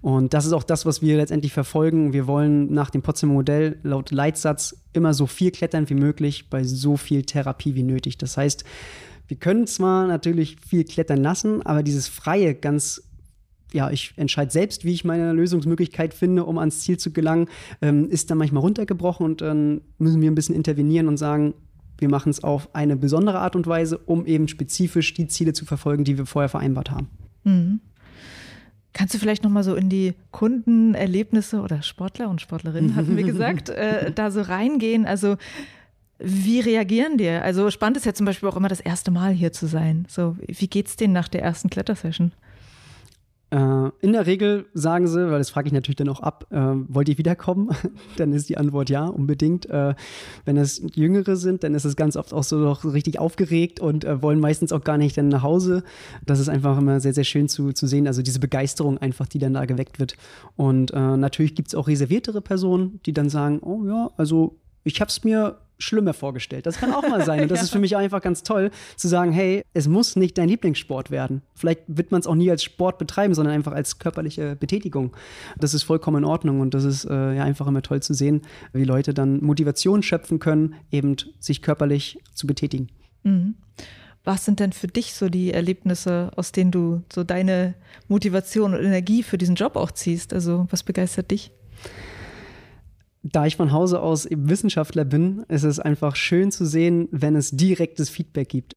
Und 0.01 0.32
das 0.33 0.47
ist 0.47 0.55
auch 0.55 0.63
das, 0.63 0.87
was 0.87 1.03
wir 1.03 1.19
letztendlich 1.19 1.53
verfolgen. 1.53 2.15
Wir 2.15 2.27
wollen 2.27 2.73
nach 2.73 2.89
dem 2.89 3.03
Potsdamer 3.03 3.35
Modell 3.35 3.79
laut 3.83 4.11
Leitsatz 4.11 4.75
immer 4.95 5.13
so 5.13 5.27
viel 5.27 5.51
klettern 5.51 5.91
wie 5.91 5.95
möglich 5.95 6.49
bei 6.49 6.65
so 6.65 6.97
viel 6.97 7.25
Therapie 7.25 7.75
wie 7.75 7.83
nötig. 7.83 8.17
Das 8.17 8.39
heißt, 8.39 8.65
wir 9.29 9.37
können 9.37 9.67
zwar 9.67 10.07
natürlich 10.07 10.57
viel 10.67 10.85
klettern 10.85 11.23
lassen, 11.23 11.61
aber 11.67 11.83
dieses 11.83 12.09
freie, 12.09 12.55
ganz 12.55 13.03
ja, 13.75 13.91
ich 13.91 14.15
entscheide 14.17 14.51
selbst, 14.51 14.85
wie 14.85 14.93
ich 14.93 15.05
meine 15.05 15.33
Lösungsmöglichkeit 15.33 16.15
finde, 16.15 16.45
um 16.45 16.59
ans 16.59 16.81
Ziel 16.81 16.99
zu 16.99 17.13
gelangen, 17.13 17.49
ähm, 17.81 18.09
ist 18.09 18.31
dann 18.31 18.39
manchmal 18.39 18.63
runtergebrochen 18.63 19.25
und 19.25 19.41
dann 19.43 19.83
müssen 19.99 20.21
wir 20.21 20.31
ein 20.31 20.35
bisschen 20.35 20.55
intervenieren 20.55 21.09
und 21.09 21.19
sagen, 21.19 21.55
wir 21.99 22.09
machen 22.09 22.31
es 22.31 22.43
auf 22.43 22.75
eine 22.75 22.97
besondere 22.97 23.39
Art 23.39 23.55
und 23.55 23.67
Weise, 23.67 23.99
um 23.99 24.27
eben 24.27 24.49
spezifisch 24.49 25.13
die 25.15 25.27
Ziele 25.27 25.53
zu 25.53 25.65
verfolgen, 25.67 26.05
die 26.05 26.19
wir 26.19 26.27
vorher 26.27 26.49
vereinbart 26.49 26.91
haben. 26.91 27.09
Mhm. 27.45 27.81
Kannst 28.93 29.15
du 29.15 29.19
vielleicht 29.19 29.43
noch 29.43 29.51
mal 29.51 29.65
so 29.65 29.75
in 29.75 29.89
die 29.89 30.15
Kundenerlebnisse 30.33 31.61
oder 31.61 31.83
Sportler 31.83 32.29
und 32.29 32.41
Sportlerinnen, 32.41 32.95
hatten 32.95 33.17
wir 33.17 33.25
gesagt, 33.25 33.69
äh, 33.71 34.13
da 34.13 34.31
so 34.31 34.43
reingehen? 34.43 35.07
Also 35.07 35.37
wie 36.19 36.61
reagieren 36.61 37.19
die? 37.19 37.29
Also 37.29 37.71
spannend 37.71 37.97
ist 37.97 38.07
ja 38.07 38.15
zum 38.15 38.27
Beispiel 38.27 38.49
auch 38.49 38.57
immer 38.57 38.69
das 38.69 38.81
erste 38.81 39.11
Mal 39.11 39.33
hier 39.33 39.53
zu 39.53 39.67
sein. 39.67 40.07
So, 40.09 40.37
wie 40.47 40.69
geht's 40.69 40.97
denen 40.97 41.13
nach 41.13 41.29
der 41.29 41.43
ersten 41.43 41.69
Klettersession? 41.69 42.33
Äh, 43.53 43.91
in 44.01 44.15
der 44.15 44.27
Regel 44.27 44.65
sagen 44.73 45.07
sie, 45.07 45.31
weil 45.31 45.39
das 45.39 45.51
frage 45.51 45.67
ich 45.67 45.75
natürlich 45.75 45.97
dann 45.97 46.09
auch 46.09 46.21
ab, 46.21 46.47
äh, 46.51 46.57
wollt 46.57 47.11
ihr 47.11 47.19
wiederkommen? 47.19 47.69
dann 48.17 48.33
ist 48.33 48.49
die 48.49 48.57
Antwort 48.57 48.89
ja, 48.89 49.07
unbedingt. 49.07 49.69
Äh, 49.69 49.95
wenn 50.47 50.57
es 50.57 50.83
Jüngere 50.95 51.37
sind, 51.37 51.63
dann 51.63 51.75
ist 51.75 51.85
es 51.85 51.95
ganz 51.95 52.17
oft 52.17 52.33
auch 52.33 52.45
so 52.45 52.57
noch 52.57 52.83
richtig 52.87 53.19
aufgeregt 53.19 53.79
und 53.79 54.05
äh, 54.05 54.23
wollen 54.23 54.41
meistens 54.41 54.73
auch 54.73 54.83
gar 54.83 54.97
nicht 54.97 55.19
dann 55.19 55.29
nach 55.29 55.43
Hause. 55.43 55.85
Das 56.25 56.41
ist 56.41 56.49
einfach 56.49 56.79
immer 56.79 56.99
sehr, 57.01 57.13
sehr 57.13 57.25
schön 57.25 57.47
zu, 57.47 57.73
zu 57.73 57.87
sehen. 57.87 58.07
Also 58.07 58.23
diese 58.23 58.41
Begeisterung 58.41 58.97
einfach, 58.97 59.27
die 59.27 59.39
dann 59.39 59.53
da 59.53 59.67
geweckt 59.67 60.01
wird. 60.01 60.17
Und 60.57 60.93
äh, 60.93 61.17
natürlich 61.19 61.55
gibt 61.55 61.69
es 61.69 61.75
auch 61.75 61.89
reserviertere 61.89 62.41
Personen, 62.41 63.01
die 63.05 63.13
dann 63.13 63.29
sagen, 63.29 63.61
oh 63.61 63.85
ja, 63.85 64.11
also 64.17 64.57
ich 64.83 65.01
habe 65.03 65.11
es 65.11 65.25
mir 65.25 65.59
schlimmer 65.83 66.15
vorgestellt. 66.15 66.67
Das 66.67 66.79
kann 66.79 66.93
auch 66.93 67.03
mal 67.03 67.25
sein. 67.25 67.41
Und 67.43 67.51
das 67.51 67.59
ja. 67.59 67.65
ist 67.65 67.71
für 67.71 67.79
mich 67.79 67.97
einfach 67.97 68.23
ganz 68.23 68.43
toll, 68.43 68.71
zu 68.97 69.09
sagen, 69.09 69.33
hey, 69.33 69.65
es 69.75 69.89
muss 69.89 70.17
nicht 70.17 70.39
dein 70.39 70.49
Lieblingssport 70.49 71.11
werden. 71.11 71.43
Vielleicht 71.55 71.83
wird 71.87 72.13
man 72.13 72.21
es 72.21 72.27
auch 72.27 72.35
nie 72.35 72.51
als 72.51 72.63
Sport 72.63 72.99
betreiben, 72.99 73.35
sondern 73.35 73.55
einfach 73.55 73.73
als 73.73 73.99
körperliche 73.99 74.57
Betätigung. 74.57 75.15
Das 75.59 75.75
ist 75.75 75.83
vollkommen 75.83 76.19
in 76.19 76.25
Ordnung 76.25 76.61
und 76.61 76.75
das 76.75 76.85
ist 76.85 77.05
äh, 77.05 77.35
ja 77.35 77.45
einfach 77.45 77.67
immer 77.67 77.83
toll 77.83 78.03
zu 78.03 78.15
sehen, 78.15 78.43
wie 78.73 78.85
Leute 78.85 79.15
dann 79.15 79.43
Motivation 79.43 80.03
schöpfen 80.03 80.39
können, 80.39 80.75
eben 80.91 81.17
sich 81.41 81.63
körperlich 81.63 82.19
zu 82.35 82.47
betätigen. 82.47 82.89
Mhm. 83.23 83.55
Was 84.25 84.45
sind 84.45 84.61
denn 84.61 84.73
für 84.73 84.87
dich 84.87 85.15
so 85.15 85.29
die 85.29 85.53
Erlebnisse, 85.53 86.31
aus 86.37 86.53
denen 86.53 86.71
du 86.71 87.03
so 87.13 87.25
deine 87.25 87.75
Motivation 88.07 88.73
und 88.73 88.85
Energie 88.85 89.25
für 89.25 89.37
diesen 89.37 89.57
Job 89.57 89.75
auch 89.75 89.91
ziehst? 89.91 90.33
Also 90.33 90.67
was 90.71 90.85
begeistert 90.85 91.33
dich? 91.33 91.51
Da 93.23 93.47
ich 93.47 93.57
von 93.57 93.71
Hause 93.71 94.01
aus 94.01 94.27
eben 94.27 94.49
Wissenschaftler 94.49 95.05
bin, 95.05 95.45
ist 95.49 95.63
es 95.63 95.79
einfach 95.79 96.17
schön 96.17 96.51
zu 96.51 96.67
sehen, 96.67 97.09
wenn 97.13 97.37
es 97.37 97.53
direktes 97.53 98.11
Feedback 98.11 98.49
gibt. 98.49 98.75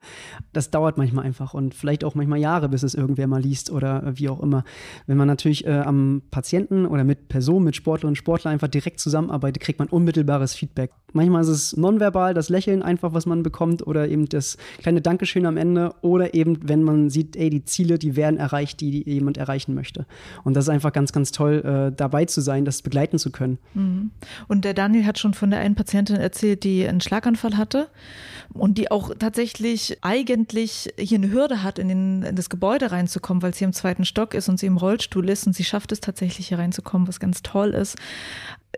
Das 0.54 0.70
dauert 0.70 0.98
manchmal 0.98 1.26
einfach 1.26 1.56
und 1.56 1.74
vielleicht 1.74 2.04
auch 2.04 2.14
manchmal 2.14 2.40
Jahre, 2.40 2.70
bis 2.70 2.84
es 2.84 2.94
irgendwer 2.94 3.26
mal 3.26 3.42
liest 3.42 3.72
oder 3.72 4.04
wie 4.16 4.30
auch 4.30 4.42
immer. 4.42 4.64
Wenn 5.08 5.18
man 5.18 5.28
natürlich 5.28 5.66
äh, 5.66 5.72
am 5.72 6.22
Patienten 6.30 6.86
oder 6.86 7.04
mit 7.04 7.28
Personen, 7.28 7.66
mit 7.66 7.76
Sportlerinnen 7.76 8.12
und 8.12 8.18
Sportlern 8.18 8.54
einfach 8.54 8.68
direkt 8.68 9.00
zusammenarbeitet, 9.00 9.64
kriegt 9.64 9.80
man 9.80 9.88
unmittelbares 9.88 10.54
Feedback. 10.54 10.92
Manchmal 11.14 11.42
ist 11.42 11.48
es 11.48 11.78
nonverbal, 11.78 12.34
das 12.34 12.50
Lächeln 12.50 12.84
einfach, 12.84 13.14
was 13.14 13.26
man 13.26 13.42
bekommt 13.42 13.88
oder 13.88 14.08
eben 14.10 14.28
das 14.28 14.58
kleine 14.80 15.02
Dankeschön 15.02 15.46
am 15.46 15.58
Ende 15.58 15.96
oder 16.02 16.36
eben, 16.36 16.60
wenn 16.68 16.84
man 16.84 17.10
sieht, 17.10 17.36
ey, 17.36 17.50
die 17.50 17.64
Ziele, 17.64 17.98
die 17.98 18.16
werden 18.16 18.38
erreicht, 18.38 18.82
die, 18.82 19.10
jemand 19.10 19.38
erreichen 19.38 19.74
möchte. 19.74 20.06
Und 20.44 20.56
das 20.56 20.66
ist 20.66 20.70
einfach 20.70 20.92
ganz, 20.92 21.14
ganz 21.14 21.32
toll, 21.32 21.64
äh, 21.64 21.96
dabei 21.96 22.26
zu 22.26 22.42
sein, 22.42 22.66
das 22.66 22.82
begleiten 22.82 23.18
zu 23.18 23.32
können. 23.32 23.58
Mhm. 23.74 24.12
Und 24.48 24.66
der 24.66 24.74
Daniel 24.74 25.06
hat 25.06 25.20
schon 25.20 25.34
von 25.34 25.50
der 25.50 25.60
einen 25.60 25.76
Patientin 25.76 26.18
erzählt, 26.18 26.64
die 26.64 26.88
einen 26.88 27.02
Schlaganfall 27.02 27.58
hatte 27.58 27.90
und 28.54 28.78
die 28.78 28.92
auch 28.92 29.12
tatsächlich 29.18 29.98
eigentlich 30.02 30.94
hier 30.98 31.18
eine 31.18 31.32
Hürde 31.32 31.64
hat, 31.64 31.80
in, 31.80 31.88
den, 31.88 32.24
in 32.24 32.36
das 32.36 32.50
Gebäude 32.50 32.92
reinzukommen, 32.92 33.42
weil 33.42 33.54
sie 33.54 33.66
im 33.66 33.74
zweiten 33.74 34.06
Stock 34.06 34.34
ist 34.34 34.50
und 34.50 34.60
sie 34.60 34.68
im 34.68 34.78
Rollstuhl 34.78 35.30
ist 35.30 35.48
und 35.48 35.54
sie 35.54 35.64
schafft 35.64 35.92
es 35.92 36.00
tatsächlich 36.00 36.48
hier 36.48 36.60
reinzukommen, 36.60 37.08
was 37.08 37.20
ganz 37.20 37.42
toll 37.42 37.70
ist. 37.74 37.98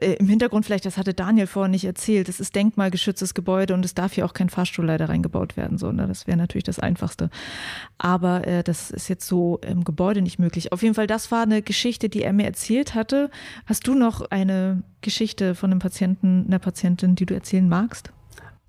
Äh, 0.02 0.14
Im 0.14 0.28
Hintergrund 0.28 0.66
vielleicht, 0.66 0.86
das 0.86 0.98
hatte 0.98 1.14
Daniel 1.14 1.48
vorher 1.48 1.70
nicht 1.70 1.86
erzählt, 1.86 2.30
es 2.30 2.40
ist 2.40 2.56
denkmalgeschütztes 2.56 3.34
Gebäude 3.34 3.74
und 3.74 3.84
es 3.86 3.94
darf 3.94 4.14
hier 4.14 4.26
auch 4.26 4.34
kein 4.34 4.50
Fahrstuhl 4.50 4.86
leider 4.86 5.10
reingebaut 5.10 5.58
werden. 5.58 5.78
So, 5.78 5.92
ne? 5.92 6.08
Das 6.08 6.28
wäre 6.28 6.38
natürlich 6.38 6.64
das 6.64 6.80
Einfachste. 6.80 7.30
Aber 7.98 8.48
äh, 8.48 8.64
das 8.64 8.92
ist 8.92 9.08
jetzt 9.08 9.28
so 9.28 9.60
im 9.68 9.84
Gebäude 9.84 10.22
nicht 10.22 10.40
möglich. 10.40 10.72
Auf 10.72 10.84
jeden 10.84 10.96
Fall, 10.96 11.08
das 11.08 11.32
war 11.32 11.44
eine 11.44 11.62
Geschichte, 11.62 12.10
die 12.10 12.24
er 12.24 12.34
mir 12.34 12.46
erzählt 12.46 12.96
hatte. 12.96 13.30
Hast 13.66 13.88
du 13.88 13.96
noch 13.96 14.22
eine 14.32 14.84
Geschichte 15.02 15.56
von 15.56 15.72
einem 15.72 15.80
Patienten, 15.80 16.46
einer 16.48 16.60
Patientin, 16.60 17.16
die 17.16 17.26
du 17.26 17.34
erzählen 17.34 17.68
magst? 17.68 18.12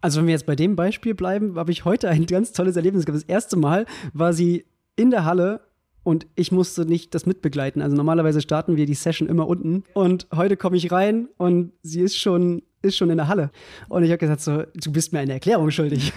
Also 0.01 0.21
wenn 0.21 0.27
wir 0.27 0.33
jetzt 0.33 0.47
bei 0.47 0.57
dem 0.57 0.77
Beispiel 0.77 1.15
bleiben, 1.15 1.57
habe 1.57 1.73
ich 1.73 1.85
heute 1.85 2.09
ein 2.09 2.27
ganz 2.27 2.53
tolles 2.53 2.77
Erlebnis 2.77 3.05
gehabt. 3.05 3.23
Das 3.23 3.29
erste 3.29 3.57
Mal 3.57 3.87
war 4.13 4.33
sie 4.33 4.65
in 4.97 5.11
der 5.11 5.25
Halle 5.25 5.61
und 6.09 6.27
ich 6.37 6.53
musste 6.53 6.87
nicht 6.87 7.15
das 7.15 7.27
mitbegleiten. 7.27 7.83
Also 7.83 7.95
normalerweise 7.95 8.41
starten 8.41 8.77
wir 8.77 8.87
die 8.87 8.95
Session 8.95 9.29
immer 9.29 9.47
unten 9.47 9.85
und 9.93 10.27
heute 10.35 10.57
komme 10.57 10.79
ich 10.79 10.91
rein 10.91 11.29
und 11.37 11.73
sie 11.83 12.01
ist 12.01 12.17
schon 12.17 12.63
ist 12.81 12.97
schon 12.97 13.11
in 13.11 13.19
der 13.19 13.29
Halle. 13.29 13.51
Und 13.89 14.05
ich 14.05 14.11
habe 14.11 14.19
gesagt 14.19 14.41
so, 14.41 14.63
du 14.75 14.91
bist 14.91 15.13
mir 15.13 15.19
eine 15.19 15.35
Erklärung 15.35 15.71
schuldig. 15.71 16.13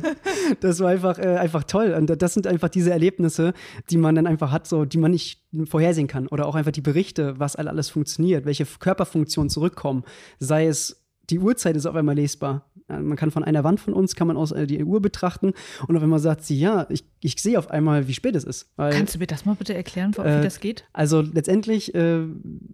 das 0.60 0.80
war 0.80 0.88
einfach 0.88 1.18
äh, 1.18 1.36
einfach 1.36 1.64
toll 1.64 1.92
und 1.98 2.22
das 2.22 2.32
sind 2.32 2.46
einfach 2.46 2.70
diese 2.70 2.92
Erlebnisse, 2.92 3.52
die 3.90 3.98
man 3.98 4.14
dann 4.14 4.26
einfach 4.26 4.52
hat, 4.52 4.66
so 4.66 4.86
die 4.86 4.96
man 4.96 5.10
nicht 5.10 5.42
vorhersehen 5.66 6.06
kann 6.06 6.28
oder 6.28 6.46
auch 6.46 6.54
einfach 6.54 6.72
die 6.72 6.80
Berichte, 6.80 7.38
was 7.38 7.56
alles 7.56 7.90
funktioniert, 7.90 8.46
welche 8.46 8.64
Körperfunktionen 8.64 9.50
zurückkommen, 9.50 10.04
sei 10.38 10.66
es 10.66 11.06
die 11.28 11.38
Uhrzeit 11.38 11.76
ist 11.76 11.86
auf 11.86 11.94
einmal 11.94 12.14
lesbar. 12.14 12.70
Man 12.88 13.16
kann 13.16 13.32
von 13.32 13.42
einer 13.42 13.64
Wand 13.64 13.80
von 13.80 13.92
uns, 13.92 14.14
kann 14.14 14.28
man 14.28 14.36
aus 14.36 14.52
äh, 14.52 14.66
die 14.66 14.82
Uhr 14.84 15.02
betrachten 15.02 15.52
und 15.88 15.96
auf 15.96 16.02
einmal 16.02 16.20
sagt 16.20 16.44
sie, 16.44 16.58
ja, 16.58 16.86
ich, 16.88 17.04
ich 17.26 17.42
sehe 17.42 17.58
auf 17.58 17.70
einmal, 17.70 18.08
wie 18.08 18.14
spät 18.14 18.36
es 18.36 18.44
ist. 18.44 18.68
Weil, 18.76 18.92
Kannst 18.92 19.14
du 19.14 19.18
mir 19.18 19.26
das 19.26 19.44
mal 19.44 19.54
bitte 19.54 19.74
erklären, 19.74 20.14
wie 20.16 20.20
äh, 20.20 20.42
das 20.42 20.60
geht? 20.60 20.84
Also 20.92 21.20
letztendlich, 21.20 21.94
äh, 21.94 22.20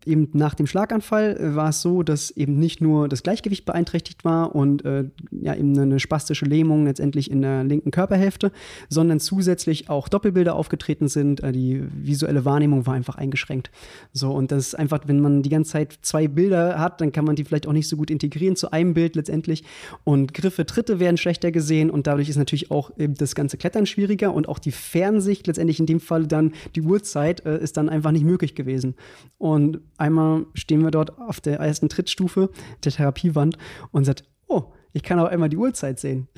eben 0.04 0.28
nach 0.32 0.54
dem 0.54 0.66
Schlaganfall 0.66 1.36
äh, 1.36 1.56
war 1.56 1.70
es 1.70 1.80
so, 1.80 2.02
dass 2.02 2.30
eben 2.30 2.58
nicht 2.58 2.80
nur 2.80 3.08
das 3.08 3.22
Gleichgewicht 3.22 3.64
beeinträchtigt 3.64 4.24
war 4.24 4.54
und 4.54 4.84
äh, 4.84 5.04
ja 5.30 5.54
eben 5.54 5.78
eine 5.78 6.00
spastische 6.00 6.44
Lähmung 6.44 6.84
letztendlich 6.84 7.30
in 7.30 7.42
der 7.42 7.64
linken 7.64 7.90
Körperhälfte, 7.90 8.52
sondern 8.88 9.20
zusätzlich 9.20 9.88
auch 9.88 10.08
Doppelbilder 10.08 10.54
aufgetreten 10.54 11.08
sind. 11.08 11.42
Äh, 11.42 11.52
die 11.52 11.82
visuelle 11.94 12.44
Wahrnehmung 12.44 12.86
war 12.86 12.94
einfach 12.94 13.16
eingeschränkt. 13.16 13.70
So, 14.12 14.32
und 14.32 14.52
das 14.52 14.68
ist 14.68 14.74
einfach, 14.74 15.00
wenn 15.06 15.20
man 15.20 15.42
die 15.42 15.50
ganze 15.50 15.72
Zeit 15.72 15.98
zwei 16.02 16.28
Bilder 16.28 16.78
hat, 16.78 17.00
dann 17.00 17.12
kann 17.12 17.24
man 17.24 17.36
die 17.36 17.44
vielleicht 17.44 17.66
auch 17.66 17.72
nicht 17.72 17.88
so 17.88 17.96
gut 17.96 18.10
integrieren 18.10 18.32
integrieren 18.32 18.56
zu 18.56 18.72
einem 18.72 18.94
Bild 18.94 19.16
letztendlich. 19.16 19.64
Und 20.04 20.34
Griffe, 20.34 20.66
Tritte 20.66 21.00
werden 21.00 21.16
schlechter 21.16 21.52
gesehen 21.52 21.90
und 21.90 22.06
dadurch 22.06 22.28
ist 22.28 22.36
natürlich 22.36 22.70
auch 22.70 22.90
das 22.96 23.34
ganze 23.34 23.56
Klettern 23.56 23.86
schwieriger 23.86 24.32
und 24.32 24.41
auch 24.48 24.58
die 24.58 24.72
Fernsicht, 24.72 25.46
letztendlich 25.46 25.80
in 25.80 25.86
dem 25.86 26.00
Fall 26.00 26.26
dann 26.26 26.52
die 26.74 26.82
Uhrzeit, 26.82 27.44
äh, 27.44 27.58
ist 27.58 27.76
dann 27.76 27.88
einfach 27.88 28.10
nicht 28.10 28.24
möglich 28.24 28.54
gewesen. 28.54 28.94
Und 29.38 29.80
einmal 29.96 30.46
stehen 30.54 30.82
wir 30.82 30.90
dort 30.90 31.18
auf 31.18 31.40
der 31.40 31.58
ersten 31.58 31.88
Trittstufe 31.88 32.50
der 32.84 32.92
Therapiewand 32.92 33.56
und 33.90 34.04
sagt, 34.04 34.24
oh, 34.48 34.64
ich 34.92 35.02
kann 35.02 35.18
auch 35.18 35.26
einmal 35.26 35.48
die 35.48 35.56
Uhrzeit 35.56 35.98
sehen. 35.98 36.28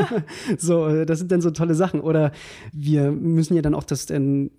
so, 0.58 0.86
äh, 0.86 1.06
das 1.06 1.18
sind 1.18 1.32
dann 1.32 1.40
so 1.40 1.50
tolle 1.50 1.74
Sachen. 1.74 2.00
Oder 2.00 2.32
wir 2.72 3.10
müssen 3.10 3.54
ja 3.54 3.62
dann 3.62 3.74
auch 3.74 3.84
das, 3.84 4.10
wenn, 4.10 4.50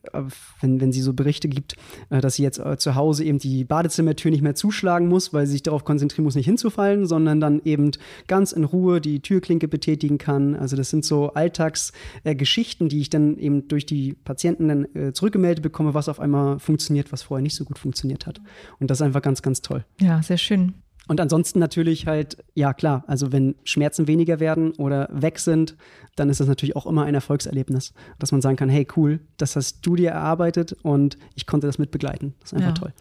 wenn 0.61 0.91
sie 0.91 1.01
so 1.01 1.13
Berichte 1.13 1.47
gibt, 1.47 1.75
äh, 2.09 2.21
dass 2.21 2.35
sie 2.35 2.43
jetzt 2.43 2.59
äh, 2.59 2.77
zu 2.77 2.95
Hause 2.95 3.23
eben 3.23 3.37
die 3.37 3.63
Badezimmertür 3.63 4.31
nicht 4.31 4.41
mehr 4.41 4.55
zuschlagen 4.55 5.07
muss, 5.07 5.33
weil 5.33 5.45
sie 5.45 5.53
sich 5.53 5.63
darauf 5.63 5.83
konzentrieren 5.83 6.23
muss, 6.23 6.35
nicht 6.35 6.45
hinzufallen, 6.45 7.05
sondern 7.05 7.39
dann 7.39 7.61
eben 7.63 7.91
ganz 8.27 8.51
in 8.51 8.63
Ruhe 8.63 8.99
die 8.99 9.19
Türklinke 9.19 9.67
betätigen 9.67 10.17
kann. 10.17 10.55
Also 10.55 10.75
das 10.75 10.89
sind 10.89 11.05
so 11.05 11.29
Alltagsgeschichten, 11.33 12.89
die 12.89 13.01
ich 13.01 13.09
dann 13.09 13.37
eben 13.37 13.67
durch 13.67 13.85
die 13.85 14.13
Patienten 14.13 14.67
dann 14.67 15.13
zurückgemeldet 15.13 15.61
bekomme, 15.61 15.93
was 15.93 16.09
auf 16.09 16.19
einmal 16.19 16.59
funktioniert, 16.59 17.11
was 17.11 17.23
vorher 17.23 17.41
nicht 17.41 17.55
so 17.55 17.65
gut 17.65 17.77
funktioniert 17.77 18.25
hat. 18.25 18.41
Und 18.79 18.89
das 18.89 18.99
ist 18.99 19.01
einfach 19.03 19.21
ganz, 19.21 19.41
ganz 19.41 19.61
toll. 19.61 19.85
Ja, 19.99 20.21
sehr 20.21 20.37
schön. 20.37 20.73
Und 21.07 21.21
ansonsten 21.21 21.59
natürlich 21.59 22.07
halt, 22.07 22.37
ja 22.53 22.73
klar, 22.73 23.03
also 23.07 23.31
wenn 23.31 23.55
Schmerzen 23.63 24.07
weniger 24.07 24.39
werden 24.39 24.71
oder 24.73 25.07
weg 25.11 25.39
sind, 25.39 25.75
dann 26.15 26.29
ist 26.29 26.39
das 26.39 26.47
natürlich 26.47 26.75
auch 26.75 26.85
immer 26.85 27.03
ein 27.03 27.13
Erfolgserlebnis, 27.13 27.93
dass 28.19 28.31
man 28.31 28.41
sagen 28.41 28.55
kann, 28.55 28.69
hey 28.69 28.87
cool, 28.95 29.19
das 29.37 29.55
hast 29.55 29.85
du 29.85 29.95
dir 29.95 30.11
erarbeitet 30.11 30.73
und 30.81 31.17
ich 31.35 31.45
konnte 31.45 31.67
das 31.67 31.77
mitbegleiten. 31.77 32.33
Das 32.39 32.53
ist 32.53 32.57
einfach 32.57 32.69
ja. 32.69 32.73
toll. 32.73 32.93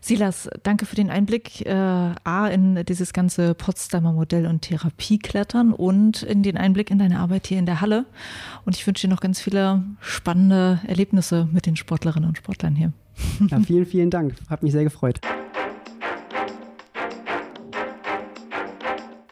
Silas, 0.00 0.50
danke 0.62 0.86
für 0.86 0.96
den 0.96 1.10
Einblick 1.10 1.64
äh, 1.66 1.72
A 1.72 2.48
in 2.48 2.84
dieses 2.84 3.12
ganze 3.12 3.54
Potsdamer 3.54 4.12
Modell 4.12 4.46
und 4.46 4.62
Therapieklettern 4.62 5.72
und 5.72 6.22
in 6.22 6.42
den 6.42 6.56
Einblick 6.56 6.90
in 6.90 6.98
deine 6.98 7.20
Arbeit 7.20 7.46
hier 7.46 7.58
in 7.58 7.66
der 7.66 7.80
Halle. 7.80 8.06
Und 8.64 8.76
ich 8.76 8.86
wünsche 8.86 9.06
dir 9.06 9.12
noch 9.12 9.20
ganz 9.20 9.40
viele 9.40 9.82
spannende 10.00 10.80
Erlebnisse 10.86 11.48
mit 11.52 11.66
den 11.66 11.76
Sportlerinnen 11.76 12.28
und 12.28 12.38
Sportlern 12.38 12.74
hier. 12.74 12.92
Ja, 13.48 13.60
vielen, 13.60 13.86
vielen 13.86 14.10
Dank. 14.10 14.34
Hat 14.48 14.62
mich 14.62 14.72
sehr 14.72 14.84
gefreut. 14.84 15.20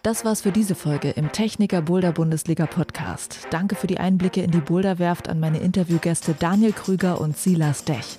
Das 0.08 0.24
war's 0.24 0.40
für 0.40 0.52
diese 0.52 0.74
Folge 0.74 1.10
im 1.10 1.32
Techniker 1.32 1.82
Boulder 1.82 2.12
Bundesliga 2.12 2.64
Podcast. 2.64 3.40
Danke 3.50 3.74
für 3.74 3.86
die 3.86 3.98
Einblicke 3.98 4.40
in 4.40 4.50
die 4.50 4.62
Boulderwerft 4.62 5.28
an 5.28 5.38
meine 5.38 5.58
Interviewgäste 5.58 6.32
Daniel 6.32 6.72
Krüger 6.72 7.20
und 7.20 7.36
Silas 7.36 7.84
Dech. 7.84 8.18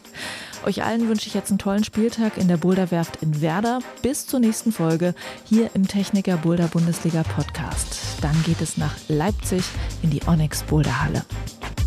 Euch 0.68 0.84
allen 0.84 1.10
wünsche 1.10 1.26
ich 1.26 1.34
jetzt 1.34 1.50
einen 1.50 1.58
tollen 1.58 1.84
Spieltag 1.84 2.38
in 2.38 2.48
der 2.48 2.58
Boulderwerft 2.58 3.24
in 3.24 3.42
Werder. 3.42 3.80
Bis 4.04 4.28
zur 4.28 4.40
nächsten 4.40 4.72
Folge 4.72 5.16
hier 5.46 5.72
im 5.74 5.88
Techniker 5.88 6.38
Boulder 6.38 6.68
Bundesliga 6.68 7.24
Podcast. 7.24 7.98
Dann 8.22 8.40
geht 8.44 8.62
es 8.62 8.78
nach 8.78 8.94
Leipzig 9.08 9.64
in 10.04 10.12
die 10.12 10.22
Onyx 10.28 10.62
Boulderhalle. 10.62 11.24
Halle. 11.24 11.79